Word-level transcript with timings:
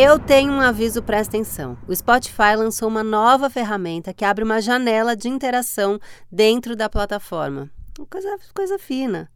Eu 0.00 0.16
tenho 0.16 0.52
um 0.52 0.60
aviso, 0.60 1.02
presta 1.02 1.36
atenção. 1.36 1.76
O 1.88 1.92
Spotify 1.92 2.54
lançou 2.56 2.86
uma 2.86 3.02
nova 3.02 3.50
ferramenta 3.50 4.14
que 4.14 4.24
abre 4.24 4.44
uma 4.44 4.60
janela 4.60 5.16
de 5.16 5.28
interação 5.28 5.98
dentro 6.30 6.76
da 6.76 6.88
plataforma. 6.88 7.68
Coisa, 8.08 8.38
coisa 8.54 8.78
fina. 8.78 9.28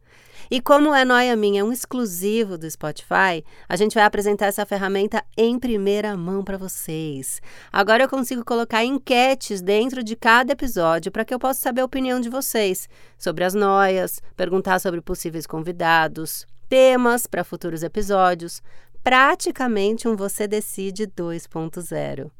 E 0.49 0.61
como 0.61 0.95
é 0.95 1.03
Noia 1.03 1.35
Minha, 1.35 1.59
é 1.59 1.63
um 1.65 1.73
exclusivo 1.73 2.57
do 2.57 2.69
Spotify, 2.71 3.43
a 3.67 3.75
gente 3.75 3.93
vai 3.93 4.05
apresentar 4.05 4.45
essa 4.45 4.65
ferramenta 4.65 5.21
em 5.35 5.59
primeira 5.59 6.15
mão 6.15 6.45
para 6.45 6.57
vocês. 6.57 7.41
Agora 7.69 8.05
eu 8.05 8.09
consigo 8.09 8.45
colocar 8.45 8.85
enquetes 8.85 9.61
dentro 9.61 10.01
de 10.01 10.15
cada 10.15 10.53
episódio 10.53 11.11
para 11.11 11.25
que 11.25 11.33
eu 11.33 11.39
possa 11.39 11.59
saber 11.59 11.81
a 11.81 11.85
opinião 11.85 12.21
de 12.21 12.29
vocês 12.29 12.87
sobre 13.17 13.43
as 13.43 13.53
noias, 13.53 14.21
perguntar 14.37 14.79
sobre 14.79 15.01
possíveis 15.01 15.45
convidados, 15.45 16.47
temas 16.73 17.27
para 17.27 17.43
futuros 17.43 17.83
episódios, 17.83 18.59
praticamente 19.03 20.07
um 20.07 20.15
Você 20.15 20.47
Decide 20.47 21.05
2.0. 21.05 22.31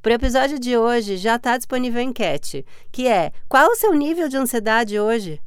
Para 0.00 0.12
o 0.12 0.14
episódio 0.14 0.58
de 0.58 0.76
hoje 0.76 1.18
já 1.18 1.36
está 1.36 1.56
disponível 1.58 2.00
a 2.00 2.04
enquete, 2.04 2.64
que 2.90 3.06
é 3.06 3.32
qual 3.48 3.70
o 3.70 3.76
seu 3.76 3.92
nível 3.92 4.28
de 4.28 4.36
ansiedade 4.36 4.98
hoje? 4.98 5.40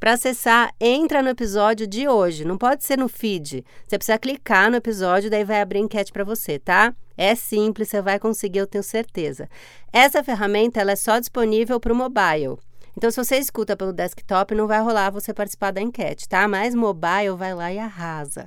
Para 0.00 0.14
acessar, 0.14 0.74
entra 0.80 1.22
no 1.22 1.28
episódio 1.28 1.86
de 1.86 2.08
hoje, 2.08 2.44
não 2.44 2.58
pode 2.58 2.84
ser 2.84 2.98
no 2.98 3.08
feed. 3.08 3.64
Você 3.86 3.96
precisa 3.96 4.18
clicar 4.18 4.70
no 4.70 4.76
episódio, 4.76 5.30
daí 5.30 5.44
vai 5.44 5.60
abrir 5.60 5.78
enquete 5.78 6.12
para 6.12 6.24
você, 6.24 6.58
tá? 6.58 6.92
É 7.16 7.34
simples, 7.34 7.88
você 7.88 8.02
vai 8.02 8.18
conseguir, 8.18 8.58
eu 8.58 8.66
tenho 8.66 8.84
certeza. 8.84 9.48
Essa 9.92 10.24
ferramenta 10.24 10.80
ela 10.80 10.92
é 10.92 10.96
só 10.96 11.18
disponível 11.18 11.78
para 11.78 11.92
o 11.92 11.96
mobile. 11.96 12.58
Então, 12.96 13.10
se 13.10 13.16
você 13.16 13.36
escuta 13.36 13.76
pelo 13.76 13.92
desktop, 13.92 14.54
não 14.54 14.66
vai 14.66 14.80
rolar 14.80 15.10
você 15.10 15.32
participar 15.32 15.70
da 15.70 15.80
enquete, 15.80 16.28
tá? 16.28 16.48
Mas 16.48 16.74
mobile 16.74 17.36
vai 17.36 17.54
lá 17.54 17.72
e 17.72 17.78
arrasa. 17.78 18.46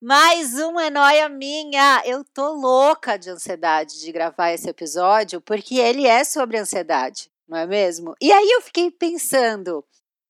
Mais 0.00 0.52
uma 0.58 0.84
é 0.84 0.90
noia 0.90 1.26
minha. 1.28 2.02
Eu 2.04 2.22
tô 2.22 2.52
louca 2.52 3.18
de 3.18 3.30
ansiedade 3.30 3.98
de 3.98 4.12
gravar 4.12 4.52
esse 4.52 4.68
episódio, 4.68 5.40
porque 5.40 5.76
ele 5.76 6.06
é 6.06 6.22
sobre 6.22 6.58
ansiedade, 6.58 7.30
não 7.48 7.56
é 7.56 7.66
mesmo? 7.66 8.14
E 8.20 8.30
aí 8.30 8.46
eu 8.50 8.60
fiquei 8.60 8.90
pensando. 8.90 9.82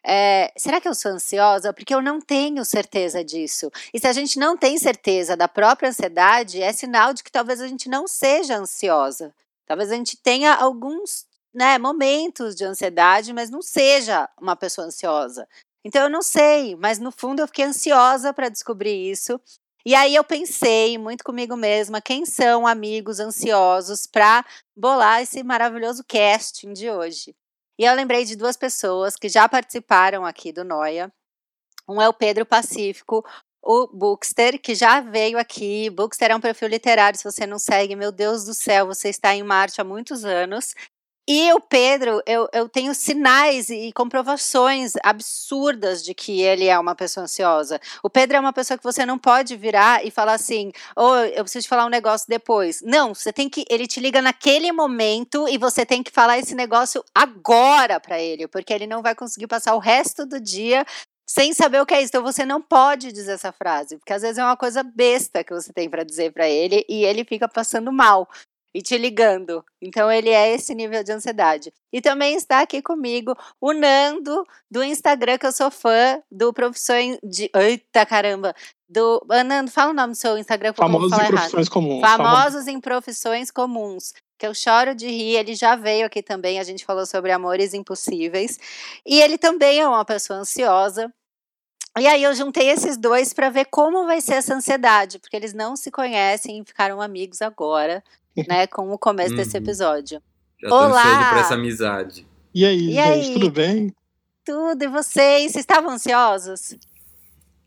É, 0.04 0.52
será 0.56 0.80
que 0.80 0.86
eu 0.86 0.94
sou 0.94 1.10
ansiosa? 1.10 1.72
Porque 1.72 1.92
eu 1.92 2.00
não 2.00 2.20
tenho 2.20 2.64
certeza 2.64 3.24
disso. 3.24 3.68
E 3.92 3.98
se 3.98 4.06
a 4.06 4.12
gente 4.12 4.38
não 4.38 4.56
tem 4.56 4.78
certeza 4.78 5.36
da 5.36 5.48
própria 5.48 5.88
ansiedade, 5.88 6.62
é 6.62 6.72
sinal 6.72 7.12
de 7.12 7.24
que 7.24 7.32
talvez 7.32 7.60
a 7.60 7.66
gente 7.66 7.88
não 7.88 8.06
seja 8.06 8.56
ansiosa. 8.56 9.34
Talvez 9.66 9.90
a 9.90 9.96
gente 9.96 10.16
tenha 10.16 10.54
alguns 10.54 11.26
né, 11.52 11.76
momentos 11.76 12.54
de 12.54 12.64
ansiedade, 12.64 13.32
mas 13.32 13.50
não 13.50 13.60
seja 13.60 14.28
uma 14.40 14.54
pessoa 14.54 14.86
ansiosa. 14.86 15.48
Então 15.86 16.02
eu 16.02 16.10
não 16.10 16.20
sei, 16.20 16.74
mas 16.74 16.98
no 16.98 17.12
fundo 17.12 17.40
eu 17.40 17.46
fiquei 17.46 17.64
ansiosa 17.64 18.34
para 18.34 18.48
descobrir 18.48 19.08
isso. 19.08 19.40
E 19.84 19.94
aí 19.94 20.16
eu 20.16 20.24
pensei 20.24 20.98
muito 20.98 21.22
comigo 21.22 21.56
mesma, 21.56 22.00
quem 22.00 22.26
são 22.26 22.66
amigos 22.66 23.20
ansiosos 23.20 24.04
para 24.04 24.44
bolar 24.76 25.22
esse 25.22 25.44
maravilhoso 25.44 26.02
casting 26.02 26.72
de 26.72 26.90
hoje. 26.90 27.36
E 27.78 27.84
eu 27.84 27.94
lembrei 27.94 28.24
de 28.24 28.34
duas 28.34 28.56
pessoas 28.56 29.14
que 29.14 29.28
já 29.28 29.48
participaram 29.48 30.26
aqui 30.26 30.50
do 30.50 30.64
Noia. 30.64 31.08
Um 31.88 32.02
é 32.02 32.08
o 32.08 32.12
Pedro 32.12 32.44
Pacífico, 32.44 33.24
o 33.62 33.86
Bookster, 33.86 34.60
que 34.60 34.74
já 34.74 35.00
veio 35.00 35.38
aqui. 35.38 35.88
Bookster 35.88 36.32
é 36.32 36.34
um 36.34 36.40
perfil 36.40 36.66
literário, 36.66 37.16
se 37.16 37.22
você 37.22 37.46
não 37.46 37.60
segue, 37.60 37.94
meu 37.94 38.10
Deus 38.10 38.44
do 38.44 38.54
céu, 38.54 38.86
você 38.88 39.08
está 39.08 39.36
em 39.36 39.44
Marte 39.44 39.80
há 39.80 39.84
muitos 39.84 40.24
anos. 40.24 40.74
E 41.28 41.52
o 41.52 41.60
Pedro, 41.60 42.22
eu, 42.24 42.48
eu 42.52 42.68
tenho 42.68 42.94
sinais 42.94 43.68
e 43.68 43.90
comprovações 43.92 44.92
absurdas 45.02 46.04
de 46.04 46.14
que 46.14 46.40
ele 46.40 46.66
é 46.66 46.78
uma 46.78 46.94
pessoa 46.94 47.24
ansiosa. 47.24 47.80
O 48.00 48.08
Pedro 48.08 48.36
é 48.36 48.40
uma 48.40 48.52
pessoa 48.52 48.78
que 48.78 48.84
você 48.84 49.04
não 49.04 49.18
pode 49.18 49.56
virar 49.56 50.06
e 50.06 50.10
falar 50.12 50.34
assim, 50.34 50.70
ou 50.94 51.10
oh, 51.10 51.16
eu 51.16 51.42
preciso 51.42 51.64
te 51.64 51.68
falar 51.68 51.84
um 51.84 51.88
negócio 51.88 52.28
depois. 52.28 52.80
Não, 52.80 53.12
você 53.12 53.32
tem 53.32 53.48
que. 53.48 53.64
Ele 53.68 53.88
te 53.88 53.98
liga 53.98 54.22
naquele 54.22 54.70
momento 54.70 55.48
e 55.48 55.58
você 55.58 55.84
tem 55.84 56.00
que 56.00 56.12
falar 56.12 56.38
esse 56.38 56.54
negócio 56.54 57.04
agora 57.12 57.98
para 57.98 58.20
ele, 58.20 58.46
porque 58.46 58.72
ele 58.72 58.86
não 58.86 59.02
vai 59.02 59.16
conseguir 59.16 59.48
passar 59.48 59.74
o 59.74 59.80
resto 59.80 60.24
do 60.24 60.38
dia 60.40 60.86
sem 61.28 61.52
saber 61.52 61.80
o 61.80 61.86
que 61.86 61.94
é 61.94 62.02
isso. 62.02 62.10
Então 62.10 62.22
você 62.22 62.46
não 62.46 62.62
pode 62.62 63.10
dizer 63.10 63.32
essa 63.32 63.50
frase, 63.50 63.96
porque 63.98 64.12
às 64.12 64.22
vezes 64.22 64.38
é 64.38 64.44
uma 64.44 64.56
coisa 64.56 64.84
besta 64.84 65.42
que 65.42 65.52
você 65.52 65.72
tem 65.72 65.90
para 65.90 66.04
dizer 66.04 66.32
para 66.32 66.48
ele 66.48 66.86
e 66.88 67.04
ele 67.04 67.24
fica 67.24 67.48
passando 67.48 67.90
mal 67.90 68.28
e 68.76 68.82
te 68.82 68.98
ligando. 68.98 69.64
Então 69.80 70.12
ele 70.12 70.28
é 70.28 70.52
esse 70.52 70.74
nível 70.74 71.02
de 71.02 71.10
ansiedade. 71.10 71.72
E 71.90 72.02
também 72.02 72.36
está 72.36 72.60
aqui 72.60 72.82
comigo 72.82 73.34
o 73.58 73.72
Nando 73.72 74.46
do 74.70 74.84
Instagram, 74.84 75.38
que 75.38 75.46
eu 75.46 75.52
sou 75.52 75.70
fã 75.70 76.22
do 76.30 76.52
Profissões 76.52 77.18
de. 77.22 77.50
Eita 77.54 78.04
caramba! 78.04 78.54
Do. 78.86 79.26
Nando, 79.46 79.70
fala 79.70 79.92
o 79.92 79.94
nome 79.94 80.12
do 80.12 80.18
seu 80.18 80.36
Instagram. 80.36 80.74
Famosos 80.74 81.10
em 81.10 81.26
Profissões 81.26 81.68
Comuns. 81.70 82.00
Famosos 82.02 82.66
em 82.66 82.80
Profissões 82.80 83.50
Comuns 83.50 84.12
que 84.38 84.46
eu 84.46 84.54
choro 84.54 84.94
de 84.94 85.06
rir, 85.06 85.36
ele 85.36 85.54
já 85.54 85.76
veio 85.76 86.04
aqui 86.04 86.22
também, 86.22 86.58
a 86.58 86.62
gente 86.62 86.84
falou 86.84 87.06
sobre 87.06 87.32
amores 87.32 87.72
impossíveis, 87.72 88.58
e 89.06 89.18
ele 89.18 89.38
também 89.38 89.80
é 89.80 89.88
uma 89.88 90.04
pessoa 90.04 90.40
ansiosa. 90.40 91.10
E 91.98 92.06
aí 92.06 92.22
eu 92.22 92.34
juntei 92.34 92.68
esses 92.68 92.98
dois 92.98 93.32
para 93.32 93.48
ver 93.48 93.64
como 93.70 94.04
vai 94.04 94.20
ser 94.20 94.34
essa 94.34 94.54
ansiedade, 94.54 95.18
porque 95.18 95.34
eles 95.34 95.54
não 95.54 95.74
se 95.74 95.90
conhecem 95.90 96.60
e 96.60 96.64
ficaram 96.66 97.00
amigos 97.00 97.40
agora 97.40 98.04
né, 98.48 98.66
com 98.66 98.90
o 98.90 98.98
começo 98.98 99.30
uhum. 99.30 99.36
desse 99.36 99.56
episódio. 99.56 100.20
Já 100.60 100.68
tô 100.68 100.74
Olá! 100.74 101.00
ansioso 101.00 101.28
por 101.30 101.38
essa 101.38 101.54
amizade. 101.54 102.26
E 102.54 102.64
aí, 102.64 102.90
e 102.90 102.92
gente, 102.92 103.00
aí? 103.00 103.32
tudo 103.34 103.50
bem? 103.50 103.92
Tudo, 104.44 104.82
e 104.82 104.88
vocês? 104.88 105.52
Vocês 105.52 105.56
estavam 105.56 105.90
ansiosos? 105.90 106.76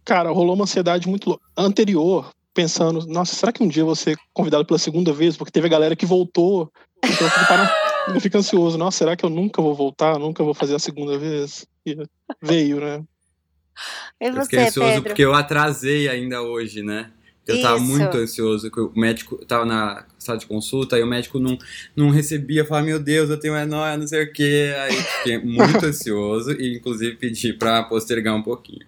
Cara, 0.03 0.31
rolou 0.31 0.55
uma 0.55 0.63
ansiedade 0.63 1.07
muito 1.07 1.39
anterior, 1.55 2.31
pensando, 2.53 3.05
nossa, 3.05 3.35
será 3.35 3.51
que 3.51 3.61
um 3.61 3.67
dia 3.67 3.83
eu 3.83 3.85
vou 3.85 3.95
ser 3.95 4.17
convidado 4.33 4.65
pela 4.65 4.79
segunda 4.79 5.13
vez? 5.13 5.37
Porque 5.37 5.51
teve 5.51 5.67
a 5.67 5.69
galera 5.69 5.95
que 5.95 6.05
voltou. 6.05 6.71
Então 7.03 7.27
eu 7.27 7.31
fico, 7.31 7.45
para... 7.45 7.75
eu 8.15 8.21
fico 8.21 8.37
ansioso, 8.37 8.77
nossa, 8.77 8.97
será 8.97 9.15
que 9.15 9.23
eu 9.23 9.29
nunca 9.29 9.61
vou 9.61 9.75
voltar? 9.75 10.17
Nunca 10.17 10.43
vou 10.43 10.53
fazer 10.53 10.75
a 10.75 10.79
segunda 10.79 11.17
vez? 11.17 11.67
E 11.85 11.97
veio, 12.41 12.79
né? 12.79 13.03
E 14.19 14.31
você, 14.31 14.39
eu 14.39 14.43
fiquei 14.43 14.59
ansioso 14.59 14.89
Pedro? 14.89 15.03
porque 15.03 15.23
eu 15.23 15.33
atrasei 15.33 16.09
ainda 16.09 16.41
hoje, 16.41 16.81
né? 16.81 17.11
Eu 17.49 17.55
Isso. 17.55 17.63
tava 17.63 17.79
muito 17.79 18.15
ansioso, 18.15 18.69
que 18.69 18.79
o 18.79 18.93
médico 18.95 19.43
tava 19.43 19.65
na 19.65 20.05
sala 20.19 20.37
de 20.37 20.45
consulta 20.45 20.99
e 20.99 21.01
o 21.01 21.07
médico 21.07 21.39
não, 21.39 21.57
não 21.95 22.11
recebia, 22.11 22.63
falava, 22.63 22.85
meu 22.85 22.99
Deus, 22.99 23.27
eu 23.27 23.39
tenho 23.39 23.57
enóia, 23.57 23.97
não 23.97 24.05
sei 24.05 24.23
o 24.23 24.31
quê. 24.31 24.71
Aí 24.77 24.93
fiquei 24.93 25.39
muito 25.43 25.83
ansioso 25.83 26.51
e 26.51 26.77
inclusive 26.77 27.15
pedi 27.15 27.51
pra 27.53 27.81
postergar 27.81 28.35
um 28.35 28.43
pouquinho. 28.43 28.85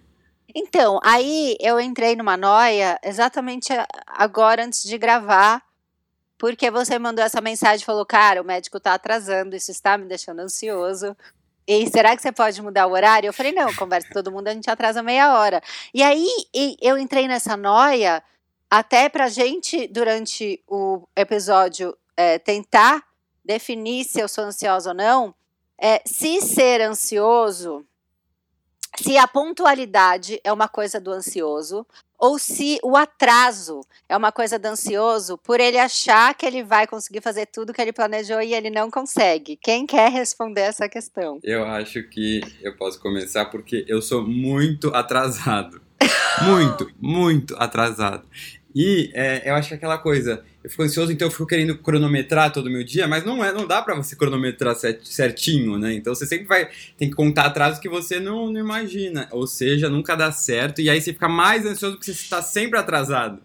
Então, 0.54 1.00
aí 1.02 1.56
eu 1.58 1.80
entrei 1.80 2.14
numa 2.14 2.36
noia 2.36 2.96
exatamente 3.02 3.72
agora 4.06 4.64
antes 4.64 4.84
de 4.84 4.96
gravar, 4.96 5.60
porque 6.38 6.70
você 6.70 7.00
mandou 7.00 7.24
essa 7.24 7.40
mensagem 7.40 7.82
e 7.82 7.84
falou, 7.84 8.06
cara, 8.06 8.40
o 8.40 8.44
médico 8.44 8.78
tá 8.78 8.94
atrasando, 8.94 9.56
isso 9.56 9.72
está 9.72 9.98
me 9.98 10.06
deixando 10.06 10.38
ansioso. 10.38 11.16
E 11.66 11.90
será 11.90 12.14
que 12.14 12.22
você 12.22 12.30
pode 12.30 12.62
mudar 12.62 12.86
o 12.86 12.92
horário? 12.92 13.26
Eu 13.26 13.32
falei, 13.32 13.50
não, 13.50 13.74
conversa 13.74 14.06
com 14.06 14.14
todo 14.14 14.30
mundo, 14.30 14.46
a 14.46 14.54
gente 14.54 14.70
atrasa 14.70 15.02
meia 15.02 15.36
hora. 15.36 15.60
E 15.92 16.00
aí 16.00 16.28
eu 16.80 16.96
entrei 16.96 17.26
nessa 17.26 17.56
noia 17.56 18.22
até 18.72 19.06
para 19.10 19.26
a 19.26 19.28
gente, 19.28 19.86
durante 19.86 20.58
o 20.66 21.06
episódio, 21.14 21.94
é, 22.16 22.38
tentar 22.38 23.04
definir 23.44 24.02
se 24.02 24.18
eu 24.18 24.26
sou 24.26 24.44
ansiosa 24.44 24.88
ou 24.88 24.96
não, 24.96 25.34
é, 25.78 26.00
se 26.06 26.40
ser 26.40 26.80
ansioso, 26.80 27.84
se 28.96 29.18
a 29.18 29.28
pontualidade 29.28 30.40
é 30.42 30.50
uma 30.50 30.68
coisa 30.68 30.98
do 30.98 31.12
ansioso, 31.12 31.86
ou 32.18 32.38
se 32.38 32.78
o 32.82 32.96
atraso 32.96 33.82
é 34.08 34.16
uma 34.16 34.32
coisa 34.32 34.58
do 34.58 34.68
ansioso 34.68 35.36
por 35.36 35.60
ele 35.60 35.78
achar 35.78 36.34
que 36.34 36.46
ele 36.46 36.62
vai 36.62 36.86
conseguir 36.86 37.20
fazer 37.20 37.44
tudo 37.44 37.74
que 37.74 37.82
ele 37.82 37.92
planejou 37.92 38.40
e 38.40 38.54
ele 38.54 38.70
não 38.70 38.90
consegue. 38.90 39.58
Quem 39.60 39.84
quer 39.84 40.10
responder 40.10 40.62
essa 40.62 40.88
questão? 40.88 41.38
Eu 41.42 41.66
acho 41.66 42.02
que 42.04 42.40
eu 42.62 42.74
posso 42.74 42.98
começar 42.98 43.44
porque 43.50 43.84
eu 43.86 44.00
sou 44.00 44.26
muito 44.26 44.88
atrasado. 44.94 45.82
muito, 46.42 46.90
muito 47.00 47.56
atrasado. 47.58 48.26
E 48.74 49.10
é, 49.12 49.50
eu 49.50 49.54
acho 49.54 49.68
que 49.68 49.74
aquela 49.74 49.98
coisa, 49.98 50.42
eu 50.64 50.70
fico 50.70 50.82
ansioso, 50.82 51.12
então 51.12 51.26
eu 51.28 51.32
fico 51.32 51.46
querendo 51.46 51.76
cronometrar 51.76 52.52
todo 52.52 52.66
o 52.66 52.70
meu 52.70 52.82
dia, 52.82 53.06
mas 53.06 53.24
não 53.24 53.44
é, 53.44 53.52
não 53.52 53.66
dá 53.66 53.82
para 53.82 53.94
você 53.94 54.16
cronometrar 54.16 54.74
certinho, 55.02 55.78
né? 55.78 55.92
Então 55.94 56.14
você 56.14 56.26
sempre 56.26 56.46
vai 56.46 56.68
tem 56.96 57.10
que 57.10 57.14
contar 57.14 57.46
atraso 57.46 57.80
que 57.80 57.88
você 57.88 58.18
não, 58.18 58.50
não 58.50 58.60
imagina, 58.60 59.28
ou 59.30 59.46
seja, 59.46 59.88
nunca 59.88 60.14
dá 60.14 60.32
certo 60.32 60.80
e 60.80 60.88
aí 60.88 61.00
você 61.00 61.12
fica 61.12 61.28
mais 61.28 61.66
ansioso 61.66 61.96
porque 61.96 62.12
você 62.12 62.12
está 62.12 62.40
sempre 62.40 62.78
atrasado, 62.78 63.40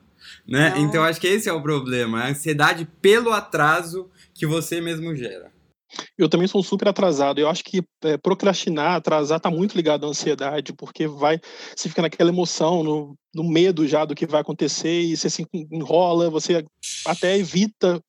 né? 0.47 0.69
Não. 0.69 0.81
Então 0.81 1.03
acho 1.03 1.19
que 1.19 1.27
esse 1.27 1.49
é 1.49 1.53
o 1.53 1.61
problema, 1.61 2.21
a 2.21 2.29
ansiedade 2.29 2.87
pelo 3.01 3.33
atraso 3.33 4.09
que 4.33 4.45
você 4.45 4.79
mesmo 4.79 5.15
gera. 5.15 5.56
Eu 6.17 6.29
também 6.29 6.47
sou 6.47 6.61
super 6.63 6.87
atrasado. 6.87 7.39
Eu 7.39 7.49
acho 7.49 7.63
que 7.63 7.83
é, 8.03 8.17
procrastinar, 8.17 8.95
atrasar, 8.95 9.39
tá 9.39 9.49
muito 9.49 9.75
ligado 9.75 10.05
à 10.05 10.09
ansiedade, 10.09 10.73
porque 10.73 11.07
vai, 11.07 11.39
você 11.75 11.89
fica 11.89 12.01
naquela 12.01 12.29
emoção, 12.29 12.83
no, 12.83 13.17
no 13.33 13.43
medo 13.43 13.87
já 13.87 14.05
do 14.05 14.15
que 14.15 14.25
vai 14.25 14.41
acontecer 14.41 15.01
e 15.01 15.15
você 15.15 15.29
se 15.29 15.47
enrola, 15.53 16.29
você 16.29 16.65
até 17.05 17.37
evita 17.37 18.01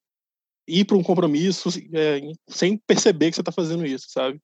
ir 0.66 0.84
para 0.84 0.96
um 0.96 1.02
compromisso 1.02 1.69
é, 1.94 2.20
sem 2.48 2.76
perceber 2.76 3.30
que 3.30 3.36
você 3.36 3.40
está 3.40 3.52
fazendo 3.52 3.86
isso, 3.86 4.06
sabe? 4.10 4.40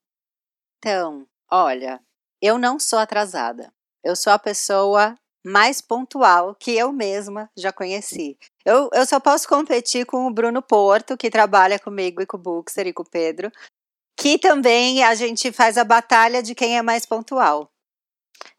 Então, 0.78 1.26
olha, 1.50 2.00
eu 2.40 2.58
não 2.58 2.78
sou 2.78 2.98
atrasada. 2.98 3.72
Eu 4.02 4.14
sou 4.14 4.32
a 4.32 4.38
pessoa 4.38 5.16
mais 5.44 5.80
pontual 5.82 6.54
que 6.54 6.74
eu 6.74 6.90
mesma 6.90 7.50
já 7.56 7.70
conheci. 7.70 8.38
Eu, 8.64 8.88
eu 8.94 9.04
só 9.04 9.20
posso 9.20 9.46
competir 9.46 10.06
com 10.06 10.26
o 10.26 10.32
Bruno 10.32 10.62
Porto, 10.62 11.16
que 11.16 11.30
trabalha 11.30 11.78
comigo 11.78 12.22
e 12.22 12.26
com 12.26 12.38
o 12.38 12.40
Buxer 12.40 12.86
e 12.86 12.92
com 12.92 13.02
o 13.02 13.08
Pedro, 13.08 13.52
que 14.16 14.38
também 14.38 15.04
a 15.04 15.14
gente 15.14 15.52
faz 15.52 15.76
a 15.76 15.84
batalha 15.84 16.42
de 16.42 16.54
quem 16.54 16.78
é 16.78 16.82
mais 16.82 17.04
pontual. 17.04 17.70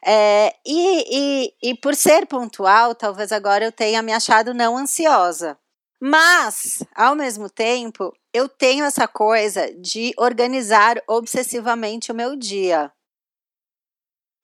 É, 0.04 0.54
e, 0.64 1.44
e, 1.50 1.70
e 1.70 1.74
por 1.74 1.94
ser 1.94 2.26
pontual, 2.26 2.94
talvez 2.94 3.32
agora 3.32 3.64
eu 3.64 3.72
tenha 3.72 4.02
me 4.02 4.12
achado 4.12 4.54
não 4.54 4.76
ansiosa. 4.76 5.58
Mas, 6.00 6.82
ao 6.94 7.16
mesmo 7.16 7.48
tempo, 7.48 8.12
eu 8.32 8.48
tenho 8.48 8.84
essa 8.84 9.08
coisa 9.08 9.72
de 9.80 10.12
organizar 10.18 11.02
obsessivamente 11.08 12.12
o 12.12 12.14
meu 12.14 12.36
dia 12.36 12.92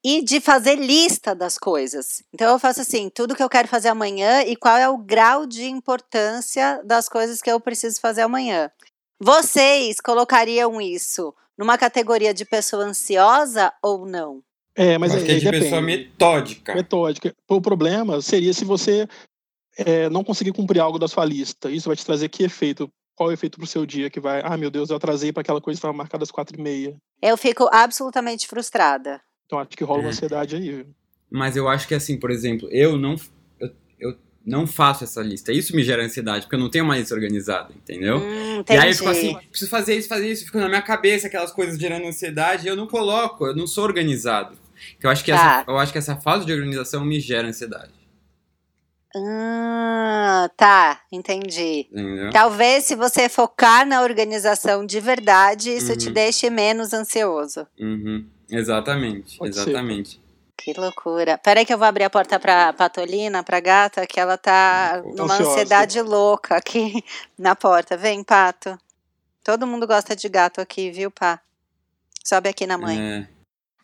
e 0.04 0.22
de 0.22 0.40
fazer 0.40 0.76
lista 0.76 1.34
das 1.34 1.56
coisas. 1.58 2.22
Então 2.32 2.50
eu 2.50 2.58
faço 2.58 2.81
assim, 2.81 3.08
tudo 3.08 3.34
que 3.37 3.43
eu 3.43 3.49
quero 3.49 3.69
fazer 3.69 3.88
amanhã 3.88 4.43
e 4.43 4.56
qual 4.56 4.76
é 4.76 4.88
o 4.88 4.99
grau 4.99 5.46
de 5.46 5.64
importância 5.64 6.82
das 6.84 7.08
coisas 7.08 7.40
que 7.40 7.50
eu 7.50 7.60
preciso 7.60 8.00
fazer 8.00 8.22
amanhã. 8.22 8.70
Vocês 9.20 10.00
colocariam 10.00 10.81
isso 10.81 11.32
numa 11.56 11.78
categoria 11.78 12.34
de 12.34 12.44
pessoa 12.44 12.84
ansiosa 12.84 13.72
ou 13.81 14.04
não? 14.04 14.43
É, 14.75 14.99
mas 14.99 15.12
Acho 15.12 15.20
aí, 15.20 15.26
que 15.26 15.32
é 15.32 15.34
de 15.37 15.44
depende. 15.44 15.64
pessoa 15.64 15.81
metódica. 15.82 16.75
Metódica. 16.75 17.34
O 17.49 17.60
problema 17.60 18.20
seria 18.20 18.52
se 18.52 18.64
você 18.64 19.06
é, 19.76 20.08
não 20.08 20.25
conseguir 20.25 20.52
cumprir 20.52 20.81
algo 20.81 20.99
da 20.99 21.06
sua 21.06 21.25
lista. 21.25 21.70
Isso 21.70 21.88
vai 21.88 21.96
te 21.96 22.04
trazer 22.04 22.28
que 22.28 22.43
efeito? 22.43 22.88
Qual 23.14 23.28
o 23.28 23.32
efeito 23.32 23.58
pro 23.58 23.66
seu 23.66 23.84
dia 23.84 24.10
que 24.10 24.19
vai? 24.19 24.40
Ah, 24.43 24.56
meu 24.56 24.70
Deus, 24.70 24.90
eu 24.90 24.96
atrasei 24.96 25.32
para 25.32 25.43
aquela 25.43 25.60
coisa 25.60 25.76
que 25.76 25.81
estava 25.81 25.96
marcada 25.96 26.25
às 26.25 26.31
quatro 26.31 26.58
e 26.58 26.62
meia. 26.62 26.96
Eu 27.20 27.37
fico 27.37 27.69
absolutamente 27.70 28.49
frustrada. 28.49 29.20
Então 29.52 29.60
acho 29.60 29.76
que 29.76 29.84
rola 29.84 30.00
uma 30.00 30.08
é. 30.08 30.12
ansiedade 30.12 30.56
aí. 30.56 30.87
Mas 31.31 31.56
eu 31.56 31.69
acho 31.69 31.87
que 31.87 31.94
assim, 31.94 32.19
por 32.19 32.31
exemplo, 32.31 32.66
eu 32.72 32.96
não, 32.96 33.16
eu, 33.60 33.70
eu 34.00 34.16
não 34.46 34.66
faço 34.66 35.04
essa 35.04 35.20
lista. 35.20 35.52
Isso 35.52 35.76
me 35.76 35.84
gera 35.84 36.02
ansiedade, 36.02 36.46
porque 36.46 36.56
eu 36.56 36.60
não 36.60 36.70
tenho 36.70 36.87
uma 36.87 36.96
lista 36.96 37.14
organizada, 37.14 37.70
entendeu? 37.76 38.16
Hum, 38.16 38.64
e 38.66 38.72
aí 38.72 38.88
eu 38.88 38.94
fico 38.94 39.10
assim, 39.10 39.37
preciso 39.50 39.70
fazer 39.70 39.94
isso, 39.94 40.08
fazer 40.08 40.32
isso, 40.32 40.46
fico 40.46 40.58
na 40.58 40.70
minha 40.70 40.81
cabeça 40.81 41.26
aquelas 41.26 41.52
coisas 41.52 41.78
gerando 41.78 42.06
ansiedade 42.06 42.64
e 42.64 42.69
eu 42.70 42.76
não 42.76 42.87
coloco, 42.87 43.46
eu 43.46 43.54
não 43.54 43.66
sou 43.66 43.84
organizado. 43.84 44.56
eu 45.02 45.10
acho 45.10 45.22
que, 45.22 45.31
tá. 45.31 45.60
essa, 45.60 45.70
eu 45.70 45.78
acho 45.78 45.93
que 45.93 45.99
essa 45.99 46.16
falta 46.16 46.46
de 46.46 46.52
organização 46.54 47.04
me 47.04 47.20
gera 47.20 47.46
ansiedade. 47.46 47.93
Ah, 49.14 50.49
tá, 50.56 51.02
entendi. 51.12 51.87
Entendeu? 51.93 52.31
Talvez 52.31 52.84
se 52.84 52.94
você 52.94 53.28
focar 53.28 53.87
na 53.87 54.00
organização 54.00 54.87
de 54.87 54.99
verdade, 54.99 55.69
isso 55.69 55.93
uhum. 55.93 55.99
te 55.99 56.10
deixe 56.10 56.49
menos 56.49 56.94
ansioso. 56.94 57.66
Uhum. 57.78 58.26
Exatamente, 58.52 59.38
Pode 59.38 59.50
exatamente. 59.50 60.10
Ser. 60.10 60.22
Que 60.56 60.72
loucura. 60.78 61.38
Peraí 61.38 61.64
que 61.66 61.75
eu 61.75 61.78
vou 61.78 61.87
abrir 61.87 62.04
a 62.04 62.10
porta 62.10 62.38
pra 62.38 62.72
Patolina, 62.72 63.43
pra 63.43 63.58
gata, 63.58 64.06
que 64.06 64.20
ela 64.20 64.38
tá 64.38 65.02
numa 65.04 65.34
Ansiosa. 65.34 65.50
ansiedade 65.50 66.00
louca 66.00 66.56
aqui 66.56 67.02
na 67.37 67.56
porta. 67.56 67.96
Vem, 67.96 68.22
Pato. 68.22 68.78
Todo 69.43 69.66
mundo 69.66 69.88
gosta 69.88 70.14
de 70.14 70.28
gato 70.28 70.60
aqui, 70.60 70.90
viu, 70.90 71.10
Pá? 71.10 71.40
Sobe 72.25 72.49
aqui 72.49 72.64
na 72.64 72.78
mãe. 72.78 73.00
É. 73.00 73.28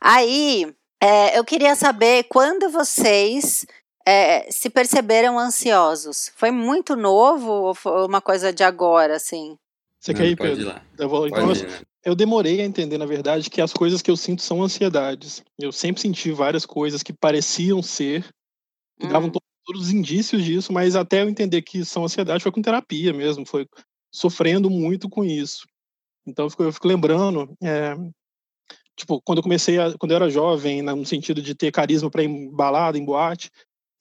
Aí, 0.00 0.72
é, 1.00 1.36
eu 1.36 1.44
queria 1.44 1.74
saber 1.74 2.24
quando 2.28 2.70
vocês 2.70 3.66
é, 4.06 4.48
se 4.50 4.70
perceberam 4.70 5.36
ansiosos. 5.36 6.30
Foi 6.36 6.52
muito 6.52 6.94
novo 6.94 7.50
ou 7.50 7.74
foi 7.74 8.06
uma 8.06 8.20
coisa 8.20 8.52
de 8.52 8.62
agora, 8.62 9.16
assim? 9.16 9.58
Você 9.98 10.14
quer 10.14 10.26
ir, 10.26 10.36
Pedro? 10.36 10.70
Ir 10.70 10.82
eu 10.96 11.08
vou, 11.08 11.26
então, 11.26 11.50
ir, 11.50 11.66
né? 11.66 11.80
Eu 12.08 12.14
demorei 12.14 12.62
a 12.62 12.64
entender, 12.64 12.96
na 12.96 13.05
verdade, 13.05 13.50
que 13.50 13.60
as 13.60 13.70
coisas 13.70 14.00
que 14.00 14.10
eu 14.10 14.16
sinto 14.16 14.40
são 14.40 14.62
ansiedades. 14.62 15.44
Eu 15.58 15.70
sempre 15.70 16.00
senti 16.00 16.32
várias 16.32 16.64
coisas 16.64 17.02
que 17.02 17.12
pareciam 17.12 17.82
ser, 17.82 18.22
que 18.99 19.06
hum. 19.06 19.10
davam 19.10 19.31
todos 19.31 19.82
os 19.82 19.93
indícios 19.93 20.43
disso, 20.43 20.72
mas 20.72 20.96
até 20.96 21.20
eu 21.20 21.28
entender 21.28 21.60
que 21.60 21.84
são 21.84 22.05
ansiedade 22.05 22.43
foi 22.43 22.50
com 22.50 22.62
terapia 22.62 23.12
mesmo, 23.12 23.44
foi 23.44 23.69
sofrendo 24.10 24.70
muito 24.70 25.06
com 25.06 25.22
isso. 25.22 25.66
Então 26.26 26.46
eu 26.46 26.50
fico, 26.50 26.62
eu 26.62 26.72
fico 26.72 26.88
lembrando, 26.88 27.55
é, 27.62 27.94
tipo, 28.96 29.20
quando 29.20 29.40
eu 29.40 29.43
comecei, 29.43 29.78
a, 29.78 29.93
quando 29.99 30.12
eu 30.12 30.16
era 30.16 30.31
jovem, 30.31 30.81
no 30.81 31.04
sentido 31.04 31.43
de 31.43 31.54
ter 31.54 31.70
carisma 31.70 32.11
para 32.11 32.22
ir 32.22 32.31
em 32.31 32.50
balada, 32.50 32.96
em 32.96 33.04
boate, 33.04 33.50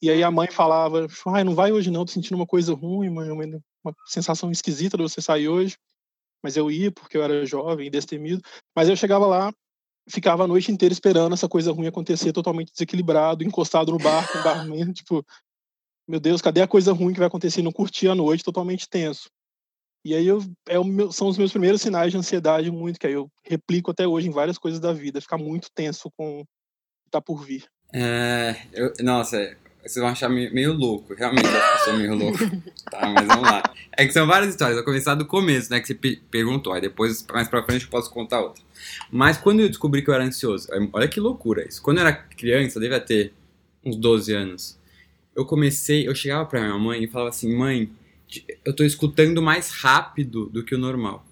e 0.00 0.08
aí 0.08 0.22
a 0.22 0.30
mãe 0.30 0.50
falava, 0.50 1.06
ai, 1.26 1.44
não 1.44 1.54
vai 1.54 1.72
hoje 1.72 1.90
não, 1.90 2.06
tô 2.06 2.12
sentindo 2.12 2.36
uma 2.36 2.46
coisa 2.46 2.72
ruim, 2.72 3.10
uma, 3.10 3.24
uma 3.84 3.94
sensação 4.06 4.50
esquisita 4.50 4.96
de 4.96 5.02
você 5.02 5.20
sair 5.20 5.48
hoje 5.48 5.76
mas 6.42 6.56
eu 6.56 6.70
ia 6.70 6.90
porque 6.90 7.16
eu 7.16 7.22
era 7.22 7.46
jovem, 7.46 7.90
destemido. 7.90 8.42
Mas 8.74 8.88
eu 8.88 8.96
chegava 8.96 9.26
lá, 9.26 9.52
ficava 10.08 10.44
a 10.44 10.46
noite 10.46 10.72
inteira 10.72 10.92
esperando 10.92 11.34
essa 11.34 11.48
coisa 11.48 11.72
ruim 11.72 11.86
acontecer, 11.86 12.32
totalmente 12.32 12.72
desequilibrado, 12.72 13.44
encostado 13.44 13.92
no 13.92 13.98
bar, 13.98 14.30
com 14.30 14.38
o 14.38 14.42
barman, 14.42 14.92
tipo, 14.92 15.24
meu 16.08 16.18
Deus, 16.18 16.40
cadê 16.40 16.62
a 16.62 16.68
coisa 16.68 16.92
ruim 16.92 17.12
que 17.12 17.18
vai 17.18 17.28
acontecer? 17.28 17.62
Não 17.62 17.72
curti 17.72 18.08
a 18.08 18.14
noite, 18.14 18.44
totalmente 18.44 18.88
tenso. 18.88 19.28
E 20.04 20.14
aí 20.14 20.26
eu, 20.26 20.42
é 20.66 20.82
meu, 20.82 21.12
são 21.12 21.28
os 21.28 21.36
meus 21.36 21.50
primeiros 21.50 21.82
sinais 21.82 22.12
de 22.12 22.16
ansiedade 22.16 22.70
muito, 22.70 22.98
que 22.98 23.06
aí 23.06 23.12
eu 23.12 23.30
replico 23.44 23.90
até 23.90 24.06
hoje 24.06 24.28
em 24.28 24.32
várias 24.32 24.56
coisas 24.56 24.80
da 24.80 24.92
vida, 24.92 25.20
ficar 25.20 25.36
muito 25.36 25.68
tenso 25.74 26.10
com 26.16 26.40
o 26.40 26.44
que 26.44 27.10
tá 27.10 27.20
por 27.20 27.44
vir. 27.44 27.66
É, 27.92 28.56
eu, 28.72 28.92
nossa, 29.00 29.56
vocês 29.88 30.02
vão 30.02 30.12
achar 30.12 30.28
meio, 30.28 30.72
louco, 30.72 31.14
realmente 31.14 31.46
eu 31.46 31.78
sou 31.84 31.96
meio 31.96 32.14
louco. 32.14 32.38
Tá, 32.90 33.06
mas 33.08 33.26
vamos 33.26 33.42
lá. 33.42 33.62
É 33.96 34.06
que 34.06 34.12
são 34.12 34.26
várias 34.26 34.50
histórias, 34.50 34.76
vou 34.76 34.84
começar 34.84 35.14
do 35.14 35.26
começo, 35.26 35.70
né, 35.70 35.80
que 35.80 35.86
você 35.86 35.94
perguntou, 36.30 36.72
aí 36.72 36.80
depois, 36.80 37.26
mais 37.32 37.48
pra 37.48 37.62
frente, 37.62 37.84
eu 37.84 37.90
posso 37.90 38.10
contar 38.10 38.40
outra. 38.40 38.62
Mas 39.10 39.36
quando 39.36 39.60
eu 39.60 39.68
descobri 39.68 40.02
que 40.02 40.10
eu 40.10 40.14
era 40.14 40.24
ansioso, 40.24 40.68
olha 40.92 41.08
que 41.08 41.20
loucura 41.20 41.66
isso. 41.66 41.82
Quando 41.82 41.98
eu 41.98 42.06
era 42.06 42.12
criança, 42.12 42.78
eu 42.78 42.82
devia 42.82 43.00
ter 43.00 43.32
uns 43.84 43.96
12 43.96 44.32
anos, 44.32 44.78
eu 45.34 45.44
comecei, 45.44 46.08
eu 46.08 46.14
chegava 46.14 46.46
pra 46.46 46.60
minha 46.60 46.78
mãe 46.78 47.04
e 47.04 47.08
falava 47.08 47.30
assim, 47.30 47.54
mãe, 47.54 47.90
eu 48.64 48.74
tô 48.74 48.84
escutando 48.84 49.40
mais 49.40 49.70
rápido 49.70 50.46
do 50.46 50.64
que 50.64 50.74
o 50.74 50.78
normal. 50.78 51.24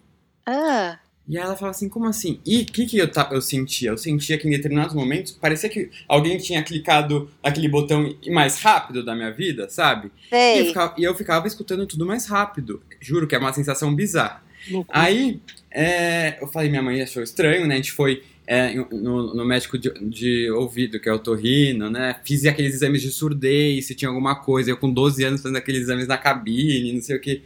Ah. 0.47 0.99
E 1.29 1.37
aí 1.37 1.43
ela 1.43 1.57
fala 1.57 1.73
assim, 1.73 1.89
como 1.89 2.07
assim? 2.07 2.41
E 2.47 2.63
o 2.63 2.67
que, 2.67 2.87
que 2.87 2.99
eu, 2.99 3.11
eu 3.33 3.43
sentia? 3.43 3.91
Eu 3.91 3.99
sentia 3.99 4.39
que 4.39 4.47
em 4.47 4.51
determinados 4.51 4.95
momentos 4.95 5.33
parecia 5.33 5.69
que 5.69 5.91
alguém 6.07 6.39
tinha 6.39 6.63
clicado 6.63 7.29
aquele 7.43 7.69
botão 7.69 8.15
mais 8.29 8.61
rápido 8.61 9.05
da 9.05 9.15
minha 9.15 9.33
vida, 9.33 9.69
sabe? 9.69 10.11
E 10.57 10.61
eu, 10.61 10.67
ficava, 10.67 10.95
e 10.97 11.05
eu 11.05 11.15
ficava 11.15 11.47
escutando 11.47 11.87
tudo 11.87 12.07
mais 12.07 12.27
rápido. 12.27 12.81
Juro 13.01 13.27
que 13.27 13.35
é 13.35 13.39
uma 13.39 13.53
sensação 13.53 13.95
bizarra. 13.95 14.43
Aí 14.89 15.41
é, 15.71 16.39
eu 16.41 16.47
falei, 16.49 16.69
minha 16.69 16.83
mãe 16.83 17.03
achou 17.03 17.23
estranho, 17.23 17.67
né? 17.67 17.75
A 17.75 17.77
gente 17.79 17.93
foi 17.93 18.23
é, 18.47 18.75
no, 18.75 19.35
no, 19.35 19.45
médico 19.45 19.77
de, 19.77 19.91
de, 20.09 20.51
ouvido, 20.53 21.01
que 21.01 21.09
é 21.09 21.13
o 21.13 21.19
torrino, 21.19 21.91
né? 21.91 22.17
Fiz 22.25 22.45
aqueles 22.47 22.75
exames 22.75 23.03
de 23.03 23.11
surdez, 23.11 23.87
se 23.87 23.95
tinha 23.95 24.09
alguma 24.09 24.37
coisa. 24.37 24.71
Eu 24.71 24.77
com 24.77 24.93
12 24.93 25.25
anos 25.25 25.43
fazendo 25.43 25.57
aqueles 25.57 25.83
exames 25.83 26.07
na 26.07 26.17
cabine, 26.17 26.93
não 26.93 27.03
sei 27.03 27.17
o 27.17 27.21
quê. 27.21 27.43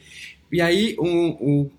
E 0.53 0.61
aí 0.61 0.97
um, 0.99 1.29
um 1.41 1.71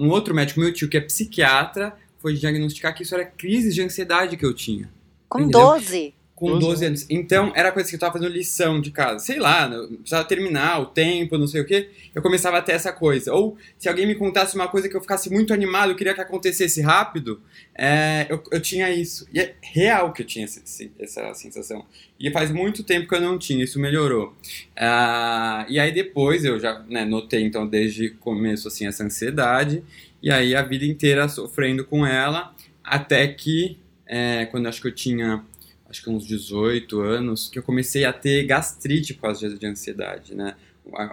um 0.00 0.08
outro 0.08 0.34
médico, 0.34 0.60
meu 0.60 0.72
tio, 0.72 0.88
que 0.88 0.96
é 0.96 1.00
psiquiatra, 1.00 1.94
foi 2.18 2.34
diagnosticar 2.34 2.94
que 2.94 3.02
isso 3.02 3.14
era 3.14 3.24
crise 3.24 3.72
de 3.72 3.82
ansiedade 3.82 4.36
que 4.36 4.44
eu 4.44 4.54
tinha. 4.54 4.90
Com 5.28 5.40
entendeu? 5.40 5.60
12? 5.60 6.14
Com 6.40 6.58
12 6.58 6.86
anos. 6.86 7.06
Então, 7.10 7.52
era 7.54 7.70
coisa 7.70 7.86
que 7.86 7.94
eu 7.94 8.00
tava 8.00 8.14
fazendo 8.14 8.32
lição 8.32 8.80
de 8.80 8.90
casa. 8.90 9.18
Sei 9.18 9.38
lá, 9.38 9.68
precisava 9.68 10.24
terminar 10.24 10.80
o 10.80 10.86
tempo, 10.86 11.36
não 11.36 11.46
sei 11.46 11.60
o 11.60 11.66
quê. 11.66 11.90
Eu 12.14 12.22
começava 12.22 12.56
a 12.56 12.62
ter 12.62 12.72
essa 12.72 12.90
coisa. 12.94 13.34
Ou, 13.34 13.58
se 13.78 13.90
alguém 13.90 14.06
me 14.06 14.14
contasse 14.14 14.54
uma 14.54 14.66
coisa 14.66 14.88
que 14.88 14.96
eu 14.96 15.02
ficasse 15.02 15.28
muito 15.28 15.52
animado, 15.52 15.90
eu 15.90 15.96
queria 15.96 16.14
que 16.14 16.20
acontecesse 16.22 16.80
rápido, 16.80 17.42
é, 17.74 18.26
eu, 18.30 18.42
eu 18.50 18.58
tinha 18.58 18.90
isso. 18.90 19.28
E 19.34 19.38
é 19.38 19.54
real 19.60 20.14
que 20.14 20.22
eu 20.22 20.26
tinha 20.26 20.46
essa, 20.46 20.62
essa 20.98 21.34
sensação. 21.34 21.84
E 22.18 22.30
faz 22.30 22.50
muito 22.50 22.82
tempo 22.82 23.06
que 23.06 23.14
eu 23.14 23.20
não 23.20 23.38
tinha, 23.38 23.62
isso 23.62 23.78
melhorou. 23.78 24.34
Ah, 24.74 25.66
e 25.68 25.78
aí 25.78 25.92
depois 25.92 26.42
eu 26.42 26.58
já 26.58 26.82
né, 26.88 27.04
notei, 27.04 27.42
então, 27.42 27.66
desde 27.66 28.06
o 28.06 28.16
começo, 28.16 28.66
assim, 28.66 28.86
essa 28.86 29.04
ansiedade. 29.04 29.84
E 30.22 30.30
aí 30.30 30.54
a 30.54 30.62
vida 30.62 30.86
inteira 30.86 31.28
sofrendo 31.28 31.84
com 31.84 32.06
ela, 32.06 32.54
até 32.82 33.28
que, 33.28 33.76
é, 34.06 34.46
quando 34.46 34.68
acho 34.68 34.80
que 34.80 34.88
eu 34.88 34.94
tinha 34.94 35.44
acho 35.90 36.02
que 36.02 36.08
uns 36.08 36.24
18 36.24 37.00
anos, 37.00 37.48
que 37.48 37.58
eu 37.58 37.62
comecei 37.62 38.04
a 38.04 38.12
ter 38.12 38.44
gastrite 38.46 39.12
por 39.12 39.22
causa 39.22 39.50
de 39.50 39.66
ansiedade, 39.66 40.34
né? 40.34 40.54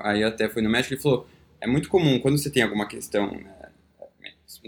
Aí 0.04 0.24
até 0.24 0.48
fui 0.48 0.62
no 0.62 0.70
médico 0.70 0.94
e 0.94 0.98
falou, 0.98 1.28
é 1.60 1.68
muito 1.68 1.90
comum 1.90 2.20
quando 2.20 2.38
você 2.38 2.50
tem 2.50 2.62
alguma 2.62 2.86
questão 2.86 3.32
né, 3.32 3.72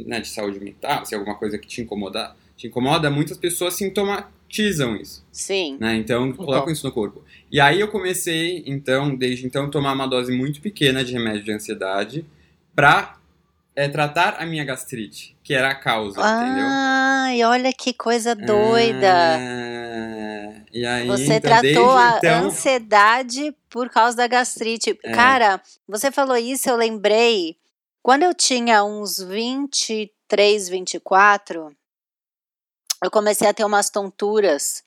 né, 0.06 0.20
de 0.20 0.28
saúde 0.28 0.60
mental, 0.60 1.06
se 1.06 1.14
alguma 1.14 1.36
coisa 1.36 1.58
que 1.58 1.68
te 1.68 1.82
incomoda, 1.82 2.36
te 2.58 2.68
incomoda, 2.68 3.10
muitas 3.10 3.38
pessoas 3.38 3.76
sintomatizam 3.76 4.96
isso. 4.96 5.26
Sim. 5.32 5.78
Né? 5.80 5.96
Então, 5.96 6.32
colocam 6.34 6.74
isso 6.74 6.86
no 6.86 6.92
corpo. 6.92 7.24
E 7.52 7.60
aí 7.60 7.80
eu 7.80 7.88
comecei, 7.88 8.64
então, 8.66 9.16
desde 9.16 9.46
então, 9.46 9.70
tomar 9.70 9.94
uma 9.94 10.08
dose 10.08 10.32
muito 10.32 10.60
pequena 10.60 11.04
de 11.04 11.14
remédio 11.14 11.44
de 11.44 11.52
ansiedade 11.52 12.26
para 12.76 13.18
é, 13.76 13.88
tratar 13.88 14.38
a 14.40 14.46
minha 14.46 14.66
gastrite, 14.66 15.36
que 15.50 15.56
era 15.56 15.70
a 15.70 15.76
causa, 15.76 16.22
ah, 16.24 16.44
entendeu? 16.44 16.66
Ai, 16.68 17.44
olha 17.44 17.74
que 17.74 17.92
coisa 17.92 18.36
doida. 18.36 19.40
É... 19.40 20.62
E 20.72 20.86
aí, 20.86 21.08
você 21.08 21.38
então, 21.38 21.50
tratou 21.50 21.90
a 21.98 22.18
então... 22.18 22.46
ansiedade 22.46 23.58
por 23.68 23.90
causa 23.90 24.16
da 24.16 24.28
gastrite. 24.28 24.96
É. 25.04 25.12
Cara, 25.12 25.60
você 25.88 26.12
falou 26.12 26.38
isso, 26.38 26.70
eu 26.70 26.76
lembrei. 26.76 27.58
Quando 28.04 28.22
eu 28.22 28.34
tinha 28.36 28.84
uns 28.84 29.24
23, 29.24 30.70
24, 30.70 31.76
eu 33.04 33.10
comecei 33.10 33.48
a 33.48 33.54
ter 33.54 33.66
umas 33.66 33.90
tonturas. 33.90 34.84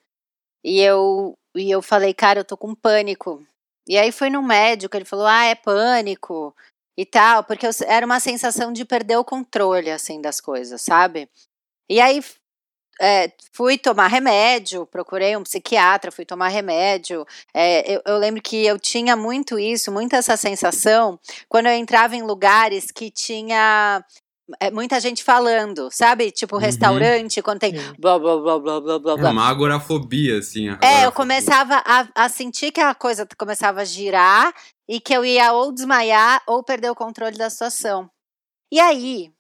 E 0.63 0.81
eu, 0.81 1.37
e 1.57 1.73
eu 1.73 1.83
falei, 1.83 2.15
cara, 2.15 2.39
eu 2.39 2.45
tô 2.45 2.57
com 2.57 2.73
pânico. 2.73 3.45
E 3.89 3.99
aí 3.99 4.13
fui 4.13 4.31
no 4.31 4.45
médico, 4.45 4.97
ele 4.97 5.05
falou, 5.05 5.27
ah, 5.27 5.45
é 5.45 5.57
pânico 5.57 6.55
e 7.03 7.07
tal, 7.07 7.45
porque 7.45 7.67
eu, 7.67 7.71
era 7.87 8.07
uma 8.07 8.21
sensação 8.21 8.73
de 8.73 8.85
perder 8.85 9.17
o 9.17 9.25
controle, 9.25 9.91
assim, 9.91 10.21
das 10.21 10.41
coisas, 10.41 10.81
sabe? 10.81 11.29
E 11.89 12.01
aí 12.01 12.23
é, 13.01 13.33
fui 13.53 13.77
tomar 13.77 14.07
remédio, 14.07 14.87
procurei 14.87 15.37
um 15.37 15.43
psiquiatra, 15.43 16.13
fui 16.13 16.25
tomar 16.25 16.49
remédio. 16.49 17.27
É, 17.53 17.97
eu, 17.97 18.03
eu, 18.07 18.19
lembro 18.19 18.41
que 18.41 18.65
eu 18.65 18.79
tinha 18.79 19.17
muito 19.17 19.59
isso, 19.59 19.91
muito 19.91 20.15
essa 20.15 20.37
sensação, 20.37 21.19
quando 21.49 21.67
eu 21.67 21.73
entrava 21.73 22.15
em 22.15 22.23
lugares 22.23 22.93
que 22.93 23.11
tinha 23.11 24.05
é, 24.61 24.71
muita 24.71 25.01
gente 25.01 25.25
falando, 25.25 25.89
sabe? 25.91 26.31
Tipo, 26.31 26.57
Uhum. 26.57 26.61
restaurante, 26.63 27.43
quando 27.43 27.61
tem 27.61 27.73
blá 27.99 28.19
blá 28.19 28.37
blá 28.39 28.61
blá 28.61 28.81
blá 28.81 28.99
blá 28.99 29.29
É 29.29 29.33
uma 29.33 29.49
agorafobia, 29.49 30.39
assim. 30.39 30.69
É, 30.69 30.71
eu 30.71 30.77
agorafobia. 30.77 31.13
começava 31.13 31.83
a, 31.85 32.09
a 32.15 32.29
sentir 32.29 32.71
que 32.71 32.81
a 32.81 32.95
coisa 32.95 33.27
começava 33.37 33.81
a 33.81 33.85
girar 33.85 34.53
e 34.93 35.01
que 35.01 35.15
eu 35.15 35.25
ia 35.25 35.55
ou 35.55 35.73
desmaiar 35.73 36.43
ou 36.47 36.63
perder 36.63 36.91
o 36.91 36.95
controle 36.95 37.39
da 37.39 37.49
situação. 37.49 38.11
E 38.71 38.79
aí, 38.79 39.33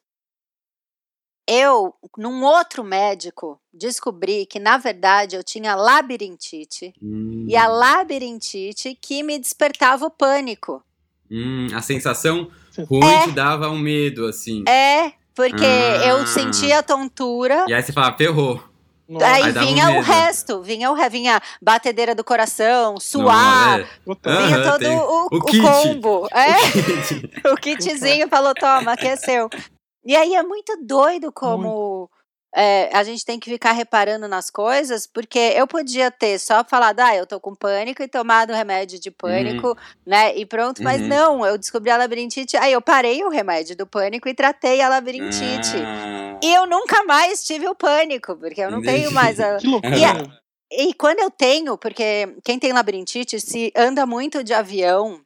eu, 1.46 1.94
num 2.16 2.42
outro 2.42 2.82
médico, 2.82 3.60
descobri 3.70 4.46
que, 4.46 4.58
na 4.58 4.78
verdade, 4.78 5.36
eu 5.36 5.44
tinha 5.44 5.74
labirintite. 5.74 6.94
Hum. 7.02 7.44
E 7.46 7.54
a 7.54 7.68
labirintite 7.68 8.96
que 8.98 9.22
me 9.22 9.38
despertava 9.38 10.06
o 10.06 10.10
pânico. 10.10 10.82
Hum, 11.30 11.66
a 11.74 11.82
sensação 11.82 12.50
ruim 12.88 13.04
É. 13.04 13.24
te 13.24 13.32
dava 13.32 13.68
um 13.68 13.78
medo, 13.78 14.24
assim. 14.26 14.64
É, 14.66 15.12
porque 15.34 15.66
Ah. 15.66 16.06
eu 16.08 16.26
sentia 16.26 16.82
tontura. 16.82 17.66
E 17.68 17.74
aí 17.74 17.82
você 17.82 17.92
fala, 17.92 18.16
ferrou. 18.16 18.62
Nossa, 19.18 19.26
Aí 19.26 19.52
dava 19.52 19.66
um 19.66 19.68
vinha 19.68 19.90
o 19.98 20.00
resto, 20.00 20.62
vinha 20.62 20.90
o 20.90 20.94
re- 20.94 21.08
vinha 21.08 21.40
batedeira 21.60 22.14
do 22.14 22.24
coração, 22.24 22.98
suar, 23.00 23.78
Não, 24.06 24.14
é. 24.32 24.46
vinha 24.46 24.62
todo 24.62 24.86
o, 24.86 25.24
O 25.32 25.36
o 25.36 25.40
combo. 25.40 26.28
É, 26.32 27.48
o 27.52 27.56
kitzinho 27.56 28.28
falou, 28.28 28.54
toma, 28.54 28.92
aqui 28.92 29.06
é 29.06 29.16
seu. 29.16 29.48
E 30.04 30.16
aí 30.16 30.34
é 30.34 30.42
muito 30.42 30.76
doido 30.84 31.30
como 31.32 32.10
é, 32.54 32.90
a 32.94 33.02
gente 33.02 33.24
tem 33.24 33.38
que 33.40 33.50
ficar 33.50 33.72
reparando 33.72 34.28
nas 34.28 34.50
coisas, 34.50 35.06
porque 35.06 35.38
eu 35.56 35.66
podia 35.66 36.10
ter 36.10 36.38
só 36.38 36.62
falado, 36.64 37.00
ah, 37.00 37.14
eu 37.16 37.26
tô 37.26 37.40
com 37.40 37.54
pânico 37.54 38.02
e 38.02 38.08
tomado 38.08 38.52
remédio 38.52 38.98
de 39.00 39.10
pânico, 39.10 39.76
né, 40.06 40.36
e 40.36 40.44
pronto, 40.44 40.82
mas 40.82 41.00
Uhum. 41.02 41.08
não, 41.08 41.46
eu 41.46 41.56
descobri 41.58 41.90
a 41.90 41.96
labirintite, 41.96 42.56
aí 42.56 42.72
eu 42.72 42.82
parei 42.82 43.24
o 43.24 43.28
remédio 43.30 43.76
do 43.76 43.86
pânico 43.86 44.28
e 44.28 44.34
tratei 44.34 44.80
a 44.82 44.88
labirintite. 44.88 45.76
Ah, 45.76 46.38
E 46.42 46.52
eu 46.54 46.66
nunca 46.66 47.04
mais 47.04 47.44
tive 47.44 47.66
o 47.68 47.74
pânico, 47.74 48.36
porque 48.36 48.60
eu 48.60 48.70
não 48.70 48.82
tenho 48.82 49.10
mais 49.12 49.38
a, 49.40 49.56
Que 49.60 49.66
loucura. 49.66 49.98
E 49.98 50.04
a- 50.04 50.42
e 50.74 50.94
quando 50.94 51.20
eu 51.20 51.30
tenho, 51.30 51.76
porque 51.78 52.34
quem 52.44 52.58
tem 52.58 52.72
labirintite, 52.72 53.38
se 53.40 53.70
anda 53.76 54.06
muito 54.06 54.42
de 54.42 54.54
avião, 54.54 55.20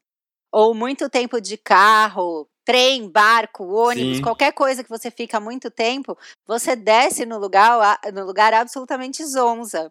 ou 0.52 0.75
muito 0.75 1.09
tempo 1.11 1.40
de 1.40 1.56
carro, 1.56 2.49
trem, 2.67 3.09
barco, 3.09 3.65
ônibus, 3.73 4.17
Sim. 4.17 4.23
qualquer 4.23 4.53
coisa 4.53 4.83
que 4.83 4.91
você 4.91 5.09
fica 5.09 5.39
muito 5.39 5.71
tempo, 5.71 6.19
você 6.45 6.75
desce 6.75 7.25
no 7.25 7.39
lugar, 7.39 7.99
no 8.13 8.27
lugar 8.27 8.53
absolutamente 8.53 9.25
zonza. 9.25 9.91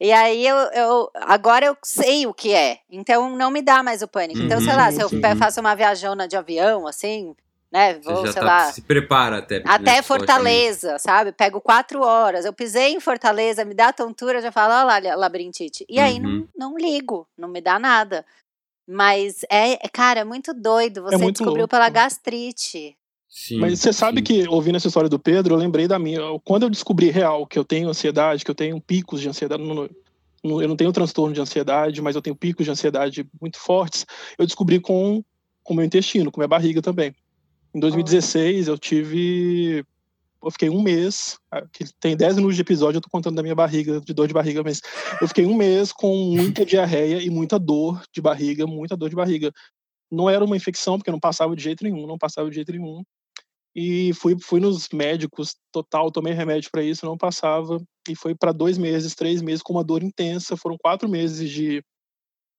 E 0.00 0.12
aí 0.12 0.46
eu, 0.46 0.56
eu- 0.56 1.10
agora 1.14 1.66
eu 1.66 1.76
sei 1.84 2.26
o 2.26 2.32
que 2.32 2.54
é, 2.54 2.78
então 2.88 3.36
não 3.36 3.50
me 3.50 3.60
dá 3.60 3.82
mais 3.82 4.00
o 4.00 4.08
pânico. 4.08 4.42
Então, 4.42 4.60
sei 4.60 4.70
Uhum, 4.72 4.76
lá, 4.78 4.90
se 4.92 5.00
eu 5.00 5.08
sim. 5.08 5.20
faço 5.36 5.60
uma 5.60 5.74
viajona 5.74 6.28
de 6.28 6.36
avião, 6.36 6.86
assim, 6.86 7.34
né, 7.72 7.94
você 7.94 8.12
vou, 8.12 8.26
já 8.26 8.32
sei 8.32 8.42
tá- 8.42 8.46
lá, 8.46 8.72
se 8.72 8.82
prepara 8.82 9.38
até. 9.38 9.58
né, 9.58 9.64
até. 9.66 10.02
Fortaleza, 10.02 10.98
sabe? 11.00 11.32
Pego 11.32 11.60
quatro 11.60 12.00
horas. 12.02 12.44
Eu 12.44 12.52
pisei 12.52 12.92
em 12.92 13.00
Fortaleza, 13.00 13.64
me 13.64 13.74
dá 13.74 13.92
tontura, 13.92 14.40
já 14.40 14.52
falo, 14.52 14.72
olha 14.88 15.10
lá, 15.10 15.16
labirintite. 15.16 15.84
E 15.88 15.98
aí 15.98 16.20
não, 16.20 16.30
Uhum. 16.30 16.48
não 16.56 16.76
ligo, 16.78 17.26
não 17.36 17.48
me 17.48 17.60
dá 17.60 17.78
nada. 17.78 18.24
Mas 18.86 19.42
é, 19.50 19.72
é, 19.74 19.88
cara, 19.92 20.20
é 20.20 20.24
muito 20.24 20.52
doido. 20.52 21.02
Você 21.02 21.16
muito 21.16 21.36
descobriu 21.36 21.62
louco. 21.62 21.70
pela 21.70 21.88
gastrite. 21.88 22.96
Sim, 23.28 23.58
Mas 23.58 23.80
você 23.80 23.92
sabe 23.92 24.18
sim. 24.18 24.24
que, 24.24 24.48
ouvindo 24.48 24.76
essa 24.76 24.86
história 24.86 25.08
do 25.08 25.18
Pedro, 25.18 25.54
eu 25.54 25.58
lembrei 25.58 25.88
da 25.88 25.98
minha. 25.98 26.20
Quando 26.44 26.64
eu 26.64 26.70
descobri 26.70 27.10
real 27.10 27.46
que 27.46 27.58
eu 27.58 27.64
tenho 27.64 27.88
ansiedade, 27.88 28.44
que 28.44 28.50
eu 28.50 28.54
tenho 28.54 28.80
picos 28.80 29.20
de 29.20 29.28
ansiedade, 29.28 29.62
não- 29.62 29.88
eu 30.62 30.68
não 30.68 30.76
tenho 30.76 30.92
transtorno 30.92 31.34
de 31.34 31.40
ansiedade, 31.40 32.00
mas 32.00 32.14
eu 32.14 32.22
tenho 32.22 32.36
picos 32.36 32.64
de 32.64 32.70
ansiedade 32.70 33.26
muito 33.40 33.58
fortes, 33.58 34.06
eu 34.38 34.46
descobri 34.46 34.78
com 34.78 35.24
o 35.68 35.74
meu 35.74 35.84
intestino, 35.84 36.30
com 36.30 36.38
minha 36.40 36.46
barriga 36.46 36.80
também. 36.80 37.12
Em 37.74 37.80
2016, 37.80 38.68
eu 38.68 38.78
tive. 38.78 39.84
Eu 40.44 40.50
fiquei 40.50 40.68
um 40.68 40.82
mês, 40.82 41.38
ah, 41.50 41.62
que 41.72 41.84
tem 41.98 42.16
10 42.16 42.36
minutos 42.36 42.56
de 42.56 42.62
episódio, 42.62 42.98
eu 42.98 43.02
tô 43.02 43.08
contando 43.08 43.36
da 43.36 43.42
minha 43.42 43.54
barriga, 43.54 44.00
de 44.00 44.12
dor 44.12 44.28
de 44.28 44.34
barriga, 44.34 44.62
mas 44.62 44.80
eu 45.20 45.26
fiquei 45.26 45.46
um 45.46 45.54
mês 45.54 45.90
com 45.90 46.14
muita 46.14 46.66
diarreia 46.66 47.22
e 47.22 47.30
muita 47.30 47.58
dor 47.58 48.02
de 48.12 48.20
barriga, 48.20 48.66
muita 48.66 48.96
dor 48.96 49.08
de 49.08 49.16
barriga. 49.16 49.50
Não 50.10 50.28
era 50.28 50.44
uma 50.44 50.56
infecção, 50.56 50.98
porque 50.98 51.10
não 51.10 51.18
passava 51.18 51.56
de 51.56 51.62
jeito 51.62 51.82
nenhum, 51.82 52.06
não 52.06 52.18
passava 52.18 52.48
de 52.48 52.56
jeito 52.56 52.72
nenhum. 52.72 53.02
E 53.74 54.12
fui, 54.14 54.36
fui 54.40 54.60
nos 54.60 54.88
médicos, 54.90 55.56
total, 55.72 56.10
tomei 56.12 56.32
remédio 56.32 56.70
para 56.70 56.82
isso, 56.82 57.06
não 57.06 57.18
passava. 57.18 57.82
E 58.08 58.14
foi 58.14 58.34
para 58.34 58.52
dois 58.52 58.78
meses, 58.78 59.14
três 59.14 59.42
meses, 59.42 59.62
com 59.62 59.72
uma 59.72 59.82
dor 59.82 60.02
intensa. 60.02 60.56
Foram 60.56 60.76
quatro 60.78 61.08
meses 61.08 61.50
de 61.50 61.82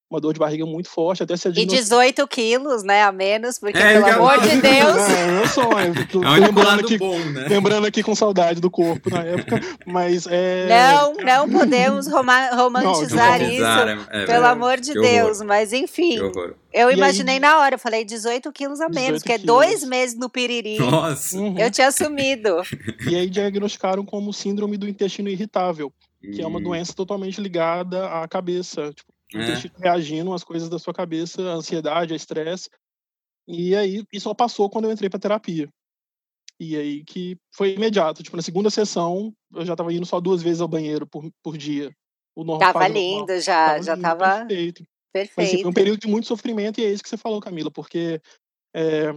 uma 0.10 0.22
dor 0.22 0.34
de 0.34 0.40
barriga 0.40 0.66
muito 0.66 0.88
forte, 0.90 1.24
até 1.24 1.36
ser 1.36 1.58
E 1.58 1.66
18 1.66 2.28
quilos, 2.28 2.84
né, 2.84 3.02
a 3.04 3.12
menos, 3.12 3.58
porque, 3.58 3.78
É, 3.78 3.94
pelo 3.94 4.08
eu- 4.08 4.16
amor 4.16 4.40
de 4.40 4.62
Deus. 4.62 4.98
É, 4.98 5.32
meu 5.32 5.48
sonho. 5.48 6.08
Tô 6.12 6.24
É 6.24 6.40
lembrando, 6.40 6.82
aqui, 6.82 6.98
bom, 6.98 7.18
né? 7.18 7.48
lembrando 7.50 7.88
aqui 7.88 8.04
com 8.04 8.14
saudade 8.14 8.62
do 8.62 8.70
corpo 8.70 9.10
na 9.10 9.24
época. 9.24 9.60
Mas 9.86 10.28
é. 10.30 10.68
Não, 10.70 11.14
não 11.16 11.50
podemos 11.50 12.08
roma- 12.08 12.50
romantizar 12.56 13.40
Não, 13.42 13.50
isso. 13.50 13.64
É- 14.12 14.24
é 14.24 14.26
Pelo 14.26 14.46
amor 14.46 14.80
de 14.80 14.92
horror, 14.92 15.04
Deus, 15.12 15.42
mas 15.42 15.74
enfim, 15.74 16.18
eu 16.18 16.32
E 16.72 16.80
aí- 16.92 16.94
imaginei 16.96 17.40
na 17.40 17.60
hora, 17.60 17.76
eu 17.76 17.80
falei 17.80 18.06
18 18.06 18.52
quilos 18.52 18.80
a 18.82 18.88
menos, 18.88 19.22
18 19.22 19.24
que 19.24 19.32
é 19.32 19.40
quilos. 19.40 19.48
dois 19.48 19.84
meses 19.84 20.16
no 20.18 20.30
piriri. 20.30 20.78
Nossa. 20.78 21.36
Uhum. 21.38 21.58
Eu 21.58 21.72
tinha 21.72 21.88
assumido. 21.88 22.62
E 23.10 23.16
aí 23.16 23.28
diagnosticaram 23.30 24.06
como 24.06 24.32
síndrome 24.32 24.78
do 24.78 24.88
intestino 24.88 25.30
irritável, 25.30 25.92
que 26.22 26.42
é 26.42 26.46
uma 26.48 26.62
doença 26.62 26.94
totalmente 26.94 27.42
ligada 27.42 28.06
à 28.08 28.28
cabeça. 28.28 28.92
Tipo, 28.94 29.15
o 29.36 29.42
É. 29.42 29.44
intestino 29.44 29.74
reagindo 29.78 30.34
às 30.34 30.44
coisas 30.44 30.70
da 30.70 30.80
sua 30.80 30.94
cabeça, 30.94 31.42
a 31.42 31.56
ansiedade, 31.56 32.14
a 32.14 32.16
estresse. 32.16 32.70
E 33.48 33.76
aí, 33.76 34.04
isso 34.12 34.24
só 34.24 34.34
passou 34.34 34.70
quando 34.70 34.86
eu 34.86 34.92
entrei 34.92 35.10
pra 35.10 35.20
terapia. 35.20 35.70
E 36.60 36.76
aí 36.78 37.04
que 37.04 37.38
foi 37.54 37.74
imediato. 37.74 38.24
Tipo, 38.24 38.38
na 38.38 38.42
segunda 38.42 38.70
sessão, 38.70 39.34
eu 39.54 39.66
já 39.66 39.76
tava 39.76 39.94
indo 39.94 40.06
só 40.06 40.20
duas 40.22 40.42
vezes 40.42 40.62
ao 40.62 40.68
banheiro 40.68 41.06
por, 41.06 41.30
por 41.44 41.58
dia. 41.58 41.92
O 42.36 42.44
normal, 42.44 42.74
Tava 42.74 42.88
normal. 42.90 43.04
lindo 43.04 43.40
já, 43.40 43.68
Tava 43.68 43.84
já 43.84 43.94
lindo, 43.94 44.02
tava 44.04 44.46
Perfeito. 44.46 44.84
Mas 45.14 45.22
assim, 45.22 45.36
foi 45.36 45.48
perfeito. 45.48 45.70
um 45.70 45.74
período 45.74 46.00
de 46.00 46.08
muito 46.08 46.28
sofrimento 46.28 46.80
e 46.80 46.86
é 46.86 46.92
isso 46.92 47.04
que 47.04 47.10
você 47.10 47.18
falou, 47.18 47.40
Camila, 47.40 47.72
porque 47.72 48.22
é, 48.74 49.14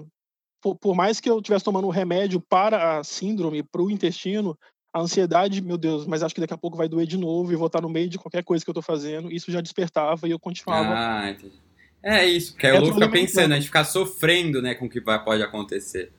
por, 0.60 0.76
por 0.76 0.94
mais 0.94 1.20
que 1.20 1.28
eu 1.28 1.38
estivesse 1.38 1.64
tomando 1.64 1.86
um 1.86 1.92
remédio 1.92 2.40
para 2.40 2.98
a 2.98 3.04
síndrome, 3.04 3.62
para 3.62 3.82
o 3.82 3.90
intestino, 3.90 4.56
a 4.92 5.00
ansiedade, 5.00 5.60
meu 5.60 5.76
Deus, 5.76 6.06
mas 6.06 6.22
acho 6.22 6.34
que 6.34 6.40
daqui 6.40 6.54
a 6.54 6.58
pouco 6.58 6.76
vai 6.76 6.88
doer 6.88 7.06
de 7.06 7.16
novo 7.16 7.52
e 7.52 7.56
vou 7.56 7.66
estar 7.66 7.80
no 7.80 7.88
meio 7.88 8.08
de 8.08 8.18
qualquer 8.18 8.42
coisa 8.42 8.64
que 8.64 8.70
eu 8.70 8.74
tô 8.74 8.82
fazendo. 8.82 9.30
Isso 9.30 9.50
já 9.50 9.60
despertava 9.60 10.26
e 10.26 10.30
eu 10.30 10.38
continuava. 10.38 10.94
Ah, 10.94 11.30
entendi. 11.30 11.60
É 12.02 12.24
isso, 12.24 12.52
porque 12.52 12.66
aí 12.66 12.78
o 12.78 12.80
Lu 12.80 12.94
fica 12.94 13.08
pensando, 13.08 13.52
a 13.52 13.56
gente 13.56 13.66
fica 13.66 13.84
sofrendo, 13.84 14.62
né, 14.62 14.74
com 14.74 14.86
o 14.86 14.88
que 14.88 15.00
vai, 15.00 15.22
pode 15.22 15.42
acontecer. 15.42 16.12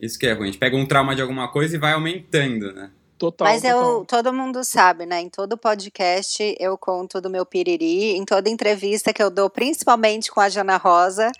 Isso 0.00 0.18
que 0.18 0.26
é 0.26 0.32
ruim. 0.32 0.44
A 0.44 0.46
gente 0.46 0.58
pega 0.58 0.76
um 0.76 0.86
trauma 0.86 1.14
de 1.14 1.22
alguma 1.22 1.48
coisa 1.48 1.76
e 1.76 1.78
vai 1.78 1.92
aumentando, 1.92 2.72
né? 2.72 2.90
Total. 3.18 3.48
Mas 3.48 3.64
eu, 3.64 3.80
total. 3.80 4.04
todo 4.06 4.32
mundo 4.32 4.64
sabe, 4.64 5.06
né? 5.06 5.20
Em 5.20 5.28
todo 5.28 5.56
podcast 5.56 6.56
eu 6.58 6.76
conto 6.76 7.20
do 7.20 7.30
meu 7.30 7.46
piriri, 7.46 8.16
em 8.16 8.24
toda 8.24 8.50
entrevista 8.50 9.12
que 9.12 9.22
eu 9.22 9.30
dou, 9.30 9.48
principalmente 9.48 10.30
com 10.30 10.40
a 10.40 10.48
Jana 10.48 10.76
Rosa, 10.76 11.30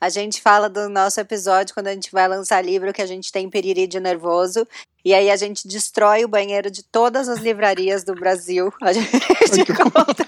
a 0.00 0.08
gente 0.08 0.40
fala 0.40 0.68
do 0.68 0.88
nosso 0.88 1.20
episódio 1.20 1.74
quando 1.74 1.88
a 1.88 1.92
gente 1.92 2.10
vai 2.10 2.26
lançar 2.26 2.64
livro 2.64 2.92
que 2.92 3.02
a 3.02 3.06
gente 3.06 3.30
tem 3.30 3.50
piriri 3.50 3.86
de 3.86 4.00
nervoso. 4.00 4.66
E 5.04 5.14
aí 5.14 5.30
a 5.30 5.36
gente 5.36 5.66
destrói 5.66 6.24
o 6.24 6.28
banheiro 6.28 6.70
de 6.70 6.82
todas 6.82 7.28
as 7.28 7.38
livrarias 7.38 8.04
do 8.04 8.14
Brasil. 8.14 8.72
A 8.82 8.92
gente 8.92 9.10
conta 9.72 10.26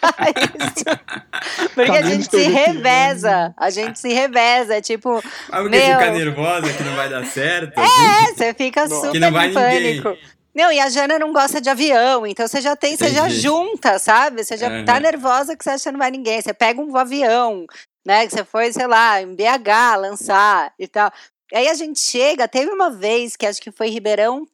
isso. 0.55 1.75
Porque 1.75 1.91
a 1.91 2.03
gente 2.03 2.31
se 2.31 2.43
reveza. 2.49 3.55
A 3.57 3.71
gente 3.71 3.99
se 3.99 4.13
reveza. 4.13 4.77
É 4.77 4.81
tipo. 4.81 5.23
Ah, 5.51 5.61
porque 5.61 5.77
meu... 5.77 5.99
fica 5.99 6.11
nervosa 6.11 6.73
que 6.73 6.83
não 6.83 6.97
vai 6.97 7.09
dar 7.09 7.27
certo? 7.27 7.79
É, 7.79 8.35
você 8.35 8.55
fica 8.55 8.89
super 8.89 9.13
que 9.13 9.19
não 9.19 9.31
vai 9.31 9.49
em 9.49 9.55
pânico. 9.55 10.09
Ninguém. 10.09 10.33
Não, 10.55 10.71
e 10.71 10.79
a 10.79 10.89
Jana 10.91 11.19
não 11.19 11.33
gosta 11.33 11.63
de 11.63 11.71
avião, 11.71 12.27
então 12.27 12.47
você 12.47 12.61
já 12.61 12.77
tem, 12.77 12.93
Entendi. 12.93 13.11
você 13.11 13.17
já 13.17 13.29
junta, 13.31 13.99
sabe? 13.99 14.45
Você 14.45 14.55
já 14.59 14.69
uhum. 14.69 14.85
tá 14.85 15.01
nervosa 15.01 15.57
que 15.57 15.65
você 15.65 15.71
acha 15.71 15.85
que 15.85 15.93
não 15.93 15.99
vai 15.99 16.11
ninguém. 16.11 16.43
Você 16.43 16.53
pega 16.53 16.79
um 16.79 16.95
avião, 16.95 17.65
né? 18.05 18.27
Que 18.27 18.35
você 18.35 18.45
foi, 18.45 18.71
sei 18.71 18.87
lá, 18.87 19.23
em 19.23 19.35
BH 19.35 19.97
lançar 19.99 20.73
e 20.79 20.87
tal. 20.87 21.11
Aí 21.55 21.69
a 21.69 21.75
gente 21.75 22.01
chega, 22.01 22.47
teve 22.47 22.71
uma 22.71 22.91
vez 22.91 23.35
que 23.35 23.47
acho 23.47 23.63
que 23.63 23.73
foi 23.73 23.89
Ribeirão 23.89 24.47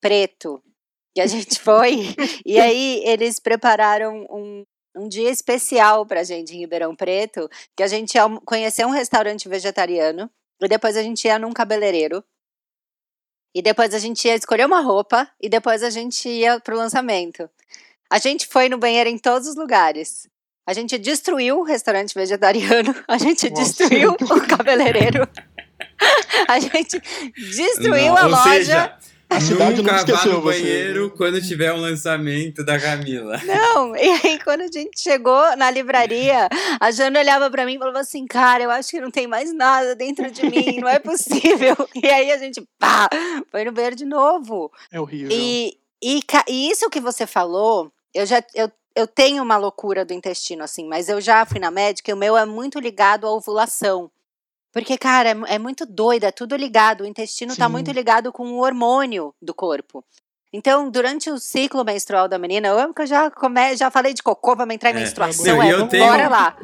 Preto, 0.00 0.62
que 1.14 1.20
a 1.20 1.26
gente 1.26 1.58
foi, 1.60 2.14
e 2.44 2.58
aí 2.58 3.02
eles 3.04 3.40
prepararam 3.40 4.26
um, 4.30 4.64
um 4.96 5.08
dia 5.08 5.30
especial 5.30 6.04
pra 6.06 6.22
gente 6.22 6.54
em 6.54 6.60
Ribeirão 6.60 6.94
Preto, 6.94 7.48
que 7.76 7.82
a 7.82 7.86
gente 7.86 8.14
ia 8.14 8.24
conhecer 8.44 8.86
um 8.86 8.90
restaurante 8.90 9.48
vegetariano, 9.48 10.30
e 10.60 10.68
depois 10.68 10.96
a 10.96 11.02
gente 11.02 11.26
ia 11.26 11.38
num 11.38 11.52
cabeleireiro, 11.52 12.22
e 13.54 13.62
depois 13.62 13.94
a 13.94 13.98
gente 13.98 14.26
ia 14.26 14.34
escolher 14.34 14.66
uma 14.66 14.80
roupa, 14.80 15.28
e 15.40 15.48
depois 15.48 15.82
a 15.82 15.90
gente 15.90 16.28
ia 16.28 16.60
pro 16.60 16.76
lançamento. 16.76 17.48
A 18.10 18.18
gente 18.18 18.46
foi 18.46 18.68
no 18.68 18.78
banheiro 18.78 19.10
em 19.10 19.18
todos 19.18 19.48
os 19.48 19.56
lugares. 19.56 20.28
A 20.66 20.72
gente 20.72 20.98
destruiu 20.98 21.60
o 21.60 21.62
restaurante 21.62 22.14
vegetariano, 22.14 22.94
a 23.08 23.18
gente 23.18 23.48
Nossa. 23.48 23.62
destruiu 23.62 24.12
o 24.12 24.46
cabeleireiro, 24.46 25.26
a 26.46 26.60
gente 26.60 27.00
destruiu 27.34 28.14
Não, 28.14 28.16
a 28.16 28.26
loja. 28.26 28.50
Seja, 28.50 28.98
a 29.30 29.40
cidade 29.40 29.76
Nunca 29.76 29.92
não 29.92 29.98
esqueceu 29.98 30.32
vá 30.32 30.36
no 30.38 30.42
banheiro 30.42 31.10
quando 31.16 31.40
tiver 31.40 31.72
um 31.72 31.80
lançamento 31.80 32.64
da 32.64 32.80
Camila. 32.80 33.38
Não, 33.44 33.94
e 33.94 34.08
aí 34.24 34.38
quando 34.42 34.62
a 34.62 34.68
gente 34.68 34.98
chegou 34.98 35.56
na 35.56 35.70
livraria, 35.70 36.48
a 36.80 36.90
Jana 36.90 37.20
olhava 37.20 37.50
para 37.50 37.66
mim 37.66 37.74
e 37.74 37.78
falava 37.78 38.00
assim, 38.00 38.26
cara, 38.26 38.64
eu 38.64 38.70
acho 38.70 38.90
que 38.90 39.00
não 39.00 39.10
tem 39.10 39.26
mais 39.26 39.52
nada 39.52 39.94
dentro 39.94 40.30
de 40.30 40.48
mim, 40.48 40.78
não 40.80 40.88
é 40.88 40.98
possível. 40.98 41.76
E 42.00 42.06
aí 42.06 42.30
a 42.30 42.38
gente, 42.38 42.62
pá, 42.78 43.08
foi 43.50 43.64
no 43.64 43.72
banheiro 43.72 43.96
de 43.96 44.04
novo. 44.04 44.70
É 44.90 45.00
horrível. 45.00 45.30
E, 45.30 45.76
e, 46.02 46.22
e 46.48 46.70
isso 46.70 46.88
que 46.88 47.00
você 47.00 47.26
falou, 47.26 47.92
eu 48.14 48.24
já, 48.24 48.42
eu, 48.54 48.70
eu 48.94 49.06
tenho 49.06 49.42
uma 49.42 49.56
loucura 49.56 50.04
do 50.04 50.14
intestino, 50.14 50.62
assim, 50.62 50.86
mas 50.86 51.08
eu 51.08 51.20
já 51.20 51.44
fui 51.44 51.58
na 51.58 51.70
médica 51.70 52.10
e 52.10 52.14
o 52.14 52.16
meu 52.16 52.36
é 52.36 52.46
muito 52.46 52.78
ligado 52.78 53.26
à 53.26 53.30
ovulação. 53.30 54.10
Porque, 54.72 54.98
cara, 54.98 55.30
é, 55.30 55.54
é 55.54 55.58
muito 55.58 55.86
doido, 55.86 56.24
é 56.24 56.30
tudo 56.30 56.56
ligado. 56.56 57.02
O 57.02 57.06
intestino 57.06 57.52
está 57.52 57.68
muito 57.68 57.90
ligado 57.90 58.30
com 58.32 58.44
o 58.44 58.62
hormônio 58.62 59.34
do 59.40 59.54
corpo. 59.54 60.04
Então, 60.52 60.90
durante 60.90 61.30
o 61.30 61.38
ciclo 61.38 61.84
menstrual 61.84 62.28
da 62.28 62.38
menina, 62.38 62.68
eu 62.68 62.78
amo 62.78 62.94
que 62.94 63.02
eu 63.02 63.06
já, 63.06 63.30
come, 63.30 63.76
já 63.76 63.90
falei 63.90 64.14
de 64.14 64.22
cocô, 64.22 64.56
vamos 64.56 64.74
entrar 64.74 64.90
em 64.90 64.94
é. 64.94 65.00
menstruação, 65.00 65.62
é, 65.62 65.72
eu 65.72 65.86
tenho 65.88 66.04
bora 66.04 66.28
lá. 66.28 66.56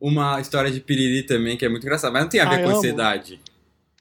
Uma 0.00 0.40
história 0.40 0.70
de 0.70 0.80
piriri 0.80 1.22
também, 1.24 1.56
que 1.56 1.64
é 1.64 1.68
muito 1.68 1.82
engraçada, 1.82 2.12
mas 2.12 2.22
não 2.22 2.28
tem 2.30 2.40
a 2.40 2.48
ver 2.48 2.60
ah, 2.60 2.62
com 2.62 2.70
ansiedade. 2.70 3.38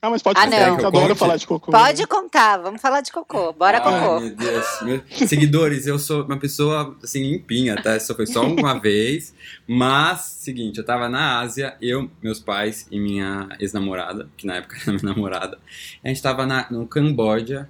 Ah, 0.02 0.10
mas 0.10 0.22
pode 0.24 0.40
ah, 0.40 0.46
contar, 0.46 0.60
não. 0.60 0.80
eu 0.80 0.88
adoro 0.88 1.16
falar 1.16 1.36
de 1.36 1.46
cocô. 1.46 1.72
Pode 1.74 2.02
né? 2.02 2.08
contar, 2.08 2.58
vamos 2.58 2.82
falar 2.82 3.02
de 3.02 3.12
cocô. 3.12 3.52
Bora, 3.52 3.82
Ai, 3.84 3.84
cocô. 3.84 4.20
Meu 4.22 4.34
Deus. 4.34 4.66
Seguidores, 5.28 5.88
eu 5.88 6.00
sou 6.00 6.24
uma 6.24 6.38
pessoa, 6.38 6.96
assim, 7.04 7.22
limpinha, 7.22 7.76
tá? 7.82 7.98
Isso 7.98 8.16
foi 8.16 8.26
só 8.26 8.46
uma 8.46 8.76
vez. 8.80 9.34
Mas, 9.68 10.22
seguinte, 10.22 10.78
eu 10.78 10.86
tava 10.86 11.10
na 11.10 11.42
Ásia, 11.42 11.76
eu, 11.82 12.10
meus 12.24 12.40
pais 12.40 12.88
e 12.90 12.98
minha 12.98 13.50
ex-namorada, 13.60 14.30
que 14.38 14.48
na 14.48 14.56
época 14.56 14.78
era 14.82 14.92
minha 14.94 15.04
namorada. 15.04 15.60
A 16.02 16.08
gente 16.08 16.22
tava 16.22 16.46
na, 16.46 16.66
no 16.72 16.88
Camboja 16.88 17.70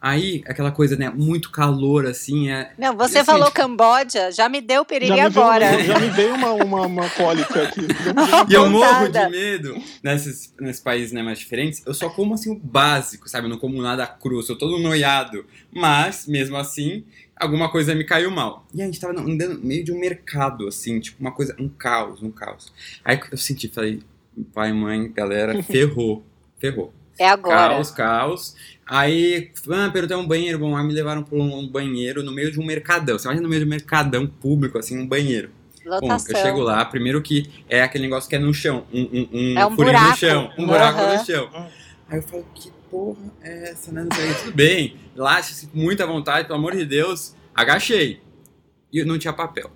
Aí, 0.00 0.42
aquela 0.46 0.70
coisa, 0.70 0.96
né? 0.96 1.10
Muito 1.10 1.50
calor, 1.50 2.06
assim. 2.06 2.50
É... 2.50 2.72
Não, 2.78 2.96
você 2.96 3.18
assim, 3.18 3.26
falou 3.26 3.50
Camboja, 3.50 4.30
já 4.30 4.48
me 4.48 4.60
deu 4.60 4.84
perigo 4.84 5.18
agora. 5.18 5.70
Veio, 5.70 5.84
já 5.84 5.98
me 5.98 6.10
veio 6.10 6.34
uma, 6.34 6.52
uma, 6.52 6.82
uma 6.82 7.10
cólica 7.10 7.62
aqui. 7.64 7.80
e 8.48 8.54
eu 8.54 8.70
morro 8.70 9.08
de 9.08 9.28
medo 9.28 9.76
nesses, 10.02 10.54
nesses 10.60 10.80
países 10.80 11.12
né, 11.12 11.22
mais 11.22 11.38
diferentes. 11.38 11.82
Eu 11.84 11.92
só 11.92 12.08
como 12.08 12.34
assim 12.34 12.52
o 12.52 12.54
básico, 12.54 13.28
sabe? 13.28 13.46
Eu 13.46 13.50
não 13.50 13.58
como 13.58 13.80
nada 13.82 14.06
cru, 14.06 14.42
sou 14.42 14.56
todo 14.56 14.78
noiado. 14.78 15.44
Mas, 15.72 16.26
mesmo 16.26 16.56
assim, 16.56 17.04
alguma 17.34 17.70
coisa 17.70 17.94
me 17.94 18.04
caiu 18.04 18.30
mal. 18.30 18.66
E 18.74 18.82
a 18.82 18.84
gente 18.86 19.00
tava 19.00 19.18
andando 19.18 19.54
no 19.54 19.64
meio 19.64 19.82
de 19.82 19.92
um 19.92 19.98
mercado, 19.98 20.68
assim, 20.68 21.00
tipo, 21.00 21.20
uma 21.20 21.32
coisa, 21.32 21.56
um 21.58 21.68
caos, 21.68 22.22
um 22.22 22.30
caos. 22.30 22.72
Aí 23.04 23.20
eu 23.30 23.36
senti, 23.36 23.68
falei, 23.68 24.02
pai, 24.54 24.72
mãe, 24.72 25.10
galera, 25.12 25.60
ferrou, 25.64 26.24
ferrou. 26.58 26.92
É 27.18 27.28
agora. 27.28 27.74
Caos, 27.74 27.90
caos. 27.90 28.56
Aí, 28.86 29.50
ah, 29.70 29.90
perguntei 29.92 30.16
um 30.16 30.26
banheiro, 30.26 30.58
bom, 30.60 30.76
aí 30.76 30.86
me 30.86 30.92
levaram 30.92 31.22
para 31.22 31.36
um 31.36 31.66
banheiro 31.66 32.22
no 32.22 32.32
meio 32.32 32.52
de 32.52 32.60
um 32.60 32.64
mercadão. 32.64 33.18
Você 33.18 33.26
imagina 33.26 33.42
no 33.42 33.48
meio 33.48 33.62
de 33.62 33.66
um 33.66 33.70
mercadão 33.70 34.26
público, 34.26 34.78
assim, 34.78 34.96
um 34.96 35.06
banheiro. 35.06 35.50
Lotação. 35.84 36.32
Bom, 36.32 36.38
eu 36.38 36.44
chego 36.44 36.60
lá, 36.60 36.84
primeiro 36.84 37.20
que 37.22 37.50
é 37.68 37.82
aquele 37.82 38.04
negócio 38.04 38.28
que 38.28 38.36
é 38.36 38.38
no 38.38 38.52
chão, 38.52 38.84
um, 38.92 39.02
um, 39.02 39.28
um, 39.32 39.58
é 39.58 39.66
um 39.66 39.76
buraco. 39.76 40.10
no 40.10 40.16
chão, 40.16 40.52
um 40.56 40.60
uhum. 40.60 40.66
buraco 40.66 41.00
no 41.00 41.24
chão. 41.24 41.50
Aí 42.08 42.18
eu 42.18 42.22
falo, 42.22 42.46
que 42.54 42.70
porra 42.90 43.32
é 43.42 43.70
essa, 43.70 43.92
né? 43.92 44.04
Não 44.08 44.16
sei, 44.16 44.34
tudo 44.34 44.52
bem, 44.54 44.96
com 45.16 45.78
muita 45.78 46.06
vontade, 46.06 46.46
pelo 46.46 46.58
amor 46.58 46.76
de 46.76 46.84
Deus. 46.84 47.34
Agachei. 47.54 48.20
E 48.92 49.04
não 49.04 49.18
tinha 49.18 49.32
papel. 49.32 49.70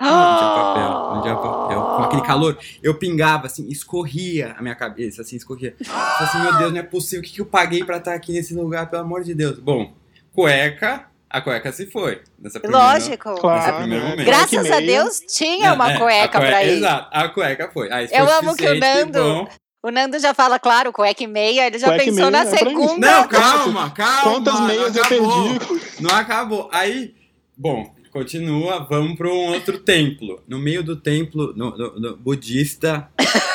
Não 0.00 0.38
tinha 0.38 0.50
papel, 0.50 0.90
não 1.14 1.22
tinha 1.22 1.36
papel. 1.36 1.80
Com 1.80 2.02
aquele 2.02 2.22
calor, 2.22 2.58
eu 2.82 2.94
pingava, 2.94 3.46
assim, 3.46 3.68
escorria 3.68 4.54
a 4.56 4.62
minha 4.62 4.74
cabeça, 4.74 5.22
assim, 5.22 5.36
escorria. 5.36 5.74
Eu 5.78 5.84
falei 5.84 6.28
assim, 6.28 6.40
meu 6.40 6.58
Deus, 6.58 6.72
não 6.72 6.80
é 6.80 6.82
possível. 6.82 7.20
O 7.20 7.22
que, 7.22 7.32
que 7.32 7.40
eu 7.40 7.46
paguei 7.46 7.84
pra 7.84 7.98
estar 7.98 8.14
aqui 8.14 8.32
nesse 8.32 8.54
lugar, 8.54 8.88
pelo 8.88 9.02
amor 9.02 9.22
de 9.22 9.34
Deus? 9.34 9.58
Bom, 9.58 9.92
cueca, 10.32 11.06
a 11.28 11.40
cueca 11.40 11.70
se 11.70 11.86
foi. 11.86 12.22
Nessa 12.38 12.58
primeira, 12.58 12.84
Lógico. 12.84 13.34
Claro, 13.36 13.60
nesse 13.60 13.78
primeiro 13.78 14.04
momento. 14.06 14.26
Graças 14.26 14.70
a 14.70 14.80
Deus 14.80 15.20
tinha 15.20 15.74
uma 15.74 15.92
é, 15.92 15.98
cueca, 15.98 16.38
cueca 16.38 16.40
pra 16.40 16.64
ir. 16.64 16.78
Exato, 16.78 17.08
a 17.12 17.28
cueca 17.28 17.70
foi. 17.72 17.92
Aí, 17.92 18.08
eu 18.10 18.30
amo 18.32 18.56
que 18.56 18.66
o 18.66 18.78
Nando. 18.78 19.48
O 19.82 19.90
Nando 19.90 20.18
já 20.18 20.34
fala, 20.34 20.58
claro, 20.58 20.92
cueca 20.92 21.22
e 21.22 21.26
meia, 21.26 21.66
ele 21.66 21.78
já 21.78 21.86
cueca 21.88 22.04
pensou 22.04 22.30
na 22.30 22.40
é 22.42 22.46
segunda. 22.46 23.10
Não, 23.10 23.28
calma, 23.28 23.90
calma. 23.90 24.22
Quantas 24.22 24.60
meias 24.60 24.94
eu 24.94 25.06
perdi? 25.06 26.02
Não 26.02 26.14
acabou. 26.14 26.68
Aí, 26.70 27.14
bom, 27.56 27.94
Continua, 28.10 28.80
vamos 28.80 29.16
para 29.16 29.28
um 29.28 29.52
outro 29.52 29.78
templo. 29.78 30.42
No 30.48 30.58
meio 30.58 30.82
do 30.82 30.96
templo 30.96 31.52
no, 31.54 31.76
no, 31.76 32.00
no 32.00 32.16
budista, 32.16 33.08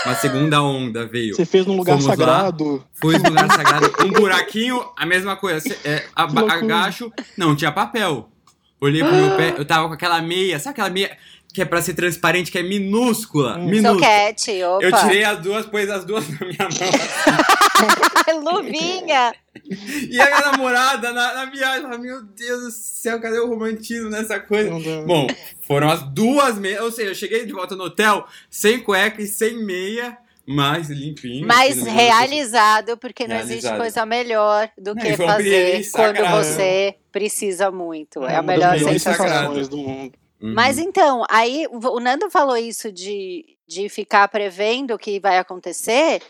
uma 0.06 0.16
segunda 0.16 0.62
onda 0.64 1.06
veio. 1.06 1.36
Você 1.36 1.46
fez 1.46 1.66
num 1.66 1.76
lugar 1.76 1.94
Fomos 1.94 2.06
sagrado. 2.06 2.76
Lá, 2.78 2.84
fui 2.94 3.18
num 3.18 3.30
lugar 3.30 3.52
sagrado. 3.52 3.92
Um 4.06 4.12
buraquinho, 4.12 4.82
a 4.96 5.06
mesma 5.06 5.36
coisa. 5.36 5.76
É, 5.84 6.06
agacho, 6.16 7.12
não 7.38 7.54
tinha 7.54 7.72
papel. 7.72 8.30
Olhei 8.80 9.04
pro 9.04 9.14
meu 9.14 9.36
pé, 9.36 9.56
eu 9.58 9.66
tava 9.66 9.88
com 9.88 9.94
aquela 9.94 10.22
meia, 10.22 10.60
sabe 10.60 10.74
aquela 10.74 10.90
meia 10.90 11.18
que 11.56 11.62
é 11.62 11.66
pra 11.66 11.82
ser 11.82 11.94
transparente, 11.94 12.52
que 12.52 12.58
é 12.58 12.64
minúscula. 12.64 13.58
Hum. 13.58 13.68
minúscula. 13.68 13.94
Soquete, 13.94 14.62
opa. 14.64 14.84
Eu 14.86 14.92
tirei 14.92 15.24
as 15.24 15.40
duas, 15.40 15.66
pôs 15.66 15.90
as 15.90 16.04
duas 16.04 16.28
na 16.28 16.46
minha 16.46 16.68
mão. 16.68 18.44
Luvinha! 18.60 19.34
E 19.64 20.20
a 20.20 20.26
minha 20.26 20.52
namorada 20.52 21.14
na, 21.14 21.34
na 21.34 21.46
viagem, 21.46 21.86
ela, 21.86 21.98
meu 21.98 22.22
Deus 22.24 22.64
do 22.64 22.72
céu, 22.72 23.22
cadê 23.22 23.40
o 23.40 23.48
romantismo 23.48 24.10
nessa 24.10 24.38
coisa? 24.38 24.70
Bom, 25.08 25.28
foram 25.62 25.90
as 25.90 26.04
duas 26.04 26.58
meias, 26.58 26.82
ou 26.82 26.92
seja, 26.92 27.12
eu 27.12 27.16
cheguei 27.16 27.46
de 27.46 27.54
volta 27.54 27.74
no 27.74 27.86
hotel 27.86 28.28
sem 28.50 28.82
cueca 28.82 29.22
e 29.22 29.26
sem 29.26 29.64
meia, 29.64 30.18
mas 30.46 30.90
limpinho. 30.90 31.48
Mas 31.48 31.82
realizado, 31.82 32.98
porque 32.98 33.30
não 33.30 33.38
existe 33.38 33.74
coisa 33.78 34.06
melhor 34.06 34.70
do 34.78 34.94
não, 34.94 35.02
que 35.02 35.16
fazer 35.16 35.90
quando 35.92 36.20
você 36.32 36.96
precisa 37.14 37.72
muito. 37.72 38.26
É, 38.26 38.34
é 38.34 38.36
a 38.36 38.42
melhor 38.42 38.78
sensação 38.78 39.54
do 39.70 39.78
mundo. 39.78 40.25
Uhum. 40.42 40.54
Mas 40.54 40.78
então, 40.78 41.24
aí 41.30 41.66
o 41.70 42.00
Nando 42.00 42.30
falou 42.30 42.58
isso 42.58 42.92
de, 42.92 43.58
de 43.68 43.90
ficar 43.90 44.28
prevendo 44.28 44.94
o 44.94 44.98
que 44.98 45.20
vai 45.20 45.38
acontecer, 45.38 46.22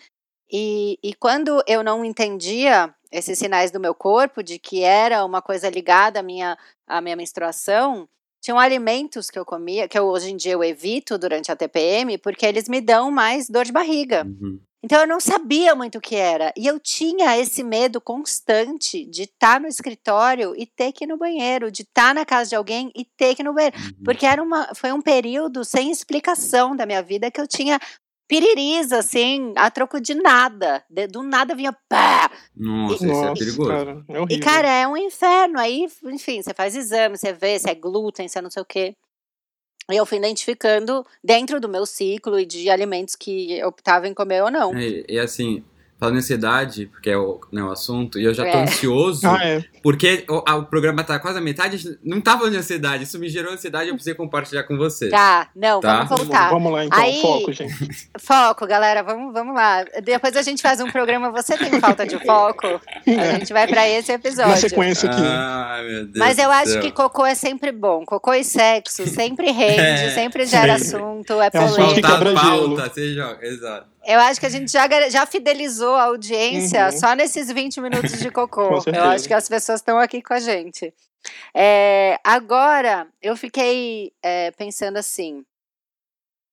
e, 0.51 0.97
e 1.03 1.13
quando 1.15 1.63
eu 1.67 1.83
não 1.83 2.05
entendia 2.05 2.93
esses 3.11 3.37
sinais 3.39 3.71
do 3.71 3.79
meu 3.79 3.95
corpo 3.95 4.43
de 4.43 4.59
que 4.59 4.83
era 4.83 5.25
uma 5.25 5.41
coisa 5.41 5.69
ligada 5.69 6.19
à 6.19 6.23
minha, 6.23 6.57
à 6.87 7.01
minha 7.01 7.15
menstruação, 7.15 8.07
tinham 8.41 8.59
alimentos 8.59 9.31
que 9.31 9.39
eu 9.39 9.45
comia, 9.45 9.87
que 9.87 9.97
eu, 9.97 10.05
hoje 10.05 10.31
em 10.31 10.37
dia 10.37 10.53
eu 10.53 10.63
evito 10.63 11.17
durante 11.17 11.51
a 11.51 11.55
TPM, 11.55 12.17
porque 12.19 12.45
eles 12.45 12.69
me 12.69 12.79
dão 12.79 13.09
mais 13.09 13.49
dor 13.49 13.65
de 13.65 13.71
barriga. 13.71 14.23
Uhum. 14.23 14.59
Então 14.85 15.01
eu 15.01 15.07
não 15.07 15.19
sabia 15.19 15.73
muito 15.73 15.97
o 15.97 16.01
que 16.01 16.15
era. 16.15 16.53
E 16.55 16.67
eu 16.67 16.79
tinha 16.79 17.35
esse 17.39 17.63
medo 17.63 17.99
constante 17.99 19.03
de 19.03 19.23
estar 19.23 19.55
tá 19.55 19.59
no 19.59 19.67
escritório 19.67 20.53
e 20.55 20.67
ter 20.67 20.91
que 20.91 21.05
ir 21.05 21.07
no 21.07 21.17
banheiro, 21.17 21.71
de 21.71 21.81
estar 21.81 22.09
tá 22.09 22.13
na 22.13 22.23
casa 22.23 22.51
de 22.51 22.55
alguém 22.55 22.91
e 22.95 23.03
ter 23.03 23.33
que 23.33 23.41
ir 23.41 23.45
no 23.45 23.55
banheiro. 23.55 23.75
Uhum. 23.75 24.03
Porque 24.03 24.27
era 24.27 24.43
uma, 24.43 24.75
foi 24.75 24.91
um 24.91 25.01
período 25.01 25.65
sem 25.65 25.89
explicação 25.89 26.75
da 26.75 26.85
minha 26.85 27.01
vida 27.01 27.31
que 27.31 27.41
eu 27.41 27.47
tinha 27.47 27.79
piriris, 28.27 28.91
assim, 28.91 29.53
a 29.55 29.71
troco 29.71 29.99
de 29.99 30.13
nada. 30.13 30.83
De, 30.87 31.07
do 31.07 31.23
nada 31.23 31.55
vinha 31.55 31.75
pá! 31.89 32.29
Nossa, 32.55 33.07
e, 33.07 33.11
isso 33.11 33.25
é 33.25 33.33
perigoso. 33.33 33.69
Cara, 33.69 34.05
é 34.07 34.33
e, 34.35 34.39
cara, 34.39 34.69
é 34.69 34.87
um 34.87 34.95
inferno. 34.95 35.59
Aí, 35.59 35.87
enfim, 36.03 36.43
você 36.43 36.53
faz 36.53 36.75
exame, 36.75 37.17
você 37.17 37.33
vê 37.33 37.57
se 37.57 37.67
é 37.67 37.73
glúten, 37.73 38.27
se 38.27 38.37
é 38.37 38.41
não 38.41 38.51
sei 38.51 38.61
o 38.61 38.65
quê. 38.65 38.95
Eu 39.89 40.05
fui 40.05 40.17
identificando 40.17 41.05
dentro 41.23 41.59
do 41.59 41.69
meu 41.69 41.85
ciclo 41.85 42.39
e 42.39 42.45
de 42.45 42.69
alimentos 42.69 43.15
que 43.15 43.53
eu 43.53 43.67
optava 43.67 44.07
em 44.07 44.13
comer 44.13 44.43
ou 44.43 44.49
não. 44.49 44.77
E, 44.77 45.05
e 45.07 45.19
assim, 45.19 45.63
falando 45.99 46.15
em 46.15 46.17
ansiedade, 46.19 46.87
porque 46.87 47.09
é 47.09 47.17
o, 47.17 47.39
né, 47.51 47.63
o 47.63 47.71
assunto, 47.71 48.19
e 48.19 48.25
eu 48.25 48.33
já 48.33 48.43
tô 48.43 48.49
É. 48.49 48.63
ansioso, 48.63 49.25
Ah, 49.27 49.39
é. 49.43 49.63
porque 49.81 50.25
o, 50.29 50.43
a- 50.45 50.55
o 50.57 50.65
programa 50.65 51.03
tá 51.03 51.17
quase 51.19 51.37
a 51.37 51.41
metade, 51.41 51.97
não 52.03 52.19
tá 52.19 52.37
falando 52.37 52.51
de 52.51 52.57
ansiedade, 52.59 53.03
isso 53.05 53.17
me 53.17 53.29
gerou 53.29 53.53
ansiedade, 53.53 53.87
eu 53.87 53.93
precisei 53.95 54.13
compartilhar 54.13 54.63
com 54.63 54.75
você. 54.77 55.07
Tá, 55.09 55.47
não, 55.55 55.79
Tá. 55.79 56.03
vamos 56.03 56.17
voltar. 56.25 56.49
Vamos 56.49 56.71
lá, 56.73 56.83
então. 56.85 56.99
Aí- 56.99 57.21
Foco, 57.21 57.53
gente. 57.53 58.09
Foco, 58.19 58.67
galera, 58.67 59.03
vamos, 59.03 59.33
vamos 59.33 59.55
lá. 59.55 59.85
Depois 60.03 60.35
a 60.35 60.41
gente 60.41 60.61
faz 60.61 60.81
um 60.81 60.91
programa. 60.91 61.31
Você 61.31 61.57
tem 61.57 61.79
falta 61.79 62.05
de 62.05 62.17
foco? 62.25 62.67
A 63.07 63.37
gente 63.39 63.53
vai 63.53 63.65
pra 63.67 63.87
esse 63.87 64.09
Na 64.09 64.15
episódio. 64.15 64.57
sequência 64.69 65.09
aqui. 65.09 65.21
Ai, 65.23 65.83
meu 65.87 66.05
Deus 66.07 66.17
Mas 66.17 66.37
eu 66.37 66.51
acho 66.51 66.71
céu. 66.73 66.81
que 66.81 66.91
cocô 66.91 67.25
é 67.25 67.35
sempre 67.35 67.71
bom. 67.71 68.03
Cocô 68.05 68.33
e 68.33 68.43
sexo 68.43 69.07
sempre 69.07 69.49
rende, 69.51 69.79
É, 69.79 70.09
sempre 70.11 70.45
gera 70.45 70.77
sempre. 70.77 70.97
assunto, 70.97 71.41
é 71.41 71.49
É 71.53 71.59
um 71.59 71.63
assunto 71.65 71.93
que 71.95 72.01
polêmico. 72.01 72.07
Quebra 72.07 72.35
gelo. 72.35 72.75
pauta, 72.75 72.93
você 72.93 73.13
joga, 73.13 73.45
exato. 73.47 73.94
Eu 74.05 74.19
acho 74.19 74.39
que 74.39 74.45
a 74.45 74.49
gente 74.49 74.71
já, 74.71 74.87
já 75.09 75.25
fidelizou 75.25 75.95
a 75.95 76.03
audiência 76.03 76.85
Uhum. 76.85 76.91
só 76.99 77.13
nesses 77.15 77.51
20 77.51 77.81
minutos 77.81 78.19
de 78.19 78.29
cocô. 78.31 78.69
Eu 78.85 79.03
acho 79.05 79.27
que 79.27 79.33
as 79.33 79.47
pessoas 79.49 79.79
estão 79.79 79.97
aqui 79.97 80.21
com 80.21 80.33
a 80.33 80.39
gente. 80.39 80.93
É, 81.53 82.19
agora, 82.23 83.07
eu 83.21 83.35
fiquei 83.35 84.11
é, 84.21 84.51
pensando 84.51 84.97
assim. 84.97 85.43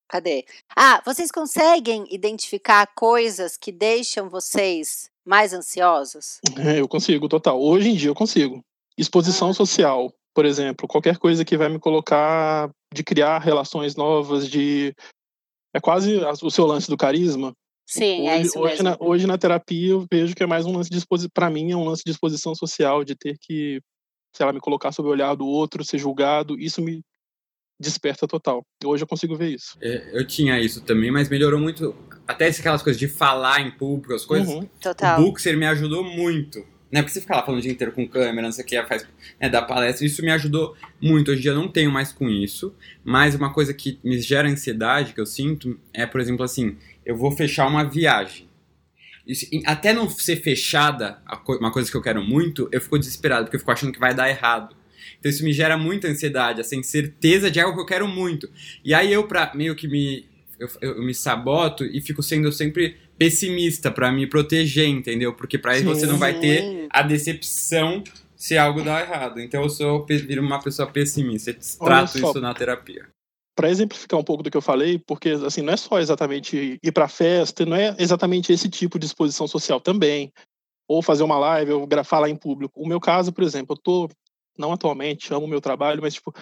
Cadê? 0.09 0.45
Ah, 0.75 1.01
vocês 1.05 1.31
conseguem 1.31 2.05
identificar 2.09 2.87
coisas 2.95 3.55
que 3.57 3.71
deixam 3.71 4.29
vocês 4.29 5.09
mais 5.25 5.53
ansiosos? 5.53 6.39
É, 6.57 6.79
eu 6.81 6.87
consigo, 6.87 7.27
total. 7.29 7.61
Hoje 7.61 7.89
em 7.89 7.95
dia 7.95 8.09
eu 8.09 8.15
consigo. 8.15 8.63
Exposição 8.97 9.49
Ah. 9.49 9.53
social, 9.53 10.13
por 10.33 10.45
exemplo. 10.45 10.87
Qualquer 10.87 11.17
coisa 11.17 11.45
que 11.45 11.57
vai 11.57 11.69
me 11.69 11.79
colocar 11.79 12.69
de 12.93 13.03
criar 13.03 13.39
relações 13.39 13.95
novas, 13.95 14.47
de. 14.49 14.95
É 15.73 15.79
quase 15.79 16.19
o 16.41 16.51
seu 16.51 16.65
lance 16.65 16.89
do 16.89 16.97
carisma. 16.97 17.53
Sim, 17.85 18.27
é 18.27 18.35
hoje, 18.35 18.47
isso 18.47 18.59
hoje 18.59 18.83
mesmo. 18.83 18.83
na, 18.83 18.97
hoje 18.99 19.27
na 19.27 19.37
terapia 19.37 19.91
eu 19.91 20.05
vejo 20.09 20.35
que 20.35 20.43
é 20.43 20.47
mais 20.47 20.65
um 20.65 20.75
lance 20.75 20.89
de 20.89 20.97
exposição. 20.97 21.31
Para 21.33 21.49
mim, 21.49 21.71
é 21.71 21.75
um 21.75 21.83
lance 21.83 22.03
de 22.05 22.11
exposição 22.11 22.55
social, 22.55 23.03
de 23.03 23.15
ter 23.15 23.37
que, 23.39 23.81
sei 24.35 24.45
lá, 24.45 24.53
me 24.53 24.59
colocar 24.59 24.91
sob 24.91 25.09
o 25.09 25.11
olhar 25.11 25.35
do 25.35 25.45
outro, 25.45 25.83
ser 25.83 25.97
julgado. 25.97 26.59
Isso 26.59 26.81
me 26.81 27.01
desperta 27.79 28.27
total. 28.27 28.63
Hoje 28.85 29.03
eu 29.03 29.07
consigo 29.07 29.35
ver 29.35 29.49
isso. 29.49 29.77
É, 29.81 30.17
Eu 30.17 30.25
tinha 30.25 30.59
isso 30.59 30.81
também, 30.81 31.11
mas 31.11 31.27
melhorou 31.27 31.59
muito. 31.59 31.95
Até 32.27 32.47
aquelas 32.47 32.81
coisas 32.81 32.99
de 32.99 33.07
falar 33.07 33.59
em 33.59 33.71
público, 33.71 34.13
as 34.13 34.25
coisas. 34.25 34.47
Uhum. 34.47 34.65
Total. 34.81 35.19
O 35.19 35.25
Bookser 35.25 35.57
me 35.57 35.65
ajudou 35.65 36.03
muito. 36.03 36.65
Né? 36.93 37.01
Porque 37.01 37.11
você 37.13 37.21
fica 37.21 37.35
lá 37.35 37.43
falando 37.43 37.57
o 37.57 37.63
dia 37.63 37.71
inteiro 37.71 37.91
com 37.91 38.07
câmera, 38.07 38.43
não 38.43 38.51
sei 38.51 38.63
o 38.63 38.67
que, 38.67 38.83
faz, 38.83 39.03
né, 39.41 39.49
dá 39.49 39.63
palestra. 39.63 40.05
Isso 40.05 40.21
me 40.21 40.29
ajudou 40.29 40.77
muito. 41.01 41.31
Hoje 41.31 41.39
em 41.39 41.41
dia 41.41 41.51
eu 41.51 41.55
não 41.55 41.67
tenho 41.67 41.91
mais 41.91 42.11
com 42.13 42.29
isso. 42.29 42.71
Mas 43.03 43.33
uma 43.33 43.51
coisa 43.51 43.73
que 43.73 43.97
me 44.03 44.21
gera 44.21 44.47
ansiedade, 44.47 45.11
que 45.11 45.19
eu 45.19 45.25
sinto, 45.25 45.79
é, 45.91 46.05
por 46.05 46.21
exemplo, 46.21 46.43
assim, 46.43 46.77
eu 47.03 47.17
vou 47.17 47.31
fechar 47.31 47.67
uma 47.67 47.83
viagem. 47.83 48.47
Isso- 49.25 49.47
até 49.65 49.91
não 49.91 50.07
ser 50.07 50.35
fechada, 50.35 51.17
uma 51.59 51.71
coisa 51.71 51.89
que 51.89 51.97
eu 51.97 52.01
quero 52.01 52.23
muito, 52.23 52.69
eu 52.71 52.79
fico 52.79 52.99
desesperado, 52.99 53.45
porque 53.45 53.55
eu 53.55 53.59
fico 53.59 53.71
achando 53.71 53.91
que 53.91 53.99
vai 53.99 54.13
dar 54.13 54.29
errado. 54.29 54.75
Então 55.19 55.31
isso 55.31 55.43
me 55.43 55.51
gera 55.51 55.75
muita 55.75 56.07
ansiedade, 56.07 56.59
essa 56.61 56.75
incerteza 56.75 57.49
de 57.49 57.59
algo 57.59 57.75
que 57.75 57.81
eu 57.81 57.85
quero 57.87 58.07
muito. 58.07 58.47
E 58.85 58.93
aí 58.93 59.11
eu, 59.11 59.27
pra 59.27 59.51
meio 59.55 59.75
que 59.75 59.87
me. 59.87 60.25
Eu, 60.59 60.69
eu 60.81 61.03
me 61.03 61.13
saboto 61.15 61.83
e 61.83 61.99
fico 61.99 62.21
sendo 62.21 62.51
sempre 62.51 62.97
pessimista 63.23 63.89
pra 63.89 64.11
me 64.11 64.27
proteger, 64.27 64.87
entendeu? 64.87 65.33
Porque 65.33 65.59
aí 65.65 65.79
Sim. 65.79 65.85
você 65.85 66.05
não 66.05 66.17
vai 66.17 66.39
ter 66.39 66.87
a 66.89 67.01
decepção 67.01 68.03
se 68.35 68.57
algo 68.57 68.83
dar 68.83 69.01
errado. 69.01 69.39
Então 69.39 69.63
eu 69.63 69.69
sou 69.69 70.05
viro 70.05 70.41
uma 70.41 70.61
pessoa 70.61 70.89
pessimista. 70.89 71.51
Eu 71.51 71.55
trato 71.79 72.17
isso 72.17 72.41
na 72.41 72.53
terapia. 72.53 73.07
para 73.55 73.69
exemplificar 73.69 74.19
um 74.19 74.23
pouco 74.23 74.43
do 74.43 74.51
que 74.51 74.57
eu 74.57 74.61
falei, 74.61 74.99
porque 74.99 75.29
assim 75.29 75.61
não 75.61 75.73
é 75.73 75.77
só 75.77 75.99
exatamente 75.99 76.79
ir 76.83 76.91
para 76.91 77.07
festa, 77.07 77.65
não 77.65 77.77
é 77.77 77.95
exatamente 77.99 78.51
esse 78.51 78.67
tipo 78.69 78.97
de 78.99 79.05
exposição 79.05 79.47
social 79.47 79.79
também, 79.79 80.31
ou 80.87 81.01
fazer 81.01 81.23
uma 81.23 81.37
live, 81.37 81.71
ou 81.71 81.87
gra- 81.87 82.03
falar 82.03 82.29
em 82.29 82.35
público. 82.35 82.81
O 82.81 82.87
meu 82.87 82.99
caso, 82.99 83.31
por 83.31 83.43
exemplo, 83.43 83.75
eu 83.75 83.81
tô 83.81 84.09
não 84.57 84.73
atualmente, 84.73 85.33
amo 85.33 85.45
o 85.45 85.49
meu 85.49 85.61
trabalho, 85.61 86.01
mas 86.01 86.15
tipo, 86.15 86.33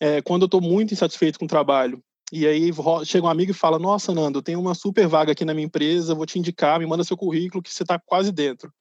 é, 0.00 0.22
quando 0.22 0.42
eu 0.42 0.48
tô 0.48 0.60
muito 0.60 0.92
insatisfeito 0.94 1.38
com 1.38 1.46
o 1.46 1.48
trabalho, 1.48 1.98
e 2.32 2.46
aí 2.46 2.70
chega 3.04 3.26
um 3.26 3.30
amigo 3.30 3.50
e 3.52 3.54
fala: 3.54 3.78
"Nossa, 3.78 4.14
Nando, 4.14 4.42
tem 4.42 4.56
uma 4.56 4.74
super 4.74 5.06
vaga 5.06 5.32
aqui 5.32 5.44
na 5.44 5.54
minha 5.54 5.66
empresa, 5.66 6.14
vou 6.14 6.26
te 6.26 6.38
indicar, 6.38 6.78
me 6.78 6.86
manda 6.86 7.04
seu 7.04 7.16
currículo 7.16 7.62
que 7.62 7.72
você 7.72 7.84
tá 7.84 7.98
quase 7.98 8.32
dentro". 8.32 8.72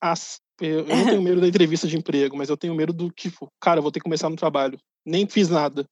As- 0.00 0.40
eu 0.60 0.86
eu 0.86 0.96
não 0.96 1.06
tenho 1.06 1.22
medo 1.22 1.40
da 1.40 1.48
entrevista 1.48 1.86
de 1.86 1.96
emprego, 1.96 2.36
mas 2.36 2.48
eu 2.48 2.56
tenho 2.56 2.74
medo 2.74 2.92
do 2.92 3.10
tipo, 3.10 3.50
cara, 3.60 3.80
vou 3.80 3.90
ter 3.90 4.00
que 4.00 4.04
começar 4.04 4.30
no 4.30 4.36
trabalho. 4.36 4.78
Nem 5.04 5.26
fiz 5.28 5.48
nada 5.48 5.88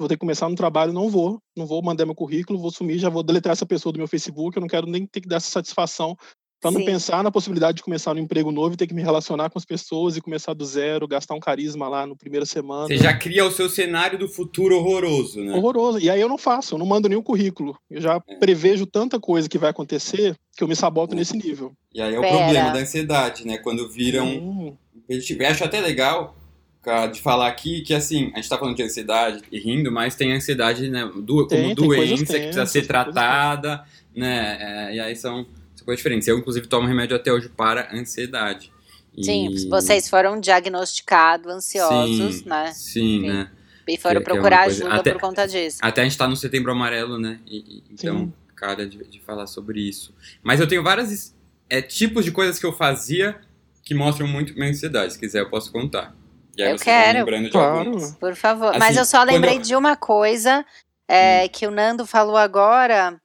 vou 0.00 0.08
ter 0.08 0.14
que 0.14 0.20
começar 0.20 0.48
no 0.48 0.56
trabalho, 0.56 0.94
não 0.94 1.10
vou, 1.10 1.42
não 1.54 1.66
vou 1.66 1.82
mandar 1.82 2.06
meu 2.06 2.14
currículo, 2.14 2.58
vou 2.58 2.70
sumir, 2.70 2.98
já 2.98 3.10
vou 3.10 3.22
deletar 3.22 3.52
essa 3.52 3.66
pessoa 3.66 3.92
do 3.92 3.98
meu 3.98 4.08
Facebook, 4.08 4.56
eu 4.56 4.62
não 4.62 4.66
quero 4.66 4.86
nem 4.86 5.06
ter 5.06 5.20
que 5.20 5.28
dar 5.28 5.36
essa 5.36 5.50
satisfação 5.50 6.16
para 6.60 6.70
não 6.70 6.80
Sim. 6.80 6.86
pensar 6.86 7.24
na 7.24 7.30
possibilidade 7.30 7.78
de 7.78 7.82
começar 7.82 8.12
no 8.12 8.20
emprego 8.20 8.52
novo 8.52 8.74
e 8.74 8.76
ter 8.76 8.86
que 8.86 8.92
me 8.94 9.02
relacionar 9.02 9.48
com 9.48 9.58
as 9.58 9.64
pessoas 9.64 10.16
e 10.16 10.20
começar 10.20 10.52
do 10.52 10.64
zero, 10.64 11.08
gastar 11.08 11.34
um 11.34 11.40
carisma 11.40 11.88
lá 11.88 12.06
no 12.06 12.14
primeira 12.14 12.44
semana. 12.44 12.86
Você 12.86 12.98
já 12.98 13.16
cria 13.16 13.44
o 13.46 13.50
seu 13.50 13.68
cenário 13.68 14.18
do 14.18 14.28
futuro 14.28 14.76
horroroso, 14.76 15.42
né? 15.42 15.54
Horroroso. 15.54 15.98
E 15.98 16.10
aí 16.10 16.20
eu 16.20 16.28
não 16.28 16.36
faço, 16.36 16.74
eu 16.74 16.78
não 16.78 16.84
mando 16.86 17.08
nenhum 17.08 17.22
currículo. 17.22 17.76
Eu 17.90 18.00
já 18.00 18.20
É. 18.28 18.36
prevejo 18.36 18.84
tanta 18.86 19.18
coisa 19.18 19.48
que 19.48 19.56
vai 19.58 19.70
acontecer 19.70 20.36
que 20.56 20.62
eu 20.62 20.68
me 20.68 20.76
saboto 20.76 21.14
É. 21.14 21.16
nesse 21.16 21.36
nível. 21.36 21.72
E 21.94 22.02
aí 22.02 22.14
é 22.14 22.18
o 22.18 22.22
Pera. 22.22 22.36
problema 22.36 22.70
da 22.70 22.80
ansiedade, 22.80 23.46
né? 23.46 23.56
Quando 23.58 23.88
viram 23.88 24.26
Hum, 24.26 24.76
Eu 25.08 25.18
acho 25.48 25.64
até 25.64 25.80
legal 25.80 26.36
cara, 26.82 27.06
de 27.08 27.20
falar 27.20 27.48
aqui 27.48 27.80
que, 27.82 27.92
assim, 27.92 28.30
a 28.32 28.36
gente 28.36 28.48
tá 28.48 28.56
falando 28.58 28.76
de 28.76 28.82
ansiedade 28.82 29.42
e 29.52 29.58
rindo, 29.58 29.90
mas 29.92 30.14
tem 30.14 30.32
ansiedade, 30.32 30.88
né, 30.88 31.10
do, 31.14 31.46
Tem, 31.46 31.62
como 31.62 31.74
tem 31.74 31.86
coisas 31.86 32.08
doença 32.18 32.32
que 32.34 32.40
precisa 32.40 32.66
ser 32.66 32.86
tratada, 32.86 33.84
né, 34.16 34.56
é, 34.90 34.94
e 34.94 35.00
aí 35.00 35.14
são, 35.16 35.44
são 35.80 35.84
coisas 35.86 35.98
diferentes. 35.98 36.28
Eu, 36.28 36.38
inclusive, 36.38 36.66
tomo 36.66 36.86
remédio 36.86 37.16
até 37.16 37.32
hoje 37.32 37.48
para 37.48 37.88
ansiedade. 37.94 38.70
E- 39.16 39.24
Sim, 39.24 39.68
vocês 39.68 40.08
foram 40.08 40.38
diagnosticados 40.38 41.52
ansiosos, 41.52 42.36
sim, 42.36 42.48
né? 42.48 42.72
Sim, 42.72 43.26
né. 43.28 43.50
E 43.88 43.96
foram 43.98 44.20
que- 44.20 44.24
que 44.26 44.30
é 44.30 44.34
procurar 44.34 44.60
ajuda 44.62 44.94
até- 44.94 45.12
por 45.12 45.20
conta 45.20 45.48
disso. 45.48 45.78
Até 45.82 46.02
a 46.02 46.04
gente 46.04 46.16
tá 46.16 46.28
no 46.28 46.36
setembro 46.36 46.70
amarelo, 46.70 47.18
né, 47.18 47.40
e- 47.46 47.58
e- 47.78 47.84
então, 47.90 48.18
Sim. 48.18 48.32
cara, 48.54 48.86
de, 48.88 48.98
de 49.04 49.20
falar 49.20 49.48
sobre 49.48 49.80
isso. 49.80 50.14
Mas 50.42 50.60
eu 50.60 50.68
tenho 50.68 50.82
vários 50.82 51.34
é, 51.68 51.80
tipos 51.82 52.24
de 52.24 52.30
coisas 52.32 52.58
que 52.58 52.66
eu 52.66 52.72
fazia 52.72 53.40
que 53.84 53.94
mostram 53.94 54.26
muito 54.28 54.54
minha 54.54 54.70
ansiedade. 54.70 55.12
Se 55.14 55.18
quiser, 55.18 55.40
eu 55.40 55.48
posso 55.50 55.72
contar. 55.72 56.14
E 56.56 56.62
aí 56.62 56.70
Eu 56.70 56.76
vão 56.76 56.84
quero. 56.84 57.18
lembrando 57.20 57.44
de 57.44 57.50
Claro. 57.50 58.16
Por 58.20 58.34
favor. 58.36 58.70
Assim, 58.70 58.78
Mas 58.78 58.96
eu 58.96 59.04
só 59.04 59.22
lembrei 59.22 59.54
eu- 59.54 59.58
Hum. 59.58 59.62
de 59.62 59.74
uma 59.76 59.96
coisa 59.96 60.64
é, 61.08 61.48
que 61.48 61.66
o 61.66 61.70
Nando 61.72 62.06
falou 62.06 62.36
agora. 62.36 63.20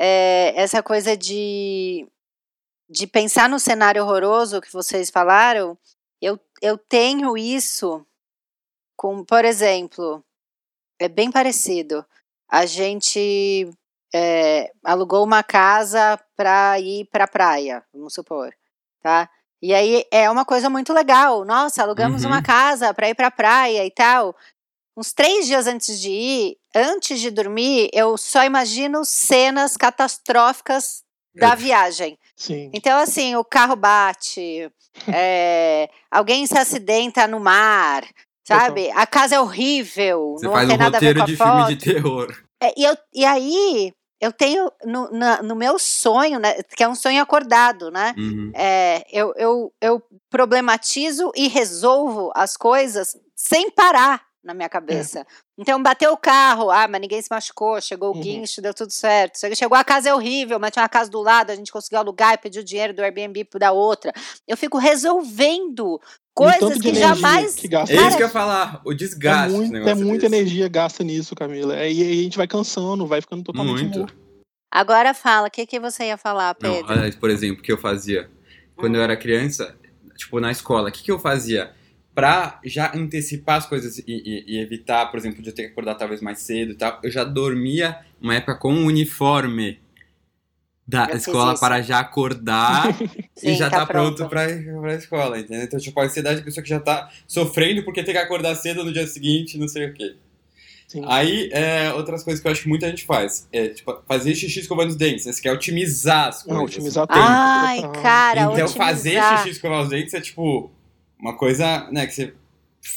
É, 0.00 0.54
essa 0.56 0.82
coisa 0.82 1.14
de, 1.14 2.08
de 2.88 3.06
pensar 3.06 3.50
no 3.50 3.60
cenário 3.60 4.02
horroroso 4.02 4.60
que 4.62 4.72
vocês 4.72 5.10
falaram. 5.10 5.76
Eu, 6.22 6.40
eu 6.62 6.78
tenho 6.78 7.36
isso 7.36 8.06
com, 8.96 9.22
por 9.24 9.44
exemplo, 9.44 10.24
é 10.98 11.08
bem 11.08 11.30
parecido. 11.30 12.04
A 12.48 12.64
gente 12.66 13.70
é, 14.14 14.72
alugou 14.84 15.22
uma 15.24 15.42
casa 15.42 16.18
para 16.36 16.80
ir 16.80 17.06
para 17.06 17.28
praia, 17.28 17.84
vamos 17.92 18.14
supor, 18.14 18.54
tá? 19.02 19.28
E 19.62 19.74
aí 19.74 20.04
é 20.10 20.30
uma 20.30 20.44
coisa 20.46 20.70
muito 20.70 20.92
legal. 20.94 21.44
Nossa, 21.44 21.82
alugamos 21.82 22.22
Uhum. 22.24 22.30
uma 22.30 22.42
casa 22.42 22.94
para 22.94 23.10
ir 23.10 23.14
para 23.14 23.30
praia 23.30 23.84
e 23.84 23.90
tal. 23.90 24.34
Uns 24.96 25.12
três 25.12 25.46
dias 25.46 25.66
antes 25.66 26.00
de 26.00 26.10
ir, 26.10 26.56
antes 26.74 27.20
de 27.20 27.30
dormir, 27.30 27.88
eu 27.92 28.16
só 28.16 28.44
imagino 28.44 29.04
cenas 29.04 29.76
catastróficas 29.76 31.02
da 31.34 31.52
Eu- 31.52 31.56
viagem. 31.56 32.18
sim. 32.36 32.70
Então, 32.74 32.98
assim, 32.98 33.34
o 33.36 33.44
carro 33.44 33.76
bate, 33.76 34.70
é, 35.06 35.88
alguém 36.10 36.46
se 36.46 36.58
acidenta 36.58 37.26
no 37.26 37.38
mar, 37.40 38.04
sabe? 38.44 38.90
A 38.90 39.06
casa 39.06 39.36
é 39.36 39.40
horrível, 39.40 40.34
Você 40.36 40.46
não 40.46 40.52
faz 40.52 40.66
tem 40.68 40.76
um 40.76 40.78
nada 40.80 40.96
a 40.96 41.00
ver 41.00 41.16
com 41.16 41.22
a 41.22 41.26
de 41.26 41.36
foto. 41.36 41.48
filme 41.48 41.66
de 41.74 41.76
terror. 41.76 42.36
É, 42.62 42.74
e, 42.76 42.84
eu, 42.84 42.96
e 43.14 43.24
aí, 43.24 43.92
eu 44.20 44.32
tenho 44.32 44.70
no, 44.84 45.10
na- 45.12 45.40
no 45.42 45.54
meu 45.56 45.78
sonho, 45.78 46.38
né, 46.40 46.62
que 46.76 46.82
é 46.82 46.88
um 46.88 46.94
sonho 46.96 47.22
acordado, 47.22 47.90
né? 47.90 48.12
Uhum. 48.18 48.50
É, 48.54 49.04
eu, 49.10 49.32
eu, 49.36 49.72
eu 49.80 50.02
problematizo 50.28 51.30
e 51.36 51.48
resolvo 51.48 52.30
as 52.34 52.56
coisas 52.56 53.16
sem 53.36 53.70
parar 53.70 54.20
na 54.42 54.54
minha 54.54 54.68
cabeça. 54.68 55.26
Então, 55.58 55.82
bateu 55.82 56.12
o 56.12 56.16
carro, 56.16 56.70
ah, 56.70 56.88
mas 56.88 57.00
ninguém 57.00 57.20
se 57.20 57.28
machucou, 57.30 57.80
chegou 57.80 58.10
o 58.10 58.14
Uhum. 58.14 58.20
guincho, 58.20 58.62
deu 58.62 58.72
tudo 58.72 58.90
certo. 58.90 59.38
Chegou- 59.54 59.76
a 59.76 59.84
casa 59.84 60.08
é 60.08 60.14
horrível, 60.14 60.58
mas 60.58 60.70
tinha 60.72 60.82
uma 60.82 60.88
casa 60.88 61.10
do 61.10 61.20
lado, 61.20 61.50
a 61.50 61.54
gente 61.54 61.70
conseguiu 61.70 61.98
alugar 61.98 62.34
e 62.34 62.38
pediu 62.38 62.62
dinheiro 62.62 62.94
do 62.94 63.02
Airbnb 63.02 63.46
da 63.58 63.70
outra. 63.72 64.12
Eu 64.48 64.56
fico 64.56 64.78
resolvendo 64.78 66.00
coisas 66.34 66.78
que 66.80 66.94
jamais. 66.94 67.54
que 67.54 67.68
gasta 67.68 67.94
É 67.94 67.98
isso 67.98 68.16
que 68.16 68.22
eu 68.22 68.26
ia 68.26 68.32
falar, 68.32 68.80
o 68.84 68.92
É, 68.92 68.94
desgaste. 68.94 69.52
muito, 69.52 69.72
do 69.72 69.88
é 69.88 69.94
muita 69.94 70.22
desse. 70.28 70.34
energia 70.34 70.68
gasta 70.68 71.04
nisso, 71.04 71.34
Camila. 71.34 71.76
É, 71.76 71.92
E 71.92 72.02
aí 72.02 72.20
a 72.20 72.22
gente 72.22 72.36
vai 72.38 72.46
cansando, 72.46 73.06
vai 73.06 73.20
ficando 73.20 73.42
totalmente 73.44 73.82
Muito. 73.82 74.06
Agora 74.72 75.12
fala, 75.12 75.48
o 75.48 75.50
que, 75.50 75.66
que 75.66 75.80
você 75.80 76.04
ia 76.04 76.16
falar, 76.16 76.56
Não, 76.60 76.72
Pedro? 76.76 76.92
olha, 76.92 77.12
por 77.18 77.28
exemplo, 77.28 77.58
o 77.60 77.62
que 77.62 77.72
eu 77.72 77.78
fazia 77.78 78.30
quando 78.76 78.94
eu 78.94 79.02
era 79.02 79.16
criança, 79.16 79.76
tipo, 80.16 80.38
na 80.40 80.50
escola, 80.50 80.88
o 80.88 80.92
que, 80.92 81.02
que 81.02 81.10
eu 81.12 81.18
fazia? 81.18 81.74
Pra 82.14 82.58
já 82.64 82.94
antecipar 82.94 83.56
as 83.58 83.66
coisas 83.66 83.98
e, 83.98 84.04
e- 84.06 84.44
e 84.56 84.60
evitar, 84.60 85.06
por 85.06 85.18
exemplo, 85.18 85.40
de 85.42 85.50
eu 85.50 85.54
ter 85.54 85.64
que 85.66 85.68
acordar 85.72 85.94
talvez 85.94 86.20
mais 86.20 86.40
cedo 86.40 86.72
e 86.72 86.74
tal, 86.74 86.98
eu 87.02 87.10
já 87.10 87.22
dormia 87.24 87.98
uma 88.20 88.34
época 88.34 88.56
com 88.56 88.72
um 88.72 88.86
uniforme 88.86 89.78
da 90.86 91.08
Eu 91.08 91.16
escola 91.18 91.56
para 91.58 91.80
já 91.82 92.00
acordar 92.00 92.92
Sim, 93.36 93.50
e 93.50 93.54
já 93.54 93.70
tá 93.70 93.80
tá, 93.80 93.86
pronto 93.86 94.28
pra, 94.28 94.44
pra 94.80 94.94
escola, 94.96 95.38
entendeu? 95.38 95.62
Então, 95.62 95.78
tipo, 95.78 95.98
a 96.00 96.04
ansiedade 96.04 96.40
da 96.40 96.44
pessoa 96.44 96.62
que 96.64 96.68
já 96.68 96.80
tá 96.80 97.08
sofrendo 97.28 97.84
porque 97.84 98.02
tem 98.02 98.12
que 98.12 98.20
acordar 98.20 98.56
cedo 98.56 98.84
no 98.84 98.92
dia 98.92 99.06
seguinte, 99.06 99.56
não 99.56 99.68
sei 99.68 99.86
o 99.86 99.94
quê. 99.94 100.16
Sim. 100.88 101.04
Aí, 101.06 101.48
é, 101.52 101.92
outras 101.92 102.24
coisas 102.24 102.42
que 102.42 102.48
eu 102.48 102.50
acho 102.52 102.62
que 102.62 102.68
muita 102.68 102.88
gente 102.88 103.04
faz. 103.06 103.46
É, 103.52 103.68
tipo, 103.68 103.96
fazer 104.08 104.34
xixi 104.34 104.58
escovando 104.58 104.88
os 104.88 104.96
dentes. 104.96 105.24
Né? 105.26 105.32
Você 105.32 105.40
quer 105.40 105.52
otimizar 105.52 106.26
as 106.30 106.42
coisas. 106.42 106.58
Não, 106.58 106.64
otimizar 106.64 107.06
tempo. 107.06 107.20
Ai, 107.22 107.80
cara, 108.02 108.40
Então, 108.40 108.52
otimizar. 108.54 108.76
fazer 108.88 109.22
xixi 109.36 109.50
escovar 109.50 109.82
os 109.84 109.88
dentes 109.88 110.12
é, 110.14 110.20
tipo, 110.20 110.68
uma 111.20 111.36
coisa, 111.36 111.88
né, 111.90 112.06
que 112.06 112.12
você 112.14 112.34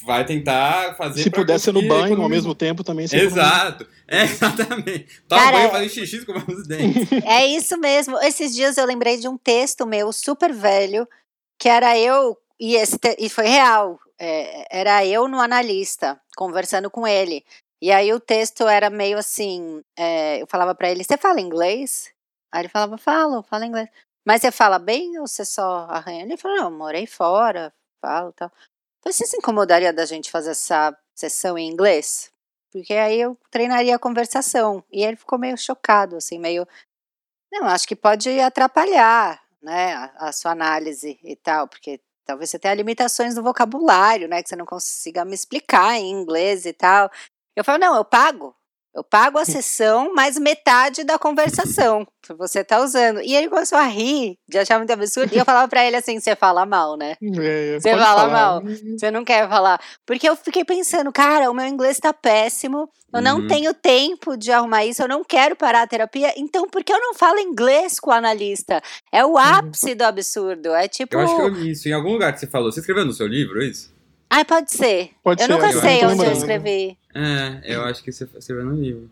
vai 0.06 0.26
tentar 0.26 0.96
fazer 0.96 1.24
Se 1.24 1.30
puder 1.30 1.60
ser 1.60 1.72
no 1.74 1.82
banho 1.82 1.94
ao 1.94 2.06
economizar. 2.08 2.30
mesmo 2.30 2.56
tempo 2.56 2.84
também. 2.84 3.06
Exato. 3.12 3.86
É, 4.08 4.24
exatamente. 4.24 5.08
Toma 5.28 5.42
Cara, 5.42 5.58
banho, 5.58 5.68
é- 5.68 5.72
fazer 5.72 5.90
xixi 5.90 6.18
escovando 6.18 6.50
os 6.52 6.68
dentes. 6.68 7.08
É 7.26 7.46
isso 7.46 7.78
mesmo. 7.78 8.18
Esses 8.20 8.54
dias 8.56 8.78
eu 8.78 8.86
lembrei 8.86 9.18
de 9.18 9.28
um 9.28 9.38
texto 9.38 9.86
meu 9.86 10.12
super 10.14 10.54
velho, 10.54 11.08
que 11.60 11.68
era 11.68 11.98
eu, 11.98 12.38
e, 12.60 12.76
esse 12.76 12.98
te- 12.98 13.16
e 13.20 13.30
foi 13.30 13.48
real. 13.48 14.00
é, 14.20 14.68
era 14.80 15.06
eu 15.06 15.28
no 15.28 15.42
analista, 15.42 16.20
conversando 16.38 16.90
com 16.90 17.06
ele. 17.06 17.44
E 17.82 17.92
aí 17.92 18.14
o 18.14 18.20
texto 18.22 18.66
era 18.68 18.90
meio 18.90 19.18
assim: 19.18 19.82
é, 19.98 20.42
eu 20.42 20.48
falava 20.48 20.74
pra 20.74 20.90
ele, 20.90 21.04
você 21.04 21.18
fala 21.18 21.42
inglês? 21.42 22.10
Aí 22.54 22.62
ele 22.62 22.70
falava, 22.70 22.98
falo, 22.98 23.44
falo 23.44 23.66
inglês. 23.66 23.90
Mas 24.26 24.42
você 24.42 24.52
fala 24.52 24.80
bem 24.80 25.20
ou 25.20 25.28
você 25.28 25.44
só 25.44 25.88
arranha? 25.90 26.24
Ele 26.24 26.38
falou, 26.38 26.58
não, 26.58 26.72
morei 26.72 27.06
fora, 27.08 27.74
falo 28.04 28.30
e 28.32 28.34
tal. 28.34 28.52
Você 29.06 29.26
se 29.26 29.38
incomodaria 29.38 29.94
da 29.94 30.06
gente 30.06 30.30
fazer 30.30 30.52
essa 30.52 30.96
sessão 31.16 31.58
em 31.58 31.70
inglês? 31.70 32.32
Porque 32.72 32.94
aí 32.94 33.20
eu 33.20 33.38
treinaria 33.50 33.96
a 33.96 34.00
conversação. 34.00 34.84
E 34.92 35.04
ele 35.04 35.16
ficou 35.16 35.40
meio 35.40 35.58
chocado, 35.58 36.18
assim, 36.18 36.40
meio. 36.40 36.68
Não, 37.52 37.68
acho 37.68 37.88
que 37.88 37.96
pode 37.96 38.40
atrapalhar, 38.40 39.42
né, 39.62 39.94
a, 39.94 40.30
a 40.30 40.32
sua 40.34 40.52
análise 40.52 41.20
e 41.24 41.36
tal, 41.36 41.68
porque 41.68 42.02
talvez 42.26 42.50
você 42.50 42.60
tenha 42.60 42.74
limitações 42.74 43.36
no 43.36 43.44
vocabulário, 43.44 44.28
né, 44.28 44.42
que 44.42 44.50
você 44.50 44.56
não 44.56 44.66
consiga 44.66 45.24
me 45.24 45.36
explicar 45.36 45.96
em 45.98 46.10
inglês 46.12 46.66
e 46.66 46.74
tal. 46.74 47.12
Eu 47.56 47.64
falo, 47.64 47.78
não, 47.80 47.96
eu 47.96 48.04
pago. 48.04 48.56
Eu 48.96 49.04
pago 49.04 49.40
a 49.40 49.46
sessão 49.46 50.14
mais 50.14 50.38
metade 50.38 51.04
da 51.04 51.18
conversação 51.18 52.06
que 52.22 52.34
você 52.34 52.64
tá 52.64 52.80
usando. 52.80 53.22
E 53.22 53.36
ele 53.36 53.50
começou 53.50 53.78
a 53.78 53.84
rir, 53.86 54.38
de 54.48 54.58
achar 54.60 54.78
muito 54.78 54.92
absurdo. 54.94 55.34
E 55.34 55.38
eu 55.38 55.44
falava 55.46 55.68
pra 55.68 55.84
ele 55.86 55.96
assim: 55.96 56.20
você 56.20 56.36
fala 56.36 56.66
mal, 56.66 56.96
né? 56.96 57.16
É, 57.22 57.80
Você 57.80 57.90
pode 57.90 58.04
fala 58.04 58.22
falar. 58.22 58.32
mal. 58.62 58.64
Você 58.98 59.10
não 59.12 59.26
quer 59.26 59.50
falar. 59.50 59.82
Porque 60.06 60.30
eu 60.30 60.36
fiquei 60.36 60.64
pensando, 60.64 61.12
cara, 61.12 61.50
o 61.50 61.54
meu 61.54 61.66
inglês 61.66 62.00
tá 62.00 62.14
péssimo. 62.14 62.88
Eu 63.14 63.22
não 63.22 63.40
Uhum. 63.40 63.48
tenho 63.48 63.74
tempo 63.74 64.36
de 64.38 64.52
arrumar 64.52 64.86
isso. 64.86 65.02
Eu 65.04 65.08
não 65.08 65.24
quero 65.24 65.56
parar 65.56 65.84
a 65.84 65.88
terapia. 65.88 66.34
Então, 66.38 66.68
por 66.68 66.84
que 66.84 66.92
eu 66.94 67.00
não 67.00 67.14
falo 67.14 67.38
inglês 67.40 68.00
com 68.00 68.10
o 68.10 68.14
analista? 68.14 68.82
É 69.12 69.24
o 69.26 69.38
ápice 69.38 69.94
do 69.96 70.04
absurdo. 70.04 70.74
É 70.74 70.88
tipo. 70.88 71.16
Eu 71.16 71.20
acho 71.20 71.36
que 71.36 71.42
eu 71.42 71.48
li 71.50 71.72
isso 71.72 71.88
em 71.88 71.94
algum 71.94 72.14
lugar 72.14 72.34
que 72.34 72.40
você 72.40 72.48
falou. 72.48 72.72
Você 72.72 72.80
escreveu 72.80 73.06
no 73.06 73.14
seu 73.14 73.28
livro 73.28 73.62
isso? 73.62 73.93
Ai, 74.36 74.44
pode 74.46 74.72
ser. 74.72 75.12
Pode 75.24 75.42
eu 75.44 75.48
ser, 75.48 75.54
nunca 75.54 75.68
eu 75.72 75.80
sei 75.82 76.06
onde 76.06 76.26
eu 76.26 76.32
escrevi. 76.32 76.98
É, 77.14 77.62
eu 77.76 77.84
acho 77.84 78.04
que 78.04 78.12
você 78.12 78.28
escreveu 78.36 78.66
no 78.66 78.82
livro. 78.82 79.12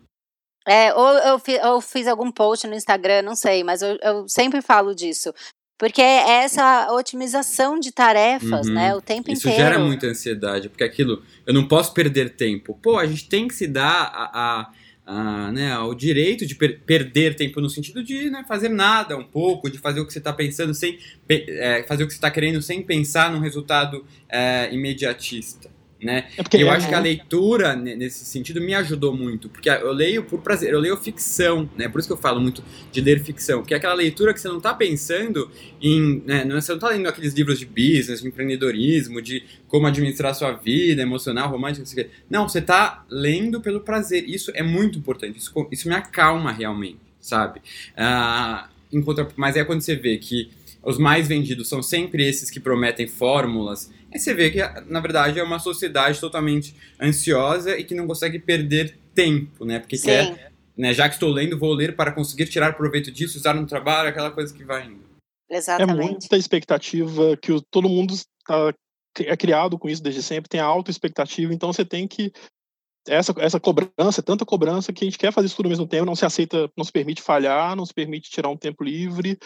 É, 0.66 0.92
ou 0.94 1.08
eu, 1.18 1.38
fi- 1.38 1.60
eu 1.62 1.80
fiz 1.80 2.08
algum 2.08 2.30
post 2.30 2.66
no 2.66 2.74
Instagram, 2.74 3.22
não 3.22 3.34
sei, 3.36 3.62
mas 3.62 3.82
eu, 3.82 3.96
eu 4.02 4.28
sempre 4.28 4.60
falo 4.60 4.94
disso. 4.94 5.32
Porque 5.78 6.00
é 6.02 6.42
essa 6.44 6.92
otimização 6.92 7.78
de 7.78 7.90
tarefas, 7.92 8.66
Uhum. 8.66 8.74
né? 8.74 8.94
O 8.94 9.00
tempo 9.00 9.30
Isso 9.30 9.48
inteiro. 9.48 9.64
gera 9.72 9.78
muita 9.78 10.06
ansiedade, 10.06 10.68
porque 10.68 10.84
aquilo, 10.84 11.22
eu 11.46 11.52
não 11.54 11.66
posso 11.66 11.92
perder 11.92 12.36
tempo. 12.36 12.78
Pô, 12.82 12.98
a 12.98 13.06
gente 13.06 13.28
tem 13.28 13.46
que 13.48 13.54
se 13.54 13.66
dar 13.66 14.10
a, 14.14 14.30
a- 14.60 14.72
a, 15.12 15.52
né, 15.52 15.78
o 15.78 15.94
direito 15.94 16.46
de 16.46 16.54
per- 16.54 16.80
perder 16.80 17.36
tempo 17.36 17.60
no 17.60 17.68
sentido 17.68 18.02
de 18.02 18.30
né, 18.30 18.44
fazer 18.48 18.70
nada 18.70 19.16
um 19.16 19.24
pouco, 19.24 19.70
de 19.70 19.78
fazer 19.78 20.00
o 20.00 20.06
que 20.06 20.12
você 20.12 20.18
está 20.18 20.32
pensando 20.32 20.72
sem 20.72 20.98
é, 21.28 21.82
fazer 21.82 22.04
o 22.04 22.06
que 22.06 22.12
você 22.12 22.18
está 22.18 22.30
querendo 22.30 22.62
sem 22.62 22.82
pensar 22.82 23.30
num 23.30 23.38
resultado 23.38 24.04
é, 24.28 24.72
imediatista. 24.72 25.70
Né? 26.02 26.26
É 26.36 26.42
porque 26.42 26.56
eu 26.56 26.66
é, 26.66 26.70
acho 26.70 26.88
que 26.88 26.94
a 26.94 26.98
leitura, 26.98 27.76
ne- 27.76 27.94
nesse 27.94 28.24
sentido, 28.24 28.60
me 28.60 28.74
ajudou 28.74 29.16
muito. 29.16 29.48
Porque 29.48 29.70
eu 29.70 29.92
leio 29.92 30.24
por 30.24 30.40
prazer, 30.40 30.72
eu 30.72 30.80
leio 30.80 30.96
ficção, 30.96 31.70
né? 31.76 31.88
Por 31.88 32.00
isso 32.00 32.08
que 32.08 32.12
eu 32.12 32.16
falo 32.16 32.40
muito 32.40 32.62
de 32.90 33.00
ler 33.00 33.22
ficção. 33.22 33.62
Que 33.62 33.72
é 33.72 33.76
aquela 33.76 33.94
leitura 33.94 34.34
que 34.34 34.40
você 34.40 34.48
não 34.48 34.60
tá 34.60 34.74
pensando 34.74 35.48
em. 35.80 36.20
Né? 36.26 36.44
não- 36.44 36.60
Você 36.60 36.72
não 36.72 36.78
tá 36.80 36.88
lendo 36.88 37.06
aqueles 37.08 37.32
livros 37.34 37.58
de 37.58 37.66
business, 37.66 38.20
de 38.20 38.26
empreendedorismo, 38.26 39.22
de 39.22 39.44
como 39.68 39.86
administrar 39.86 40.34
sua 40.34 40.52
vida, 40.52 41.02
emocional, 41.02 41.48
romântica, 41.48 42.08
não 42.28 42.48
você 42.48 42.60
tá 42.60 43.04
lendo 43.08 43.60
pelo 43.60 43.80
prazer. 43.80 44.28
Isso 44.28 44.50
é 44.54 44.62
muito 44.62 44.98
importante. 44.98 45.38
Isso, 45.38 45.52
isso 45.70 45.88
me 45.88 45.94
acalma 45.94 46.50
realmente, 46.50 46.98
sabe? 47.20 47.60
Ah, 47.96 48.68
em 48.92 49.00
contra- 49.00 49.28
mas 49.36 49.54
é 49.56 49.64
quando 49.64 49.80
você 49.82 49.94
vê 49.94 50.18
que 50.18 50.50
os 50.82 50.98
mais 50.98 51.28
vendidos 51.28 51.68
são 51.68 51.80
sempre 51.80 52.26
esses 52.28 52.50
que 52.50 52.58
prometem 52.58 53.06
fórmulas. 53.06 53.88
Aí 54.12 54.18
você 54.18 54.34
vê 54.34 54.50
que, 54.50 54.58
na 54.86 55.00
verdade, 55.00 55.38
é 55.38 55.42
uma 55.42 55.58
sociedade 55.58 56.20
totalmente 56.20 56.74
ansiosa 57.00 57.78
e 57.78 57.84
que 57.84 57.94
não 57.94 58.06
consegue 58.06 58.38
perder 58.38 58.98
tempo, 59.14 59.64
né? 59.64 59.78
Porque 59.78 59.96
Sim. 59.96 60.08
quer, 60.08 60.52
né, 60.76 60.92
já 60.92 61.08
que 61.08 61.14
estou 61.14 61.30
lendo, 61.30 61.58
vou 61.58 61.72
ler 61.72 61.96
para 61.96 62.12
conseguir 62.12 62.46
tirar 62.46 62.74
proveito 62.76 63.10
disso, 63.10 63.38
usar 63.38 63.54
no 63.54 63.66
trabalho, 63.66 64.08
aquela 64.08 64.30
coisa 64.30 64.52
que 64.52 64.64
vai 64.64 64.86
indo. 64.86 65.02
É 65.50 65.56
Exatamente. 65.56 66.10
muita 66.10 66.36
expectativa 66.36 67.36
que 67.36 67.52
o- 67.52 67.60
todo 67.60 67.88
mundo 67.88 68.14
tá, 68.46 68.74
é 69.20 69.36
criado 69.36 69.78
com 69.78 69.88
isso 69.88 70.02
desde 70.02 70.22
sempre, 70.22 70.48
tem 70.48 70.60
a 70.60 70.64
alta 70.64 70.90
expectativa, 70.90 71.52
então 71.52 71.72
você 71.72 71.84
tem 71.84 72.08
que 72.08 72.32
essa, 73.06 73.34
essa 73.38 73.58
cobrança, 73.58 74.20
é 74.20 74.22
tanta 74.22 74.44
cobrança 74.44 74.92
que 74.92 75.04
a 75.04 75.06
gente 75.06 75.18
quer 75.18 75.32
fazer 75.32 75.46
isso 75.46 75.56
tudo 75.56 75.66
ao 75.66 75.70
mesmo 75.70 75.86
tempo, 75.86 76.06
não 76.06 76.14
se 76.14 76.24
aceita, 76.24 76.70
não 76.76 76.84
se 76.84 76.92
permite 76.92 77.20
falhar, 77.20 77.74
não 77.74 77.84
se 77.84 77.92
permite 77.92 78.30
tirar 78.30 78.48
um 78.48 78.56
tempo 78.56 78.84
livre. 78.84 79.38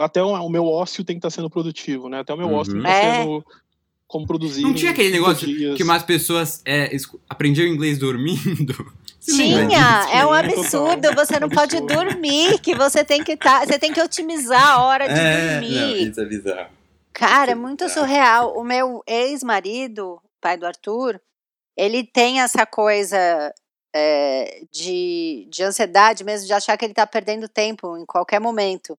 Até 0.00 0.22
o, 0.22 0.30
o 0.32 0.50
meu 0.50 0.66
ócio 0.66 1.04
tem 1.04 1.14
que 1.16 1.18
estar 1.18 1.30
sendo 1.30 1.48
produtivo, 1.48 2.08
né? 2.08 2.20
Até 2.20 2.34
o 2.34 2.36
meu 2.36 2.50
ócio 2.50 2.72
tem 2.72 2.82
que 2.82 2.90
estar 2.90 3.06
É. 3.06 3.14
sendo 3.14 3.44
como 4.14 4.28
produzir. 4.28 4.62
Não 4.62 4.72
tinha 4.72 4.92
aquele 4.92 5.10
negócio 5.10 5.44
dias. 5.44 5.76
que 5.76 5.82
umas 5.82 6.04
pessoas 6.04 6.62
é, 6.64 6.96
aprendiam 7.28 7.66
inglês 7.66 7.98
dormindo? 7.98 8.92
Tinha, 9.20 10.06
é 10.12 10.24
um 10.24 10.28
Total. 10.28 10.34
absurdo. 10.34 11.14
Você 11.16 11.40
não 11.40 11.48
pode 11.48 11.80
dormir, 11.80 12.60
que 12.60 12.76
você 12.76 13.02
tem 13.02 13.24
que 13.24 13.36
tá, 13.36 13.66
você 13.66 13.76
tem 13.76 13.92
que 13.92 14.00
otimizar 14.00 14.62
a 14.68 14.84
hora 14.84 15.08
de 15.08 15.18
É, 15.18 15.52
dormir. 15.60 15.74
não, 15.80 15.96
isso 15.96 16.20
é 16.20 16.24
bizarro. 16.26 16.70
Cara, 17.12 17.50
é 17.50 17.52
é 17.52 17.54
muito 17.56 17.88
surreal. 17.88 18.56
O 18.56 18.62
meu 18.62 19.02
ex-marido, 19.04 20.20
pai 20.40 20.56
do 20.56 20.66
Arthur, 20.66 21.20
ele 21.76 22.04
tem 22.04 22.40
essa 22.40 22.64
coisa 22.64 23.52
é, 23.96 24.60
de, 24.70 25.48
de 25.50 25.64
ansiedade 25.64 26.22
mesmo, 26.22 26.46
de 26.46 26.52
achar 26.52 26.76
que 26.76 26.84
ele 26.84 26.94
tá 26.94 27.06
perdendo 27.06 27.48
tempo 27.48 27.96
em 27.96 28.04
qualquer 28.06 28.40
momento. 28.40 28.96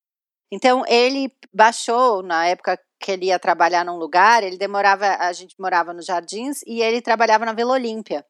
Então, 0.51 0.83
ele 0.87 1.31
baixou, 1.53 2.21
na 2.21 2.45
época 2.47 2.79
que 2.99 3.11
ele 3.11 3.25
ia 3.25 3.39
trabalhar 3.39 3.83
num 3.83 3.97
lugar, 3.97 4.43
ele 4.43 4.57
demorava, 4.57 5.07
a 5.19 5.33
gente 5.33 5.55
morava 5.59 5.93
nos 5.93 6.05
Jardins, 6.05 6.61
e 6.65 6.81
ele 6.81 7.01
trabalhava 7.01 7.45
na 7.45 7.53
Vila 7.53 7.73
Olímpia. 7.73 8.25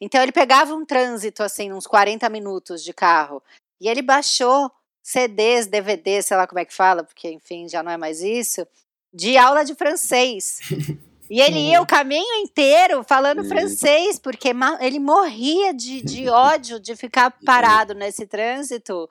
Então, 0.00 0.22
ele 0.22 0.32
pegava 0.32 0.74
um 0.74 0.84
trânsito, 0.84 1.42
assim, 1.42 1.72
uns 1.72 1.86
40 1.86 2.28
minutos 2.28 2.84
de 2.84 2.92
carro, 2.92 3.42
e 3.80 3.88
ele 3.88 4.02
baixou 4.02 4.70
CDs, 5.02 5.66
DVDs, 5.66 6.26
sei 6.26 6.36
lá 6.36 6.46
como 6.46 6.58
é 6.58 6.64
que 6.64 6.74
fala, 6.74 7.04
porque, 7.04 7.30
enfim, 7.30 7.68
já 7.68 7.82
não 7.82 7.92
é 7.92 7.96
mais 7.96 8.20
isso, 8.20 8.66
de 9.12 9.36
aula 9.36 9.64
de 9.64 9.74
francês. 9.74 10.60
E 11.28 11.40
ele 11.40 11.58
ia 11.58 11.82
o 11.82 11.86
caminho 11.86 12.34
inteiro 12.36 13.02
falando 13.02 13.42
Sim. 13.42 13.48
francês, 13.48 14.18
porque 14.18 14.52
ele 14.80 14.98
morria 14.98 15.74
de, 15.74 16.00
de 16.00 16.28
ódio 16.30 16.78
de 16.78 16.94
ficar 16.94 17.32
parado 17.44 17.94
nesse 17.94 18.26
trânsito, 18.26 19.10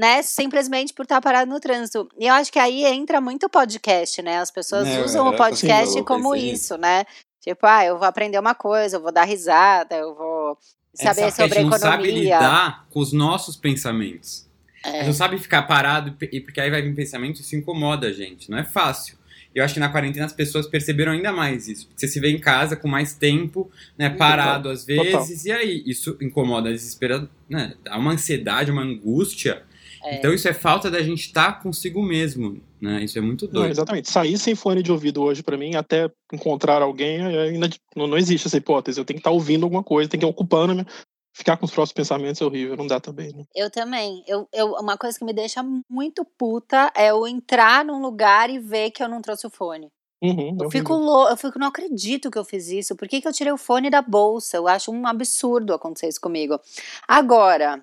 né? 0.00 0.22
Simplesmente 0.22 0.94
por 0.94 1.02
estar 1.02 1.20
parado 1.20 1.50
no 1.50 1.60
trânsito. 1.60 2.08
E 2.18 2.26
eu 2.26 2.32
acho 2.32 2.50
que 2.50 2.58
aí 2.58 2.84
entra 2.86 3.20
muito 3.20 3.48
podcast, 3.50 4.22
né? 4.22 4.38
As 4.38 4.50
pessoas 4.50 4.88
É, 4.88 5.02
usam 5.04 5.26
o 5.28 5.30
sim, 5.32 5.36
podcast 5.36 5.98
eu 5.98 6.04
como 6.04 6.34
isso, 6.34 6.78
né? 6.78 7.04
Tipo, 7.42 7.66
ah, 7.66 7.84
eu 7.84 7.98
vou 7.98 8.06
aprender 8.08 8.38
uma 8.38 8.54
coisa, 8.54 8.96
eu 8.96 9.00
vou 9.02 9.12
dar 9.12 9.24
risada, 9.24 9.94
eu 9.96 10.14
vou 10.14 10.56
saber 10.94 11.22
Essa- 11.22 11.42
sobre 11.42 11.58
a 11.58 11.62
gente 11.62 11.70
não 11.70 11.78
sabe 11.78 12.04
economia. 12.08 12.36
lidar 12.38 12.86
com 12.90 12.98
os 13.00 13.12
nossos 13.12 13.56
pensamentos. 13.56 14.48
A 14.82 14.88
É. 14.88 14.92
gente 14.98 15.06
não 15.08 15.12
sabe 15.12 15.36
ficar 15.38 15.62
parado, 15.64 16.16
e 16.32 16.40
porque 16.40 16.60
aí 16.60 16.70
vai 16.70 16.80
vir 16.80 16.94
pensamento 16.94 17.38
e 17.38 17.42
isso 17.42 17.54
incomoda 17.54 18.06
a 18.06 18.12
gente. 18.12 18.50
Não 18.50 18.56
é 18.56 18.64
fácil. 18.64 19.18
Eu 19.54 19.64
acho 19.64 19.74
que 19.74 19.80
na 19.80 19.88
quarentena 19.90 20.24
as 20.26 20.32
pessoas 20.32 20.66
perceberam 20.66 21.12
ainda 21.12 21.32
mais 21.32 21.68
isso. 21.68 21.86
Porque 21.88 22.00
você 22.00 22.08
se 22.08 22.20
vê 22.20 22.30
em 22.30 22.38
casa 22.38 22.76
com 22.76 22.88
mais 22.88 23.12
tempo, 23.14 23.70
né, 23.98 24.08
parado 24.08 24.68
às 24.70 24.84
vezes, 24.84 25.44
e 25.44 25.52
aí 25.52 25.82
isso 25.84 26.16
incomoda, 26.22 26.70
desespera, 26.70 27.28
né, 27.48 27.74
dá 27.82 27.98
uma 27.98 28.12
ansiedade, 28.12 28.70
uma 28.70 28.82
angústia. 28.82 29.62
É. 30.02 30.16
Então 30.16 30.32
isso 30.32 30.48
é 30.48 30.52
falta 30.54 30.90
da 30.90 31.02
gente 31.02 31.20
estar 31.26 31.60
consigo 31.62 32.02
mesmo, 32.02 32.60
né? 32.80 33.02
Isso 33.04 33.18
é 33.18 33.20
muito 33.20 33.46
Não, 33.46 33.52
doido. 33.52 33.70
exatamente. 33.70 34.10
Sair 34.10 34.38
sem 34.38 34.54
fone 34.54 34.82
de 34.82 34.90
ouvido 34.90 35.22
hoje, 35.22 35.42
pra 35.42 35.56
mim, 35.56 35.74
até 35.74 36.10
encontrar 36.32 36.82
alguém, 36.82 37.20
é 37.20 37.52
inad- 37.52 37.76
não, 37.94 38.06
não 38.06 38.16
existe 38.18 38.46
essa 38.46 38.56
hipótese. 38.56 38.98
Eu 38.98 39.04
tenho 39.04 39.16
que 39.16 39.20
estar 39.20 39.30
ouvindo 39.30 39.64
alguma 39.64 39.82
coisa, 39.84 40.08
tenho 40.08 40.20
que 40.20 40.26
ir 40.26 40.30
ocupando, 40.30 40.74
né? 40.74 40.84
ficar 41.32 41.56
com 41.56 41.64
os 41.64 41.70
próprios 41.70 41.92
pensamentos 41.92 42.40
é 42.40 42.44
horrível, 42.44 42.76
não 42.76 42.86
dá 42.86 43.00
também. 43.00 43.32
Né? 43.32 43.44
Eu 43.54 43.70
também. 43.70 44.22
Eu, 44.26 44.48
eu, 44.52 44.72
uma 44.72 44.98
coisa 44.98 45.18
que 45.18 45.24
me 45.24 45.32
deixa 45.32 45.62
muito 45.88 46.24
puta 46.36 46.92
é 46.94 47.10
eu 47.10 47.26
entrar 47.26 47.84
num 47.84 48.00
lugar 48.02 48.50
e 48.50 48.58
ver 48.58 48.90
que 48.90 49.02
eu 49.02 49.08
não 49.08 49.22
trouxe 49.22 49.46
o 49.46 49.50
fone. 49.50 49.88
Uhum, 50.22 50.58
é 50.60 50.64
Eu 50.64 50.70
fico 50.70 50.92
louco, 50.92 51.30
eu 51.30 51.36
fico, 51.36 51.58
não 51.58 51.68
acredito 51.68 52.30
que 52.30 52.36
eu 52.36 52.44
fiz 52.44 52.68
isso. 52.68 52.94
Por 52.94 53.08
que, 53.08 53.22
que 53.22 53.28
eu 53.28 53.32
tirei 53.32 53.52
o 53.52 53.56
fone 53.56 53.88
da 53.88 54.02
bolsa? 54.02 54.58
Eu 54.58 54.68
acho 54.68 54.90
um 54.90 55.06
absurdo 55.06 55.72
acontecer 55.72 56.08
isso 56.08 56.20
comigo. 56.20 56.60
Agora, 57.08 57.80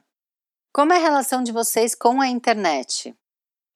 como 0.78 0.94
é 0.94 0.98
a 0.98 1.00
relação 1.00 1.42
de 1.42 1.52
vocês 1.52 1.96
com 1.96 2.22
a 2.22 2.28
internet? 2.28 3.12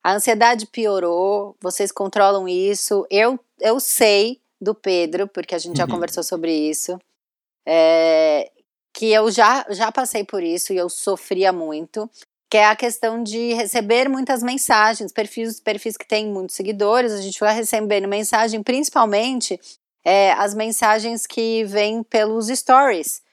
A 0.04 0.14
ansiedade 0.14 0.68
piorou, 0.68 1.58
vocês 1.60 1.92
controlam 1.92 2.48
isso. 2.48 3.08
Eu, 3.10 3.40
eu 3.60 3.80
sei 3.80 4.40
do 4.62 4.76
Pedro, 4.76 5.28
porque 5.28 5.56
a 5.56 5.58
gente 5.58 5.78
já 5.78 5.86
uhum. 5.86 5.90
conversou 5.90 6.22
sobre 6.22 6.54
isso, 6.54 7.00
é, 7.66 8.52
que 8.94 9.12
eu 9.12 9.32
já, 9.32 9.66
já 9.72 9.92
passei 9.92 10.24
por 10.24 10.44
isso 10.44 10.74
e 10.74 10.78
eu 10.78 10.90
sofria 10.90 11.52
muito, 11.52 12.08
que 12.48 12.58
é 12.58 12.68
a 12.68 12.76
questão 12.76 13.24
de 13.24 13.52
receber 13.56 14.08
muitas 14.08 14.44
mensagens, 14.44 15.12
perfis, 15.12 15.60
perfis 15.60 15.98
que 15.98 16.08
têm 16.08 16.28
muitos 16.28 16.56
seguidores, 16.56 17.14
a 17.14 17.22
gente 17.22 17.40
vai 17.40 17.56
recebendo 17.56 18.08
mensagem, 18.08 18.62
principalmente 18.62 19.60
é, 20.06 20.34
as 20.34 20.54
mensagens 20.54 21.26
que 21.26 21.64
vêm 21.64 22.04
pelos 22.04 22.46
stories. 22.50 23.24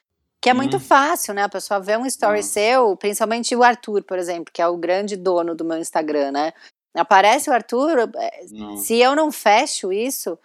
Que 0.40 0.50
é 0.50 0.54
muito 0.54 0.74
uhum. 0.74 0.80
fácil, 0.80 1.34
né? 1.34 1.42
A 1.42 1.48
pessoa 1.48 1.80
vê 1.80 1.96
um 1.96 2.06
story 2.06 2.38
uhum. 2.38 2.42
seu, 2.42 2.96
principalmente 2.96 3.56
o 3.56 3.62
Arthur, 3.62 4.04
por 4.04 4.18
exemplo, 4.18 4.52
que 4.52 4.62
é 4.62 4.68
o 4.68 4.76
grande 4.76 5.16
dono 5.16 5.54
do 5.54 5.64
meu 5.64 5.78
Instagram, 5.78 6.30
né? 6.30 6.52
Aparece 6.94 7.50
o 7.50 7.52
Arthur, 7.52 8.10
é, 8.16 8.44
não. 8.50 8.76
se 8.76 8.96
eu 8.96 9.14
não 9.14 9.30
fecho 9.30 9.92
isso, 9.92 10.38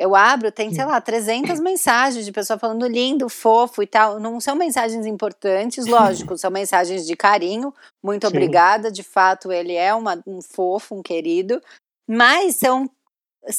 eu 0.00 0.16
abro, 0.16 0.50
tem, 0.50 0.72
sei 0.72 0.84
lá, 0.86 0.98
300 0.98 1.60
mensagens 1.60 2.24
de 2.24 2.32
pessoa 2.32 2.58
falando 2.58 2.86
lindo, 2.86 3.28
fofo 3.28 3.82
e 3.82 3.86
tal. 3.86 4.18
Não 4.18 4.40
são 4.40 4.56
mensagens 4.56 5.04
importantes, 5.04 5.86
lógico, 5.86 6.36
são 6.38 6.50
mensagens 6.50 7.06
de 7.06 7.14
carinho. 7.14 7.74
Muito 8.02 8.26
Sim. 8.26 8.32
obrigada, 8.32 8.90
de 8.90 9.02
fato, 9.02 9.52
ele 9.52 9.74
é 9.74 9.92
uma, 9.92 10.18
um 10.26 10.40
fofo, 10.40 10.94
um 10.94 11.02
querido. 11.02 11.60
Mas 12.08 12.56
são 12.56 12.88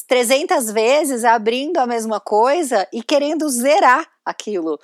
300 0.07 0.71
vezes 0.71 1.23
abrindo 1.23 1.77
a 1.77 1.85
mesma 1.85 2.19
coisa 2.19 2.87
e 2.91 3.03
querendo 3.03 3.47
zerar 3.47 4.09
aquilo 4.25 4.79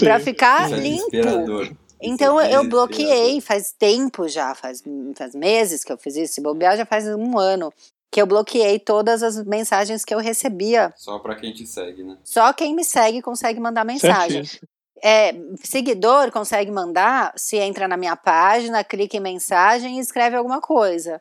para 0.00 0.20
ficar 0.20 0.72
é 0.72 0.76
limpo. 0.76 1.76
Então 2.00 2.40
é 2.40 2.54
eu 2.54 2.68
bloqueei 2.68 3.40
faz 3.40 3.72
tempo 3.72 4.28
já, 4.28 4.54
faz, 4.54 4.82
faz 5.16 5.34
meses 5.34 5.82
que 5.84 5.92
eu 5.92 5.98
fiz 5.98 6.16
isso. 6.16 6.34
Se 6.34 6.40
bobear 6.40 6.76
já 6.76 6.84
faz 6.84 7.06
um 7.06 7.38
ano 7.38 7.72
que 8.10 8.20
eu 8.20 8.26
bloqueei 8.26 8.78
todas 8.78 9.22
as 9.22 9.44
mensagens 9.44 10.04
que 10.04 10.14
eu 10.14 10.18
recebia. 10.18 10.92
Só 10.96 11.18
para 11.18 11.34
quem 11.34 11.52
te 11.52 11.66
segue, 11.66 12.02
né? 12.02 12.16
Só 12.24 12.52
quem 12.52 12.74
me 12.74 12.84
segue 12.84 13.20
consegue 13.22 13.60
mandar 13.60 13.84
mensagem. 13.84 14.42
É, 15.02 15.34
seguidor 15.62 16.32
consegue 16.32 16.70
mandar 16.70 17.34
se 17.36 17.58
entra 17.58 17.86
na 17.86 17.98
minha 17.98 18.16
página, 18.16 18.82
clica 18.82 19.16
em 19.16 19.20
mensagem 19.20 19.98
e 19.98 20.00
escreve 20.00 20.36
alguma 20.36 20.60
coisa. 20.60 21.20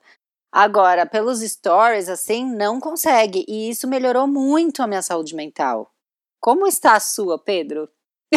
Agora, 0.50 1.06
pelos 1.06 1.42
stories, 1.42 2.08
assim, 2.08 2.46
não 2.46 2.80
consegue. 2.80 3.44
E 3.46 3.70
isso 3.70 3.90
melhorou 3.90 4.26
muito 4.26 4.82
a 4.82 4.88
minha 4.88 5.02
saúde 5.02 5.36
mental. 5.36 5.92
Como 6.40 6.66
está 6.66 6.96
a 6.96 7.00
sua, 7.02 7.38
Pedro? 7.38 7.90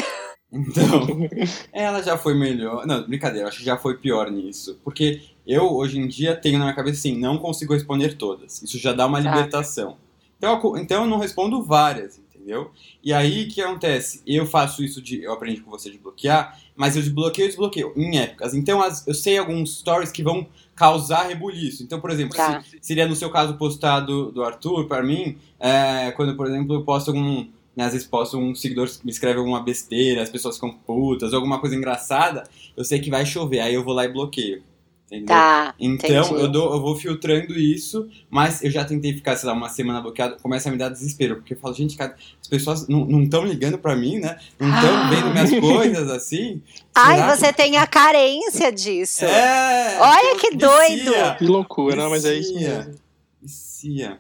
Então, 0.51 1.07
ela 1.73 2.03
já 2.03 2.17
foi 2.17 2.35
melhor. 2.35 2.87
Não, 2.87 3.07
brincadeira, 3.07 3.49
acho 3.49 3.59
que 3.59 3.65
já 3.65 3.77
foi 3.77 3.99
pior 3.99 4.31
nisso. 4.31 4.81
Porque 4.83 5.21
eu, 5.47 5.75
hoje 5.75 5.99
em 5.99 6.09
dia, 6.09 6.35
tenho 6.35 6.59
na 6.59 6.65
minha 6.65 6.75
cabeça 6.75 6.99
assim, 6.99 7.19
não 7.19 7.37
consigo 7.37 7.75
responder 7.75 8.17
todas. 8.17 8.63
Isso 8.63 8.79
já 8.79 8.93
dá 8.93 9.07
uma 9.07 9.21
libertação. 9.21 9.99
Então, 10.39 10.77
então 10.79 11.03
eu 11.03 11.11
não 11.11 11.19
respondo 11.19 11.63
várias, 11.63 12.19
entendeu? 12.19 12.71
E 13.03 13.13
aí 13.13 13.45
o 13.45 13.49
que 13.49 13.61
acontece? 13.61 14.23
Eu 14.27 14.47
faço 14.47 14.83
isso 14.83 15.03
de. 15.03 15.23
Eu 15.23 15.33
aprendi 15.33 15.61
com 15.61 15.71
você 15.71 15.91
de 15.91 15.99
bloquear, 15.99 16.59
mas 16.75 16.97
eu 16.97 17.03
desbloqueio 17.03 17.47
e 17.47 17.49
desbloqueio 17.49 17.93
em 17.97 18.19
épocas. 18.19 18.55
Então 18.55 18.81
as, 18.81 19.07
eu 19.07 19.15
sei 19.15 19.37
alguns 19.37 19.79
stories 19.79 20.11
que 20.11 20.23
vão 20.23 20.47
causar 20.75 21.27
rebuliço. 21.27 21.83
Então, 21.83 22.01
por 22.01 22.11
exemplo, 22.11 22.37
tá. 22.37 22.63
se, 22.63 22.79
seria 22.81 23.07
no 23.07 23.17
seu 23.17 23.31
caso 23.31 23.55
postado 23.59 24.31
do 24.31 24.45
Arthur, 24.45 24.87
para 24.87 25.03
mim, 25.03 25.37
é, 25.59 26.13
quando, 26.13 26.37
por 26.37 26.47
exemplo, 26.47 26.77
eu 26.77 26.85
posto 26.85 27.09
algum 27.09 27.49
né, 27.79 27.85
às 27.85 27.93
vezes 27.93 28.09
posto 28.09 28.37
um 28.37 28.57
seguidor 28.57 28.91
me 29.05 29.12
escreve 29.12 29.38
alguma 29.38 29.62
besteira, 29.62 30.21
as 30.21 30.29
pessoas 30.29 30.57
ficam 30.57 30.73
putas, 30.73 31.33
alguma 31.33 31.61
coisa 31.61 31.77
engraçada, 31.77 32.43
eu 32.77 32.83
sei 32.83 32.99
que 32.99 33.09
vai 33.09 33.25
chover, 33.25 33.61
aí 33.61 33.73
eu 33.73 33.85
vou 33.85 33.95
lá 33.95 34.05
e 34.05 34.12
bloqueio. 34.12 34.64
Entendeu? 35.07 35.29
Tá, 35.29 35.75
então 35.79 36.37
eu, 36.37 36.49
dou, 36.49 36.75
eu 36.75 36.83
vou 36.83 36.97
filtrando 36.97 37.57
isso, 37.57 38.09
mas 38.29 38.64
eu 38.64 38.71
já 38.71 38.85
tentei 38.85 39.14
ficar, 39.14 39.37
sei 39.37 39.49
lá, 39.49 39.55
uma 39.55 39.69
semana 39.69 40.01
bloqueado, 40.01 40.37
começa 40.43 40.69
a 40.69 40.73
me 40.73 40.77
dar 40.77 40.88
desespero, 40.88 41.37
porque 41.37 41.55
eu 41.55 41.59
falo, 41.59 41.73
gente, 41.73 41.97
cara, 41.97 42.17
as 42.43 42.49
pessoas 42.49 42.88
não 42.88 43.23
estão 43.23 43.45
ligando 43.47 43.79
pra 43.79 43.95
mim, 43.95 44.19
né? 44.19 44.38
Não 44.59 44.69
estão 44.69 44.97
ah. 44.97 45.09
vendo 45.09 45.31
minhas 45.31 45.51
coisas 45.64 46.11
assim. 46.11 46.61
Ai, 46.93 47.35
você 47.35 47.47
que... 47.47 47.62
tem 47.62 47.79
a 47.79 47.87
carência 47.87 48.73
disso. 48.73 49.25
É! 49.25 49.99
Olha 50.01 50.37
que 50.37 50.57
doido! 50.57 51.12
Que 51.38 51.47
loucura, 51.47 52.11
mas 52.11 52.25
é 52.25 52.35
isso 52.35 52.55
mesmo. 52.55 52.95
Vicia. 53.41 54.19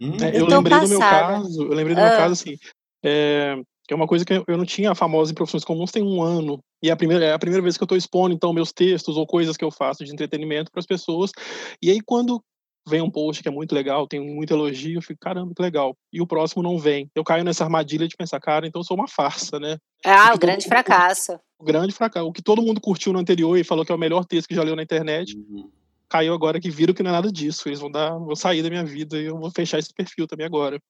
Hum, 0.00 0.16
é, 0.20 0.38
eu, 0.38 0.46
lembrei 0.46 0.78
passada. 0.78 0.86
do 0.86 0.88
meu 0.88 0.98
caso, 0.98 1.62
eu 1.62 1.74
lembrei 1.74 1.94
do 1.94 2.00
meu 2.00 2.12
ah. 2.12 2.16
caso 2.16 2.32
assim, 2.32 2.56
é, 3.02 3.56
que 3.86 3.94
é 3.94 3.96
uma 3.96 4.06
coisa 4.06 4.24
que 4.24 4.32
eu 4.46 4.56
não 4.56 4.64
tinha 4.64 4.94
famosa 4.94 5.32
em 5.32 5.34
profissões 5.34 5.64
comuns 5.64 5.90
tem 5.90 6.02
um 6.02 6.22
ano 6.22 6.58
e 6.82 6.90
é 6.90 6.92
a 6.92 6.96
primeira 6.96 7.24
é 7.24 7.32
a 7.32 7.38
primeira 7.38 7.62
vez 7.62 7.76
que 7.76 7.82
eu 7.82 7.86
estou 7.86 7.96
expondo 7.96 8.34
então 8.34 8.52
meus 8.52 8.72
textos 8.72 9.16
ou 9.16 9.26
coisas 9.26 9.56
que 9.56 9.64
eu 9.64 9.70
faço 9.70 10.04
de 10.04 10.12
entretenimento 10.12 10.70
para 10.70 10.80
as 10.80 10.86
pessoas 10.86 11.30
e 11.80 11.90
aí 11.90 12.00
quando 12.04 12.42
vem 12.88 13.00
um 13.00 13.10
post 13.10 13.42
que 13.42 13.48
é 13.48 13.52
muito 13.52 13.74
legal, 13.74 14.06
tem 14.06 14.20
muito 14.20 14.54
elogio, 14.54 14.98
eu 14.98 15.02
fico, 15.02 15.18
caramba, 15.20 15.52
que 15.52 15.60
legal. 15.60 15.96
E 16.12 16.20
o 16.20 16.26
próximo 16.26 16.62
não 16.62 16.78
vem. 16.78 17.10
Eu 17.16 17.24
caio 17.24 17.42
nessa 17.42 17.64
armadilha 17.64 18.06
de 18.06 18.16
pensar, 18.16 18.38
cara, 18.38 18.64
então 18.64 18.78
eu 18.78 18.84
sou 18.84 18.96
uma 18.96 19.08
farsa, 19.08 19.58
né? 19.58 19.76
Ah, 20.04 20.32
o 20.32 20.38
grande 20.38 20.68
fracasso. 20.68 21.36
O 21.58 21.64
grande 21.64 21.92
fracasso. 21.92 22.28
O 22.28 22.32
que 22.32 22.40
todo 22.40 22.62
mundo 22.62 22.80
curtiu 22.80 23.12
no 23.12 23.18
anterior 23.18 23.58
e 23.58 23.64
falou 23.64 23.84
que 23.84 23.90
é 23.90 23.94
o 23.94 23.98
melhor 23.98 24.24
texto 24.24 24.46
que 24.46 24.54
já 24.54 24.62
leu 24.62 24.76
na 24.76 24.84
internet, 24.84 25.36
uhum 25.36 25.68
caiu 26.08 26.34
agora 26.34 26.60
que 26.60 26.70
viram 26.70 26.94
que 26.94 27.02
não 27.02 27.10
é 27.10 27.14
nada 27.14 27.30
disso. 27.30 27.68
Eles 27.68 27.80
vão 27.80 27.90
dar, 27.90 28.16
vou 28.18 28.36
sair 28.36 28.62
da 28.62 28.70
minha 28.70 28.84
vida 28.84 29.18
e 29.18 29.26
eu 29.26 29.38
vou 29.38 29.50
fechar 29.50 29.78
esse 29.78 29.92
perfil 29.92 30.26
também 30.26 30.46
agora. 30.46 30.80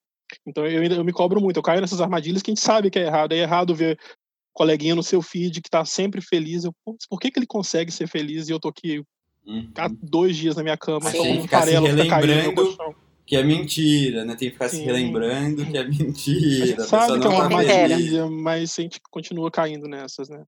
Então 0.47 0.67
eu, 0.67 0.83
eu 0.83 1.05
me 1.05 1.13
cobro 1.13 1.41
muito, 1.41 1.57
eu 1.57 1.63
caio 1.63 1.81
nessas 1.81 2.01
armadilhas 2.01 2.43
que 2.43 2.51
a 2.51 2.55
gente 2.55 2.63
sabe 2.63 2.91
que 2.91 2.99
é 2.99 3.07
errado. 3.07 3.33
É 3.33 3.39
errado 3.39 3.75
ver 3.75 3.99
coleguinha 4.53 4.95
no 4.95 5.03
seu 5.03 5.21
feed 5.21 5.61
que 5.61 5.71
tá 5.71 5.85
sempre 5.85 6.21
feliz. 6.21 6.65
Eu, 6.65 6.75
por 7.09 7.21
que, 7.21 7.31
que 7.31 7.39
ele 7.39 7.47
consegue 7.47 7.93
ser 7.93 8.09
feliz 8.09 8.49
e 8.49 8.53
eu 8.53 8.61
tô 8.61 8.69
aqui 8.69 9.03
uhum. 9.47 9.71
há 9.77 9.89
dois 9.89 10.37
dias 10.37 10.57
na 10.57 10.63
minha 10.63 10.77
cama, 10.77 11.11
só 11.11 11.23
um 11.23 11.47
farelo 11.47 11.87
tá 11.97 12.07
caindo 12.09 12.97
que 13.27 13.35
é 13.35 13.43
mentira, 13.43 14.25
né? 14.25 14.37
Tem 14.37 14.49
que 14.49 14.53
ficar 14.53 14.69
Sim. 14.69 14.79
se 14.79 14.83
relembrando 14.85 15.67
que 15.67 15.77
é 15.77 15.83
mentira. 15.89 16.63
A 16.63 16.67
gente 16.69 16.83
sabe 16.85 17.19
que 17.19 17.27
é 17.27 17.29
uma 17.29 17.39
tá 17.39 17.45
armadilha, 17.45 18.31
mas 18.31 18.79
a 18.79 18.83
gente 18.83 19.01
continua 19.11 19.51
caindo 19.51 19.89
nessas, 19.89 20.29
né? 20.29 20.45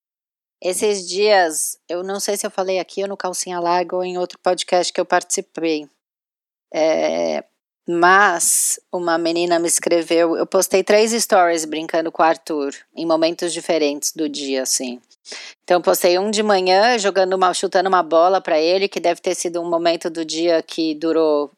Esses 0.60 1.08
dias, 1.08 1.78
eu 1.88 2.02
não 2.02 2.18
sei 2.18 2.36
se 2.36 2.46
eu 2.46 2.50
falei 2.50 2.78
aqui 2.78 3.02
ou 3.02 3.08
no 3.08 3.16
Calcinha 3.16 3.60
Larga 3.60 3.96
ou 3.96 4.04
em 4.04 4.18
outro 4.18 4.38
podcast 4.40 4.92
que 4.92 5.00
eu 5.00 5.06
participei. 5.06 5.88
É, 6.74 7.44
mas 7.88 8.78
uma 8.92 9.16
menina 9.16 9.58
me 9.58 9.68
escreveu, 9.68 10.36
eu 10.36 10.46
postei 10.46 10.84
três 10.84 11.12
stories 11.12 11.64
brincando 11.64 12.12
com 12.12 12.22
o 12.22 12.26
Arthur, 12.26 12.74
em 12.94 13.06
momentos 13.06 13.52
diferentes 13.52 14.12
do 14.12 14.28
dia, 14.28 14.62
assim. 14.62 15.00
Então 15.62 15.80
postei 15.80 16.18
um 16.18 16.30
de 16.30 16.42
manhã 16.42 16.98
jogando 16.98 17.34
uma, 17.34 17.54
chutando 17.54 17.88
uma 17.88 18.02
bola 18.02 18.40
para 18.40 18.58
ele, 18.58 18.88
que 18.88 19.00
deve 19.00 19.20
ter 19.20 19.34
sido 19.34 19.60
um 19.60 19.68
momento 19.68 20.10
do 20.10 20.24
dia 20.24 20.62
que 20.62 20.94
durou 20.94 21.50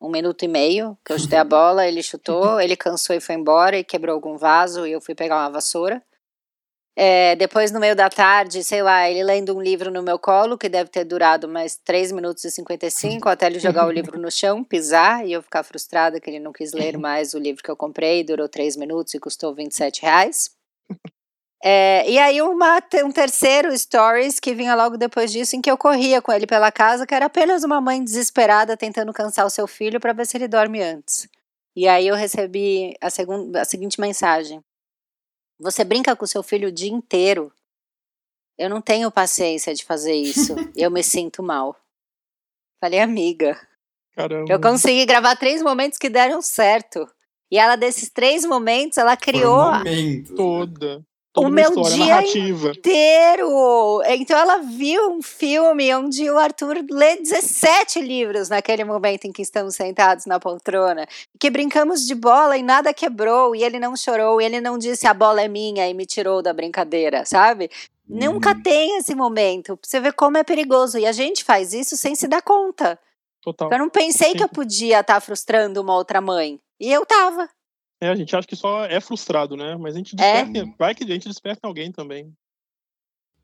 um 0.00 0.08
minuto 0.08 0.44
e 0.44 0.48
meio, 0.48 0.98
que 1.04 1.12
eu 1.12 1.18
chutei 1.18 1.38
a 1.38 1.44
bola, 1.44 1.86
ele 1.86 2.02
chutou, 2.02 2.60
ele 2.62 2.76
cansou 2.76 3.16
e 3.16 3.20
foi 3.20 3.36
embora 3.36 3.78
e 3.78 3.84
quebrou 3.84 4.14
algum 4.14 4.36
vaso 4.36 4.86
e 4.86 4.92
eu 4.92 5.00
fui 5.00 5.14
pegar 5.14 5.36
uma 5.36 5.50
vassoura. 5.50 6.02
É, 6.94 7.34
depois, 7.36 7.70
no 7.70 7.80
meio 7.80 7.96
da 7.96 8.10
tarde, 8.10 8.62
sei 8.62 8.82
lá, 8.82 9.08
ele 9.08 9.24
lendo 9.24 9.56
um 9.56 9.62
livro 9.62 9.90
no 9.90 10.02
meu 10.02 10.18
colo, 10.18 10.58
que 10.58 10.68
deve 10.68 10.90
ter 10.90 11.04
durado 11.04 11.48
mais 11.48 11.74
3 11.76 12.12
minutos 12.12 12.44
e 12.44 12.50
55, 12.50 13.28
até 13.28 13.46
ele 13.46 13.58
jogar 13.58 13.86
o 13.86 13.90
livro 13.92 14.20
no 14.20 14.30
chão, 14.30 14.62
pisar, 14.62 15.26
e 15.26 15.32
eu 15.32 15.42
ficar 15.42 15.62
frustrada 15.62 16.20
que 16.20 16.28
ele 16.28 16.38
não 16.38 16.52
quis 16.52 16.72
ler 16.72 16.98
mais 16.98 17.32
o 17.32 17.38
livro 17.38 17.62
que 17.62 17.70
eu 17.70 17.76
comprei, 17.76 18.22
durou 18.22 18.48
3 18.48 18.76
minutos 18.76 19.14
e 19.14 19.18
custou 19.18 19.54
27 19.54 20.02
reais. 20.02 20.50
É, 21.64 22.10
e 22.10 22.18
aí 22.18 22.42
uma, 22.42 22.82
um 23.04 23.12
terceiro 23.12 23.76
stories 23.78 24.40
que 24.40 24.52
vinha 24.52 24.74
logo 24.74 24.96
depois 24.96 25.30
disso, 25.30 25.54
em 25.54 25.60
que 25.60 25.70
eu 25.70 25.78
corria 25.78 26.20
com 26.20 26.32
ele 26.32 26.44
pela 26.44 26.72
casa, 26.72 27.06
que 27.06 27.14
era 27.14 27.26
apenas 27.26 27.62
uma 27.62 27.80
mãe 27.80 28.02
desesperada 28.02 28.76
tentando 28.76 29.12
cansar 29.12 29.46
o 29.46 29.50
seu 29.50 29.68
filho 29.68 30.00
para 30.00 30.12
ver 30.12 30.26
se 30.26 30.36
ele 30.36 30.48
dorme 30.48 30.82
antes. 30.82 31.28
E 31.76 31.86
aí 31.86 32.08
eu 32.08 32.16
recebi 32.16 32.94
a, 33.00 33.08
segunda, 33.08 33.62
a 33.62 33.64
seguinte 33.64 34.00
mensagem. 34.00 34.60
Você 35.62 35.84
brinca 35.84 36.16
com 36.16 36.26
seu 36.26 36.42
filho 36.42 36.68
o 36.68 36.72
dia 36.72 36.90
inteiro. 36.90 37.52
Eu 38.58 38.68
não 38.68 38.82
tenho 38.82 39.10
paciência 39.10 39.72
de 39.74 39.84
fazer 39.84 40.14
isso. 40.14 40.54
eu 40.76 40.90
me 40.90 41.02
sinto 41.02 41.42
mal. 41.42 41.76
Falei, 42.80 42.98
amiga. 43.00 43.58
Caramba. 44.14 44.52
Eu 44.52 44.60
consegui 44.60 45.06
gravar 45.06 45.36
três 45.36 45.62
momentos 45.62 45.98
que 45.98 46.10
deram 46.10 46.42
certo. 46.42 47.08
E 47.50 47.58
ela, 47.58 47.76
desses 47.76 48.10
três 48.10 48.44
momentos, 48.44 48.98
ela 48.98 49.16
criou. 49.16 49.68
Um 49.68 49.78
momento. 49.78 50.34
Toda 50.34 51.06
o 51.36 51.48
meu 51.48 51.70
dia 51.82 52.06
narrativa. 52.06 52.70
inteiro. 52.70 54.02
Então 54.08 54.38
ela 54.38 54.58
viu 54.58 55.10
um 55.10 55.22
filme 55.22 55.94
onde 55.94 56.30
o 56.30 56.38
Arthur 56.38 56.84
lê 56.90 57.16
17 57.16 58.00
livros 58.00 58.48
naquele 58.48 58.84
momento 58.84 59.24
em 59.24 59.32
que 59.32 59.40
estamos 59.40 59.74
sentados 59.74 60.26
na 60.26 60.38
poltrona, 60.38 61.06
que 61.40 61.48
brincamos 61.48 62.06
de 62.06 62.14
bola 62.14 62.56
e 62.56 62.62
nada 62.62 62.92
quebrou, 62.92 63.56
e 63.56 63.64
ele 63.64 63.78
não 63.78 63.96
chorou, 63.96 64.40
e 64.40 64.44
ele 64.44 64.60
não 64.60 64.76
disse 64.76 65.06
a 65.06 65.14
bola 65.14 65.40
é 65.40 65.48
minha 65.48 65.88
e 65.88 65.94
me 65.94 66.04
tirou 66.04 66.42
da 66.42 66.52
brincadeira, 66.52 67.24
sabe? 67.24 67.70
Hum. 68.08 68.18
Nunca 68.20 68.50
uhum. 68.50 68.62
tem 68.62 68.98
esse 68.98 69.14
momento. 69.14 69.78
Você 69.82 70.00
vê 70.00 70.12
como 70.12 70.36
é 70.36 70.44
perigoso. 70.44 70.98
E 70.98 71.06
a 71.06 71.12
gente 71.12 71.44
faz 71.44 71.72
isso 71.72 71.96
sem 71.96 72.14
se 72.14 72.28
dar 72.28 72.42
conta. 72.42 72.98
Total. 73.40 73.72
Eu 73.72 73.78
não 73.78 73.88
pensei 73.88 74.30
Sim. 74.30 74.36
que 74.36 74.44
eu 74.44 74.48
podia 74.48 75.00
estar 75.00 75.14
tá 75.14 75.20
frustrando 75.20 75.80
uma 75.80 75.94
outra 75.94 76.20
mãe. 76.20 76.60
E 76.78 76.92
eu 76.92 77.06
tava. 77.06 77.48
É, 78.02 78.08
a 78.08 78.16
gente 78.16 78.34
acha 78.34 78.48
que 78.48 78.56
só 78.56 78.84
é 78.84 79.00
frustrado, 79.00 79.56
né? 79.56 79.76
Mas 79.76 79.94
a 79.94 79.98
gente 79.98 80.16
é. 80.18 80.42
desperta, 80.44 80.58
é. 80.58 80.74
vai 80.76 80.92
que 80.92 81.04
a 81.04 81.06
gente 81.06 81.28
desperta 81.28 81.68
alguém 81.68 81.92
também. 81.92 82.32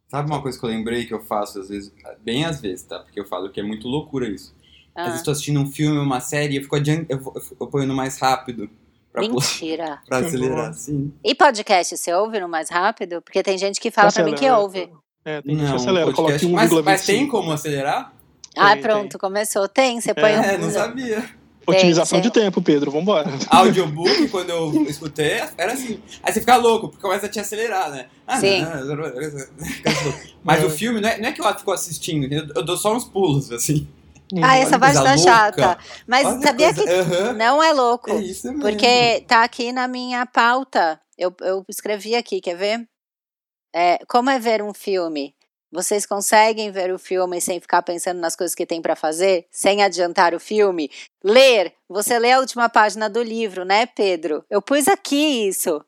Sabe 0.09 0.29
uma 0.29 0.43
coisa 0.43 0.59
que 0.59 0.65
eu 0.65 0.71
lembrei 0.71 1.07
que 1.07 1.15
eu 1.15 1.21
faço 1.21 1.61
às 1.61 1.69
vezes, 1.69 1.95
bem 2.25 2.45
às 2.45 2.61
vezes, 2.61 2.85
tá? 2.85 2.99
Porque 2.99 3.21
eu 3.21 3.25
falo 3.25 3.51
que 3.51 3.61
é 3.61 3.63
muito 3.63 3.87
loucura 3.87 4.29
isso. 4.29 4.53
Ah. 4.97 5.03
Às 5.03 5.09
vezes 5.11 5.23
tô 5.23 5.31
assistindo 5.31 5.61
um 5.61 5.71
filme, 5.71 5.97
uma 6.01 6.19
série, 6.19 6.57
eu 6.57 6.63
fico 6.63 6.75
adiante, 6.75 7.07
eu, 7.09 7.19
eu, 7.19 7.43
eu 7.61 7.67
ponho 7.69 7.87
no 7.87 7.95
mais 7.95 8.19
rápido. 8.19 8.69
Pra 9.13 9.23
Mentira. 9.23 10.03
pra 10.09 10.19
acelerar, 10.19 10.75
sim. 10.75 11.13
E 11.23 11.37
podcast, 11.37 11.97
você 11.97 12.13
ouve 12.13 12.41
no 12.41 12.49
mais 12.49 12.69
rápido? 12.69 13.23
Porque 13.23 13.45
tem 13.45 13.57
gente 13.57 13.81
que 13.81 13.93
fala 13.93 14.09
Acelera. 14.09 14.37
pra 14.37 14.43
mim 14.43 14.45
que 14.45 14.61
ouve. 14.61 14.91
É, 15.25 15.41
tem 15.41 15.57
gente 15.57 15.69
que 15.69 15.77
acelera, 15.77 16.13
coloca 16.13 16.45
um 16.45 16.51
mas, 16.51 16.73
mas 16.73 17.07
tem 17.07 17.29
como 17.29 17.53
acelerar? 17.53 18.13
Ah, 18.57 18.77
pronto, 18.77 19.11
tem. 19.13 19.21
começou. 19.21 19.69
Tem, 19.69 20.01
você 20.01 20.13
põe 20.13 20.33
é, 20.33 20.41
um. 20.41 20.43
É, 20.43 20.59
não 20.59 20.69
sabia. 20.69 21.38
Otimização 21.71 22.21
de 22.21 22.31
tempo, 22.31 22.63
Pedro, 22.63 22.91
vambora. 22.91 23.31
Audiobook, 23.51 24.29
quando 24.29 24.51
eu 24.51 24.83
escutei, 24.89 25.43
era 25.57 25.73
assim. 25.73 26.01
Aí 26.23 26.33
você 26.33 26.41
fica 26.41 26.57
louco, 26.57 26.89
porque 26.89 27.03
começa 27.03 27.27
a 27.27 27.29
te 27.29 27.39
acelerar, 27.39 27.91
né? 27.91 28.07
Ah, 28.27 28.41
Sim. 28.41 28.65
Mas 30.43 30.63
é. 30.63 30.67
o 30.67 30.71
filme, 30.71 31.01
não 31.01 31.09
é, 31.09 31.19
não 31.19 31.29
é 31.29 31.33
que 31.33 31.41
eu 31.41 31.59
fico 31.59 31.73
assistindo, 31.73 32.33
eu, 32.33 32.65
dou 32.65 32.77
só 32.77 32.95
uns 32.95 33.05
pulos, 33.05 33.53
assim. 33.53 33.87
Ah, 34.43 34.59
essa 34.59 34.79
parte 34.79 35.03
tá 35.03 35.17
chata. 35.17 35.79
Mas 36.07 36.27
Olha 36.27 36.41
sabia 36.41 36.75
coisa... 36.75 37.05
que 37.05 37.13
uhum. 37.13 37.33
não 37.33 37.63
é 37.63 37.73
louco. 37.73 38.11
É 38.11 38.17
isso 38.17 38.47
mesmo. 38.49 38.61
Porque 38.61 39.25
tá 39.27 39.43
aqui 39.43 39.73
na 39.73 39.89
minha 39.89 40.27
pauta. 40.27 41.01
Eu, 41.17 41.35
eu 41.41 41.65
escrevi 41.69 42.15
aqui, 42.15 42.41
quer 42.41 42.57
ver? 42.57 42.87
É, 43.75 43.99
como 44.07 44.29
é 44.29 44.39
ver 44.39 44.63
um 44.63 44.75
filme? 44.75 45.35
Vocês 45.71 46.07
conseguem 46.07 46.71
ver 46.71 46.93
o 46.93 46.99
filme 46.99 47.41
sem 47.41 47.61
ficar 47.61 47.83
pensando 47.83 48.19
nas 48.21 48.35
coisas 48.35 48.55
que 48.55 48.65
tem 48.65 48.81
para 48.81 48.97
fazer? 48.97 49.47
Sem 49.51 49.83
adiantar 49.83 50.35
o 50.35 50.41
filme? 50.41 50.91
Ler. 51.23 51.75
Você 51.89 52.19
lê 52.19 52.33
a 52.33 52.41
última 52.41 52.69
página 52.71 53.09
do 53.09 53.23
livro, 53.23 53.65
né, 53.65 53.85
Pedro? 53.85 54.45
Eu 54.49 54.63
pus 54.63 54.89
aqui 54.89 55.47
isso. 55.49 55.85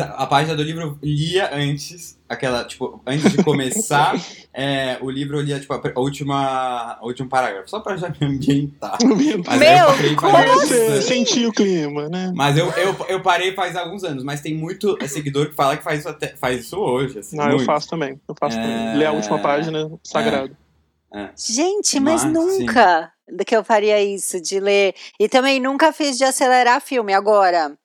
A 0.00 0.26
página 0.26 0.54
do 0.54 0.62
livro 0.62 0.82
eu 0.82 0.98
lia 1.02 1.54
antes, 1.54 2.18
aquela, 2.28 2.64
tipo, 2.64 3.00
antes 3.06 3.32
de 3.32 3.40
começar 3.44 4.14
é, 4.52 4.98
o 5.00 5.10
livro, 5.10 5.38
eu 5.38 5.42
lia, 5.42 5.58
tipo, 5.58 5.72
a 5.72 6.00
última, 6.00 6.98
o 7.00 7.06
último 7.06 7.28
parágrafo, 7.28 7.70
só 7.70 7.80
pra 7.80 7.96
já 7.96 8.10
me 8.10 8.16
ambientar. 8.26 8.98
Mas 9.02 9.58
Meu, 9.58 10.16
como 10.16 10.36
você 10.36 11.00
sentir 11.00 11.46
o 11.46 11.52
clima, 11.52 12.08
né? 12.10 12.30
Mas 12.34 12.58
eu, 12.58 12.66
eu, 12.72 12.94
eu 13.08 13.22
parei 13.22 13.54
faz 13.54 13.74
alguns 13.74 14.04
anos, 14.04 14.22
mas 14.22 14.42
tem 14.42 14.54
muito 14.54 14.98
seguidor 15.08 15.48
que 15.48 15.54
fala 15.54 15.76
que 15.76 15.82
faz 15.82 16.00
isso, 16.00 16.08
até, 16.08 16.36
faz 16.36 16.60
isso 16.60 16.76
hoje. 16.76 17.18
Assim, 17.18 17.36
Não, 17.36 17.46
muito. 17.46 17.60
eu 17.60 17.66
faço 17.66 17.88
também, 17.88 18.20
eu 18.28 18.34
faço 18.38 18.58
é... 18.58 18.62
também. 18.62 18.98
Ler 18.98 19.06
a 19.06 19.12
última 19.12 19.38
página, 19.38 19.90
sagrado. 20.04 20.54
É. 20.66 20.70
É. 21.12 21.30
Gente, 21.36 21.98
mas, 21.98 22.24
mas 22.24 22.32
nunca 22.32 23.12
sim. 23.28 23.36
que 23.44 23.56
eu 23.56 23.64
faria 23.64 24.00
isso, 24.02 24.40
de 24.40 24.60
ler. 24.60 24.94
E 25.18 25.28
também 25.28 25.58
nunca 25.58 25.92
fiz 25.92 26.16
de 26.16 26.24
acelerar 26.24 26.80
filme. 26.80 27.12
Agora, 27.12 27.76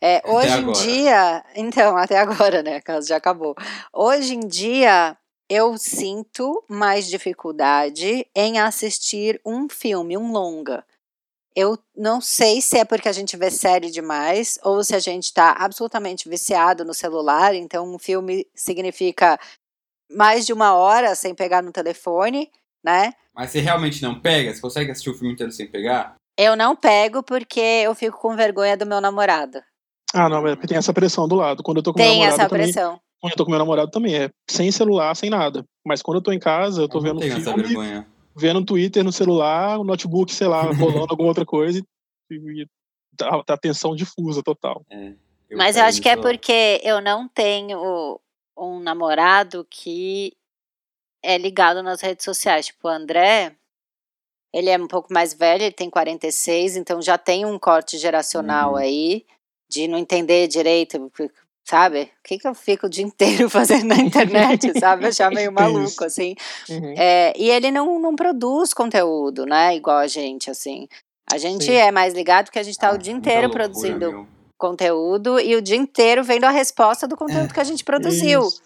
é, 0.00 0.22
hoje 0.24 0.58
em 0.58 0.72
dia, 0.72 1.44
então, 1.54 1.96
até 1.96 2.18
agora, 2.18 2.62
né? 2.62 2.80
Já 3.06 3.16
acabou. 3.16 3.54
Hoje 3.92 4.34
em 4.34 4.40
dia, 4.40 5.16
eu 5.48 5.76
sinto 5.76 6.64
mais 6.68 7.06
dificuldade 7.06 8.26
em 8.34 8.58
assistir 8.58 9.40
um 9.44 9.68
filme, 9.68 10.16
um 10.16 10.32
longa. 10.32 10.84
Eu 11.54 11.76
não 11.96 12.20
sei 12.20 12.62
se 12.62 12.78
é 12.78 12.84
porque 12.84 13.08
a 13.08 13.12
gente 13.12 13.36
vê 13.36 13.50
série 13.50 13.90
demais 13.90 14.58
ou 14.62 14.82
se 14.82 14.94
a 14.94 15.00
gente 15.00 15.24
está 15.24 15.50
absolutamente 15.58 16.28
viciado 16.28 16.84
no 16.84 16.94
celular. 16.94 17.54
Então, 17.54 17.92
um 17.92 17.98
filme 17.98 18.46
significa 18.54 19.38
mais 20.10 20.46
de 20.46 20.52
uma 20.52 20.74
hora 20.74 21.14
sem 21.14 21.34
pegar 21.34 21.62
no 21.62 21.72
telefone, 21.72 22.50
né? 22.82 23.12
Mas 23.34 23.50
você 23.50 23.60
realmente 23.60 24.02
não 24.02 24.18
pega? 24.18 24.54
Você 24.54 24.60
consegue 24.60 24.90
assistir 24.92 25.10
o 25.10 25.14
filme 25.14 25.34
inteiro 25.34 25.52
sem 25.52 25.66
pegar? 25.66 26.14
Eu 26.38 26.56
não 26.56 26.74
pego 26.74 27.22
porque 27.22 27.60
eu 27.60 27.94
fico 27.94 28.18
com 28.18 28.36
vergonha 28.36 28.76
do 28.76 28.86
meu 28.86 29.00
namorado. 29.00 29.60
Ah, 30.14 30.28
não, 30.28 30.46
é 30.46 30.54
porque 30.54 30.68
tem 30.68 30.78
essa 30.78 30.92
pressão 30.92 31.28
do 31.28 31.36
lado. 31.36 31.62
Quando 31.62 31.78
eu 31.78 31.82
tô 31.82 31.92
com 31.92 31.98
tem 31.98 32.20
meu 32.20 32.30
namorado 32.30 32.40
essa 32.40 32.48
também, 32.48 32.64
pressão. 32.64 33.00
Quando 33.20 33.32
eu 33.32 33.36
tô 33.36 33.44
com 33.44 33.50
meu 33.50 33.58
namorado 33.58 33.90
também, 33.90 34.16
é 34.16 34.30
sem 34.48 34.72
celular, 34.72 35.14
sem 35.14 35.30
nada. 35.30 35.64
Mas 35.84 36.02
quando 36.02 36.16
eu 36.16 36.22
tô 36.22 36.32
em 36.32 36.38
casa, 36.38 36.82
eu 36.82 36.88
tô 36.88 36.98
eu 36.98 37.02
vendo 37.02 37.20
filme, 37.20 38.06
vendo 38.34 38.64
Twitter 38.64 39.04
no 39.04 39.12
celular, 39.12 39.78
o 39.78 39.84
notebook, 39.84 40.32
sei 40.34 40.48
lá, 40.48 40.62
rolando 40.72 41.08
alguma 41.10 41.28
outra 41.28 41.44
coisa 41.44 41.80
e, 42.30 42.34
e 42.34 42.66
tá, 43.16 43.42
tá 43.44 43.56
tensão 43.56 43.94
difusa 43.94 44.42
total. 44.42 44.84
É, 44.90 45.14
eu 45.50 45.58
Mas 45.58 45.76
eu 45.76 45.84
acho 45.84 46.00
que 46.00 46.08
é 46.08 46.16
porque 46.16 46.80
eu 46.82 47.00
não 47.00 47.28
tenho 47.28 48.18
um 48.56 48.80
namorado 48.80 49.66
que 49.68 50.32
é 51.22 51.36
ligado 51.36 51.82
nas 51.82 52.00
redes 52.00 52.24
sociais. 52.24 52.66
Tipo, 52.66 52.88
o 52.88 52.90
André, 52.90 53.54
ele 54.52 54.70
é 54.70 54.78
um 54.78 54.88
pouco 54.88 55.12
mais 55.12 55.34
velho, 55.34 55.62
ele 55.62 55.72
tem 55.72 55.90
46, 55.90 56.76
então 56.76 57.02
já 57.02 57.18
tem 57.18 57.44
um 57.44 57.58
corte 57.58 57.98
geracional 57.98 58.72
uhum. 58.72 58.76
aí 58.76 59.26
de 59.70 59.86
não 59.86 59.96
entender 59.96 60.48
direito, 60.48 61.10
sabe? 61.64 62.02
O 62.02 62.08
que, 62.24 62.38
que 62.38 62.48
eu 62.48 62.54
fico 62.54 62.86
o 62.86 62.90
dia 62.90 63.04
inteiro 63.04 63.48
fazendo 63.48 63.86
na 63.86 63.96
internet, 63.96 64.78
sabe? 64.78 65.06
Achar 65.06 65.30
meio 65.30 65.52
maluco, 65.52 66.04
assim. 66.04 66.34
Uhum. 66.68 66.94
É, 66.98 67.32
e 67.36 67.48
ele 67.48 67.70
não, 67.70 68.00
não 68.00 68.16
produz 68.16 68.74
conteúdo, 68.74 69.46
né? 69.46 69.76
Igual 69.76 69.98
a 69.98 70.08
gente, 70.08 70.50
assim. 70.50 70.88
A 71.32 71.38
gente 71.38 71.66
Sim. 71.66 71.74
é 71.74 71.92
mais 71.92 72.12
ligado 72.12 72.46
porque 72.46 72.58
a 72.58 72.62
gente 72.64 72.76
tá 72.76 72.88
ah, 72.88 72.94
o 72.94 72.98
dia 72.98 73.12
inteiro 73.12 73.42
loucura, 73.42 73.64
produzindo 73.64 74.10
meu. 74.10 74.26
conteúdo 74.58 75.38
e 75.38 75.54
o 75.54 75.62
dia 75.62 75.76
inteiro 75.76 76.24
vendo 76.24 76.42
a 76.42 76.50
resposta 76.50 77.06
do 77.06 77.16
conteúdo 77.16 77.50
é, 77.50 77.54
que 77.54 77.60
a 77.60 77.64
gente 77.64 77.84
produziu. 77.84 78.40
Isso. 78.42 78.62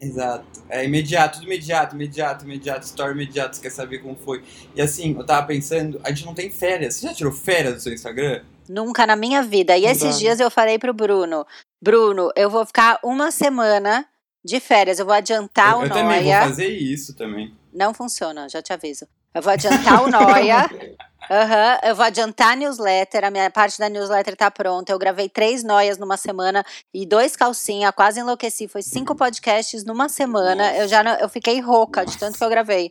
Exato. 0.00 0.46
É 0.70 0.82
imediato, 0.82 1.40
tudo 1.40 1.46
imediato, 1.46 1.94
imediato, 1.94 2.44
imediato, 2.46 2.86
story 2.86 3.12
imediato, 3.12 3.56
você 3.56 3.62
quer 3.62 3.70
saber 3.70 3.98
como 3.98 4.16
foi. 4.16 4.42
E 4.74 4.80
assim, 4.80 5.14
eu 5.14 5.26
tava 5.26 5.46
pensando, 5.46 6.00
a 6.02 6.08
gente 6.08 6.24
não 6.24 6.32
tem 6.32 6.48
férias. 6.48 6.94
Você 6.94 7.06
já 7.06 7.12
tirou 7.12 7.32
férias 7.32 7.74
do 7.74 7.80
seu 7.80 7.92
Instagram? 7.92 8.42
Nunca 8.68 9.06
na 9.06 9.16
minha 9.16 9.42
vida. 9.42 9.76
E 9.76 9.84
esses 9.84 10.18
dias 10.18 10.40
eu 10.40 10.50
falei 10.50 10.78
pro 10.78 10.94
Bruno: 10.94 11.46
Bruno, 11.82 12.30
eu 12.36 12.48
vou 12.48 12.64
ficar 12.64 12.98
uma 13.02 13.30
semana 13.30 14.06
de 14.44 14.60
férias. 14.60 14.98
Eu 14.98 15.06
vou 15.06 15.14
adiantar 15.14 15.72
eu, 15.72 15.78
o 15.78 15.82
eu 15.84 15.88
Noia. 15.88 15.98
Eu 15.98 16.02
também 16.02 16.22
vou 16.22 16.48
fazer 16.48 16.68
isso 16.68 17.14
também. 17.14 17.54
Não 17.72 17.94
funciona, 17.94 18.48
já 18.48 18.62
te 18.62 18.72
aviso. 18.72 19.06
Eu 19.34 19.42
vou 19.42 19.52
adiantar 19.52 20.02
o 20.02 20.10
Noia. 20.10 20.68
Uhum, 21.30 21.88
eu 21.88 21.94
vou 21.94 22.04
adiantar 22.04 22.54
a 22.54 22.56
newsletter, 22.56 23.24
a 23.24 23.30
minha 23.30 23.48
parte 23.50 23.78
da 23.78 23.88
newsletter 23.88 24.34
tá 24.34 24.50
pronta. 24.50 24.90
Eu 24.90 24.98
gravei 24.98 25.28
três 25.28 25.62
noias 25.62 25.96
numa 25.96 26.16
semana 26.16 26.64
e 26.92 27.06
dois 27.06 27.36
calcinha, 27.36 27.92
quase 27.92 28.18
enlouqueci. 28.18 28.66
Foi 28.66 28.82
cinco 28.82 29.14
podcasts 29.14 29.84
numa 29.84 30.08
semana. 30.08 30.74
Eu 30.76 30.88
já 30.88 31.04
não, 31.04 31.12
eu 31.18 31.28
fiquei 31.28 31.60
rouca 31.60 32.04
de 32.04 32.18
tanto 32.18 32.36
que 32.36 32.42
eu 32.42 32.48
gravei. 32.48 32.90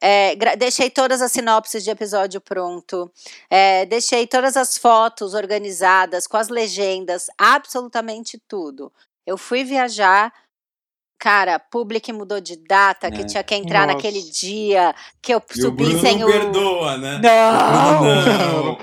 É, 0.00 0.36
deixei 0.56 0.90
todas 0.90 1.20
as 1.20 1.32
sinopses 1.32 1.82
de 1.82 1.90
episódio 1.90 2.40
pronto. 2.40 3.10
É, 3.50 3.84
deixei 3.86 4.26
todas 4.26 4.56
as 4.56 4.78
fotos 4.78 5.34
organizadas, 5.34 6.26
com 6.26 6.36
as 6.36 6.48
legendas, 6.48 7.26
absolutamente 7.36 8.40
tudo. 8.46 8.92
Eu 9.26 9.36
fui 9.36 9.64
viajar. 9.64 10.32
Cara, 11.18 11.58
public 11.58 12.12
mudou 12.12 12.40
de 12.40 12.54
data, 12.54 13.08
é. 13.08 13.10
que 13.10 13.24
tinha 13.24 13.42
que 13.42 13.54
entrar 13.54 13.86
Nossa. 13.86 13.94
naquele 13.94 14.22
dia, 14.22 14.94
que 15.20 15.34
eu 15.34 15.42
e 15.50 15.60
subi 15.60 15.96
o 15.96 16.00
sem 16.00 16.18
não 16.18 16.28
o. 16.28 16.30
perdoa, 16.30 16.96
né? 16.96 17.20
Não! 17.20 18.04
não. 18.04 18.78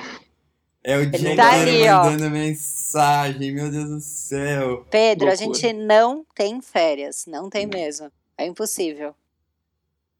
É 0.88 0.98
o 0.98 1.10
dia 1.10 1.36
tá 1.36 1.58
inteiro 1.58 1.96
mandando 1.96 2.30
mensagem, 2.30 3.54
meu 3.54 3.72
Deus 3.72 3.90
do 3.90 4.00
céu. 4.00 4.86
Pedro, 4.92 5.32
a 5.32 5.36
gente 5.36 5.74
não 5.74 6.24
tem 6.36 6.62
férias, 6.62 7.26
não 7.26 7.50
tem 7.50 7.66
mesmo. 7.66 8.12
É 8.38 8.46
impossível. 8.46 9.16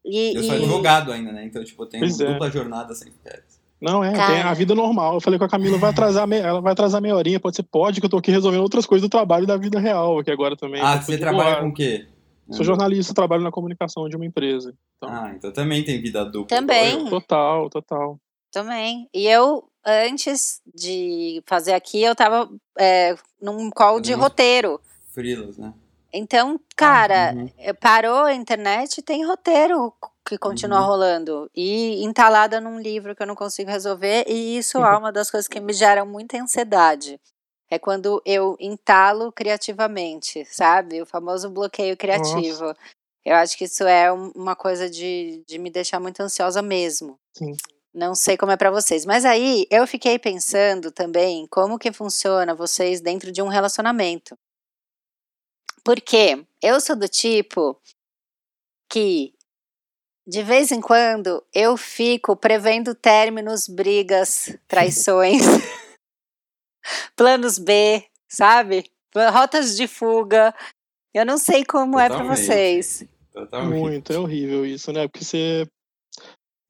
E, 0.06 0.36
eu 0.36 0.42
sou 0.44 0.54
e... 0.54 0.58
advogado 0.58 1.10
ainda, 1.10 1.32
né? 1.32 1.44
Então, 1.44 1.62
tipo, 1.64 1.82
eu 1.82 1.86
tenho 1.86 2.02
pois 2.02 2.20
é. 2.20 2.32
dupla 2.32 2.46
é. 2.46 2.50
jornada 2.50 2.94
sem 2.94 3.12
férias. 3.22 3.60
Não, 3.80 4.02
é, 4.02 4.12
Cara. 4.12 4.32
tem 4.32 4.42
a 4.42 4.54
vida 4.54 4.74
normal. 4.74 5.14
Eu 5.14 5.20
falei 5.20 5.38
com 5.38 5.44
a 5.44 5.48
Camila, 5.48 5.76
vai 5.76 5.90
atrasar 5.90 6.26
meia, 6.26 6.42
ela 6.42 6.60
vai 6.62 6.72
atrasar 6.72 7.02
meia 7.02 7.14
horinha, 7.14 7.38
pode 7.38 7.56
ser, 7.56 7.62
pode, 7.62 8.00
que 8.00 8.06
eu 8.06 8.10
tô 8.10 8.16
aqui 8.16 8.30
resolvendo 8.30 8.62
outras 8.62 8.86
coisas 8.86 9.06
do 9.06 9.10
trabalho 9.10 9.44
e 9.44 9.46
da 9.46 9.56
vida 9.56 9.78
real 9.78 10.18
aqui 10.18 10.30
agora 10.30 10.56
também. 10.56 10.80
Ah, 10.80 11.00
você 11.00 11.18
trabalha 11.18 11.60
com 11.60 11.68
o 11.68 11.74
quê? 11.74 12.06
Sou 12.50 12.64
jornalista, 12.64 13.12
trabalho 13.12 13.42
na 13.42 13.50
comunicação 13.50 14.08
de 14.08 14.16
uma 14.16 14.24
empresa. 14.24 14.72
Então. 14.96 15.08
Ah, 15.10 15.32
então 15.34 15.52
também 15.52 15.82
tem 15.84 16.00
vida 16.00 16.24
dupla. 16.24 16.56
Também. 16.56 17.04
Total, 17.10 17.68
total. 17.68 18.20
Também. 18.52 19.08
E 19.12 19.26
eu, 19.26 19.68
antes 19.84 20.62
de 20.74 21.42
fazer 21.44 21.72
aqui, 21.72 22.02
eu 22.02 22.14
tava 22.14 22.48
é, 22.78 23.16
num 23.42 23.68
call 23.70 24.00
de 24.00 24.12
roteiro. 24.12 24.80
Frilas, 25.12 25.58
né? 25.58 25.74
Então, 26.12 26.58
cara, 26.74 27.34
uhum. 27.34 27.50
Eh, 27.58 27.72
parou 27.72 28.24
a 28.24 28.34
internet 28.34 29.02
tem 29.02 29.24
roteiro 29.26 29.92
que 30.26 30.36
continua 30.38 30.80
uhum. 30.80 30.86
rolando. 30.86 31.50
E 31.54 32.02
entalada 32.04 32.60
num 32.60 32.80
livro 32.80 33.14
que 33.14 33.22
eu 33.22 33.26
não 33.26 33.34
consigo 33.34 33.70
resolver. 33.70 34.24
E 34.26 34.58
isso 34.58 34.78
é 34.78 34.96
uma 34.96 35.12
das 35.12 35.30
coisas 35.30 35.48
que 35.48 35.60
me 35.60 35.72
geram 35.72 36.06
muita 36.06 36.40
ansiedade. 36.40 37.20
É 37.70 37.78
quando 37.78 38.22
eu 38.24 38.56
entalo 38.60 39.32
criativamente, 39.32 40.44
sabe? 40.44 41.02
O 41.02 41.06
famoso 41.06 41.50
bloqueio 41.50 41.96
criativo. 41.96 42.64
Nossa. 42.64 42.76
Eu 43.24 43.34
acho 43.34 43.58
que 43.58 43.64
isso 43.64 43.84
é 43.84 44.10
uma 44.12 44.54
coisa 44.54 44.88
de, 44.88 45.42
de 45.46 45.58
me 45.58 45.68
deixar 45.68 45.98
muito 45.98 46.20
ansiosa 46.20 46.62
mesmo. 46.62 47.18
Sim. 47.36 47.56
Não 47.92 48.14
sei 48.14 48.36
como 48.36 48.52
é 48.52 48.56
para 48.56 48.70
vocês. 48.70 49.04
Mas 49.04 49.24
aí 49.24 49.66
eu 49.68 49.86
fiquei 49.86 50.18
pensando 50.18 50.92
também 50.92 51.46
como 51.50 51.78
que 51.78 51.92
funciona 51.92 52.54
vocês 52.54 53.00
dentro 53.00 53.32
de 53.32 53.42
um 53.42 53.48
relacionamento. 53.48 54.36
Porque 55.86 56.44
eu 56.60 56.80
sou 56.80 56.96
do 56.96 57.08
tipo 57.08 57.80
que 58.90 59.32
de 60.26 60.42
vez 60.42 60.72
em 60.72 60.80
quando 60.80 61.40
eu 61.54 61.76
fico 61.76 62.34
prevendo 62.34 62.92
términos, 62.92 63.68
brigas, 63.68 64.58
traições, 64.66 65.42
planos 67.14 67.56
B, 67.56 68.04
sabe? 68.28 68.90
Rotas 69.32 69.76
de 69.76 69.86
fuga. 69.86 70.52
Eu 71.14 71.24
não 71.24 71.38
sei 71.38 71.64
como 71.64 71.92
Totalmente. 71.92 72.12
é 72.12 72.16
para 72.16 72.36
vocês. 72.36 73.04
Totalmente. 73.32 73.80
Muito, 73.80 74.12
é 74.12 74.18
horrível 74.18 74.66
isso, 74.66 74.92
né? 74.92 75.06
Porque 75.06 75.24
você 75.24 75.68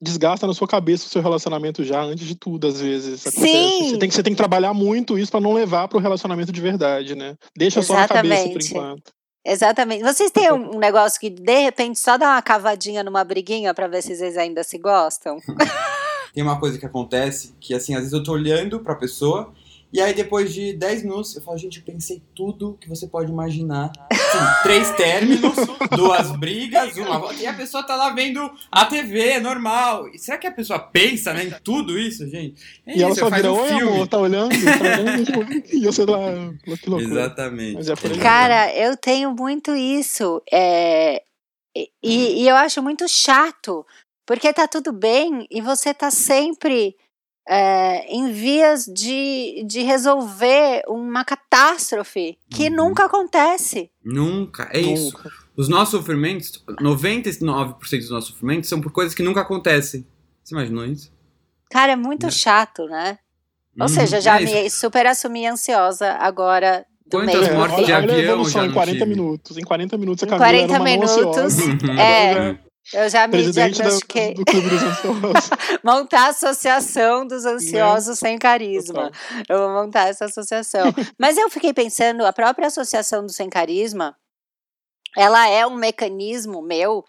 desgasta 0.01 0.45
na 0.45 0.53
sua 0.53 0.67
cabeça 0.67 1.05
o 1.05 1.09
seu 1.09 1.21
relacionamento 1.21 1.83
já, 1.83 2.01
antes 2.01 2.27
de 2.27 2.35
tudo, 2.35 2.67
às 2.67 2.79
vezes. 2.79 3.21
Sim. 3.21 3.89
Você 3.89 3.97
tem, 3.97 4.09
que, 4.09 4.15
você 4.15 4.23
tem 4.23 4.33
que 4.33 4.37
trabalhar 4.37 4.73
muito 4.73 5.17
isso 5.17 5.31
para 5.31 5.41
não 5.41 5.53
levar 5.53 5.87
para 5.87 5.97
o 5.97 6.01
relacionamento 6.01 6.51
de 6.51 6.61
verdade, 6.61 7.15
né? 7.15 7.35
Deixa 7.55 7.79
Exatamente. 7.79 8.07
só 8.07 8.13
na 8.13 8.21
cabeça 8.21 8.49
por 8.49 8.63
enquanto. 8.63 9.11
Exatamente. 9.45 10.03
Vocês 10.03 10.29
têm 10.29 10.51
um 10.51 10.77
negócio 10.77 11.19
que, 11.19 11.29
de 11.29 11.59
repente, 11.59 11.99
só 11.99 12.17
dá 12.17 12.33
uma 12.33 12.41
cavadinha 12.41 13.01
numa 13.03 13.23
briguinha 13.23 13.73
para 13.73 13.87
ver 13.87 14.01
se 14.01 14.15
vocês 14.15 14.37
ainda 14.37 14.63
se 14.63 14.77
gostam? 14.77 15.37
tem 16.33 16.43
uma 16.43 16.59
coisa 16.59 16.77
que 16.77 16.85
acontece 16.85 17.55
que, 17.59 17.73
assim, 17.73 17.93
às 17.93 18.01
vezes 18.01 18.13
eu 18.13 18.21
tô 18.21 18.33
olhando 18.33 18.81
pra 18.81 18.93
pessoa 18.95 19.53
e 19.91 20.01
aí, 20.01 20.13
depois 20.13 20.53
de 20.53 20.73
10 20.73 21.03
minutos, 21.03 21.35
eu 21.35 21.41
falo, 21.41 21.57
gente, 21.57 21.79
eu 21.79 21.85
pensei 21.85 22.21
tudo 22.35 22.77
que 22.79 22.89
você 22.89 23.07
pode 23.07 23.31
imaginar. 23.31 23.91
Assim, 24.11 24.63
três 24.63 24.91
términos, 24.91 25.55
duas 25.95 26.31
brigas, 26.37 26.97
uma 26.97 27.17
volta. 27.17 27.35
E 27.35 27.45
a 27.45 27.53
pessoa 27.53 27.83
tá 27.83 27.95
lá 27.95 28.09
vendo 28.09 28.51
a 28.69 28.85
TV, 28.85 29.39
normal. 29.39 30.09
E 30.09 30.19
será 30.19 30.37
que 30.37 30.45
a 30.45 30.51
pessoa 30.51 30.77
pensa 30.77 31.33
né, 31.33 31.45
em 31.45 31.51
tudo 31.63 31.97
isso, 31.97 32.27
gente? 32.27 32.61
É 32.85 32.91
e 32.91 32.95
isso, 32.95 33.05
ela 33.05 33.15
só 33.15 33.29
vira, 33.29 33.53
um 33.53 33.61
oi, 33.61 33.67
filme. 33.69 33.93
amor, 33.93 34.07
tá 34.07 34.17
olhando? 34.17 34.49
Tá 34.49 35.63
e 35.71 35.85
você 35.85 36.05
lá, 36.05 36.19
que 36.63 36.89
loucura. 36.89 37.21
Exatamente. 37.21 37.91
É 37.91 38.21
Cara, 38.21 38.75
eu 38.75 38.97
tenho 38.97 39.33
muito 39.33 39.73
isso. 39.73 40.43
É... 40.51 41.23
E, 42.03 42.43
e 42.43 42.47
eu 42.47 42.55
acho 42.57 42.83
muito 42.83 43.07
chato. 43.07 43.85
Porque 44.25 44.51
tá 44.51 44.67
tudo 44.67 44.91
bem 44.91 45.47
e 45.49 45.61
você 45.61 45.93
tá 45.93 46.11
sempre 46.11 46.93
é, 47.47 48.05
em 48.13 48.31
vias 48.31 48.85
de, 48.85 49.63
de 49.65 49.81
resolver 49.81 50.81
uma 50.87 51.23
catástrofe 51.23 52.37
que 52.49 52.67
uhum. 52.67 52.75
nunca 52.75 53.05
acontece. 53.05 53.89
Nunca, 54.03 54.69
é 54.71 54.81
nunca. 54.81 54.93
isso. 54.93 55.47
Os 55.55 55.69
nossos 55.69 55.99
sofrimentos, 55.99 56.63
99% 56.81 57.79
dos 57.99 58.09
nossos 58.09 58.29
sofrimentos 58.29 58.69
são 58.69 58.81
por 58.81 58.91
coisas 58.91 59.15
que 59.15 59.23
nunca 59.23 59.41
acontecem. 59.41 60.05
Você 60.43 60.53
imaginou 60.53 60.85
isso? 60.85 61.11
Cara, 61.69 61.93
é 61.93 61.95
muito 61.95 62.27
é. 62.27 62.31
chato, 62.31 62.85
né? 62.85 63.17
Ou 63.79 63.83
uhum. 63.83 63.87
seja, 63.87 64.19
já 64.19 64.41
é 64.41 64.43
me 64.43 64.69
super 64.69 65.07
assumi 65.07 65.47
ansiosa 65.47 66.13
agora 66.13 66.85
do 67.05 67.17
Quantas 67.17 67.47
meio. 67.47 67.55
mortes 67.55 67.85
de 67.85 67.93
avião 67.93 68.49
já 68.49 68.65
em 68.65 68.71
40 68.71 68.99
tive. 68.99 69.05
minutos. 69.05 69.57
Em 69.57 69.61
40 69.61 69.97
minutos 69.97 70.23
a 70.23 70.27
Camila 70.27 70.57
Em 70.57 70.67
40 70.67 70.83
minutos, 70.83 71.57
é. 71.97 72.57
Eu 72.93 73.09
já 73.09 73.27
me 73.27 73.51
diagnostiquei. 73.51 74.33
Do, 74.33 74.43
do 74.43 74.45
Clube 74.45 74.69
dos 74.69 74.83
Ansiosos. 74.83 75.49
montar 75.83 76.25
a 76.25 76.29
Associação 76.29 77.27
dos 77.27 77.45
Ansiosos 77.45 78.21
né? 78.21 78.29
Sem 78.29 78.37
Carisma. 78.37 79.11
Total. 79.11 79.43
Eu 79.49 79.57
vou 79.59 79.83
montar 79.83 80.07
essa 80.07 80.25
associação. 80.25 80.93
Mas 81.19 81.37
eu 81.37 81.49
fiquei 81.49 81.73
pensando, 81.73 82.25
a 82.25 82.31
própria 82.31 82.67
Associação 82.67 83.25
do 83.25 83.31
Sem 83.31 83.49
Carisma, 83.49 84.15
ela 85.15 85.47
é 85.49 85.65
um 85.65 85.75
mecanismo 85.75 86.61
meu 86.61 87.03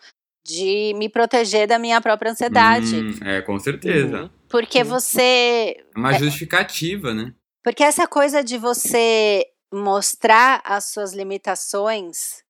de 0.44 0.94
me 0.96 1.08
proteger 1.08 1.68
da 1.68 1.78
minha 1.78 2.00
própria 2.00 2.32
ansiedade. 2.32 2.96
Hum, 2.96 3.14
é, 3.24 3.42
com 3.42 3.58
certeza. 3.58 4.22
Uhum. 4.22 4.30
Porque 4.48 4.82
você. 4.82 5.76
É 5.94 5.98
uma 5.98 6.14
justificativa, 6.14 7.12
né? 7.12 7.34
Porque 7.62 7.84
essa 7.84 8.06
coisa 8.06 8.42
de 8.42 8.56
você 8.56 9.44
mostrar 9.72 10.62
as 10.64 10.86
suas 10.86 11.12
limitações 11.12 12.42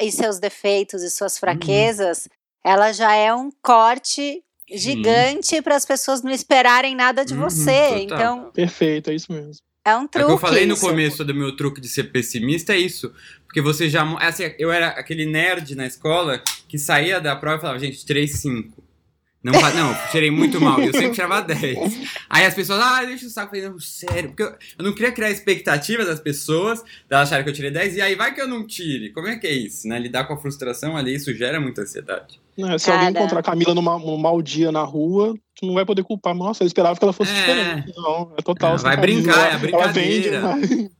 e 0.00 0.10
seus 0.10 0.38
defeitos 0.38 1.02
e 1.02 1.10
suas 1.10 1.34
uhum. 1.34 1.40
fraquezas, 1.40 2.26
uhum. 2.26 2.30
ela 2.72 2.92
já 2.92 3.14
é 3.14 3.32
um 3.34 3.50
corte 3.62 4.42
gigante 4.72 5.60
para 5.62 5.76
as 5.76 5.84
pessoas 5.84 6.22
não 6.22 6.30
esperarem 6.30 6.94
nada 6.94 7.24
de 7.24 7.34
uhum, 7.34 7.40
você. 7.40 8.00
Total. 8.00 8.02
Então, 8.02 8.50
perfeito, 8.52 9.10
é 9.10 9.14
isso 9.14 9.32
mesmo. 9.32 9.62
É 9.84 9.96
um 9.96 10.06
truque. 10.06 10.24
É 10.24 10.26
que 10.26 10.32
eu 10.32 10.38
falei 10.38 10.66
no 10.66 10.74
isso. 10.74 10.86
começo 10.86 11.24
do 11.24 11.34
meu 11.34 11.56
truque 11.56 11.80
de 11.80 11.88
ser 11.88 12.04
pessimista 12.04 12.74
é 12.74 12.78
isso, 12.78 13.12
porque 13.46 13.60
você 13.60 13.88
já 13.88 14.04
assim, 14.18 14.54
eu 14.58 14.70
era 14.70 14.88
aquele 14.88 15.26
nerd 15.26 15.74
na 15.74 15.86
escola 15.86 16.42
que 16.68 16.78
saía 16.78 17.20
da 17.20 17.34
prova 17.34 17.56
e 17.56 17.60
falava, 17.60 17.78
gente, 17.78 18.04
3 18.04 18.30
5. 18.30 18.89
Não, 19.42 19.52
não, 19.52 19.96
tirei 20.10 20.30
muito 20.30 20.60
mal. 20.60 20.78
Eu 20.80 20.92
sempre 20.92 21.12
tirava 21.12 21.40
10. 21.40 21.78
Aí 22.28 22.44
as 22.44 22.54
pessoas, 22.54 22.78
ah, 22.80 23.04
deixa 23.04 23.26
o 23.26 23.30
saco. 23.30 23.56
Eu 23.56 23.62
falei, 23.62 23.74
não, 23.74 23.80
sério. 23.80 24.28
Porque 24.28 24.42
eu, 24.42 24.54
eu 24.78 24.84
não 24.84 24.92
queria 24.92 25.12
criar 25.12 25.30
expectativa 25.30 26.04
das 26.04 26.20
pessoas, 26.20 26.82
delas 27.08 27.28
acharem 27.28 27.44
que 27.44 27.50
eu 27.50 27.54
tirei 27.54 27.70
10, 27.70 27.96
e 27.96 28.02
aí 28.02 28.14
vai 28.14 28.34
que 28.34 28.40
eu 28.40 28.46
não 28.46 28.66
tire. 28.66 29.10
Como 29.12 29.28
é 29.28 29.38
que 29.38 29.46
é 29.46 29.52
isso, 29.52 29.88
né? 29.88 29.98
Lidar 29.98 30.24
com 30.24 30.34
a 30.34 30.36
frustração 30.36 30.94
ali, 30.94 31.14
isso 31.14 31.34
gera 31.34 31.58
muita 31.58 31.80
ansiedade. 31.82 32.38
É, 32.58 32.76
se 32.76 32.86
Cara. 32.86 32.98
alguém 32.98 33.10
encontrar 33.10 33.40
a 33.40 33.42
Camila 33.42 33.74
numa, 33.74 33.98
num 33.98 34.18
mau 34.18 34.42
dia 34.42 34.70
na 34.70 34.82
rua, 34.82 35.34
tu 35.58 35.66
não 35.66 35.72
vai 35.72 35.86
poder 35.86 36.04
culpar. 36.04 36.34
Nossa, 36.34 36.62
eu 36.62 36.66
esperava 36.66 36.98
que 36.98 37.04
ela 37.04 37.12
fosse 37.12 37.32
é. 37.32 37.34
diferente. 37.34 37.92
Não, 37.96 38.32
é 38.36 38.42
total. 38.42 38.74
É, 38.74 38.78
vai 38.78 38.96
brincar, 38.98 39.52
é 39.52 39.54
a 39.54 39.58
brincadeira. 39.58 40.36
Ela 40.36 40.56
vende, 40.56 40.90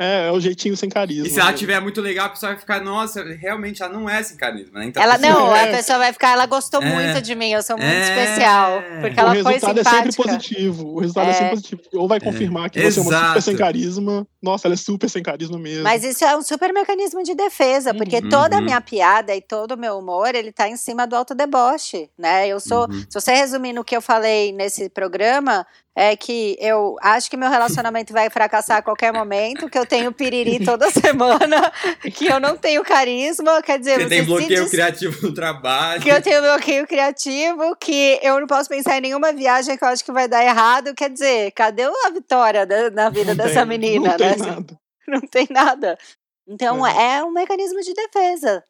é, 0.00 0.28
é 0.28 0.32
o 0.32 0.40
jeitinho 0.40 0.74
sem 0.74 0.88
carisma. 0.88 1.26
E 1.26 1.30
se 1.30 1.38
ela 1.38 1.52
tiver 1.52 1.78
muito 1.78 2.00
legal, 2.00 2.26
a 2.26 2.28
pessoa 2.30 2.52
vai 2.52 2.58
ficar, 2.58 2.80
nossa, 2.80 3.22
realmente 3.22 3.82
ela 3.82 3.92
não 3.92 4.08
é 4.08 4.22
sem 4.22 4.34
carisma, 4.34 4.78
né? 4.78 4.86
Então, 4.86 5.02
ela 5.02 5.18
não, 5.18 5.54
é. 5.54 5.64
a 5.64 5.76
pessoa 5.76 5.98
vai 5.98 6.10
ficar, 6.10 6.32
ela 6.32 6.46
gostou 6.46 6.82
é. 6.82 6.86
muito 6.86 7.20
de 7.20 7.34
mim, 7.34 7.50
eu 7.50 7.62
sou 7.62 7.76
muito 7.76 7.92
é. 7.92 8.00
especial. 8.00 8.82
Porque 9.02 9.20
ela 9.20 9.34
foi 9.34 9.58
simpática. 9.58 9.70
O 9.70 9.74
resultado 9.74 9.78
é 9.78 9.84
sempre 9.84 10.16
positivo. 10.16 10.88
O 10.88 11.00
resultado 11.00 11.28
é, 11.28 11.32
sempre 11.34 11.50
positivo. 11.50 11.82
Ou 11.92 12.08
vai 12.08 12.18
confirmar 12.18 12.70
que 12.70 12.80
Exato. 12.80 13.06
você 13.06 13.14
é 13.14 13.18
uma 13.18 13.26
super 13.28 13.42
sem 13.42 13.56
carisma. 13.56 14.26
Nossa, 14.42 14.68
ela 14.68 14.74
é 14.74 14.78
super 14.78 15.10
sem 15.10 15.22
carisma 15.22 15.58
mesmo. 15.58 15.84
Mas 15.84 16.02
isso 16.02 16.24
é 16.24 16.34
um 16.34 16.42
super 16.42 16.72
mecanismo 16.72 17.22
de 17.22 17.34
defesa, 17.34 17.92
porque 17.92 18.16
uhum. 18.16 18.30
toda 18.30 18.56
a 18.56 18.60
minha 18.62 18.80
piada 18.80 19.34
e 19.34 19.42
todo 19.42 19.72
o 19.72 19.76
meu 19.76 19.98
humor, 19.98 20.34
ele 20.34 20.50
tá 20.50 20.66
em 20.66 20.76
cima 20.76 21.06
do 21.06 21.14
autodeboche, 21.14 22.08
né? 22.18 22.48
Eu 22.48 22.58
sou, 22.58 22.88
uhum. 22.88 23.04
se 23.06 23.12
você 23.12 23.34
resumir 23.34 23.74
no 23.74 23.84
que 23.84 23.94
eu 23.94 24.00
falei 24.00 24.50
nesse 24.50 24.88
programa, 24.88 25.66
é 25.96 26.16
que 26.16 26.56
eu 26.60 26.96
acho 27.02 27.28
que 27.28 27.36
meu 27.36 27.50
relacionamento 27.50 28.12
vai 28.12 28.30
fracassar 28.30 28.78
a 28.78 28.82
qualquer 28.82 29.12
momento, 29.12 29.68
que 29.68 29.78
eu 29.78 29.84
tenho 29.84 30.12
piriri 30.12 30.64
toda 30.64 30.88
semana, 30.90 31.72
que 32.14 32.26
eu 32.26 32.38
não 32.38 32.56
tenho 32.56 32.82
carisma, 32.84 33.60
quer 33.62 33.78
dizer... 33.78 34.00
Você 34.00 34.08
tem 34.08 34.24
bloqueio 34.24 34.62
diz... 34.62 34.70
criativo 34.70 35.26
no 35.26 35.34
trabalho. 35.34 36.00
Que 36.00 36.08
eu 36.08 36.22
tenho 36.22 36.40
bloqueio 36.40 36.86
criativo, 36.86 37.76
que 37.76 38.18
eu 38.22 38.40
não 38.40 38.46
posso 38.46 38.68
pensar 38.68 38.98
em 38.98 39.02
nenhuma 39.02 39.32
viagem 39.32 39.76
que 39.76 39.84
eu 39.84 39.88
acho 39.88 40.04
que 40.04 40.12
vai 40.12 40.28
dar 40.28 40.44
errado, 40.44 40.94
quer 40.94 41.10
dizer, 41.10 41.50
cadê 41.52 41.82
a 41.82 42.10
vitória 42.10 42.66
na 42.92 43.10
vida 43.10 43.34
não 43.34 43.44
dessa 43.44 43.60
tem, 43.60 43.66
menina, 43.66 44.16
não 44.16 44.18
né? 44.18 44.34
Tem 44.34 44.46
nada. 44.46 44.80
Não 45.10 45.20
tem 45.22 45.48
nada. 45.50 45.98
Então, 46.46 46.86
é, 46.86 47.16
é 47.16 47.24
um 47.24 47.32
mecanismo 47.32 47.80
de 47.80 47.92
defesa. 47.92 48.62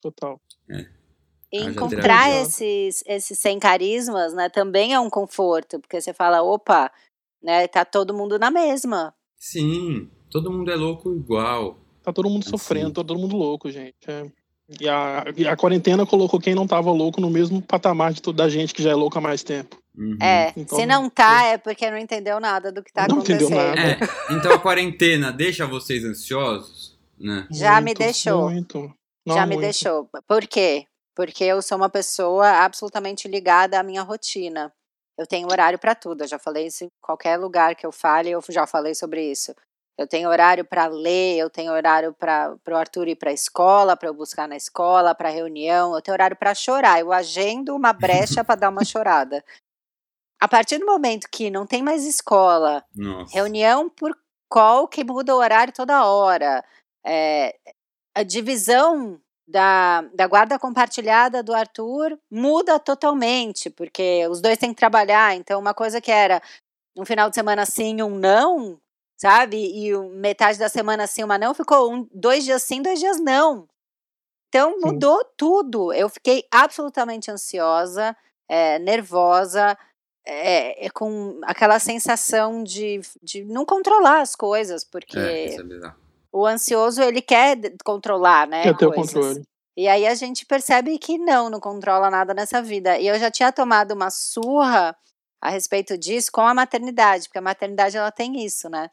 Total. 0.00 0.40
É. 0.70 0.86
E 1.52 1.62
encontrar 1.62 2.30
esses, 2.30 3.04
esses 3.06 3.38
sem 3.38 3.58
carismas, 3.58 4.32
né, 4.32 4.48
também 4.48 4.94
é 4.94 5.00
um 5.00 5.10
conforto, 5.10 5.78
porque 5.78 6.00
você 6.00 6.14
fala, 6.14 6.42
opa, 6.42 6.90
né, 7.42 7.68
tá 7.68 7.84
todo 7.84 8.14
mundo 8.14 8.38
na 8.38 8.50
mesma. 8.50 9.14
Sim, 9.36 10.08
todo 10.30 10.50
mundo 10.50 10.70
é 10.70 10.76
louco 10.76 11.12
igual. 11.14 11.76
Tá 12.02 12.12
todo 12.12 12.30
mundo 12.30 12.42
assim. 12.42 12.50
sofrendo, 12.50 12.92
tá 12.92 13.04
todo 13.04 13.18
mundo 13.18 13.36
louco, 13.36 13.70
gente. 13.70 13.96
É. 14.08 14.26
E, 14.80 14.88
a, 14.88 15.24
e 15.36 15.46
a 15.46 15.56
quarentena 15.56 16.06
colocou 16.06 16.40
quem 16.40 16.54
não 16.54 16.66
tava 16.66 16.90
louco 16.90 17.20
no 17.20 17.28
mesmo 17.28 17.60
patamar 17.60 18.12
de 18.12 18.22
toda 18.22 18.44
a 18.44 18.48
gente 18.48 18.72
que 18.72 18.82
já 18.82 18.90
é 18.90 18.94
louca 18.94 19.18
há 19.18 19.22
mais 19.22 19.42
tempo. 19.42 19.76
Uhum. 19.96 20.16
É, 20.22 20.52
então, 20.56 20.78
se 20.78 20.86
não 20.86 21.10
tá, 21.10 21.44
é 21.44 21.58
porque 21.58 21.90
não 21.90 21.98
entendeu 21.98 22.40
nada 22.40 22.72
do 22.72 22.82
que 22.82 22.92
tá 22.92 23.06
não 23.06 23.16
acontecendo. 23.16 23.52
Entendeu 23.52 23.74
nada. 23.74 23.80
É, 23.80 24.34
então 24.34 24.52
a 24.52 24.58
quarentena 24.58 25.30
deixa 25.30 25.66
vocês 25.66 26.04
ansiosos, 26.04 26.98
né? 27.18 27.46
Já 27.50 27.74
muito, 27.74 27.84
me 27.84 27.94
deixou. 27.94 28.50
Muito. 28.50 28.94
Não, 29.26 29.34
já 29.34 29.46
me 29.46 29.56
muito. 29.56 29.64
deixou. 29.64 30.08
Por 30.26 30.46
quê? 30.46 30.86
Porque 31.14 31.44
eu 31.44 31.60
sou 31.60 31.76
uma 31.76 31.90
pessoa 31.90 32.48
absolutamente 32.48 33.28
ligada 33.28 33.78
à 33.78 33.82
minha 33.82 34.02
rotina. 34.02 34.72
Eu 35.18 35.26
tenho 35.26 35.48
horário 35.50 35.78
para 35.78 35.94
tudo, 35.94 36.22
eu 36.22 36.28
já 36.28 36.38
falei 36.38 36.66
isso 36.66 36.84
em 36.84 36.88
qualquer 37.00 37.36
lugar 37.36 37.74
que 37.74 37.86
eu 37.86 37.92
fale, 37.92 38.30
eu 38.30 38.42
já 38.48 38.66
falei 38.66 38.94
sobre 38.94 39.30
isso. 39.30 39.54
Eu 39.98 40.06
tenho 40.06 40.28
horário 40.30 40.64
para 40.64 40.86
ler, 40.86 41.36
eu 41.36 41.50
tenho 41.50 41.70
horário 41.70 42.14
para 42.14 42.56
o 42.66 42.74
Arthur 42.74 43.08
ir 43.08 43.16
para 43.16 43.30
a 43.30 43.34
escola, 43.34 43.96
para 43.96 44.08
eu 44.08 44.14
buscar 44.14 44.48
na 44.48 44.56
escola, 44.56 45.14
para 45.14 45.28
reunião, 45.28 45.94
eu 45.94 46.00
tenho 46.00 46.14
horário 46.14 46.36
para 46.36 46.54
chorar. 46.54 46.98
Eu 46.98 47.12
agendo 47.12 47.76
uma 47.76 47.92
brecha 47.92 48.42
para 48.42 48.54
dar 48.54 48.70
uma 48.70 48.84
chorada. 48.86 49.44
A 50.40 50.48
partir 50.48 50.78
do 50.78 50.86
momento 50.86 51.28
que 51.30 51.50
não 51.50 51.66
tem 51.66 51.82
mais 51.82 52.04
escola, 52.04 52.84
Nossa. 52.96 53.32
reunião 53.32 53.88
por 53.88 54.16
call 54.48 54.88
que 54.88 55.04
muda 55.04 55.34
o 55.34 55.38
horário 55.38 55.72
toda 55.72 56.04
hora, 56.04 56.64
é, 57.06 57.54
a 58.14 58.22
divisão 58.22 59.20
da, 59.46 60.02
da 60.14 60.26
guarda 60.26 60.58
compartilhada 60.58 61.42
do 61.42 61.54
Arthur 61.54 62.18
muda 62.30 62.78
totalmente, 62.78 63.70
porque 63.70 64.26
os 64.28 64.40
dois 64.40 64.58
têm 64.58 64.70
que 64.70 64.78
trabalhar. 64.78 65.34
Então, 65.34 65.60
uma 65.60 65.74
coisa 65.74 66.00
que 66.00 66.10
era 66.10 66.42
um 66.96 67.04
final 67.04 67.28
de 67.28 67.34
semana 67.34 67.66
sim, 67.66 68.02
um 68.02 68.18
não, 68.18 68.80
sabe? 69.16 69.56
E 69.56 69.96
metade 70.10 70.58
da 70.58 70.68
semana 70.68 71.06
sim, 71.06 71.24
uma 71.24 71.38
não, 71.38 71.54
ficou 71.54 71.92
um, 71.92 72.08
dois 72.12 72.44
dias 72.44 72.62
sim, 72.62 72.82
dois 72.82 72.98
dias 72.98 73.20
não. 73.20 73.68
Então, 74.48 74.78
mudou 74.80 75.18
sim. 75.18 75.30
tudo. 75.36 75.92
Eu 75.92 76.08
fiquei 76.08 76.44
absolutamente 76.50 77.30
ansiosa, 77.30 78.14
é, 78.48 78.78
nervosa, 78.78 79.76
é, 80.24 80.86
é, 80.86 80.90
com 80.90 81.40
aquela 81.44 81.78
sensação 81.78 82.62
de, 82.62 83.00
de 83.22 83.44
não 83.44 83.64
controlar 83.64 84.20
as 84.20 84.36
coisas, 84.36 84.84
porque. 84.84 85.18
É, 85.18 85.54
é 85.54 86.01
o 86.32 86.46
ansioso, 86.46 87.02
ele 87.02 87.20
quer 87.20 87.58
controlar, 87.84 88.46
né? 88.48 88.62
Quer 88.62 88.76
ter 88.76 88.86
o 88.86 88.92
controle. 88.92 89.42
E 89.76 89.88
aí 89.88 90.06
a 90.06 90.14
gente 90.14 90.44
percebe 90.46 90.98
que 90.98 91.18
não, 91.18 91.48
não 91.48 91.60
controla 91.60 92.10
nada 92.10 92.34
nessa 92.34 92.62
vida. 92.62 92.98
E 92.98 93.06
eu 93.06 93.18
já 93.18 93.30
tinha 93.30 93.52
tomado 93.52 93.92
uma 93.92 94.10
surra 94.10 94.96
a 95.40 95.50
respeito 95.50 95.96
disso 95.98 96.30
com 96.32 96.42
a 96.42 96.54
maternidade, 96.54 97.24
porque 97.24 97.38
a 97.38 97.42
maternidade 97.42 97.96
ela 97.96 98.10
tem 98.10 98.44
isso, 98.44 98.68
né? 98.68 98.88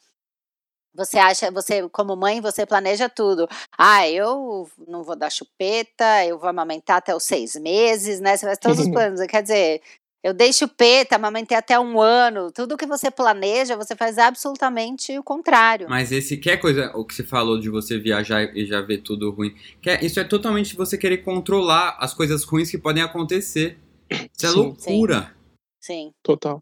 Você 0.95 1.19
acha, 1.19 1.51
você 1.51 1.87
como 1.89 2.15
mãe, 2.15 2.41
você 2.41 2.65
planeja 2.65 3.07
tudo. 3.07 3.47
Ah, 3.77 4.09
eu 4.09 4.67
não 4.87 5.03
vou 5.03 5.15
dar 5.15 5.29
chupeta, 5.29 6.25
eu 6.25 6.39
vou 6.39 6.49
amamentar 6.49 6.97
até 6.97 7.15
os 7.15 7.23
seis 7.23 7.55
meses, 7.55 8.19
né? 8.19 8.35
Você 8.35 8.45
faz 8.45 8.57
todos 8.57 8.79
os 8.79 8.89
planos. 8.89 9.21
Quer 9.27 9.43
dizer, 9.43 9.81
eu 10.23 10.33
dei 10.33 10.51
chupeta, 10.51 11.15
amamentei 11.15 11.57
até 11.57 11.79
um 11.79 11.99
ano. 11.99 12.51
Tudo 12.51 12.77
que 12.77 12.85
você 12.85 13.09
planeja, 13.09 13.77
você 13.77 13.95
faz 13.95 14.17
absolutamente 14.17 15.17
o 15.17 15.23
contrário. 15.23 15.87
Mas 15.89 16.11
esse 16.11 16.37
que 16.37 16.49
é 16.49 16.57
coisa, 16.57 16.91
o 16.95 17.05
que 17.05 17.13
você 17.15 17.23
falou 17.23 17.59
de 17.59 17.69
você 17.69 17.97
viajar 17.97 18.55
e 18.55 18.65
já 18.65 18.81
ver 18.81 18.99
tudo 18.99 19.31
ruim. 19.31 19.55
Que 19.81 19.91
é, 19.91 20.05
isso 20.05 20.19
é 20.19 20.23
totalmente 20.23 20.75
você 20.75 20.97
querer 20.97 21.19
controlar 21.19 21.97
as 21.99 22.13
coisas 22.13 22.43
ruins 22.43 22.69
que 22.69 22.77
podem 22.77 23.01
acontecer. 23.01 23.77
Isso 24.09 24.45
é 24.45 24.49
Sim. 24.49 24.55
loucura. 24.55 25.21
Sim. 25.21 25.39
Sim. 25.81 26.11
Total. 26.21 26.61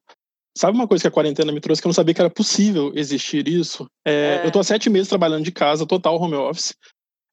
Sabe 0.55 0.75
uma 0.75 0.87
coisa 0.87 1.03
que 1.03 1.07
a 1.07 1.11
quarentena 1.11 1.51
me 1.51 1.59
trouxe 1.59 1.81
que 1.81 1.87
eu 1.87 1.89
não 1.89 1.93
sabia 1.93 2.13
que 2.13 2.21
era 2.21 2.29
possível 2.29 2.91
existir 2.95 3.47
isso? 3.47 3.87
É, 4.05 4.41
é. 4.41 4.47
Eu 4.47 4.51
tô 4.51 4.59
há 4.59 4.63
sete 4.63 4.89
meses 4.89 5.07
trabalhando 5.07 5.43
de 5.43 5.51
casa, 5.51 5.85
total 5.85 6.19
home 6.19 6.35
office. 6.35 6.73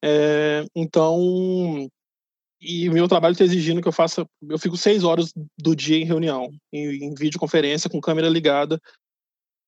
É, 0.03 0.67
então, 0.75 1.89
e 2.65 2.89
o 2.89 2.93
meu 2.93 3.07
trabalho 3.07 3.33
está 3.33 3.45
exigindo 3.45 3.83
que 3.83 3.89
eu 3.89 3.93
faça. 3.93 4.27
Eu 4.49 4.59
fico 4.59 4.77
seis 4.77 5.05
horas 5.05 5.33
do 5.59 5.77
dia 5.77 5.99
em 5.99 6.05
reunião, 6.05 6.51
em, 6.73 7.05
em 7.05 7.15
videoconferência, 7.15 7.91
com 7.91 8.01
câmera 8.01 8.29
ligada, 8.29 8.81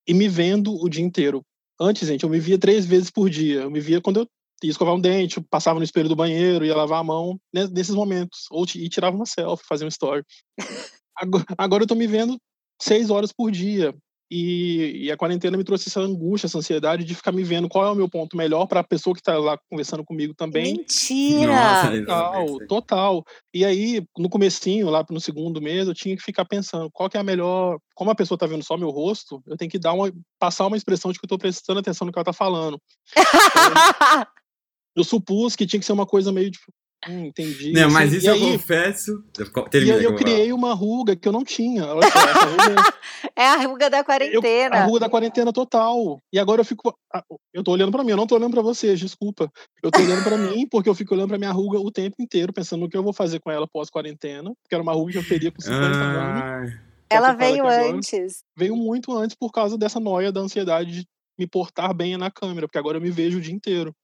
e 0.07 0.15
me 0.15 0.29
vendo 0.29 0.75
o 0.75 0.89
dia 0.89 1.05
inteiro. 1.05 1.43
Antes, 1.79 2.09
gente, 2.09 2.25
eu 2.25 2.31
me 2.31 2.41
via 2.41 2.59
três 2.59 2.87
vezes 2.87 3.11
por 3.11 3.29
dia. 3.29 3.63
Eu 3.63 3.71
me 3.71 3.81
via 3.81 4.01
quando 4.01 4.21
eu 4.21 4.29
ia 4.63 4.71
escovar 4.71 4.95
um 4.95 5.01
dente, 5.01 5.41
passava 5.41 5.79
no 5.79 5.85
espelho 5.85 6.09
do 6.09 6.17
banheiro, 6.17 6.65
ia 6.65 6.75
lavar 6.75 7.01
a 7.01 7.05
mão, 7.05 7.39
né, 7.53 7.67
nesses 7.67 7.95
momentos. 7.95 8.47
Ou 8.51 8.65
e 8.75 8.89
tirava 8.89 9.15
uma 9.15 9.27
selfie, 9.27 9.67
fazia 9.69 9.87
um 9.87 9.89
story. 9.89 10.25
Agora, 11.19 11.47
agora 11.57 11.83
eu 11.83 11.87
tô 11.87 11.95
me 11.95 12.07
vendo 12.07 12.37
seis 12.79 13.09
horas 13.09 13.33
por 13.33 13.51
dia. 13.51 13.95
E, 14.29 15.05
e, 15.05 15.13
a 15.13 15.17
quarentena 15.17 15.57
me 15.57 15.63
trouxe 15.63 15.89
essa 15.89 16.01
angústia, 16.01 16.47
essa 16.47 16.59
ansiedade 16.59 17.05
de 17.05 17.15
ficar 17.15 17.31
me 17.31 17.45
vendo 17.45 17.69
qual 17.69 17.87
é 17.87 17.91
o 17.91 17.95
meu 17.95 18.09
ponto 18.09 18.37
melhor 18.37 18.67
para 18.67 18.81
a 18.81 18.85
pessoa 18.85 19.15
que 19.15 19.21
está 19.21 19.39
lá 19.39 19.57
conversando 19.71 20.05
comigo 20.05 20.35
também. 20.35 20.79
Mentira! 20.79 22.03
Total, 22.05 22.59
total. 22.67 23.25
E 23.55 23.65
aí, 23.65 24.05
no 24.19 24.29
comecinho, 24.29 24.91
lá 24.91 25.05
no 25.09 25.21
segundo 25.21 25.63
mês, 25.63 25.87
eu 25.87 25.95
tinha 25.95 26.17
que 26.17 26.23
ficar 26.23 26.45
pensando 26.45 26.91
qual 26.91 27.09
que 27.09 27.17
é 27.17 27.21
a 27.21 27.25
melhor. 27.25 27.79
Como 27.95 28.11
a 28.11 28.17
pessoa 28.17 28.35
está 28.37 28.47
vendo 28.47 28.65
só 28.65 28.77
meu 28.77 28.91
rosto, 28.91 29.41
eu 29.47 29.57
tenho 29.57 29.71
que 29.71 29.79
dar 29.79 29.93
uma, 29.93 30.13
passar 30.41 30.67
uma 30.67 30.77
expressão 30.77 31.13
de 31.13 31.19
que 31.19 31.25
eu 31.25 31.29
estou 31.29 31.39
prestando 31.39 31.79
atenção 31.79 32.05
no 32.05 32.13
que 32.13 32.19
ela 32.19 32.23
está 32.23 32.33
falando. 32.33 32.81
Então, 33.13 33.17
eu 34.97 35.05
supus 35.05 35.55
que 35.55 35.67
tinha 35.67 35.79
que 35.79 35.87
ser 35.87 35.93
uma 35.93 36.07
coisa 36.07 36.33
meio 36.33 36.51
tipo, 36.51 36.67
Hum, 37.09 37.27
entendi. 37.27 37.73
Não, 37.73 37.91
mas 37.91 38.13
isso 38.13 38.27
e 38.27 38.29
eu 38.29 38.35
aí, 38.35 38.53
confesso. 38.53 39.23
Termina, 39.71 39.97
e 39.97 40.05
eu, 40.05 40.11
eu 40.11 40.17
criei 40.17 40.53
uma 40.53 40.75
ruga 40.75 41.15
que 41.15 41.29
eu 41.29 41.33
não 41.33 41.45
tinha. 41.45 41.83
Só, 41.85 41.97
é 43.37 43.47
a 43.47 43.57
ruga 43.67 43.89
da 43.89 44.03
quarentena. 44.03 44.77
Eu, 44.77 44.83
a 44.83 44.85
ruga 44.85 45.01
da 45.01 45.09
quarentena 45.09 45.53
total. 45.53 46.21
E 46.33 46.39
agora 46.39 46.61
eu 46.61 46.65
fico. 46.65 46.97
Eu 47.53 47.63
tô 47.63 47.73
olhando 47.73 47.93
pra 47.93 48.03
mim, 48.03 48.11
eu 48.11 48.17
não 48.17 48.27
tô 48.27 48.35
olhando 48.35 48.53
pra 48.53 48.63
vocês, 48.63 48.99
desculpa. 48.99 49.51
Eu 49.83 49.91
tô 49.91 50.01
olhando 50.01 50.25
pra 50.25 50.37
mim 50.37 50.67
porque 50.69 50.89
eu 50.89 50.95
fico 50.95 51.15
olhando 51.15 51.29
pra 51.29 51.39
minha 51.39 51.53
ruga 51.53 51.79
o 51.79 51.93
tempo 51.93 52.17
inteiro, 52.19 52.53
pensando 52.53 52.81
no 52.81 52.89
que 52.89 52.97
eu 52.97 53.03
vou 53.03 53.13
fazer 53.13 53.39
com 53.41 53.51
ela 53.51 53.69
pós-quarentena. 53.69 54.53
Porque 54.63 54.75
era 54.75 54.83
uma 54.83 54.93
ruga 54.93 55.13
que 55.13 55.19
eu 55.19 55.29
teria 55.29 55.53
com 55.53 55.61
50 55.61 55.85
ah. 55.85 56.57
anos. 56.59 56.87
Ela 57.09 57.33
veio 57.33 57.67
antes. 57.69 58.43
Veio 58.57 58.75
muito 58.75 59.17
antes 59.17 59.37
por 59.37 59.53
causa 59.53 59.79
dessa 59.79 60.01
noia 60.01 60.33
da 60.33 60.41
ansiedade 60.41 60.91
de 60.91 61.07
me 61.39 61.47
portar 61.47 61.95
bem 61.95 62.17
na 62.17 62.31
câmera, 62.31 62.67
porque 62.67 62.79
agora 62.79 62.97
eu 62.97 63.03
me 63.03 63.11
vejo 63.11 63.39
o 63.39 63.41
dia 63.41 63.55
inteiro. 63.55 63.95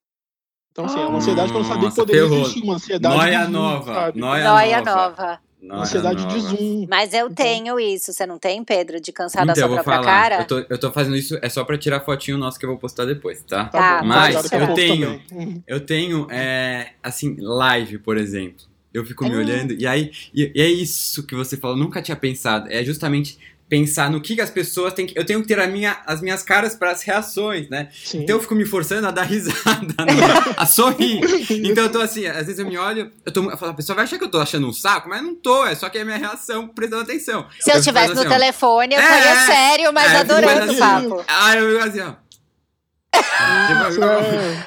Então, 0.73 0.87
assim, 0.87 0.99
é 1.01 1.05
uma 1.07 1.19
ansiedade 1.19 1.51
que 1.51 1.57
eu 1.57 1.61
não 1.63 1.69
sabia 1.69 1.85
Nossa, 1.85 1.95
que 1.95 2.01
poderia 2.01 2.23
ferrou. 2.23 2.41
existir. 2.41 2.63
Uma 2.65 2.75
ansiedade. 2.75 3.17
Noia 3.17 3.49
nova. 3.49 4.13
Noia, 4.15 4.51
Noia 4.51 4.79
nova. 4.79 4.95
nova. 4.95 5.39
Noia 5.63 5.83
ansiedade 5.83 6.23
nova. 6.23 6.35
de 6.35 6.41
zoom. 6.41 6.87
Mas 6.89 7.13
eu 7.13 7.27
então, 7.27 7.35
tenho 7.35 7.79
isso. 7.79 8.13
Você 8.13 8.27
não 8.27 8.39
tem, 8.39 8.65
Pedro? 8.65 8.99
De 9.01 9.13
cansar 9.13 9.43
então, 9.45 9.55
da 9.55 9.61
sua 9.61 9.69
própria 9.69 9.97
falar. 9.97 10.05
cara? 10.07 10.41
Eu 10.41 10.47
tô, 10.47 10.59
eu 10.69 10.79
tô 10.81 10.91
fazendo 10.91 11.15
isso, 11.15 11.39
é 11.43 11.49
só 11.49 11.63
pra 11.63 11.77
tirar 11.77 12.01
fotinho 12.01 12.39
nosso 12.39 12.59
que 12.59 12.65
eu 12.65 12.71
vou 12.71 12.79
postar 12.79 13.05
depois, 13.05 13.43
tá? 13.43 13.67
tá, 13.67 13.99
tá 13.99 14.03
Mas 14.03 14.51
eu 14.51 14.75
tenho, 14.75 15.23
eu 15.67 15.79
tenho, 15.81 16.27
é, 16.31 16.93
assim, 17.03 17.37
live, 17.39 17.99
por 17.99 18.17
exemplo. 18.17 18.65
Eu 18.95 19.07
fico 19.07 19.25
me 19.25 19.35
olhando, 19.35 19.73
e 19.73 19.87
aí, 19.87 20.11
e, 20.35 20.53
e 20.55 20.61
é 20.61 20.69
isso 20.69 21.27
que 21.27 21.35
você 21.35 21.57
falou, 21.57 21.77
nunca 21.77 22.03
tinha 22.03 22.17
pensado. 22.17 22.71
É 22.71 22.85
justamente 22.85 23.39
pensar 23.73 24.11
no 24.11 24.21
que, 24.21 24.39
as 24.39 24.51
pessoas 24.51 24.93
têm 24.93 25.07
que. 25.07 25.19
Eu 25.19 25.25
tenho 25.25 25.41
que 25.41 25.49
ter 25.49 25.59
a 25.59 25.67
minha, 25.67 25.97
as 26.05 26.21
minhas 26.21 26.43
caras 26.43 26.75
para 26.75 26.91
as 26.91 27.03
reações, 27.03 27.71
né? 27.71 27.89
Sim. 28.05 28.19
Então 28.19 28.37
eu 28.37 28.43
fico 28.43 28.55
me 28.55 28.67
forçando 28.67 29.07
a 29.07 29.11
dar 29.11 29.23
risada, 29.25 30.05
né? 30.05 30.13
a 30.59 30.67
sorrir. 30.67 31.23
Então 31.73 31.85
eu 31.85 31.91
tô 31.91 32.01
assim, 32.01 32.27
às 32.27 32.47
vezes 32.47 32.59
eu 32.59 32.67
me 32.67 32.77
olho, 32.77 33.11
eu 33.25 33.33
tô, 33.33 33.49
eu 33.49 33.57
falo, 33.57 33.73
a 33.73 33.75
pessoa 33.75 33.97
vai 33.97 34.05
achar 34.05 34.19
que 34.19 34.25
eu 34.25 34.31
tô 34.31 34.41
achando 34.41 34.67
um 34.67 34.73
saco, 34.73 35.09
mas 35.09 35.23
não 35.23 35.35
tô, 35.35 35.65
é 35.65 35.75
só 35.75 35.89
que 35.89 35.97
é 35.97 36.03
a 36.03 36.05
minha 36.05 36.19
reação 36.19 36.69
prestando 36.69 37.03
atenção. 37.03 37.47
Se 37.61 37.71
eu, 37.71 37.79
estivesse 37.79 38.15
no 38.15 38.21
assim, 38.21 38.29
telefone, 38.29 38.95
eu 38.95 39.01
é, 39.01 39.03
faria 39.03 39.47
sério, 39.47 39.93
mas 39.93 40.13
é, 40.13 40.17
adorando 40.17 40.73
o 40.73 40.77
papo. 40.77 41.25
Ah, 41.27 41.57
eu 41.57 41.73
fico 41.73 41.89
assim, 41.89 42.01
ó. 42.01 42.15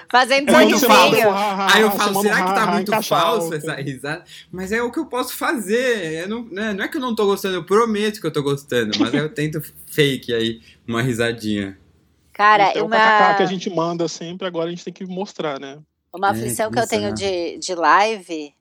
Fazendo 0.09 0.51
sorrisinho. 0.51 1.31
Aí 1.73 1.81
eu 1.81 1.91
falo, 1.91 2.21
será 2.21 2.45
que 2.45 2.53
tá 2.53 2.67
muito 2.67 3.03
falso 3.03 3.53
essa 3.53 3.75
risada? 3.75 4.23
Mas 4.51 4.71
é 4.71 4.81
o 4.81 4.91
que 4.91 4.99
eu 4.99 5.05
posso 5.05 5.35
fazer. 5.35 6.27
Não, 6.27 6.43
né? 6.45 6.73
não 6.73 6.83
é 6.83 6.87
que 6.87 6.97
eu 6.97 7.01
não 7.01 7.15
tô 7.15 7.25
gostando, 7.25 7.55
eu 7.55 7.65
prometo 7.65 8.19
que 8.19 8.27
eu 8.27 8.33
tô 8.33 8.43
gostando, 8.43 8.97
mas 8.99 9.13
eu 9.13 9.29
tento 9.29 9.61
fake 9.87 10.33
aí, 10.33 10.61
uma 10.87 11.01
risadinha. 11.01 11.77
Cara, 12.33 12.71
então, 12.71 12.85
uma... 12.85 13.33
que 13.35 13.43
a 13.43 13.45
gente 13.45 13.69
manda 13.69 14.07
sempre, 14.07 14.45
agora 14.45 14.67
a 14.67 14.69
gente 14.69 14.83
tem 14.83 14.93
que 14.93 15.05
mostrar, 15.05 15.59
né? 15.59 15.79
Uma 16.13 16.27
é, 16.27 16.31
aflição 16.31 16.67
é, 16.67 16.71
que 16.71 16.79
eu 16.79 16.87
tenho 16.87 17.13
de, 17.13 17.57
de 17.57 17.73
live 17.73 18.53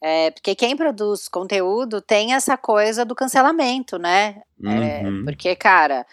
é 0.00 0.30
porque 0.30 0.54
quem 0.54 0.76
produz 0.76 1.28
conteúdo 1.28 2.00
tem 2.00 2.34
essa 2.34 2.56
coisa 2.56 3.04
do 3.04 3.14
cancelamento, 3.14 3.98
né? 3.98 4.42
É, 4.64 4.68
uhum. 4.68 5.20
É, 5.20 5.24
porque, 5.24 5.56
cara, 5.56 6.06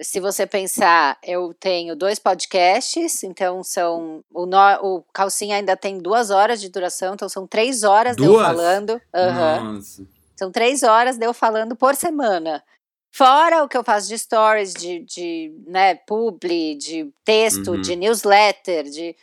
se 0.00 0.20
você 0.20 0.46
pensar, 0.46 1.18
eu 1.22 1.52
tenho 1.52 1.94
dois 1.94 2.18
podcasts, 2.18 3.22
então 3.22 3.62
são. 3.62 4.24
O, 4.32 4.46
no, 4.46 4.56
o 4.82 5.02
Calcinha 5.12 5.56
ainda 5.56 5.76
tem 5.76 5.98
duas 5.98 6.30
horas 6.30 6.60
de 6.60 6.68
duração, 6.68 7.14
então 7.14 7.28
são 7.28 7.46
três 7.46 7.82
horas 7.82 8.16
duas? 8.16 8.28
de 8.28 8.34
eu 8.34 8.40
falando. 8.40 8.90
Uhum. 8.90 9.74
Nossa. 9.74 10.06
São 10.36 10.50
três 10.50 10.82
horas 10.82 11.18
de 11.18 11.26
eu 11.26 11.34
falando 11.34 11.76
por 11.76 11.94
semana. 11.94 12.62
Fora 13.12 13.64
o 13.64 13.68
que 13.68 13.76
eu 13.76 13.84
faço 13.84 14.08
de 14.08 14.16
stories, 14.16 14.72
de, 14.72 15.00
de 15.00 15.52
né, 15.66 15.96
publi, 15.96 16.76
de 16.76 17.12
texto, 17.24 17.72
uhum. 17.72 17.80
de 17.80 17.96
newsletter, 17.96 18.84
de. 18.84 19.14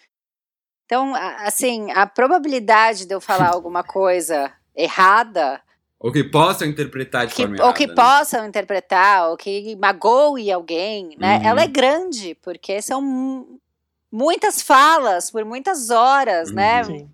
Então, 0.85 1.13
assim, 1.15 1.91
a 1.91 2.05
probabilidade 2.05 3.05
de 3.05 3.13
eu 3.13 3.19
falar 3.19 3.49
alguma 3.53 3.83
coisa 3.83 4.53
errada 4.75 5.61
ou 5.99 6.11
que 6.11 6.23
possam 6.23 6.67
interpretar 6.67 7.25
de 7.25 7.33
que, 7.33 7.41
forma 7.41 7.55
errada, 7.55 7.69
Ou 7.69 7.73
que 7.73 7.87
né? 7.87 7.95
possam 7.95 8.45
interpretar, 8.45 9.29
ou 9.29 9.37
que 9.37 9.75
magoe 9.77 10.51
alguém, 10.51 11.15
né? 11.17 11.37
Uhum. 11.37 11.45
Ela 11.45 11.63
é 11.63 11.67
grande, 11.67 12.35
porque 12.35 12.81
são 12.81 13.57
muitas 14.11 14.61
falas 14.61 15.31
por 15.31 15.43
muitas 15.43 15.89
horas, 15.89 16.51
né? 16.51 16.83
uhum. 16.83 16.89
né? 16.89 17.07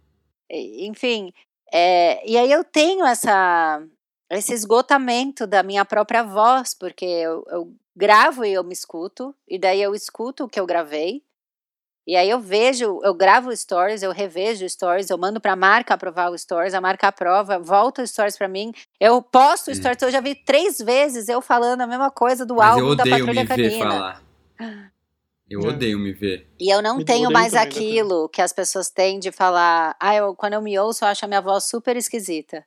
Enfim, 0.49 1.33
é, 1.73 2.21
e 2.29 2.37
aí 2.37 2.51
eu 2.51 2.63
tenho 2.63 3.05
essa, 3.05 3.81
esse 4.29 4.53
esgotamento 4.53 5.47
da 5.47 5.63
minha 5.63 5.85
própria 5.85 6.21
voz, 6.21 6.75
porque 6.75 7.05
eu, 7.05 7.43
eu 7.49 7.73
gravo 7.95 8.43
e 8.43 8.53
eu 8.53 8.63
me 8.63 8.73
escuto, 8.73 9.33
e 9.47 9.57
daí 9.57 9.81
eu 9.81 9.95
escuto 9.95 10.43
o 10.43 10.49
que 10.49 10.59
eu 10.59 10.65
gravei, 10.65 11.23
e 12.05 12.15
aí 12.15 12.29
eu 12.29 12.39
vejo, 12.39 12.99
eu 13.03 13.13
gravo 13.13 13.55
stories, 13.55 14.03
eu 14.03 14.11
revejo 14.11 14.67
stories, 14.67 15.09
eu 15.09 15.17
mando 15.17 15.39
para 15.39 15.53
a 15.53 15.55
marca 15.55 15.93
aprovar 15.93 16.31
o 16.31 16.37
stories, 16.37 16.73
a 16.73 16.81
marca 16.81 17.07
aprova, 17.07 17.57
volta 17.59 18.01
o 18.01 18.07
stories 18.07 18.37
para 18.37 18.47
mim, 18.47 18.73
eu 18.99 19.21
posto 19.21 19.71
hum. 19.71 19.75
stories, 19.75 20.01
eu 20.01 20.11
já 20.11 20.19
vi 20.19 20.35
três 20.35 20.79
vezes 20.79 21.29
eu 21.29 21.41
falando 21.41 21.81
a 21.81 21.87
mesma 21.87 22.11
coisa 22.11 22.45
do 22.45 22.55
Mas 22.55 22.73
álbum 22.73 22.95
da 22.95 23.03
Patrulha 23.05 23.45
Canina. 23.45 23.89
Falar. 23.89 24.23
Eu 25.49 25.61
é. 25.61 25.67
odeio 25.67 25.99
me 25.99 26.11
ver. 26.11 26.47
E 26.59 26.73
eu 26.73 26.81
não 26.81 27.03
tenho 27.03 27.31
mais 27.31 27.53
aquilo 27.53 28.27
que 28.29 28.41
as 28.41 28.51
pessoas 28.51 28.89
têm 28.89 29.19
de 29.19 29.31
falar, 29.31 29.95
ah, 29.99 30.15
eu, 30.15 30.35
quando 30.35 30.53
eu 30.53 30.61
me 30.61 30.77
ouço, 30.79 31.03
eu 31.03 31.09
acho 31.09 31.23
a 31.23 31.27
minha 31.27 31.41
voz 31.41 31.65
super 31.65 31.95
esquisita. 31.95 32.65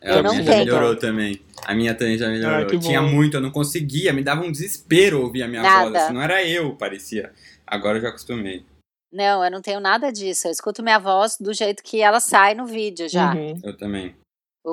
É, 0.00 0.14
eu 0.14 0.18
a 0.18 0.22
não 0.22 0.32
minha 0.32 0.44
tenho. 0.44 0.58
já 0.58 0.64
melhorou 0.64 0.96
também. 0.96 1.40
A 1.64 1.74
minha 1.74 1.94
também 1.94 2.18
já 2.18 2.28
melhorou. 2.28 2.66
Ah, 2.66 2.78
Tinha 2.78 3.00
muito, 3.00 3.36
eu 3.36 3.40
não 3.40 3.50
conseguia, 3.50 4.12
me 4.12 4.22
dava 4.22 4.42
um 4.42 4.52
desespero 4.52 5.20
ouvir 5.22 5.42
a 5.42 5.48
minha 5.48 5.62
Nada. 5.62 5.84
voz. 5.84 5.94
Assim, 5.94 6.12
não 6.12 6.22
era 6.22 6.46
eu, 6.46 6.74
parecia. 6.76 7.32
Agora 7.66 7.98
eu 7.98 8.02
já 8.02 8.08
acostumei. 8.08 8.64
Não, 9.14 9.44
eu 9.44 9.50
não 9.50 9.62
tenho 9.62 9.78
nada 9.78 10.12
disso. 10.12 10.48
Eu 10.48 10.50
escuto 10.50 10.82
minha 10.82 10.98
voz 10.98 11.36
do 11.38 11.54
jeito 11.54 11.84
que 11.84 12.02
ela 12.02 12.18
sai 12.18 12.54
no 12.54 12.66
vídeo 12.66 13.08
já. 13.08 13.32
Uhum. 13.32 13.60
Eu 13.62 13.76
também. 13.76 14.14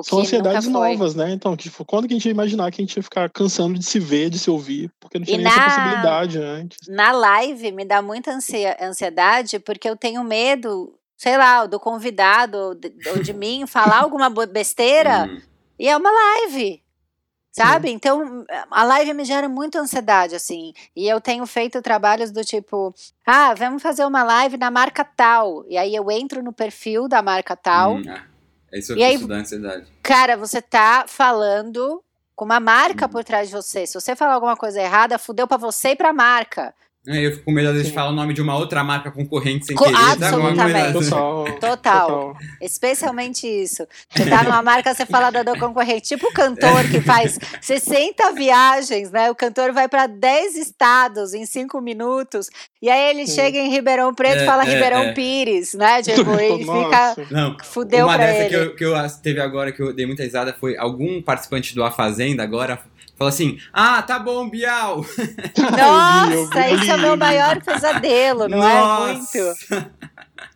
São 0.02 0.20
ansiedades 0.20 0.66
novas, 0.66 1.14
né? 1.14 1.30
Então, 1.30 1.54
tipo, 1.54 1.84
quando 1.84 2.08
que 2.08 2.14
a 2.14 2.16
gente 2.16 2.24
ia 2.24 2.32
imaginar 2.32 2.70
que 2.70 2.80
a 2.80 2.84
gente 2.84 2.96
ia 2.96 3.02
ficar 3.02 3.28
cansando 3.28 3.78
de 3.78 3.84
se 3.84 4.00
ver, 4.00 4.30
de 4.30 4.38
se 4.38 4.50
ouvir? 4.50 4.90
Porque 4.98 5.18
não 5.18 5.26
tinha 5.26 5.36
nem 5.36 5.44
na, 5.44 5.50
essa 5.50 5.64
possibilidade 5.64 6.38
antes. 6.38 6.78
Na 6.88 7.12
live 7.12 7.70
me 7.72 7.84
dá 7.84 8.00
muita 8.00 8.34
ansiedade 8.80 9.58
porque 9.58 9.88
eu 9.88 9.94
tenho 9.94 10.24
medo, 10.24 10.94
sei 11.14 11.36
lá, 11.36 11.66
do 11.66 11.78
convidado 11.78 12.56
ou 12.58 13.22
de 13.22 13.34
mim 13.34 13.66
falar 13.66 14.00
alguma 14.00 14.30
besteira 14.46 15.26
uhum. 15.26 15.42
e 15.78 15.86
é 15.86 15.96
uma 15.96 16.10
live. 16.10 16.82
Sabe? 17.52 17.88
Sim. 17.88 17.94
Então, 17.94 18.46
a 18.70 18.82
live 18.82 19.12
me 19.12 19.24
gera 19.24 19.46
muita 19.46 19.78
ansiedade, 19.78 20.34
assim. 20.34 20.72
E 20.96 21.06
eu 21.06 21.20
tenho 21.20 21.44
feito 21.46 21.82
trabalhos 21.82 22.30
do 22.30 22.42
tipo, 22.42 22.94
ah, 23.26 23.52
vamos 23.52 23.82
fazer 23.82 24.06
uma 24.06 24.22
live 24.22 24.56
na 24.56 24.70
marca 24.70 25.04
tal. 25.04 25.62
E 25.68 25.76
aí 25.76 25.94
eu 25.94 26.10
entro 26.10 26.42
no 26.42 26.52
perfil 26.52 27.06
da 27.06 27.20
marca 27.20 27.54
tal. 27.54 27.96
Hum, 27.96 28.04
é 28.72 28.78
isso, 28.78 28.96
e 28.96 29.04
aí, 29.04 29.14
isso 29.14 29.28
dá 29.28 29.36
ansiedade. 29.36 29.86
Cara, 30.02 30.34
você 30.34 30.62
tá 30.62 31.04
falando 31.06 32.02
com 32.34 32.46
uma 32.46 32.58
marca 32.58 33.04
hum. 33.04 33.10
por 33.10 33.22
trás 33.22 33.50
de 33.50 33.54
você. 33.54 33.86
Se 33.86 34.00
você 34.00 34.16
falar 34.16 34.32
alguma 34.32 34.56
coisa 34.56 34.80
errada, 34.80 35.18
fudeu 35.18 35.46
para 35.46 35.58
você 35.58 35.90
e 35.90 35.96
pra 35.96 36.10
marca. 36.10 36.74
Eu 37.04 37.32
fico 37.32 37.44
com 37.46 37.50
medo, 37.50 37.68
às 37.68 37.74
vezes, 37.74 37.88
de 37.88 37.94
falar 37.94 38.10
o 38.10 38.14
nome 38.14 38.32
de 38.32 38.40
uma 38.40 38.56
outra 38.56 38.84
marca 38.84 39.10
concorrente 39.10 39.66
sem 39.66 39.74
Co 39.74 39.84
querer. 39.84 39.96
Absolutamente. 39.96 40.92
Total, 40.92 41.44
total. 41.44 41.76
Total. 41.76 42.36
Especialmente 42.60 43.44
isso. 43.44 43.84
Você 44.08 44.24
tá 44.24 44.44
numa 44.44 44.62
marca, 44.62 44.94
você 44.94 45.04
fala 45.04 45.30
da 45.30 45.42
do 45.42 45.58
concorrente. 45.58 46.02
Tipo 46.02 46.28
o 46.28 46.32
cantor 46.32 46.88
que 46.88 47.00
faz 47.00 47.40
60 47.60 48.32
viagens, 48.34 49.10
né? 49.10 49.28
O 49.32 49.34
cantor 49.34 49.72
vai 49.72 49.88
para 49.88 50.06
10 50.06 50.54
estados 50.54 51.34
em 51.34 51.44
5 51.44 51.80
minutos. 51.80 52.48
E 52.80 52.88
aí 52.88 53.10
ele 53.10 53.26
Sim. 53.26 53.34
chega 53.34 53.58
em 53.58 53.68
Ribeirão 53.68 54.14
Preto 54.14 54.38
e 54.38 54.42
é, 54.42 54.46
fala 54.46 54.62
é, 54.62 54.72
Ribeirão 54.72 55.02
é. 55.02 55.12
Pires, 55.12 55.74
né? 55.74 56.02
Tipo, 56.02 56.34
e 56.34 56.58
fica. 56.62 57.16
Não, 57.32 57.56
fudeu 57.64 58.06
uma 58.06 58.14
pra 58.14 58.26
dessa 58.26 58.40
ele. 58.42 58.48
Que 58.48 58.54
eu, 58.54 58.76
que 58.76 58.84
eu 58.84 58.94
teve 59.20 59.40
agora 59.40 59.72
que 59.72 59.82
eu 59.82 59.92
dei 59.92 60.06
muita 60.06 60.22
risada 60.22 60.52
foi 60.52 60.76
algum 60.76 61.20
participante 61.20 61.74
do 61.74 61.82
A 61.82 61.90
Fazenda 61.90 62.44
agora 62.44 62.80
Fala 63.22 63.28
assim, 63.28 63.56
ah, 63.72 64.02
tá 64.02 64.18
bom, 64.18 64.50
Bial. 64.50 64.96
Nossa, 65.56 66.70
isso 66.70 66.90
é 66.90 66.96
o 66.96 66.98
meu 66.98 67.16
maior 67.16 67.62
pesadelo, 67.62 68.48
não 68.48 68.60
é 68.60 68.80
Nossa. 68.80 69.38
é 69.38 69.44
muito? 69.44 69.92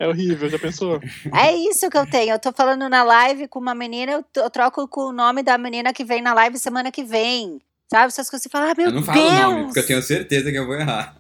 É 0.01 0.09
horrível, 0.09 0.51
já 0.51 0.59
pensou? 0.59 1.01
É 1.33 1.55
isso 1.55 1.89
que 1.89 1.97
eu 1.97 2.05
tenho. 2.11 2.33
Eu 2.33 2.41
tô 2.41 2.53
falando 2.53 2.89
na 2.89 3.05
live 3.05 3.47
com 3.47 3.61
uma 3.61 3.73
menina, 3.73 4.11
eu, 4.11 4.25
eu 4.43 4.51
troco 4.51 4.89
com 4.89 5.03
o 5.03 5.13
nome 5.13 5.45
da 5.45 5.57
menina 5.57 5.93
que 5.93 6.05
vem 6.05 6.21
na 6.21 6.35
live 6.35 6.59
semana 6.59 6.91
que 6.91 7.05
vem. 7.05 7.61
Sabe? 7.89 8.09
Essas 8.09 8.29
coisas 8.29 8.43
você 8.43 8.49
fala, 8.49 8.73
ah, 8.73 8.75
meu 8.77 8.91
Deus. 8.91 8.93
Eu 8.93 8.93
não 8.95 9.03
falo 9.05 9.21
o 9.21 9.53
nome, 9.53 9.65
porque 9.67 9.79
eu 9.79 9.87
tenho 9.87 10.03
certeza 10.03 10.51
que 10.51 10.59
eu 10.59 10.67
vou 10.67 10.75
errar. 10.75 11.15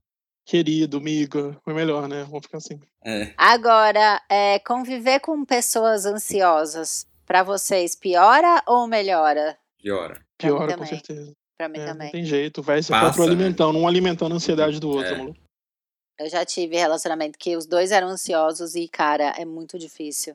Querido, 0.44 0.96
amigo, 0.96 1.56
foi 1.64 1.74
melhor, 1.74 2.08
né? 2.08 2.24
Vamos 2.24 2.46
ficar 2.46 2.58
assim. 2.58 2.80
É. 3.04 3.32
Agora, 3.36 4.20
é, 4.28 4.58
conviver 4.58 5.20
com 5.20 5.44
pessoas 5.44 6.06
ansiosas, 6.06 7.06
para 7.24 7.44
vocês, 7.44 7.94
piora 7.94 8.60
ou 8.66 8.88
melhora? 8.88 9.56
Piora. 9.80 10.25
Piora, 10.38 10.76
com 10.76 10.86
certeza. 10.86 11.32
Pra 11.58 11.68
mim 11.68 11.78
é, 11.78 11.86
também. 11.86 12.06
Não 12.06 12.12
tem 12.12 12.24
jeito, 12.24 12.62
vai 12.62 12.82
ser 12.82 12.92
Passa, 12.92 13.22
alimentando, 13.22 13.74
né? 13.74 13.78
um 13.78 13.88
alimentando 13.88 14.32
a 14.32 14.36
ansiedade 14.36 14.78
do 14.78 14.90
outro, 14.90 15.14
é. 15.14 15.46
Eu 16.18 16.30
já 16.30 16.44
tive 16.44 16.76
relacionamento 16.76 17.38
que 17.38 17.56
os 17.56 17.66
dois 17.66 17.90
eram 17.90 18.08
ansiosos 18.08 18.74
e, 18.74 18.88
cara, 18.88 19.34
é 19.36 19.44
muito 19.44 19.78
difícil. 19.78 20.34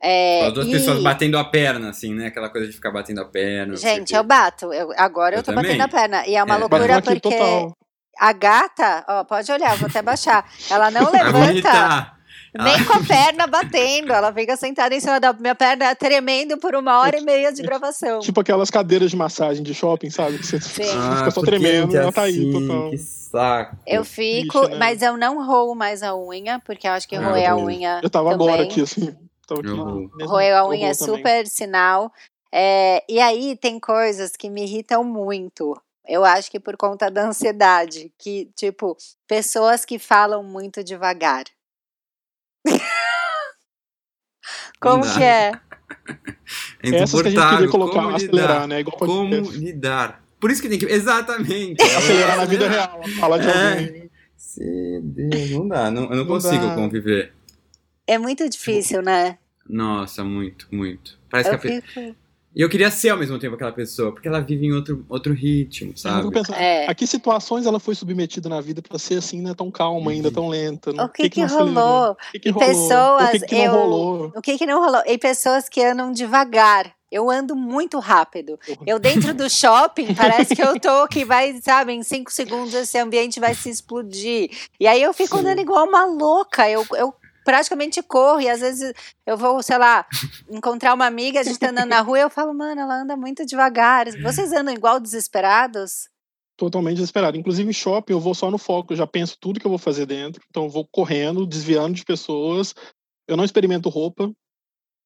É, 0.00 0.46
As 0.46 0.52
duas 0.52 0.66
e... 0.66 0.72
pessoas 0.72 1.02
batendo 1.02 1.38
a 1.38 1.44
perna, 1.44 1.90
assim, 1.90 2.12
né? 2.14 2.26
Aquela 2.26 2.50
coisa 2.50 2.66
de 2.66 2.72
ficar 2.72 2.90
batendo 2.90 3.20
a 3.20 3.24
perna. 3.24 3.76
Gente, 3.76 4.14
eu 4.14 4.24
bato. 4.24 4.72
Eu, 4.72 4.92
agora 4.96 5.36
eu, 5.36 5.38
eu 5.38 5.42
tô 5.44 5.52
também. 5.52 5.76
batendo 5.76 5.82
a 5.82 5.88
perna. 5.88 6.26
E 6.26 6.34
é 6.34 6.42
uma 6.42 6.56
é. 6.56 6.58
loucura 6.58 7.02
porque 7.02 7.20
total. 7.20 7.76
a 8.18 8.32
gata, 8.32 9.04
ó, 9.08 9.24
pode 9.24 9.50
olhar, 9.50 9.76
vou 9.76 9.88
até 9.88 10.02
baixar. 10.02 10.48
Ela 10.68 10.90
não 10.90 11.10
levanta. 11.10 12.16
Nem 12.54 12.74
ah. 12.74 12.84
com 12.84 12.92
a 12.92 13.02
perna 13.02 13.46
batendo, 13.46 14.12
ela 14.12 14.30
fica 14.32 14.56
sentada 14.56 14.94
em 14.94 15.00
cima 15.00 15.18
da 15.18 15.32
minha 15.32 15.54
perna 15.54 15.94
tremendo 15.94 16.58
por 16.58 16.74
uma 16.74 16.98
hora 16.98 17.16
é, 17.16 17.20
e 17.20 17.24
meia 17.24 17.50
de 17.50 17.62
gravação. 17.62 18.20
Tipo 18.20 18.40
aquelas 18.40 18.70
cadeiras 18.70 19.10
de 19.10 19.16
massagem 19.16 19.62
de 19.62 19.72
shopping, 19.72 20.10
sabe? 20.10 20.38
Que 20.38 20.46
você 20.46 20.60
Sim. 20.60 20.82
fica 21.16 21.30
só 21.30 21.40
tremendo, 21.40 21.96
ela 21.96 22.12
tá 22.12 22.22
aí, 22.22 22.38
assim, 22.38 22.52
total. 22.52 22.90
Que 22.90 22.98
saco. 22.98 23.76
Eu 23.86 24.04
fico, 24.04 24.58
Ixi, 24.58 24.70
né? 24.70 24.76
mas 24.76 25.00
eu 25.00 25.16
não 25.16 25.46
roo 25.46 25.74
mais 25.74 26.02
a 26.02 26.14
unha, 26.14 26.60
porque 26.60 26.86
eu 26.86 26.92
acho 26.92 27.08
que 27.08 27.16
ah, 27.16 27.26
roer 27.26 27.50
a 27.50 27.56
unha. 27.56 28.00
Eu 28.02 28.10
tava 28.10 28.30
também. 28.30 28.48
agora 28.48 28.62
aqui, 28.64 28.82
assim. 28.82 29.16
Tava 29.46 29.60
aqui 29.60 30.24
roer 30.26 30.54
a 30.54 30.68
unha 30.68 30.88
é 30.88 30.94
super 30.94 31.20
também. 31.20 31.46
sinal. 31.46 32.12
É, 32.52 33.02
e 33.08 33.18
aí 33.18 33.56
tem 33.56 33.80
coisas 33.80 34.36
que 34.36 34.50
me 34.50 34.64
irritam 34.64 35.02
muito. 35.02 35.74
Eu 36.06 36.22
acho 36.22 36.50
que 36.50 36.60
por 36.60 36.76
conta 36.76 37.10
da 37.10 37.26
ansiedade, 37.28 38.12
que, 38.18 38.50
tipo, 38.54 38.94
pessoas 39.26 39.86
que 39.86 39.98
falam 39.98 40.42
muito 40.42 40.84
devagar. 40.84 41.44
Como 44.80 45.02
que 45.02 45.22
é? 45.22 45.52
é 46.82 46.96
Essas 46.96 47.22
que 47.22 47.28
a 47.28 47.30
gente 47.30 47.48
queria 47.50 47.68
colocar, 47.68 48.02
como 48.02 48.16
acelerar, 48.16 48.50
lidar, 48.50 48.68
né? 48.68 48.80
Igual 48.80 48.98
como 48.98 49.50
lidar. 49.52 50.22
Por 50.40 50.50
isso 50.50 50.60
que 50.60 50.68
tem 50.68 50.78
que. 50.78 50.86
Exatamente. 50.86 51.80
acelerar 51.82 52.36
na 52.36 52.44
vida 52.44 52.68
real. 52.68 53.00
Falar 53.20 53.38
de 53.38 53.48
é. 53.48 53.72
alguém. 53.72 54.10
Deus, 55.02 55.50
não 55.50 55.68
dá. 55.68 55.90
Não, 55.90 56.02
eu 56.02 56.10
não, 56.10 56.16
não 56.16 56.26
consigo 56.26 56.66
dá. 56.66 56.74
conviver. 56.74 57.32
É 58.06 58.18
muito 58.18 58.48
difícil, 58.48 59.02
né? 59.02 59.38
Nossa, 59.68 60.24
muito, 60.24 60.66
muito. 60.72 61.18
Parece 61.30 61.50
eu 61.50 61.58
que 61.58 61.68
a 61.68 61.82
fico... 61.82 62.16
E 62.54 62.60
eu 62.60 62.68
queria 62.68 62.90
ser 62.90 63.10
ao 63.10 63.16
mesmo 63.16 63.38
tempo 63.38 63.54
aquela 63.54 63.72
pessoa, 63.72 64.12
porque 64.12 64.28
ela 64.28 64.40
vive 64.40 64.66
em 64.66 64.72
outro, 64.72 65.06
outro 65.08 65.32
ritmo, 65.32 65.96
sabe? 65.96 66.30
Pensar, 66.30 66.60
é. 66.60 66.86
A 66.86 66.94
que 66.94 67.06
situações 67.06 67.64
ela 67.64 67.80
foi 67.80 67.94
submetida 67.94 68.48
na 68.48 68.60
vida 68.60 68.82
para 68.82 68.98
ser 68.98 69.18
assim, 69.18 69.40
né? 69.40 69.54
Tão 69.54 69.70
calma 69.70 70.10
ainda, 70.10 70.28
uhum. 70.28 70.34
tão 70.34 70.48
lenta? 70.48 70.92
Né? 70.92 71.02
O 71.02 71.08
que 71.08 71.22
que, 71.24 71.30
que, 71.30 71.44
rolou? 71.44 72.12
O 72.12 72.40
que, 72.40 72.50
rolou? 72.50 72.68
pessoas, 72.68 73.28
o 73.28 73.30
que, 73.30 73.46
que 73.46 73.66
não 73.66 73.74
rolou? 73.74 74.32
O 74.36 74.42
que 74.42 74.58
que 74.58 74.66
não 74.66 74.80
rolou? 74.80 75.02
E 75.06 75.16
pessoas 75.16 75.68
que 75.68 75.82
andam 75.82 76.12
devagar. 76.12 76.92
Eu 77.10 77.30
ando 77.30 77.54
muito 77.54 77.98
rápido. 77.98 78.58
Eu 78.86 78.98
dentro 78.98 79.34
do 79.34 79.48
shopping, 79.48 80.12
parece 80.16 80.56
que 80.56 80.62
eu 80.62 80.80
tô 80.80 81.06
que 81.08 81.26
vai, 81.26 81.60
sabe, 81.60 81.92
em 81.92 82.02
cinco 82.02 82.32
segundos 82.32 82.72
esse 82.72 82.96
ambiente 82.98 83.38
vai 83.38 83.54
se 83.54 83.68
explodir. 83.68 84.50
E 84.80 84.86
aí 84.86 85.02
eu 85.02 85.12
fico 85.12 85.36
Sim. 85.36 85.42
andando 85.42 85.60
igual 85.60 85.86
uma 85.86 86.06
louca. 86.06 86.70
Eu, 86.70 86.86
eu 86.96 87.14
praticamente 87.44 88.02
corro. 88.02 88.40
E 88.40 88.48
às 88.48 88.60
vezes 88.60 88.92
eu 89.26 89.36
vou, 89.36 89.62
sei 89.62 89.78
lá, 89.78 90.06
encontrar 90.50 90.94
uma 90.94 91.06
amiga, 91.06 91.40
a 91.40 91.42
gente 91.42 91.58
tá 91.58 91.70
andando 91.70 91.88
na 91.88 92.00
rua 92.00 92.18
e 92.18 92.22
eu 92.22 92.30
falo, 92.30 92.54
mano, 92.54 92.80
ela 92.80 93.02
anda 93.02 93.16
muito 93.16 93.44
devagar. 93.44 94.06
Vocês 94.20 94.52
andam 94.52 94.74
igual 94.74 95.00
desesperados? 95.00 96.08
Totalmente 96.56 96.96
desesperado. 96.96 97.36
Inclusive 97.36 97.68
em 97.68 97.72
shopping 97.72 98.12
eu 98.12 98.20
vou 98.20 98.34
só 98.34 98.50
no 98.50 98.58
foco, 98.58 98.92
eu 98.92 98.96
já 98.96 99.06
penso 99.06 99.36
tudo 99.40 99.58
que 99.58 99.66
eu 99.66 99.70
vou 99.70 99.78
fazer 99.78 100.06
dentro. 100.06 100.42
Então 100.50 100.64
eu 100.64 100.70
vou 100.70 100.86
correndo, 100.86 101.46
desviando 101.46 101.94
de 101.94 102.04
pessoas. 102.04 102.74
Eu 103.26 103.36
não 103.36 103.44
experimento 103.44 103.88
roupa. 103.88 104.32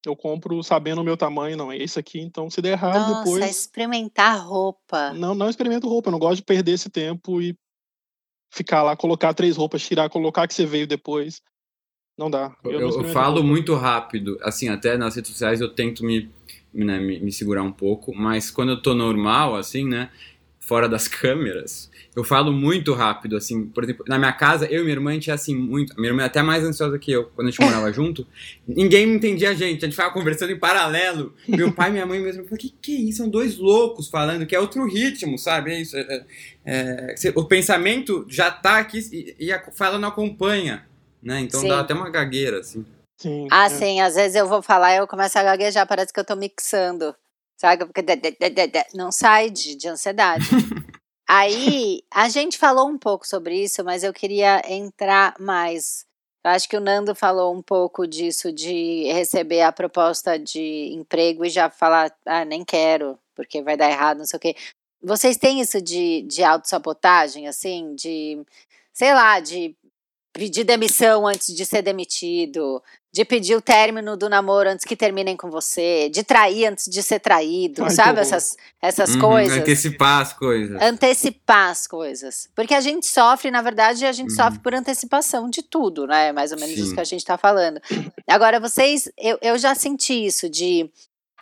Eu 0.04 0.14
compro 0.14 0.62
sabendo 0.62 1.00
o 1.00 1.04
meu 1.04 1.16
tamanho, 1.16 1.56
não 1.56 1.72
é 1.72 1.76
esse 1.76 1.98
aqui, 1.98 2.20
então 2.20 2.48
se 2.48 2.62
der 2.62 2.72
errado 2.72 3.10
Nossa, 3.10 3.24
depois. 3.24 3.50
experimentar 3.50 4.38
roupa. 4.46 5.12
Não, 5.12 5.34
não 5.34 5.50
experimento 5.50 5.88
roupa, 5.88 6.08
eu 6.08 6.12
não 6.12 6.18
gosto 6.20 6.36
de 6.36 6.44
perder 6.44 6.72
esse 6.72 6.88
tempo 6.88 7.42
e 7.42 7.56
ficar 8.52 8.82
lá, 8.84 8.96
colocar 8.96 9.34
três 9.34 9.56
roupas, 9.56 9.82
tirar, 9.82 10.08
colocar 10.08 10.46
que 10.46 10.54
você 10.54 10.64
veio 10.64 10.86
depois. 10.86 11.42
Não 12.16 12.30
dá. 12.30 12.54
Eu, 12.64 12.72
eu, 12.72 12.88
eu 12.88 13.04
falo 13.04 13.42
muito 13.42 13.74
rápido. 13.74 14.38
Assim, 14.42 14.68
até 14.68 14.96
nas 14.96 15.16
redes 15.16 15.30
sociais 15.30 15.60
eu 15.60 15.68
tento 15.68 16.04
me, 16.04 16.30
né, 16.72 16.98
me, 16.98 17.20
me, 17.20 17.30
segurar 17.30 17.62
um 17.62 17.72
pouco, 17.72 18.14
mas 18.14 18.50
quando 18.50 18.70
eu 18.70 18.80
tô 18.80 18.94
normal, 18.94 19.54
assim, 19.54 19.86
né? 19.86 20.10
Fora 20.58 20.88
das 20.88 21.06
câmeras, 21.06 21.90
eu 22.16 22.24
falo 22.24 22.52
muito 22.52 22.94
rápido, 22.94 23.36
assim. 23.36 23.66
Por 23.66 23.84
exemplo, 23.84 24.04
na 24.08 24.18
minha 24.18 24.32
casa, 24.32 24.64
eu 24.64 24.80
e 24.80 24.84
minha 24.84 24.94
irmã, 24.94 25.10
a 25.10 25.14
gente 25.14 25.30
é 25.30 25.34
assim, 25.34 25.54
muito. 25.54 25.94
Minha 25.96 26.08
irmã 26.08 26.22
é 26.22 26.24
até 26.24 26.42
mais 26.42 26.64
ansiosa 26.64 26.98
que 26.98 27.12
eu, 27.12 27.24
quando 27.34 27.48
a 27.48 27.50
gente 27.50 27.60
morava 27.60 27.92
junto. 27.92 28.26
Ninguém 28.66 29.12
entendia 29.12 29.50
a 29.50 29.54
gente, 29.54 29.84
a 29.84 29.86
gente 29.86 29.94
ficava 29.94 30.12
conversando 30.14 30.52
em 30.52 30.58
paralelo. 30.58 31.34
Meu 31.46 31.70
pai 31.70 31.90
e 31.90 31.92
minha 31.92 32.06
mãe 32.06 32.18
mesmo 32.18 32.44
falaram: 32.44 32.56
que 32.56 32.74
que 32.80 32.96
é 32.96 33.00
isso? 33.00 33.18
São 33.18 33.28
dois 33.28 33.58
loucos 33.58 34.08
falando, 34.08 34.46
que 34.46 34.56
é 34.56 34.58
outro 34.58 34.86
ritmo, 34.86 35.38
sabe? 35.38 35.72
É 35.72 35.80
isso. 35.82 35.94
É, 35.98 36.24
é, 36.64 37.14
é 37.14 37.32
o 37.34 37.44
pensamento 37.44 38.24
já 38.26 38.50
tá 38.50 38.78
aqui 38.78 39.00
e, 39.12 39.36
e 39.38 39.52
a 39.52 39.62
fala 39.70 39.98
não 39.98 40.08
acompanha 40.08 40.82
né? 41.22 41.40
Então 41.40 41.60
sim. 41.60 41.68
dá 41.68 41.80
até 41.80 41.94
uma 41.94 42.10
gagueira, 42.10 42.60
assim. 42.60 42.84
Sim, 43.18 43.48
ah, 43.50 43.66
é. 43.66 43.68
sim, 43.70 44.00
às 44.00 44.14
vezes 44.14 44.36
eu 44.36 44.46
vou 44.46 44.60
falar 44.60 44.94
e 44.94 44.98
eu 44.98 45.06
começo 45.06 45.38
a 45.38 45.42
gaguejar, 45.42 45.86
parece 45.86 46.12
que 46.12 46.20
eu 46.20 46.24
tô 46.24 46.36
mixando. 46.36 47.14
Sabe? 47.56 47.86
Porque 47.86 48.04
não 48.94 49.10
sai 49.10 49.48
de, 49.48 49.74
de 49.76 49.88
ansiedade. 49.88 50.44
Aí, 51.28 52.02
a 52.12 52.28
gente 52.28 52.58
falou 52.58 52.88
um 52.88 52.98
pouco 52.98 53.26
sobre 53.26 53.60
isso, 53.60 53.82
mas 53.82 54.04
eu 54.04 54.12
queria 54.12 54.62
entrar 54.70 55.34
mais. 55.40 56.06
Eu 56.44 56.50
acho 56.52 56.68
que 56.68 56.76
o 56.76 56.80
Nando 56.80 57.14
falou 57.14 57.52
um 57.52 57.62
pouco 57.62 58.06
disso, 58.06 58.52
de 58.52 59.10
receber 59.12 59.62
a 59.62 59.72
proposta 59.72 60.38
de 60.38 60.92
emprego 60.92 61.44
e 61.44 61.50
já 61.50 61.68
falar, 61.68 62.14
ah, 62.24 62.44
nem 62.44 62.64
quero, 62.64 63.18
porque 63.34 63.62
vai 63.62 63.76
dar 63.76 63.90
errado, 63.90 64.18
não 64.18 64.26
sei 64.26 64.36
o 64.36 64.40
quê. 64.40 64.54
Vocês 65.02 65.36
têm 65.36 65.60
isso 65.60 65.80
de, 65.80 66.22
de 66.22 66.44
autossabotagem, 66.44 67.48
assim, 67.48 67.94
de, 67.96 68.40
sei 68.92 69.12
lá, 69.12 69.40
de 69.40 69.76
pedir 70.36 70.64
demissão 70.64 71.26
antes 71.26 71.54
de 71.54 71.64
ser 71.64 71.82
demitido, 71.82 72.82
de 73.12 73.24
pedir 73.24 73.56
o 73.56 73.62
término 73.62 74.16
do 74.16 74.28
namoro 74.28 74.68
antes 74.68 74.84
que 74.84 74.94
terminem 74.94 75.36
com 75.36 75.50
você, 75.50 76.10
de 76.10 76.22
trair 76.22 76.66
antes 76.66 76.84
de 76.84 77.02
ser 77.02 77.18
traído, 77.18 77.84
Ai, 77.84 77.90
sabe? 77.90 78.20
Essas, 78.20 78.56
essas 78.80 79.14
uhum, 79.14 79.20
coisas. 79.20 79.58
Antecipar 79.58 80.20
as 80.20 80.32
coisas. 80.34 80.82
Antecipar 80.82 81.70
as 81.70 81.86
coisas. 81.86 82.48
Porque 82.54 82.74
a 82.74 82.80
gente 82.80 83.06
sofre, 83.06 83.50
na 83.50 83.62
verdade, 83.62 84.04
a 84.04 84.12
gente 84.12 84.30
uhum. 84.30 84.36
sofre 84.36 84.58
por 84.58 84.74
antecipação 84.74 85.48
de 85.48 85.62
tudo, 85.62 86.06
né? 86.06 86.30
Mais 86.32 86.52
ou 86.52 86.58
menos 86.58 86.74
Sim. 86.74 86.82
isso 86.82 86.94
que 86.94 87.00
a 87.00 87.04
gente 87.04 87.24
tá 87.24 87.38
falando. 87.38 87.80
Agora, 88.28 88.60
vocês, 88.60 89.10
eu, 89.16 89.38
eu 89.40 89.56
já 89.56 89.74
senti 89.74 90.26
isso, 90.26 90.50
de 90.50 90.90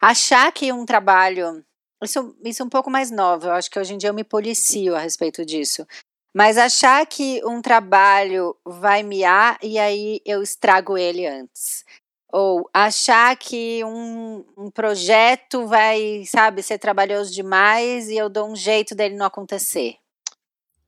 achar 0.00 0.52
que 0.52 0.72
um 0.72 0.86
trabalho. 0.86 1.64
Isso, 2.02 2.36
isso 2.44 2.62
é 2.62 2.66
um 2.66 2.68
pouco 2.68 2.90
mais 2.90 3.10
novo, 3.10 3.46
eu 3.46 3.52
acho 3.52 3.70
que 3.70 3.78
hoje 3.78 3.94
em 3.94 3.98
dia 3.98 4.10
eu 4.10 4.14
me 4.14 4.22
policio 4.22 4.94
a 4.94 5.00
respeito 5.00 5.44
disso. 5.44 5.86
Mas 6.34 6.58
achar 6.58 7.06
que 7.06 7.40
um 7.44 7.62
trabalho 7.62 8.56
vai 8.64 9.04
miar 9.04 9.56
e 9.62 9.78
aí 9.78 10.20
eu 10.26 10.42
estrago 10.42 10.98
ele 10.98 11.26
antes. 11.26 11.84
Ou 12.32 12.68
achar 12.74 13.36
que 13.36 13.84
um, 13.84 14.44
um 14.58 14.68
projeto 14.68 15.68
vai, 15.68 16.24
sabe, 16.26 16.60
ser 16.64 16.78
trabalhoso 16.78 17.32
demais 17.32 18.08
e 18.08 18.16
eu 18.16 18.28
dou 18.28 18.50
um 18.50 18.56
jeito 18.56 18.96
dele 18.96 19.14
não 19.14 19.26
acontecer. 19.26 19.94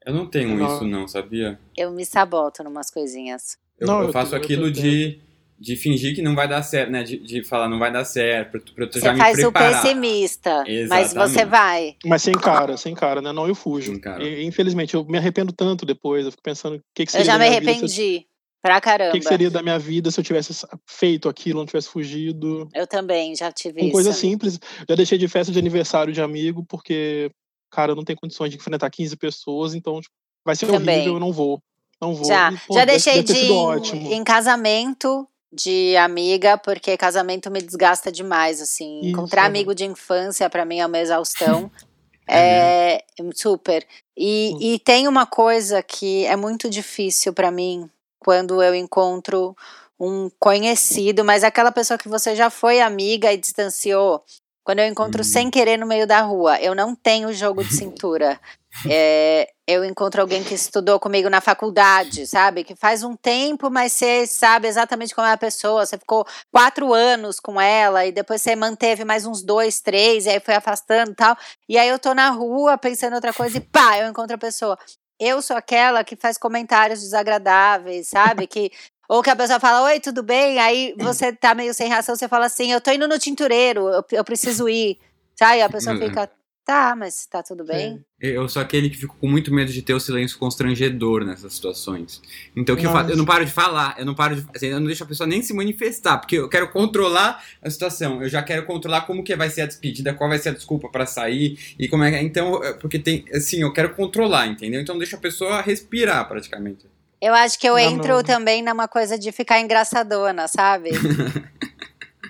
Eu 0.05 0.13
não 0.13 0.29
tenho 0.29 0.57
não. 0.57 0.67
isso, 0.67 0.85
não, 0.85 1.07
sabia? 1.07 1.61
Eu 1.77 1.93
me 1.93 2.05
saboto 2.05 2.65
numas 2.65 2.91
coisinhas. 2.91 3.57
Eu, 3.79 3.87
não, 3.87 4.01
eu, 4.01 4.07
eu 4.07 4.13
faço 4.13 4.35
aquilo 4.35 4.69
de 4.69 5.21
de 5.59 5.77
fingir 5.77 6.15
que 6.15 6.23
não 6.23 6.35
vai 6.35 6.47
dar 6.47 6.63
certo, 6.63 6.91
né? 6.91 7.03
De, 7.03 7.19
de 7.19 7.43
falar 7.43 7.69
não 7.69 7.79
vai 7.79 7.91
dar 7.93 8.05
certo, 8.05 8.51
pra, 8.51 8.61
pra 8.75 8.87
tu 8.87 9.01
já 9.01 9.13
me 9.13 9.19
faz 9.19 9.39
preparar. 9.39 9.71
o 9.71 9.83
pessimista, 9.83 10.65
Exatamente. 10.67 11.15
mas 11.15 11.31
você 11.33 11.45
vai. 11.45 11.97
Mas 12.05 12.23
sem 12.23 12.35
cara, 12.35 12.77
sem 12.77 12.95
cara, 12.95 13.23
né? 13.23 13.33
Não, 13.33 13.49
eu 13.49 13.55
fujo. 13.55 13.99
E, 14.21 14.45
infelizmente, 14.45 14.95
eu 14.95 15.05
me 15.05 15.17
arrependo 15.19 15.53
tanto 15.53 15.87
depois, 15.87 16.25
eu 16.25 16.31
fico 16.31 16.43
pensando 16.43 16.77
o 16.77 16.81
que, 16.95 17.07
que 17.07 17.13
seria 17.13 17.23
Eu 17.23 17.27
já 17.27 17.39
me 17.39 17.47
arrependi. 17.47 18.17
Eu... 18.17 18.37
Pra 18.63 18.81
caramba. 18.81 19.11
O 19.11 19.13
que, 19.13 19.21
que, 19.21 19.29
seria 19.29 19.49
da 19.49 19.63
minha 19.63 19.79
vida 19.79 20.11
se 20.11 20.19
eu 20.19 20.25
tivesse 20.25 20.67
feito 20.89 21.29
aquilo, 21.29 21.61
não 21.61 21.67
tivesse 21.67 21.89
fugido? 21.89 22.69
Eu 22.75 22.87
também 22.87 23.35
já 23.37 23.53
tive 23.53 23.79
Com 23.79 23.85
isso. 23.87 23.93
coisa 23.93 24.13
simples. 24.13 24.59
Já 24.89 24.97
deixei 24.97 25.17
de 25.17 25.29
festa 25.29 25.53
de 25.53 25.59
aniversário 25.59 26.13
de 26.13 26.21
amigo, 26.21 26.65
porque, 26.69 27.31
cara, 27.71 27.93
eu 27.93 27.97
não 27.97 28.03
tenho 28.03 28.19
condições 28.19 28.51
de 28.51 28.57
enfrentar 28.57 28.91
15 28.91 29.17
pessoas, 29.17 29.75
então 29.75 30.01
tipo, 30.01 30.13
vai 30.45 30.57
ser 30.57 30.67
também. 30.67 30.97
horrível, 30.97 31.15
eu 31.15 31.21
não 31.21 31.33
vou. 31.33 31.63
Não 32.01 32.13
vou. 32.13 32.27
Já, 32.27 32.51
e, 32.53 32.59
pô, 32.67 32.75
já 32.75 32.85
deixei 32.85 33.23
deve 33.23 33.81
de 33.81 33.97
em, 33.97 34.15
em 34.15 34.25
casamento 34.25 35.29
de 35.53 35.97
amiga, 35.97 36.59
porque 36.59 36.97
casamento 36.97 37.51
me 37.51 37.63
desgasta 37.63 38.11
demais, 38.11 38.61
assim. 38.61 39.01
Isso, 39.01 39.09
Encontrar 39.11 39.45
amigo 39.45 39.75
de 39.75 39.85
infância, 39.85 40.51
para 40.51 40.65
mim, 40.65 40.81
é 40.81 40.87
uma 40.87 40.99
exaustão. 40.99 41.71
é, 42.29 42.97
é 42.97 43.03
super. 43.35 43.87
E, 44.17 44.53
hum. 44.55 44.59
e 44.61 44.79
tem 44.79 45.07
uma 45.09 45.27
coisa 45.27 45.83
que 45.83 46.25
é 46.27 46.37
muito 46.37 46.69
difícil 46.69 47.33
para 47.33 47.51
mim 47.51 47.89
quando 48.19 48.63
eu 48.63 48.75
encontro 48.75 49.57
um 49.99 50.29
conhecido, 50.39 51.25
mas 51.25 51.45
aquela 51.45 51.73
pessoa 51.73 51.97
que 51.97 52.09
você 52.09 52.35
já 52.35 52.51
foi 52.51 52.81
amiga 52.81 53.33
e 53.33 53.37
distanciou. 53.37 54.23
Quando 54.63 54.81
eu 54.81 54.87
encontro 54.87 55.21
hum. 55.21 55.25
sem 55.25 55.49
querer 55.49 55.77
no 55.77 55.87
meio 55.87 56.07
da 56.07 56.21
rua, 56.23 56.61
eu 56.61 56.75
não 56.75 56.95
tenho 56.95 57.33
jogo 57.33 57.63
de 57.63 57.73
cintura. 57.77 58.41
É, 58.89 59.49
eu 59.66 59.85
encontro 59.85 60.20
alguém 60.20 60.45
que 60.45 60.55
estudou 60.55 61.01
comigo 61.01 61.31
na 61.31 61.41
faculdade, 61.41 62.27
sabe? 62.27 62.64
Que 62.64 62.77
faz 62.77 63.03
um 63.03 63.16
tempo, 63.16 63.70
mas 63.70 63.93
você 63.93 64.27
sabe 64.27 64.68
exatamente 64.68 65.14
como 65.14 65.27
é 65.27 65.33
a 65.33 65.37
pessoa. 65.37 65.87
Você 65.87 65.97
ficou 65.97 66.27
quatro 66.53 66.93
anos 66.93 67.41
com 67.41 67.61
ela 67.61 68.05
e 68.05 68.12
depois 68.12 68.43
você 68.43 68.55
manteve 68.55 69.05
mais 69.05 69.27
uns 69.27 69.43
dois, 69.43 69.81
três, 69.81 70.27
e 70.27 70.31
aí 70.31 70.41
foi 70.41 70.55
afastando 70.55 71.12
e 71.12 71.14
tal. 71.14 71.37
E 71.68 71.79
aí 71.79 71.89
eu 71.89 71.99
tô 71.99 72.14
na 72.14 72.31
rua 72.31 72.77
pensando 72.77 73.12
em 73.12 73.16
outra 73.16 73.33
coisa 73.33 73.57
e 73.57 73.61
pá, 73.61 73.99
eu 73.99 74.09
encontro 74.09 74.35
a 74.35 74.39
pessoa. 74.39 74.79
Eu 75.18 75.41
sou 75.41 75.57
aquela 75.57 76.05
que 76.05 76.14
faz 76.14 76.37
comentários 76.37 77.01
desagradáveis, 77.01 78.09
sabe? 78.09 78.47
Que 78.47 78.70
ou 79.09 79.22
que 79.22 79.31
a 79.31 79.37
pessoa 79.37 79.61
fala, 79.61 79.85
oi, 79.85 80.01
tudo 80.01 80.22
bem? 80.22 80.59
Aí 80.59 80.95
você 80.99 81.33
tá 81.33 81.55
meio 81.55 81.72
sem 81.72 81.89
reação, 81.89 82.16
você 82.16 82.27
fala 82.29 82.47
assim, 82.47 82.72
eu 82.72 82.81
tô 82.81 82.91
indo 82.91 83.07
no 83.07 83.18
tintureiro, 83.18 83.89
eu, 83.89 84.05
eu 84.12 84.24
preciso 84.24 84.68
ir. 84.68 84.99
Sabe? 85.39 85.62
A 85.62 85.68
pessoa 85.68 85.97
fica, 85.97 86.31
Tá, 86.67 86.97
mas 86.97 87.25
tá 87.27 87.45
tudo 87.45 87.64
bem? 87.64 88.05
É. 88.21 88.31
Eu 88.31 88.49
sou 88.49 88.61
aquele 88.61 88.91
que 88.91 88.97
fico 88.97 89.17
com 89.21 89.29
muito 89.29 89.55
medo 89.55 89.71
de 89.71 89.81
ter 89.83 89.95
o 89.95 90.01
silêncio 90.01 90.37
constrangedor 90.37 91.25
nessas 91.25 91.55
situações. 91.55 92.21
Então 92.57 92.75
o 92.75 92.79
que 92.79 92.85
eu 92.85 92.91
faço? 92.91 93.12
Eu 93.12 93.17
não 93.17 93.25
paro 93.25 93.47
de 93.47 93.53
falar, 93.53 93.95
eu 93.97 94.05
não 94.05 94.17
paro 94.17 94.35
de. 94.35 94.45
Assim, 94.53 94.67
eu 94.67 94.81
não 94.81 94.87
deixo 94.89 95.05
a 95.05 95.07
pessoa 95.07 95.29
nem 95.29 95.41
se 95.41 95.55
manifestar, 95.55 96.19
porque 96.19 96.35
eu 96.35 96.49
quero 96.49 96.69
controlar 96.73 97.41
a 97.62 97.71
situação. 97.71 98.21
Eu 98.21 98.29
já 98.29 98.43
quero 98.43 98.67
controlar 98.67 99.03
como 99.03 99.23
que 99.23 99.37
vai 99.37 99.49
ser 99.49 99.61
a 99.61 99.67
despedida, 99.67 100.12
qual 100.12 100.29
vai 100.29 100.41
ser 100.41 100.49
a 100.49 100.55
desculpa 100.55 100.89
para 100.89 101.07
sair 101.07 101.57
e 101.79 101.87
como 101.87 102.03
é. 102.03 102.21
Então, 102.21 102.61
porque 102.81 102.99
tem. 102.99 103.25
Assim, 103.33 103.62
eu 103.62 103.73
quero 103.73 103.95
controlar, 103.95 104.49
entendeu? 104.49 104.81
Então 104.81 104.99
deixa 104.99 105.14
a 105.14 105.21
pessoa 105.21 105.61
respirar 105.61 106.27
praticamente. 106.27 106.87
Eu 107.21 107.33
acho 107.33 107.61
que 107.61 107.69
eu 107.69 107.75
não, 107.75 107.79
entro 107.79 108.17
não. 108.17 108.25
também 108.25 108.61
numa 108.61 108.89
coisa 108.89 109.17
de 109.17 109.31
ficar 109.31 109.61
engraçadona, 109.61 110.49
sabe? 110.49 110.91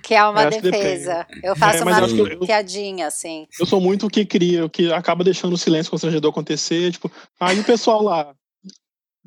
Que 0.06 0.14
é 0.14 0.24
uma 0.24 0.46
defesa. 0.46 1.26
Eu 1.42 1.56
faço 1.56 1.78
é, 1.78 1.82
uma 1.82 1.98
eu, 1.98 2.38
piadinha, 2.38 3.08
assim. 3.08 3.48
Eu 3.58 3.66
sou 3.66 3.80
muito 3.80 4.06
o 4.06 4.08
que 4.08 4.24
cria, 4.24 4.64
o 4.64 4.70
que 4.70 4.92
acaba 4.92 5.24
deixando 5.24 5.54
o 5.54 5.58
silêncio 5.58 5.90
constrangedor 5.90 6.30
acontecer. 6.30 6.92
Tipo, 6.92 7.10
aí 7.40 7.58
ah, 7.58 7.60
o 7.60 7.64
pessoal 7.64 8.00
lá. 8.04 8.32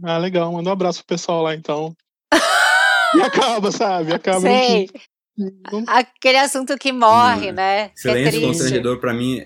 Ah, 0.02 0.18
legal, 0.18 0.50
manda 0.54 0.70
um 0.70 0.72
abraço 0.72 1.00
pro 1.00 1.18
pessoal 1.18 1.42
lá, 1.42 1.54
então. 1.54 1.94
e 3.14 3.22
acaba, 3.22 3.74
sabe? 3.74 4.14
Acaba. 4.14 4.40
Sei. 4.40 4.90
Não... 5.38 5.84
Aquele 5.86 6.38
assunto 6.38 6.78
que 6.78 6.94
morre, 6.94 7.52
né? 7.52 7.82
É 7.82 7.92
silêncio 7.94 8.42
é 8.42 8.48
constrangedor, 8.48 9.00
pra 9.02 9.14
mim, 9.14 9.46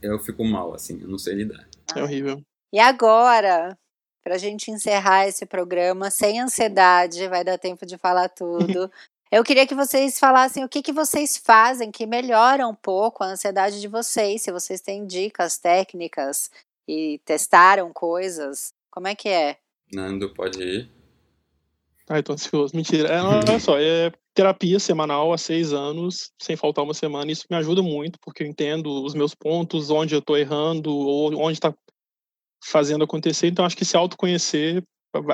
eu 0.00 0.20
fico 0.20 0.44
mal, 0.44 0.74
assim, 0.74 1.00
eu 1.02 1.08
não 1.08 1.18
sei 1.18 1.34
lidar. 1.34 1.66
É 1.96 2.00
horrível. 2.00 2.40
E 2.72 2.78
agora, 2.78 3.76
pra 4.22 4.38
gente 4.38 4.70
encerrar 4.70 5.26
esse 5.26 5.44
programa, 5.44 6.08
sem 6.08 6.40
ansiedade, 6.40 7.26
vai 7.26 7.42
dar 7.42 7.58
tempo 7.58 7.84
de 7.84 7.98
falar 7.98 8.28
tudo. 8.28 8.88
Eu 9.30 9.44
queria 9.44 9.66
que 9.66 9.74
vocês 9.74 10.18
falassem 10.18 10.64
o 10.64 10.68
que, 10.68 10.80
que 10.80 10.92
vocês 10.92 11.36
fazem 11.36 11.90
que 11.90 12.06
melhora 12.06 12.66
um 12.66 12.74
pouco 12.74 13.22
a 13.22 13.26
ansiedade 13.26 13.78
de 13.78 13.86
vocês, 13.86 14.42
se 14.42 14.50
vocês 14.50 14.80
têm 14.80 15.06
dicas, 15.06 15.58
técnicas 15.58 16.50
e 16.86 17.20
testaram 17.26 17.92
coisas. 17.92 18.72
Como 18.90 19.06
é 19.06 19.14
que 19.14 19.28
é? 19.28 19.58
Nando, 19.92 20.32
pode 20.32 20.62
ir. 20.62 20.90
Ai, 22.08 22.22
tô 22.22 22.32
ansioso. 22.32 22.74
Mentira. 22.74 23.08
É, 23.08 23.22
olha 23.22 23.60
só, 23.60 23.78
é 23.78 24.10
terapia 24.32 24.78
semanal 24.78 25.30
há 25.30 25.36
seis 25.36 25.74
anos, 25.74 26.32
sem 26.40 26.56
faltar 26.56 26.82
uma 26.82 26.94
semana. 26.94 27.30
Isso 27.30 27.44
me 27.50 27.56
ajuda 27.56 27.82
muito, 27.82 28.18
porque 28.20 28.42
eu 28.42 28.46
entendo 28.46 29.04
os 29.04 29.14
meus 29.14 29.34
pontos, 29.34 29.90
onde 29.90 30.14
eu 30.14 30.22
tô 30.22 30.38
errando, 30.38 30.90
ou 30.90 31.38
onde 31.38 31.60
tá 31.60 31.74
fazendo 32.64 33.04
acontecer. 33.04 33.48
Então, 33.48 33.64
acho 33.64 33.76
que 33.76 33.84
se 33.84 33.96
autoconhecer 33.96 34.82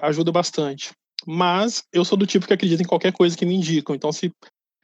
ajuda 0.02 0.32
bastante. 0.32 0.92
Mas 1.26 1.82
eu 1.92 2.04
sou 2.04 2.18
do 2.18 2.26
tipo 2.26 2.46
que 2.46 2.52
acredita 2.52 2.82
em 2.82 2.86
qualquer 2.86 3.12
coisa 3.12 3.36
que 3.36 3.46
me 3.46 3.54
indicam. 3.54 3.94
Então, 3.94 4.12
se 4.12 4.32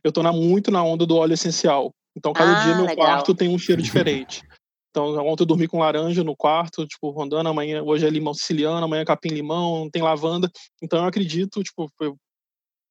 eu 0.03 0.12
tô 0.12 0.22
na, 0.22 0.32
muito 0.32 0.70
na 0.70 0.82
onda 0.82 1.05
do 1.05 1.16
óleo 1.16 1.34
essencial. 1.34 1.93
Então, 2.16 2.32
cada 2.32 2.61
ah, 2.61 2.64
dia 2.64 2.74
meu 2.74 2.86
legal. 2.86 2.97
quarto 2.97 3.34
tem 3.34 3.49
um 3.49 3.59
cheiro 3.59 3.82
diferente. 3.82 4.43
Então, 4.91 5.14
ontem 5.24 5.43
eu 5.43 5.47
dormi 5.47 5.68
com 5.68 5.78
laranja 5.78 6.24
no 6.24 6.36
quarto, 6.36 6.86
tipo, 6.86 7.11
rondando, 7.11 7.49
amanhã, 7.49 7.82
hoje 7.82 8.05
é 8.05 8.11
limão 8.11 8.34
siciliano, 8.34 8.84
amanhã 8.84 9.03
é 9.03 9.05
capim-limão, 9.05 9.88
tem 9.88 10.03
lavanda. 10.03 10.51
Então, 10.82 10.99
eu 10.99 11.05
acredito, 11.05 11.62
tipo, 11.62 11.88
eu, 12.01 12.16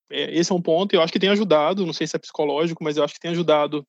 é, 0.10 0.34
esse 0.34 0.52
é 0.52 0.56
um 0.56 0.62
ponto, 0.62 0.93
eu 0.93 1.02
acho 1.02 1.12
que 1.12 1.20
tem 1.20 1.30
ajudado, 1.30 1.86
não 1.86 1.93
sei 1.93 2.08
se 2.08 2.16
é 2.16 2.20
psicológico, 2.20 2.84
mas 2.84 2.95
eu 2.95 3.04
acho 3.04 3.14
que 3.14 3.20
tem 3.20 3.32
ajudado 3.32 3.86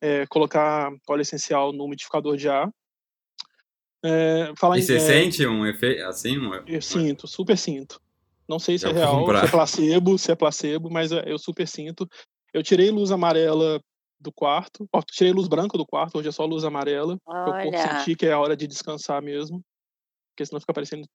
é, 0.00 0.26
colocar 0.26 0.90
óleo 1.08 1.22
essencial 1.22 1.72
no 1.72 1.84
umidificador 1.84 2.36
de 2.36 2.48
ar. 2.48 2.68
É, 4.04 4.52
falar 4.58 4.76
e 4.76 4.80
em, 4.80 4.82
você 4.82 4.96
é, 4.96 5.00
sente 5.00 5.46
um 5.46 5.64
efeito 5.66 6.02
assim? 6.04 6.38
Um... 6.38 6.54
Eu 6.66 6.82
sinto, 6.82 7.26
super 7.28 7.56
sinto. 7.56 8.00
Não 8.48 8.58
sei 8.58 8.78
se 8.78 8.86
é 8.86 8.92
real, 8.92 9.26
se 9.26 9.44
é 9.44 9.50
placebo, 9.50 10.18
se 10.18 10.32
é 10.32 10.34
placebo, 10.34 10.90
mas 10.90 11.10
eu 11.12 11.38
super 11.38 11.68
sinto. 11.68 12.08
Eu 12.52 12.62
tirei 12.62 12.90
luz 12.90 13.10
amarela 13.10 13.78
do 14.18 14.32
quarto. 14.32 14.88
Ó, 14.92 15.02
tirei 15.02 15.32
luz 15.32 15.48
branca 15.48 15.76
do 15.76 15.86
quarto, 15.86 16.18
hoje 16.18 16.28
é 16.28 16.32
só 16.32 16.46
luz 16.46 16.64
amarela. 16.64 17.18
Olha. 17.26 17.64
Eu 17.66 17.98
senti 17.98 18.16
que 18.16 18.26
é 18.26 18.32
a 18.32 18.38
hora 18.38 18.56
de 18.56 18.66
descansar 18.66 19.22
mesmo. 19.22 19.62
Porque 20.30 20.46
senão 20.46 20.60
fica 20.60 20.72
parecendo 20.72 21.06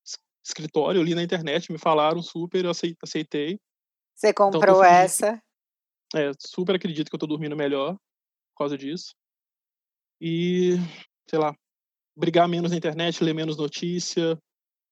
escritório. 0.45 0.99
Eu 0.99 1.03
li 1.03 1.15
na 1.15 1.23
internet, 1.23 1.71
me 1.71 1.79
falaram 1.79 2.21
super, 2.21 2.65
eu 2.65 2.71
aceitei. 2.71 3.59
Você 4.15 4.29
então, 4.29 4.51
comprou 4.51 4.75
então, 4.75 4.83
essa? 4.83 5.41
É, 6.15 6.31
super 6.37 6.75
acredito 6.75 7.09
que 7.09 7.15
eu 7.15 7.19
tô 7.19 7.25
dormindo 7.25 7.55
melhor 7.55 7.93
por 7.93 8.59
causa 8.59 8.77
disso. 8.77 9.15
E, 10.21 10.75
sei 11.27 11.39
lá, 11.39 11.55
brigar 12.15 12.47
menos 12.47 12.71
na 12.71 12.77
internet, 12.77 13.23
ler 13.23 13.33
menos 13.33 13.57
notícia, 13.57 14.37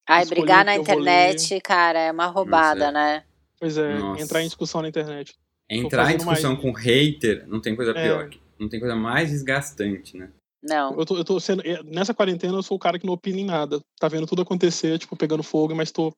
Ai, 0.07 0.25
brigar 0.25 0.65
na 0.65 0.75
internet, 0.75 1.59
cara, 1.61 1.99
é 1.99 2.11
uma 2.11 2.27
roubada, 2.27 2.91
né? 2.91 3.23
Pois 3.59 3.77
é, 3.77 3.97
Nossa. 3.97 4.21
entrar 4.21 4.41
em 4.41 4.45
discussão 4.45 4.81
na 4.81 4.89
internet. 4.89 5.35
Entrar 5.69 6.11
em 6.11 6.17
discussão 6.17 6.53
mais... 6.53 6.61
com 6.61 6.71
hater 6.71 7.47
não 7.47 7.61
tem 7.61 7.75
coisa 7.75 7.91
é. 7.91 8.03
pior. 8.03 8.29
Não 8.59 8.67
tem 8.67 8.79
coisa 8.79 8.95
mais 8.95 9.29
desgastante, 9.29 10.17
né? 10.17 10.31
Não. 10.61 10.97
Eu 10.99 11.05
tô, 11.05 11.17
eu 11.17 11.23
tô 11.23 11.39
sendo. 11.39 11.65
Eh, 11.65 11.81
nessa 11.83 12.13
quarentena 12.13 12.57
eu 12.57 12.63
sou 12.63 12.77
o 12.77 12.79
cara 12.79 12.99
que 12.99 13.05
não 13.05 13.13
opina 13.13 13.39
em 13.39 13.45
nada. 13.45 13.79
Tá 13.99 14.07
vendo 14.07 14.27
tudo 14.27 14.41
acontecer, 14.41 14.99
tipo, 14.99 15.15
pegando 15.15 15.41
fogo, 15.41 15.73
mas 15.73 15.91
tô 15.91 16.13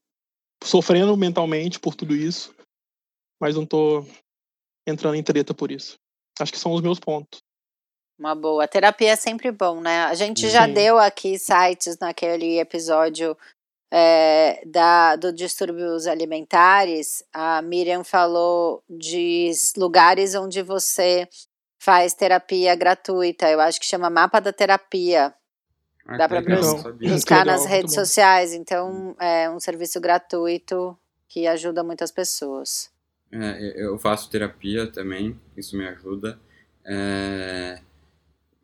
sofrendo 0.63 1.15
mentalmente 1.15 1.79
por 1.79 1.95
tudo 1.95 2.15
isso. 2.15 2.53
Mas 3.39 3.55
não 3.55 3.65
tô 3.65 4.05
entrando 4.88 5.15
em 5.15 5.23
treta 5.23 5.53
por 5.53 5.71
isso. 5.71 5.95
Acho 6.39 6.51
que 6.51 6.59
são 6.59 6.73
os 6.73 6.81
meus 6.81 6.99
pontos. 6.99 7.39
Uma 8.19 8.36
boa. 8.36 8.67
Terapia 8.67 9.11
é 9.11 9.15
sempre 9.15 9.51
bom, 9.51 9.79
né? 9.79 10.03
A 10.05 10.13
gente 10.13 10.41
Sim. 10.41 10.49
já 10.49 10.67
deu 10.67 10.97
aqui 10.97 11.38
sites 11.38 11.97
naquele 11.99 12.59
episódio 12.59 13.38
é, 13.96 14.64
da, 14.66 15.16
do 15.16 15.32
distúrbios 15.32 16.08
alimentares, 16.08 17.24
a 17.32 17.62
Miriam 17.62 18.04
falou 18.04 18.84
de 18.89 19.52
lugares 19.78 20.34
onde 20.34 20.64
você 20.64 21.30
faz 21.78 22.16
terapia 22.16 22.74
gratuita. 22.74 23.48
Eu 23.52 23.62
acho 23.62 23.80
que 23.80 23.86
chama 23.86 24.10
Mapa 24.10 24.39
da 24.39 24.52
Terapia. 24.52 25.32
Ah, 26.08 26.18
Dá 26.18 26.28
para 26.28 26.41
buscar 26.41 27.46
nas 27.46 27.68
redes 27.68 27.94
sociais. 27.94 28.52
Então, 28.52 29.16
é 29.20 29.48
um 29.48 29.60
serviço 29.60 30.02
gratuito 30.02 30.98
que 31.30 31.46
ajuda 31.46 31.84
muitas 31.84 32.12
pessoas. 32.12 32.91
É, 33.32 33.74
eu 33.76 34.00
faço 34.00 34.28
terapia 34.28 34.91
também, 34.91 35.39
isso 35.56 35.78
me 35.78 35.88
ajuda. 35.88 36.39
É, 36.84 37.80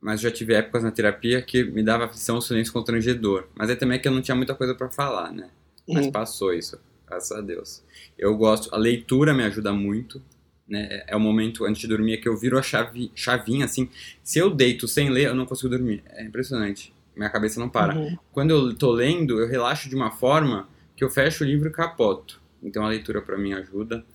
mas 0.02 0.22
já 0.22 0.32
tive 0.32 0.54
épocas 0.54 0.84
na 0.84 0.92
terapia 0.92 1.42
que 1.42 1.64
me 1.64 1.84
dava 1.84 2.06
aflição 2.06 2.38
o 2.38 2.42
silêncio 2.42 2.72
constrangedor. 2.72 3.48
Mas 3.56 3.70
é 3.70 3.76
também 3.76 4.00
que 4.00 4.08
eu 4.08 4.12
não 4.12 4.22
tinha 4.22 4.36
muita 4.36 4.56
coisa 4.56 4.74
para 4.74 4.90
falar, 4.90 5.32
né? 5.32 5.50
Mas 5.88 6.06
uhum. 6.06 6.12
passou 6.12 6.54
isso, 6.54 6.80
graças 7.08 7.32
a 7.32 7.42
Deus. 7.42 7.84
Eu 8.18 8.36
gosto, 8.38 8.74
a 8.74 8.78
leitura 8.78 9.34
me 9.34 9.44
ajuda 9.44 9.74
muito, 9.74 10.22
né? 10.68 11.04
É 11.08 11.16
o 11.16 11.20
momento 11.20 11.66
antes 11.66 11.82
de 11.82 11.88
dormir 11.88 12.18
que 12.18 12.30
eu 12.30 12.38
viro 12.38 12.58
a 12.58 12.62
chave, 12.62 13.12
chavinha 13.16 13.66
assim. 13.66 13.90
Se 14.24 14.40
eu 14.40 14.50
deito 14.50 14.88
sem 14.88 15.10
ler, 15.10 15.28
eu 15.28 15.36
não 15.36 15.46
consigo 15.46 15.70
dormir. 15.70 16.04
É 16.10 16.24
impressionante. 16.24 16.94
Minha 17.16 17.30
cabeça 17.30 17.60
não 17.60 17.68
para. 17.68 17.96
Uhum. 17.96 18.18
Quando 18.32 18.52
eu 18.52 18.74
tô 18.76 18.92
lendo, 18.92 19.40
eu 19.40 19.48
relaxo 19.48 19.90
de 19.90 19.96
uma 19.96 20.12
forma 20.12 20.70
que 20.96 21.04
eu 21.04 21.10
fecho 21.10 21.44
o 21.44 21.48
livro 21.48 21.68
e 21.70 21.72
capoto. 21.72 22.40
Então 22.62 22.86
a 22.86 22.90
leitura 22.90 23.22
para 23.22 23.38
mim 23.38 23.54
ajuda. 23.54 24.06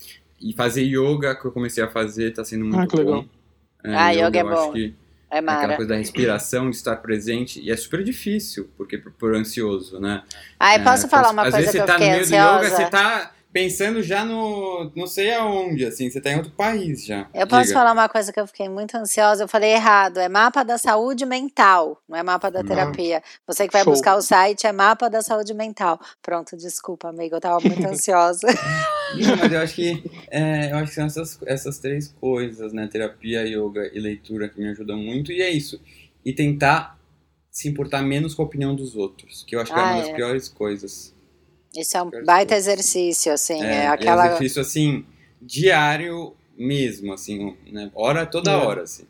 e 0.41 0.53
fazer 0.53 0.82
yoga, 0.82 1.35
que 1.35 1.45
eu 1.47 1.53
comecei 1.53 1.82
a 1.82 1.89
fazer, 1.89 2.32
tá 2.32 2.45
sendo 2.45 2.64
muito 2.64 2.78
ah, 2.78 2.87
que 2.87 2.97
legal. 2.97 3.22
bom. 3.22 3.28
É, 3.82 3.95
ah, 3.95 4.11
yoga, 4.11 4.26
yoga 4.26 4.39
é 4.39 4.45
bom. 4.45 4.72
É 5.35 5.41
mara. 5.41 5.59
Aquela 5.59 5.76
coisa 5.76 5.89
da 5.89 5.97
respiração, 5.97 6.70
de 6.70 6.76
estar 6.76 6.95
presente. 6.97 7.61
E 7.61 7.68
é 7.68 7.76
super 7.76 8.05
difícil, 8.05 8.70
porque 8.76 8.97
por, 8.97 9.11
por 9.11 9.35
ansioso, 9.35 9.99
né? 9.99 10.22
Ah, 10.61 10.76
eu 10.76 10.85
posso 10.85 11.07
é, 11.07 11.09
falar 11.09 11.32
uma 11.32 11.43
às 11.43 11.51
coisa 11.51 11.57
vezes 11.59 11.72
que 11.72 11.78
você 11.78 11.87
tá 11.87 11.95
no 11.95 11.99
meio 11.99 12.20
ansiosa. 12.20 12.59
do 12.59 12.64
yoga, 12.64 12.76
você 12.76 12.91
tá 12.91 13.34
pensando 13.55 14.02
já 14.02 14.24
no 14.24 14.90
não 14.96 15.07
sei 15.07 15.32
aonde, 15.32 15.86
assim, 15.86 16.11
você 16.11 16.20
tá 16.20 16.32
em 16.32 16.36
outro 16.36 16.50
país 16.50 17.07
já. 17.07 17.30
Eu 17.32 17.46
posso 17.46 17.72
falar 17.72 17.92
uma 17.92 18.09
coisa 18.09 18.32
que 18.32 18.40
eu 18.40 18.48
fiquei 18.48 18.68
muito 18.68 18.96
ansiosa, 18.96 19.44
eu 19.44 19.48
falei 19.48 19.70
errado, 19.70 20.18
é 20.18 20.28
mapa 20.28 20.64
da 20.64 20.76
saúde 20.76 21.24
mental, 21.24 22.02
não 22.09 22.18
é 22.18 22.22
mapa 22.24 22.50
da 22.50 22.64
terapia. 22.64 23.22
Você 23.46 23.68
que 23.68 23.72
vai 23.72 23.84
Show. 23.84 23.92
buscar 23.92 24.16
o 24.16 24.20
site 24.20 24.66
é 24.66 24.72
mapa 24.72 25.09
da 25.09 25.22
saúde 25.22 25.55
mental. 25.55 26.00
Pronto, 26.20 26.57
desculpa, 26.57 27.09
amigo, 27.09 27.36
eu 27.36 27.40
tava 27.40 27.61
muito 27.61 27.86
ansiosa. 27.86 28.48
Não, 29.14 29.36
mas 29.36 29.52
eu 29.52 29.61
acho 29.61 29.74
que 29.76 30.02
é, 30.32 30.72
eu 30.72 30.76
acho 30.78 30.88
que 30.88 30.94
são 30.96 31.07
essas, 31.07 31.38
essas 31.46 31.78
três 31.78 32.09
coisas, 32.09 32.72
né? 32.72 32.88
Terapia, 32.88 33.46
yoga 33.46 33.88
e 33.94 34.00
leitura 34.00 34.48
que 34.48 34.61
me 34.61 34.68
ajudam 34.70 34.98
muito, 34.98 35.30
e 35.30 35.40
é 35.40 35.50
isso. 35.50 35.80
E 36.24 36.32
tentar 36.32 36.98
se 37.52 37.68
importar 37.68 38.02
menos 38.02 38.34
com 38.34 38.42
a 38.42 38.46
opinião 38.46 38.74
dos 38.74 38.96
outros, 38.96 39.44
que 39.46 39.55
eu 39.55 39.61
acho 39.61 39.72
que 39.72 39.78
ah, 39.78 39.82
é 39.82 39.86
uma 39.86 40.00
das 40.00 40.09
é. 40.09 40.14
piores 40.14 40.48
coisas. 40.48 41.14
Isso 41.77 41.97
é 41.97 42.03
um 42.03 42.11
baita 42.25 42.55
exercício, 42.55 43.33
assim. 43.33 43.62
É, 43.62 43.85
é 43.85 43.87
aquela... 43.87 44.25
é 44.25 44.27
exercício, 44.29 44.62
assim, 44.62 45.07
diário 45.41 46.37
mesmo, 46.57 47.12
assim, 47.12 47.57
né? 47.70 47.91
Hora 47.95 48.27
toda 48.27 48.53
é. 48.53 48.57
hora, 48.57 48.83
assim. 48.83 49.07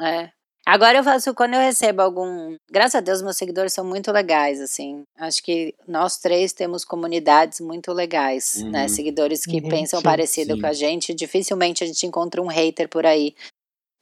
É. 0.00 0.30
Agora 0.66 0.98
eu 0.98 1.04
faço 1.04 1.32
quando 1.32 1.54
eu 1.54 1.60
recebo 1.60 2.02
algum. 2.02 2.56
Graças 2.68 2.96
a 2.96 3.00
Deus, 3.00 3.22
meus 3.22 3.36
seguidores 3.36 3.72
são 3.72 3.84
muito 3.84 4.10
legais, 4.10 4.60
assim. 4.60 5.04
Acho 5.16 5.40
que 5.40 5.72
nós 5.86 6.18
três 6.18 6.52
temos 6.52 6.84
comunidades 6.84 7.60
muito 7.60 7.92
legais, 7.92 8.56
né? 8.56 8.64
uhum. 8.64 8.70
né? 8.72 8.88
Seguidores 8.88 9.46
que 9.46 9.60
uhum, 9.60 9.68
pensam 9.68 10.00
sim, 10.00 10.04
parecido 10.04 10.54
sim. 10.54 10.60
com 10.60 10.66
a 10.66 10.72
gente. 10.72 11.14
Dificilmente 11.14 11.84
a 11.84 11.86
gente 11.86 12.04
encontra 12.04 12.42
um 12.42 12.48
hater 12.48 12.88
por 12.88 13.06
aí. 13.06 13.32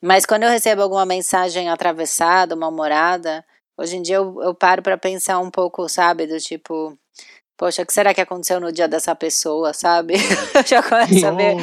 Mas 0.02 0.24
quando 0.24 0.44
eu 0.44 0.50
recebo 0.50 0.80
alguma 0.80 1.04
mensagem 1.04 1.68
atravessada, 1.68 2.56
mal-humorada, 2.56 3.44
hoje 3.78 3.96
em 3.96 4.02
dia 4.02 4.16
eu, 4.16 4.42
eu 4.42 4.54
paro 4.54 4.82
para 4.82 4.96
pensar 4.96 5.38
um 5.40 5.50
pouco, 5.50 5.86
sabe? 5.86 6.26
Do 6.26 6.38
tipo, 6.38 6.98
Poxa, 7.56 7.82
o 7.82 7.86
que 7.86 7.92
será 7.92 8.12
que 8.12 8.20
aconteceu 8.20 8.60
no 8.60 8.72
dia 8.72 8.88
dessa 8.88 9.14
pessoa, 9.14 9.72
sabe? 9.72 10.14
Eu 10.14 10.62
já 10.66 10.82
começo 10.82 11.26
a 11.26 11.30
ver 11.30 11.56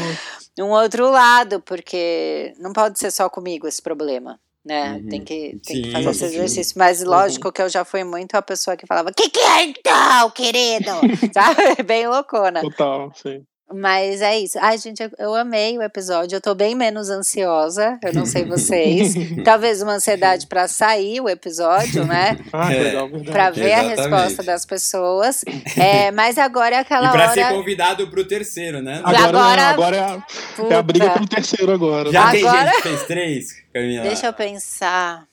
um 0.60 0.70
outro 0.70 1.10
lado, 1.10 1.62
porque 1.62 2.54
não 2.60 2.74
pode 2.74 3.00
ser 3.00 3.12
só 3.12 3.30
comigo 3.30 3.68
esse 3.68 3.82
problema, 3.82 4.40
né? 4.64 4.94
Uhum. 4.94 5.10
Tem, 5.10 5.24
que, 5.24 5.60
tem 5.66 5.78
sim, 5.78 5.82
que 5.84 5.92
fazer 5.92 6.10
esse 6.10 6.26
exercício. 6.26 6.74
Mas 6.78 7.02
uhum. 7.02 7.10
lógico 7.10 7.48
uhum. 7.48 7.52
que 7.52 7.62
eu 7.62 7.70
já 7.70 7.84
fui 7.84 8.04
muito 8.04 8.36
a 8.36 8.42
pessoa 8.42 8.78
que 8.78 8.88
falava: 8.88 9.12
que 9.12 9.30
que 9.30 9.40
é 9.40 9.64
então, 9.66 10.30
querido? 10.32 10.92
sabe? 11.34 11.84
Bem 11.84 12.08
loucona. 12.08 12.62
Total, 12.62 13.12
sim. 13.16 13.44
Mas 13.74 14.22
é 14.22 14.40
isso. 14.40 14.58
Ai, 14.60 14.78
gente, 14.78 15.02
eu, 15.18 15.34
amei 15.36 15.78
o 15.78 15.82
episódio. 15.82 16.36
Eu 16.36 16.42
tô 16.42 16.54
bem 16.54 16.76
menos 16.76 17.10
ansiosa. 17.10 18.00
Eu 18.04 18.14
não 18.14 18.26
sei 18.26 18.46
vocês. 18.46 19.14
Talvez 19.44 19.82
uma 19.82 19.94
ansiedade 19.94 20.48
para 20.48 20.68
sair 20.68 21.22
o 21.22 21.30
episódio, 21.30 22.06
né? 22.06 22.38
Ah, 22.54 22.74
é. 22.74 22.84
legal, 22.84 23.10
Pra 23.10 23.50
ver 23.50 23.72
Exatamente. 23.72 24.00
a 24.00 24.04
resposta 24.04 24.44
das 24.44 24.66
pessoas. 24.66 25.44
É, 25.78 26.12
mas 26.12 26.38
agora 26.38 26.76
é 26.76 26.80
aquela 26.80 27.08
e 27.08 27.12
pra 27.12 27.24
hora. 27.24 27.34
ser 27.34 27.50
convidado 27.50 28.08
pro 28.08 28.26
terceiro, 28.26 28.82
né? 28.82 29.02
Agora, 29.04 29.28
agora, 29.28 29.62
agora 29.64 29.96
é, 29.96 30.00
a, 30.00 30.24
é, 30.70 30.76
a, 30.76 30.82
briga 30.82 31.10
pro 31.12 31.28
terceiro 31.28 31.72
agora. 31.72 32.12
Já 32.12 32.30
agora... 32.30 32.32
tem 32.34 32.50
gente 32.50 32.76
que 32.76 32.82
fez 32.82 33.04
três, 33.04 33.64
Camila? 33.74 34.04
Deixa 34.04 34.28
eu 34.28 34.34
pensar. 34.34 35.26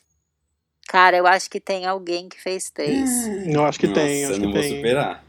Cara, 0.88 1.16
eu 1.16 1.26
acho 1.26 1.50
que 1.50 1.60
tem 1.60 1.86
alguém 1.86 2.28
que 2.28 2.40
fez 2.40 2.70
três. 2.70 3.10
Eu 3.46 3.64
acho 3.64 3.78
que 3.78 3.88
Nossa, 3.88 4.00
tem. 4.00 4.24
Acho 4.24 4.34
eu 4.34 4.38
não 4.38 4.46
que 4.48 4.52
vou 4.54 4.62
tem. 4.62 4.76
superar. 4.76 5.27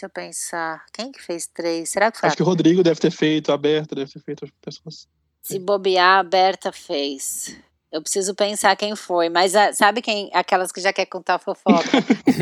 Deixa 0.00 0.06
eu 0.06 0.10
pensar. 0.10 0.86
Quem 0.94 1.12
que 1.12 1.22
fez 1.22 1.46
três? 1.46 1.90
Será 1.90 2.10
que 2.10 2.18
foi? 2.18 2.28
Acho 2.28 2.36
que 2.36 2.42
o 2.42 2.46
Rodrigo 2.46 2.82
deve 2.82 2.98
ter 2.98 3.10
feito, 3.10 3.52
a 3.52 3.58
Berta 3.58 3.94
deve 3.94 4.10
ter 4.10 4.18
feito 4.20 4.46
as 4.46 4.50
pessoas. 4.50 5.06
Se 5.42 5.58
bobear, 5.58 6.20
a 6.20 6.22
Berta 6.22 6.72
fez. 6.72 7.54
Eu 7.92 8.00
preciso 8.00 8.34
pensar 8.34 8.74
quem 8.76 8.96
foi, 8.96 9.28
mas 9.28 9.54
a, 9.54 9.74
sabe 9.74 10.00
quem? 10.00 10.30
Aquelas 10.32 10.72
que 10.72 10.80
já 10.80 10.90
quer 10.90 11.04
contar 11.04 11.38
fofoca. 11.38 11.90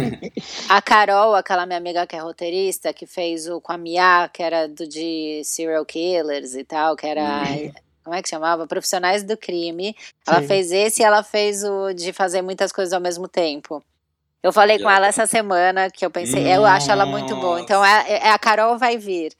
a 0.70 0.80
Carol, 0.80 1.34
aquela 1.34 1.66
minha 1.66 1.78
amiga 1.78 2.06
que 2.06 2.14
é 2.14 2.20
roteirista, 2.20 2.92
que 2.92 3.06
fez 3.06 3.48
o 3.48 3.60
com 3.60 3.72
a 3.72 3.78
Mia, 3.78 4.30
que 4.32 4.40
era 4.40 4.68
do 4.68 4.86
de 4.86 5.42
serial 5.42 5.84
killers 5.84 6.54
e 6.54 6.62
tal, 6.62 6.94
que 6.94 7.08
era 7.08 7.42
uhum. 7.42 7.72
como 8.04 8.14
é 8.14 8.22
que 8.22 8.28
chamava? 8.28 8.68
Profissionais 8.68 9.24
do 9.24 9.36
crime. 9.36 9.96
Ela 10.24 10.42
Sim. 10.42 10.46
fez 10.46 10.70
esse 10.70 11.02
e 11.02 11.04
ela 11.04 11.24
fez 11.24 11.64
o 11.64 11.92
de 11.92 12.12
fazer 12.12 12.40
muitas 12.40 12.70
coisas 12.70 12.92
ao 12.92 13.00
mesmo 13.00 13.26
tempo. 13.26 13.82
Eu 14.42 14.52
falei 14.52 14.78
com 14.78 14.88
ela 14.88 15.06
essa 15.06 15.26
semana 15.26 15.90
que 15.90 16.04
eu 16.04 16.10
pensei, 16.10 16.44
Nossa. 16.44 16.54
eu 16.54 16.64
acho 16.64 16.90
ela 16.90 17.04
muito 17.04 17.34
boa. 17.36 17.60
Então 17.60 17.84
é, 17.84 18.04
é, 18.08 18.26
é, 18.28 18.30
a 18.30 18.38
Carol 18.38 18.78
vai 18.78 18.96
vir. 18.96 19.32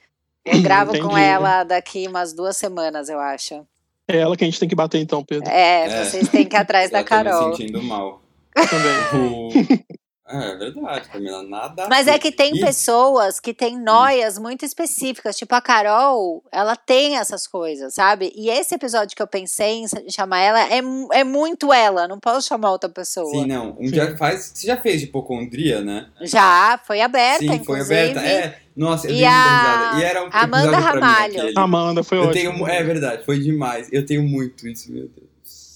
Eu 0.45 0.61
gravo 0.63 0.91
Entendi. 0.91 1.07
com 1.07 1.17
ela 1.17 1.63
daqui 1.63 2.07
umas 2.09 2.33
duas 2.33 2.57
semanas, 2.57 3.09
eu 3.09 3.21
acho. 3.21 3.67
É 4.09 4.17
ela 4.19 4.37
que 4.37 4.45
a 4.45 4.47
gente 4.47 4.59
tem 4.59 4.69
que 4.69 4.75
bater 4.75 4.99
então, 4.99 5.23
Pedro. 5.23 5.49
É, 5.49 5.87
é. 5.87 6.05
vocês 6.05 6.29
têm 6.29 6.47
que 6.47 6.57
ir 6.57 6.59
atrás 6.59 6.91
da 6.91 7.05
Carol. 7.05 7.41
Tô 7.41 7.49
me 7.51 7.57
sentindo 7.57 7.83
mal. 7.83 8.23
Também. 8.55 9.85
É 10.29 10.57
verdade, 10.57 11.09
Camila, 11.09 11.43
nada. 11.43 11.87
Mas 11.89 12.07
é 12.07 12.19
que 12.19 12.31
tem 12.31 12.61
pessoas 12.61 13.41
que 13.41 13.55
têm 13.55 13.79
noias 13.79 14.39
muito 14.39 14.65
específicas, 14.65 15.37
tipo 15.37 15.55
a 15.55 15.61
Carol, 15.61 16.43
ela 16.53 16.77
tem 16.77 17.17
essas 17.17 17.47
coisas, 17.47 17.95
sabe? 17.95 18.33
E 18.37 18.51
esse 18.51 18.75
episódio 18.75 19.17
que 19.17 19.23
eu 19.23 19.27
pensei 19.27 19.83
em 19.83 20.11
chamar 20.11 20.41
ela 20.41 20.61
é, 20.61 20.81
é 21.13 21.25
muito 21.25 21.73
ela, 21.73 22.07
não 22.07 22.19
posso 22.19 22.47
chamar 22.47 22.73
outra 22.73 22.89
pessoa. 22.89 23.31
Sim, 23.31 23.47
não. 23.47 23.77
Um 23.79 23.91
dia 23.91 24.17
faz. 24.17 24.53
Você 24.55 24.67
já 24.67 24.77
fez 24.77 25.01
de 25.01 25.07
hipocondria, 25.07 25.81
né? 25.81 26.09
Já, 26.23 26.79
foi 26.85 27.01
aberta, 27.01 27.41
Sim, 27.41 27.55
inclusive. 27.55 27.87
foi 27.87 28.01
aberta. 28.01 28.21
É. 28.21 28.59
Nossa, 28.77 29.09
eu 29.09 29.15
e 29.17 29.25
a... 29.25 29.97
E 29.99 30.05
era 30.05 30.25
um 30.25 30.29
Amanda 30.31 30.79
Ramalho. 30.79 31.47
Mim, 31.47 31.53
Amanda, 31.57 32.05
foi 32.05 32.19
eu 32.19 32.23
ótimo. 32.29 32.55
Tenho, 32.55 32.69
é 32.69 32.85
verdade, 32.85 33.25
foi 33.25 33.41
demais. 33.41 33.89
Eu 33.91 34.07
tenho 34.07 34.23
muito 34.23 34.69
isso, 34.69 34.93
meu 34.93 35.09
Deus. 35.09 35.28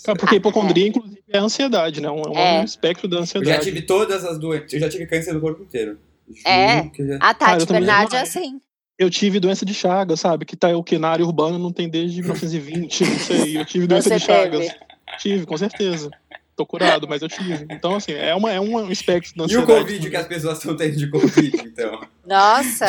Porque 0.05 0.36
hipocondria, 0.36 0.88
inclusive, 0.88 1.22
é 1.28 1.38
ansiedade, 1.38 2.00
né? 2.00 2.11
Um, 2.11 2.22
é. 2.34 2.61
um 2.61 2.64
espectro 2.64 3.09
da 3.09 3.18
ansiedade. 3.18 3.50
Eu 3.50 3.57
já 3.57 3.62
tive 3.62 3.82
todas 3.82 4.24
as 4.24 4.38
doenças. 4.38 4.72
Eu 4.72 4.80
já 4.80 4.88
tive 4.88 5.07
câncer 5.07 5.32
do 5.32 5.40
corpo 5.40 5.62
inteiro. 5.62 5.98
É. 6.44 6.90
Já... 6.98 7.16
A 7.20 7.34
Tati 7.34 7.66
Cara, 7.66 7.80
Bernardi 7.80 8.16
é 8.16 8.20
assim. 8.20 8.61
Eu 8.98 9.11
tive 9.11 9.40
doença 9.40 9.64
de 9.64 9.74
Chagas, 9.74 10.20
sabe? 10.20 10.44
Que 10.44 10.57
tá 10.57 10.68
o 10.76 10.84
que 10.84 10.98
na 10.98 11.09
área 11.09 11.24
urbana 11.24 11.59
não 11.59 11.72
tem 11.72 11.88
desde 11.88 12.20
1920, 12.20 13.05
não 13.05 13.18
sei. 13.18 13.59
Eu 13.59 13.64
tive 13.64 13.86
doença 13.86 14.09
Você 14.09 14.18
de 14.18 14.24
Chagas. 14.24 14.66
Teve. 14.66 14.78
Tive, 15.18 15.46
com 15.46 15.57
certeza. 15.57 16.11
Tô 16.55 16.66
curado, 16.66 17.09
mas 17.09 17.22
eu 17.22 17.28
tive. 17.28 17.66
Então, 17.70 17.96
assim, 17.96 18.12
é, 18.12 18.34
uma, 18.34 18.53
é 18.53 18.61
um 18.61 18.90
espectro 18.90 19.34
da 19.36 19.44
ansiedade. 19.44 19.70
E 19.70 19.74
o 19.74 19.78
Covid 19.78 20.11
que 20.11 20.16
as 20.16 20.26
pessoas 20.26 20.59
estão 20.59 20.76
tendo 20.76 20.96
de 20.96 21.11
Covid, 21.11 21.57
então? 21.64 22.07
Nossa! 22.26 22.86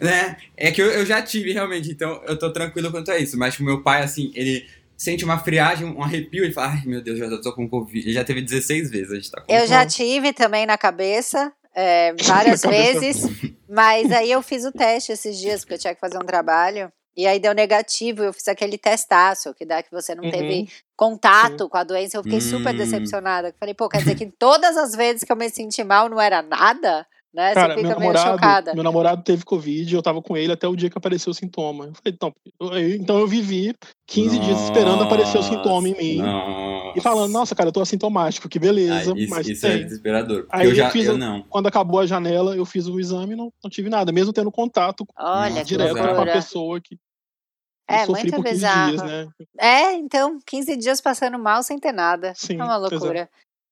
né? 0.00 0.36
É 0.56 0.70
que 0.70 0.82
eu, 0.82 0.86
eu 0.86 1.06
já 1.06 1.22
tive, 1.22 1.52
realmente, 1.52 1.90
então 1.90 2.22
eu 2.26 2.38
tô 2.38 2.52
tranquilo 2.52 2.90
quanto 2.90 3.10
a 3.10 3.18
isso. 3.18 3.38
Mas 3.38 3.54
o 3.54 3.56
tipo, 3.56 3.64
meu 3.64 3.82
pai, 3.82 4.02
assim, 4.02 4.30
ele 4.34 4.66
sente 4.96 5.24
uma 5.24 5.38
friagem, 5.38 5.86
um 5.86 6.02
arrepio 6.02 6.44
e 6.44 6.52
fala: 6.52 6.72
Ai 6.72 6.82
meu 6.86 7.02
Deus, 7.02 7.18
já 7.18 7.40
tô 7.40 7.54
com 7.54 7.68
Covid. 7.68 8.06
Ele 8.06 8.14
já 8.14 8.24
teve 8.24 8.42
16 8.42 8.90
vezes, 8.90 9.12
a 9.12 9.14
gente 9.16 9.30
tá 9.30 9.40
com 9.40 9.52
Eu 9.52 9.66
já 9.66 9.86
tive 9.86 10.32
também 10.32 10.66
na 10.66 10.78
cabeça. 10.78 11.52
É, 11.74 12.14
várias 12.22 12.62
vezes, 12.62 13.26
mas 13.68 14.12
aí 14.12 14.30
eu 14.30 14.40
fiz 14.42 14.64
o 14.64 14.70
teste 14.70 15.10
esses 15.10 15.38
dias, 15.38 15.60
porque 15.60 15.74
eu 15.74 15.78
tinha 15.78 15.94
que 15.94 16.00
fazer 16.00 16.16
um 16.16 16.26
trabalho. 16.26 16.92
E 17.16 17.28
aí 17.28 17.38
deu 17.38 17.54
negativo, 17.54 18.24
eu 18.24 18.32
fiz 18.32 18.48
aquele 18.48 18.76
testaço, 18.76 19.54
que 19.54 19.64
dá 19.64 19.82
que 19.82 19.90
você 19.90 20.16
não 20.16 20.24
uhum. 20.24 20.30
teve 20.32 20.68
contato 20.96 21.64
Sim. 21.64 21.68
com 21.68 21.76
a 21.76 21.84
doença. 21.84 22.16
Eu 22.16 22.24
fiquei 22.24 22.38
hum. 22.38 22.42
super 22.42 22.76
decepcionada. 22.76 23.54
Falei, 23.58 23.72
pô, 23.72 23.88
quer 23.88 23.98
dizer 23.98 24.16
que 24.16 24.26
todas 24.26 24.76
as 24.76 24.96
vezes 24.96 25.22
que 25.22 25.30
eu 25.30 25.36
me 25.36 25.48
senti 25.48 25.84
mal 25.84 26.08
não 26.08 26.20
era 26.20 26.42
nada? 26.42 27.06
Né? 27.34 27.52
Cara, 27.52 27.74
meu 27.74 27.90
namorado, 27.90 28.74
meu 28.74 28.84
namorado 28.84 29.22
teve 29.24 29.44
Covid, 29.44 29.92
eu 29.92 30.00
tava 30.00 30.22
com 30.22 30.36
ele 30.36 30.52
até 30.52 30.68
o 30.68 30.76
dia 30.76 30.88
que 30.88 30.96
apareceu 30.96 31.32
o 31.32 31.34
sintoma. 31.34 31.86
Eu 31.86 31.94
falei, 31.94 32.14
então, 32.14 32.32
eu, 32.60 32.94
então 32.94 33.18
eu 33.18 33.26
vivi 33.26 33.74
15 34.06 34.36
nossa, 34.36 34.46
dias 34.46 34.60
esperando 34.62 35.02
aparecer 35.02 35.38
o 35.38 35.42
sintoma 35.42 35.88
em 35.88 35.96
mim. 35.96 36.22
Nossa. 36.22 36.96
E 36.96 37.00
falando, 37.00 37.32
nossa, 37.32 37.52
cara, 37.56 37.70
eu 37.70 37.72
tô 37.72 37.80
assintomático, 37.80 38.48
que 38.48 38.60
beleza. 38.60 39.12
Ah, 39.12 39.18
isso, 39.18 39.30
mas 39.30 39.48
isso 39.48 39.66
é 39.66 39.78
desesperador. 39.78 40.46
Aí 40.48 40.68
eu, 40.68 40.74
já, 40.76 40.90
fiz, 40.90 41.06
eu 41.06 41.18
não. 41.18 41.42
Quando 41.42 41.66
acabou 41.66 41.98
a 41.98 42.06
janela, 42.06 42.54
eu 42.54 42.64
fiz 42.64 42.86
o 42.86 43.00
exame 43.00 43.32
e 43.32 43.36
não, 43.36 43.52
não 43.62 43.68
tive 43.68 43.90
nada, 43.90 44.12
mesmo 44.12 44.32
tendo 44.32 44.52
contato 44.52 45.04
Olha, 45.18 45.64
direto 45.64 45.96
com 45.96 46.20
a 46.20 46.26
pessoa 46.26 46.80
que. 46.80 46.96
É, 47.88 48.06
muito 48.06 48.42
bizarro. 48.42 48.92
Dias, 48.92 49.02
né? 49.02 49.28
É, 49.60 49.92
então, 49.94 50.38
15 50.46 50.76
dias 50.76 51.00
passando 51.00 51.38
mal 51.38 51.62
sem 51.64 51.78
ter 51.80 51.92
nada. 51.92 52.32
Sim, 52.34 52.58
é 52.58 52.64
uma 52.64 52.76
loucura. 52.76 53.28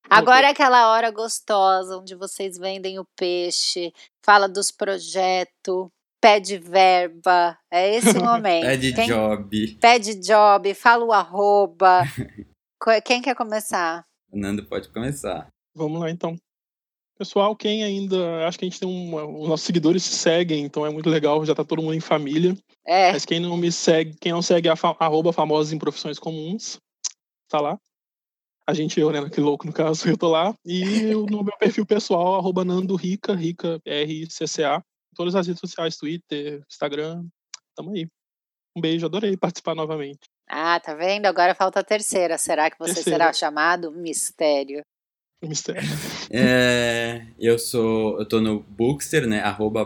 Agora 0.09 0.47
é 0.47 0.49
aquela 0.51 0.91
hora 0.91 1.09
gostosa 1.11 1.97
onde 1.97 2.15
vocês 2.15 2.57
vendem 2.57 2.99
o 2.99 3.05
peixe, 3.15 3.93
fala 4.23 4.47
dos 4.47 4.71
projetos, 4.71 5.87
pede 6.21 6.57
verba. 6.57 7.57
É 7.71 7.95
esse 7.95 8.13
momento. 8.19 8.65
pede 8.65 8.93
Quem... 8.93 9.07
job. 9.07 9.77
Pede 9.81 10.15
job, 10.15 10.73
fala 10.73 11.03
o 11.03 11.11
arroba. 11.11 12.03
Quem 13.05 13.21
quer 13.21 13.35
começar? 13.35 14.05
O 14.31 14.37
Nando 14.37 14.65
pode 14.65 14.89
começar. 14.89 15.47
Vamos 15.75 15.99
lá 16.01 16.09
então. 16.09 16.35
Pessoal, 17.17 17.55
quem 17.55 17.83
ainda. 17.83 18.47
Acho 18.47 18.57
que 18.57 18.65
a 18.65 18.69
gente 18.69 18.79
tem 18.79 18.89
um. 18.89 19.41
Os 19.41 19.47
nossos 19.47 19.65
seguidores 19.65 20.03
se 20.03 20.15
seguem, 20.15 20.65
então 20.65 20.85
é 20.85 20.89
muito 20.89 21.09
legal, 21.09 21.45
já 21.45 21.53
tá 21.53 21.63
todo 21.63 21.81
mundo 21.81 21.93
em 21.93 21.99
família. 21.99 22.57
É. 22.85 23.11
Mas 23.11 23.23
quem 23.23 23.39
não 23.39 23.55
me 23.55 23.71
segue, 23.71 24.17
quem 24.19 24.31
não 24.31 24.41
segue 24.41 24.67
a 24.67 24.75
arroba 24.99 25.31
famosos 25.31 25.71
em 25.71 25.77
profissões 25.77 26.19
comuns, 26.19 26.79
tá 27.47 27.61
lá. 27.61 27.79
A 28.65 28.73
gente, 28.73 28.99
eu, 28.99 29.11
né? 29.11 29.29
Que 29.29 29.41
louco, 29.41 29.65
no 29.65 29.73
caso, 29.73 30.07
eu 30.09 30.17
tô 30.17 30.29
lá. 30.29 30.55
E 30.65 31.13
no 31.13 31.43
meu 31.43 31.57
perfil 31.57 31.85
pessoal, 31.85 32.35
arroba 32.35 32.63
Nando 32.63 32.95
Rica, 32.95 33.33
Rica, 33.33 33.79
R-C-C-A. 33.85 34.81
Todas 35.15 35.35
as 35.35 35.45
redes 35.45 35.59
sociais, 35.59 35.97
Twitter, 35.97 36.63
Instagram, 36.69 37.25
tamo 37.75 37.91
aí. 37.91 38.07
Um 38.75 38.81
beijo, 38.81 39.05
adorei 39.05 39.37
participar 39.37 39.75
novamente. 39.75 40.21
Ah, 40.49 40.79
tá 40.79 40.93
vendo? 40.93 41.25
Agora 41.25 41.53
falta 41.53 41.79
a 41.79 41.83
terceira. 41.83 42.37
Será 42.37 42.69
que 42.69 42.77
você 42.77 42.95
terceira. 42.95 43.19
será 43.19 43.33
chamado 43.33 43.91
Mistério? 43.91 44.81
Mistério. 45.41 45.81
É, 46.31 47.27
eu 47.37 47.59
sou. 47.59 48.19
Eu 48.19 48.27
tô 48.27 48.41
no 48.41 48.61
Bookster, 48.61 49.27
né? 49.27 49.41
Arroba 49.41 49.85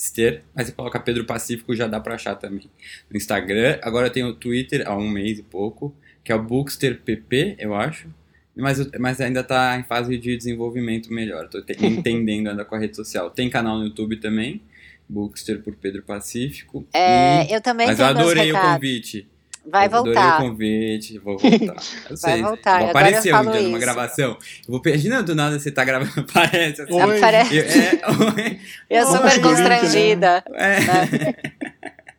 book.ster. 0.00 0.42
Mas 0.54 0.66
você 0.66 0.72
coloca 0.72 0.98
Pedro 0.98 1.24
Pacífico 1.24 1.76
já 1.76 1.86
dá 1.86 2.00
pra 2.00 2.14
achar 2.14 2.34
também. 2.34 2.70
No 3.10 3.16
Instagram. 3.16 3.78
Agora 3.82 4.06
eu 4.06 4.10
tenho 4.10 4.28
o 4.28 4.34
Twitter 4.34 4.82
há 4.86 4.96
um 4.96 5.08
mês 5.08 5.38
e 5.38 5.42
pouco, 5.42 5.94
que 6.24 6.32
é 6.32 6.34
o 6.34 6.42
BooksterPP, 6.42 7.56
eu 7.58 7.74
acho. 7.74 8.08
Mas, 8.56 8.90
mas 8.98 9.20
ainda 9.20 9.44
tá 9.44 9.78
em 9.78 9.84
fase 9.84 10.18
de 10.18 10.36
desenvolvimento 10.36 11.12
melhor. 11.12 11.48
Tô 11.48 11.62
te, 11.62 11.72
entendendo 11.84 12.48
ainda 12.48 12.64
com 12.64 12.74
a 12.74 12.78
rede 12.78 12.96
social. 12.96 13.30
Tem 13.30 13.48
canal 13.50 13.78
no 13.78 13.84
YouTube 13.84 14.16
também. 14.16 14.62
Bookster 15.08 15.60
por 15.60 15.74
Pedro 15.76 16.02
Pacífico. 16.02 16.86
É, 16.92 17.46
e... 17.46 17.54
eu 17.54 17.60
também 17.60 17.86
Mas 17.86 17.98
eu 17.98 18.06
adorei 18.06 18.52
o 18.52 18.60
convite. 18.60 19.28
Vai 19.70 19.86
eu 19.86 19.90
voltar. 19.90 20.34
Adorei 20.34 20.48
o 20.48 20.50
convite, 20.50 21.18
vou 21.18 21.38
voltar. 21.38 21.76
Eu 22.10 22.16
Vai 22.16 22.42
voltar. 22.42 22.80
Vou 22.80 22.90
aparecer 22.90 23.34
um 23.34 23.42
dia 23.42 23.60
isso. 23.60 23.68
numa 23.68 23.78
gravação. 23.78 24.30
Eu 24.30 24.38
vou 24.68 24.80
pedir, 24.80 25.22
do 25.22 25.34
nada 25.34 25.58
você 25.58 25.70
tá 25.70 25.84
gravando, 25.84 26.12
aparece 26.20 26.82
assim. 26.82 26.92
Oi. 26.92 27.18
Aparece. 27.18 27.56
Eu, 27.56 27.64
é, 27.64 28.58
Eu 28.90 29.06
super 29.06 29.36
né? 29.36 29.38
constrangida. 29.38 30.44
é. 30.54 30.80
né? 30.80 31.32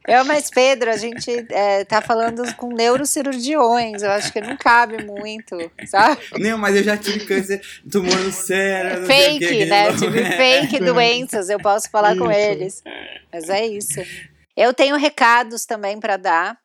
Eu, 0.08 0.26
mas 0.26 0.50
Pedro, 0.50 0.90
a 0.90 0.98
gente 0.98 1.30
é, 1.52 1.86
tá 1.86 2.02
falando 2.02 2.44
com 2.56 2.74
neurocirurgiões. 2.74 4.02
Eu 4.02 4.12
acho 4.12 4.34
que 4.34 4.42
não 4.42 4.58
cabe 4.58 5.04
muito, 5.06 5.58
sabe? 5.86 6.20
Não, 6.40 6.58
mas 6.58 6.76
eu 6.76 6.84
já 6.84 6.98
tive 6.98 7.26
câncer, 7.26 7.62
tumor 7.90 8.18
no 8.20 8.32
cérebro. 8.32 9.02
não 9.02 9.06
sei 9.08 9.20
o 9.20 9.40
Fake, 9.40 9.48
que, 9.48 9.66
né? 9.66 9.94
Tive 9.94 10.26
fake 10.36 10.80
doenças. 10.80 11.50
Eu 11.50 11.60
posso 11.60 11.90
falar 11.90 12.18
com 12.18 12.32
Isso. 12.32 12.40
eles. 12.40 12.84
Mas 13.32 13.50
é 13.50 13.66
isso. 13.66 14.02
Eu 14.58 14.74
tenho 14.74 14.98
recados 14.98 15.66
também 15.66 16.00
para 16.00 16.18
dar. 16.18 16.58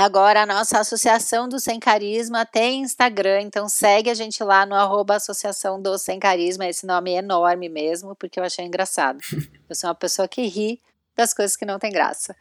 Agora, 0.00 0.42
a 0.42 0.46
nossa 0.46 0.78
Associação 0.78 1.48
do 1.48 1.58
Sem 1.58 1.80
Carisma 1.80 2.46
tem 2.46 2.82
Instagram, 2.82 3.40
então 3.40 3.68
segue 3.68 4.08
a 4.08 4.14
gente 4.14 4.44
lá 4.44 4.64
no 4.64 4.76
arroba 4.76 5.16
Associação 5.16 5.82
do 5.82 5.98
Sem 5.98 6.20
Carisma. 6.20 6.68
Esse 6.68 6.86
nome 6.86 7.14
é 7.14 7.18
enorme 7.18 7.68
mesmo, 7.68 8.14
porque 8.14 8.38
eu 8.38 8.44
achei 8.44 8.64
engraçado. 8.64 9.18
Eu 9.68 9.74
sou 9.74 9.88
uma 9.88 9.96
pessoa 9.96 10.28
que 10.28 10.42
ri 10.46 10.80
das 11.16 11.34
coisas 11.34 11.56
que 11.56 11.64
não 11.64 11.80
tem 11.80 11.90
graça. 11.90 12.36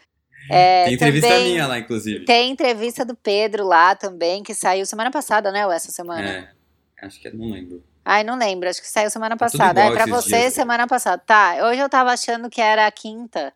É, 0.52 0.86
Tem 0.86 0.94
entrevista 0.94 1.30
também 1.30 1.52
minha 1.54 1.66
lá, 1.66 1.80
inclusive. 1.80 2.26
Tem 2.26 2.52
entrevista 2.52 3.04
do 3.04 3.16
Pedro 3.16 3.66
lá 3.66 3.96
também, 3.96 4.44
que 4.44 4.54
saiu 4.54 4.86
semana 4.86 5.10
passada, 5.10 5.52
né? 5.52 5.66
Ou 5.66 5.72
essa 5.72 5.92
semana? 5.92 6.30
É, 6.30 7.06
acho 7.08 7.20
que 7.20 7.28
eu 7.28 7.34
não 7.34 7.50
lembro. 7.50 7.84
Ai, 8.06 8.24
não 8.24 8.38
lembro, 8.38 8.70
acho 8.70 8.84
que 8.84 8.88
saiu 8.88 9.10
semana 9.10 9.36
Tá 9.36 9.48
passada. 9.48 9.82
É, 9.82 9.92
pra 9.92 10.06
você, 10.06 10.42
dias. 10.42 10.54
semana 10.54 10.86
passada. 10.86 11.24
Tá, 11.26 11.56
hoje 11.68 11.82
eu 11.82 11.90
tava 11.90 12.12
achando 12.12 12.52
que 12.52 12.62
era 12.62 12.86
a 12.86 12.92
quinta. 12.92 13.52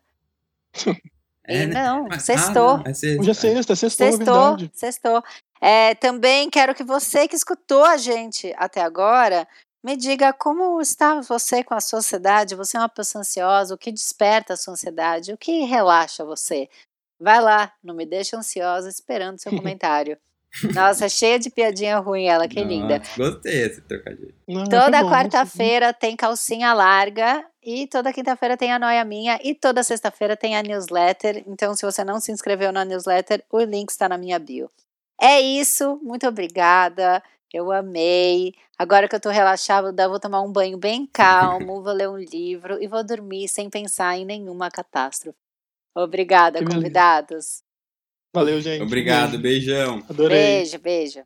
É, 1.44 1.66
né? 1.66 1.74
não, 1.84 2.04
Mas- 2.08 2.22
sextou. 2.22 2.68
Ah, 2.70 2.76
não, 2.78 2.84
é 2.86 2.94
sexta. 2.94 3.20
Hoje 3.20 3.30
é 3.30 3.34
sexta, 3.34 3.76
sextou, 3.76 4.06
é 4.06 4.10
Sextou, 4.12 4.34
verdade. 4.34 4.70
sextou. 4.74 5.24
É, 5.60 5.94
também 5.96 6.48
quero 6.50 6.74
que 6.74 6.84
você 6.84 7.26
que 7.28 7.36
escutou 7.36 7.84
a 7.84 7.96
gente 7.96 8.52
até 8.56 8.80
agora 8.80 9.46
me 9.84 9.96
diga 9.96 10.32
como 10.32 10.80
está 10.80 11.20
você 11.20 11.62
com 11.64 11.74
a 11.74 11.80
sua 11.80 11.98
ansiedade. 11.98 12.54
Você 12.54 12.76
é 12.76 12.80
uma 12.80 12.88
pessoa 12.88 13.20
ansiosa? 13.20 13.74
O 13.74 13.78
que 13.78 13.90
desperta 13.90 14.54
a 14.54 14.56
sua 14.56 14.74
ansiedade? 14.74 15.32
O 15.32 15.38
que 15.38 15.64
relaxa 15.64 16.24
você? 16.24 16.68
Vai 17.20 17.40
lá, 17.40 17.72
não 17.82 17.94
me 17.94 18.04
deixa 18.06 18.36
ansiosa 18.36 18.88
esperando 18.88 19.40
seu 19.40 19.50
comentário. 19.76 20.16
Nossa, 20.74 21.08
cheia 21.08 21.38
de 21.38 21.50
piadinha 21.50 21.98
ruim 21.98 22.26
ela, 22.26 22.46
que 22.46 22.62
linda. 22.62 22.98
Nossa, 22.98 23.16
Gostei 23.16 23.68
desse 23.68 23.80
trocadilho. 23.82 24.34
Não, 24.46 24.64
Toda 24.64 24.90
tá 24.90 25.04
quarta-feira 25.04 25.92
tem 25.92 26.14
calcinha 26.14 26.72
larga 26.72 27.44
e 27.62 27.86
toda 27.86 28.12
quinta-feira 28.12 28.56
tem 28.56 28.72
a 28.72 28.78
noia 28.78 29.04
minha 29.04 29.38
e 29.42 29.54
toda 29.54 29.82
sexta-feira 29.82 30.36
tem 30.36 30.56
a 30.56 30.62
newsletter. 30.62 31.42
Então, 31.46 31.74
se 31.74 31.84
você 31.84 32.04
não 32.04 32.20
se 32.20 32.30
inscreveu 32.32 32.72
na 32.72 32.84
newsletter, 32.84 33.42
o 33.50 33.60
link 33.60 33.90
está 33.90 34.08
na 34.08 34.18
minha 34.18 34.38
bio. 34.38 34.70
É 35.20 35.40
isso, 35.40 35.98
muito 36.02 36.26
obrigada. 36.26 37.22
Eu 37.52 37.70
amei. 37.70 38.54
Agora 38.78 39.08
que 39.08 39.14
eu 39.14 39.20
tô 39.20 39.30
relaxada, 39.30 40.08
vou 40.08 40.18
tomar 40.18 40.40
um 40.40 40.50
banho 40.50 40.76
bem 40.78 41.06
calmo, 41.06 41.82
vou 41.82 41.92
ler 41.92 42.08
um 42.08 42.16
livro 42.18 42.82
e 42.82 42.86
vou 42.86 43.04
dormir 43.04 43.48
sem 43.48 43.70
pensar 43.70 44.16
em 44.16 44.24
nenhuma 44.24 44.70
catástrofe. 44.70 45.38
Obrigada, 45.94 46.58
Que 46.58 46.64
beleza. 46.64 46.80
convidados. 46.80 47.62
Valeu, 48.34 48.60
gente. 48.60 48.82
Obrigado, 48.82 49.38
Beijo. 49.38 49.42
beijão. 49.66 50.02
Adorei. 50.08 50.38
Beijo, 50.38 50.78
beijo. 50.78 51.20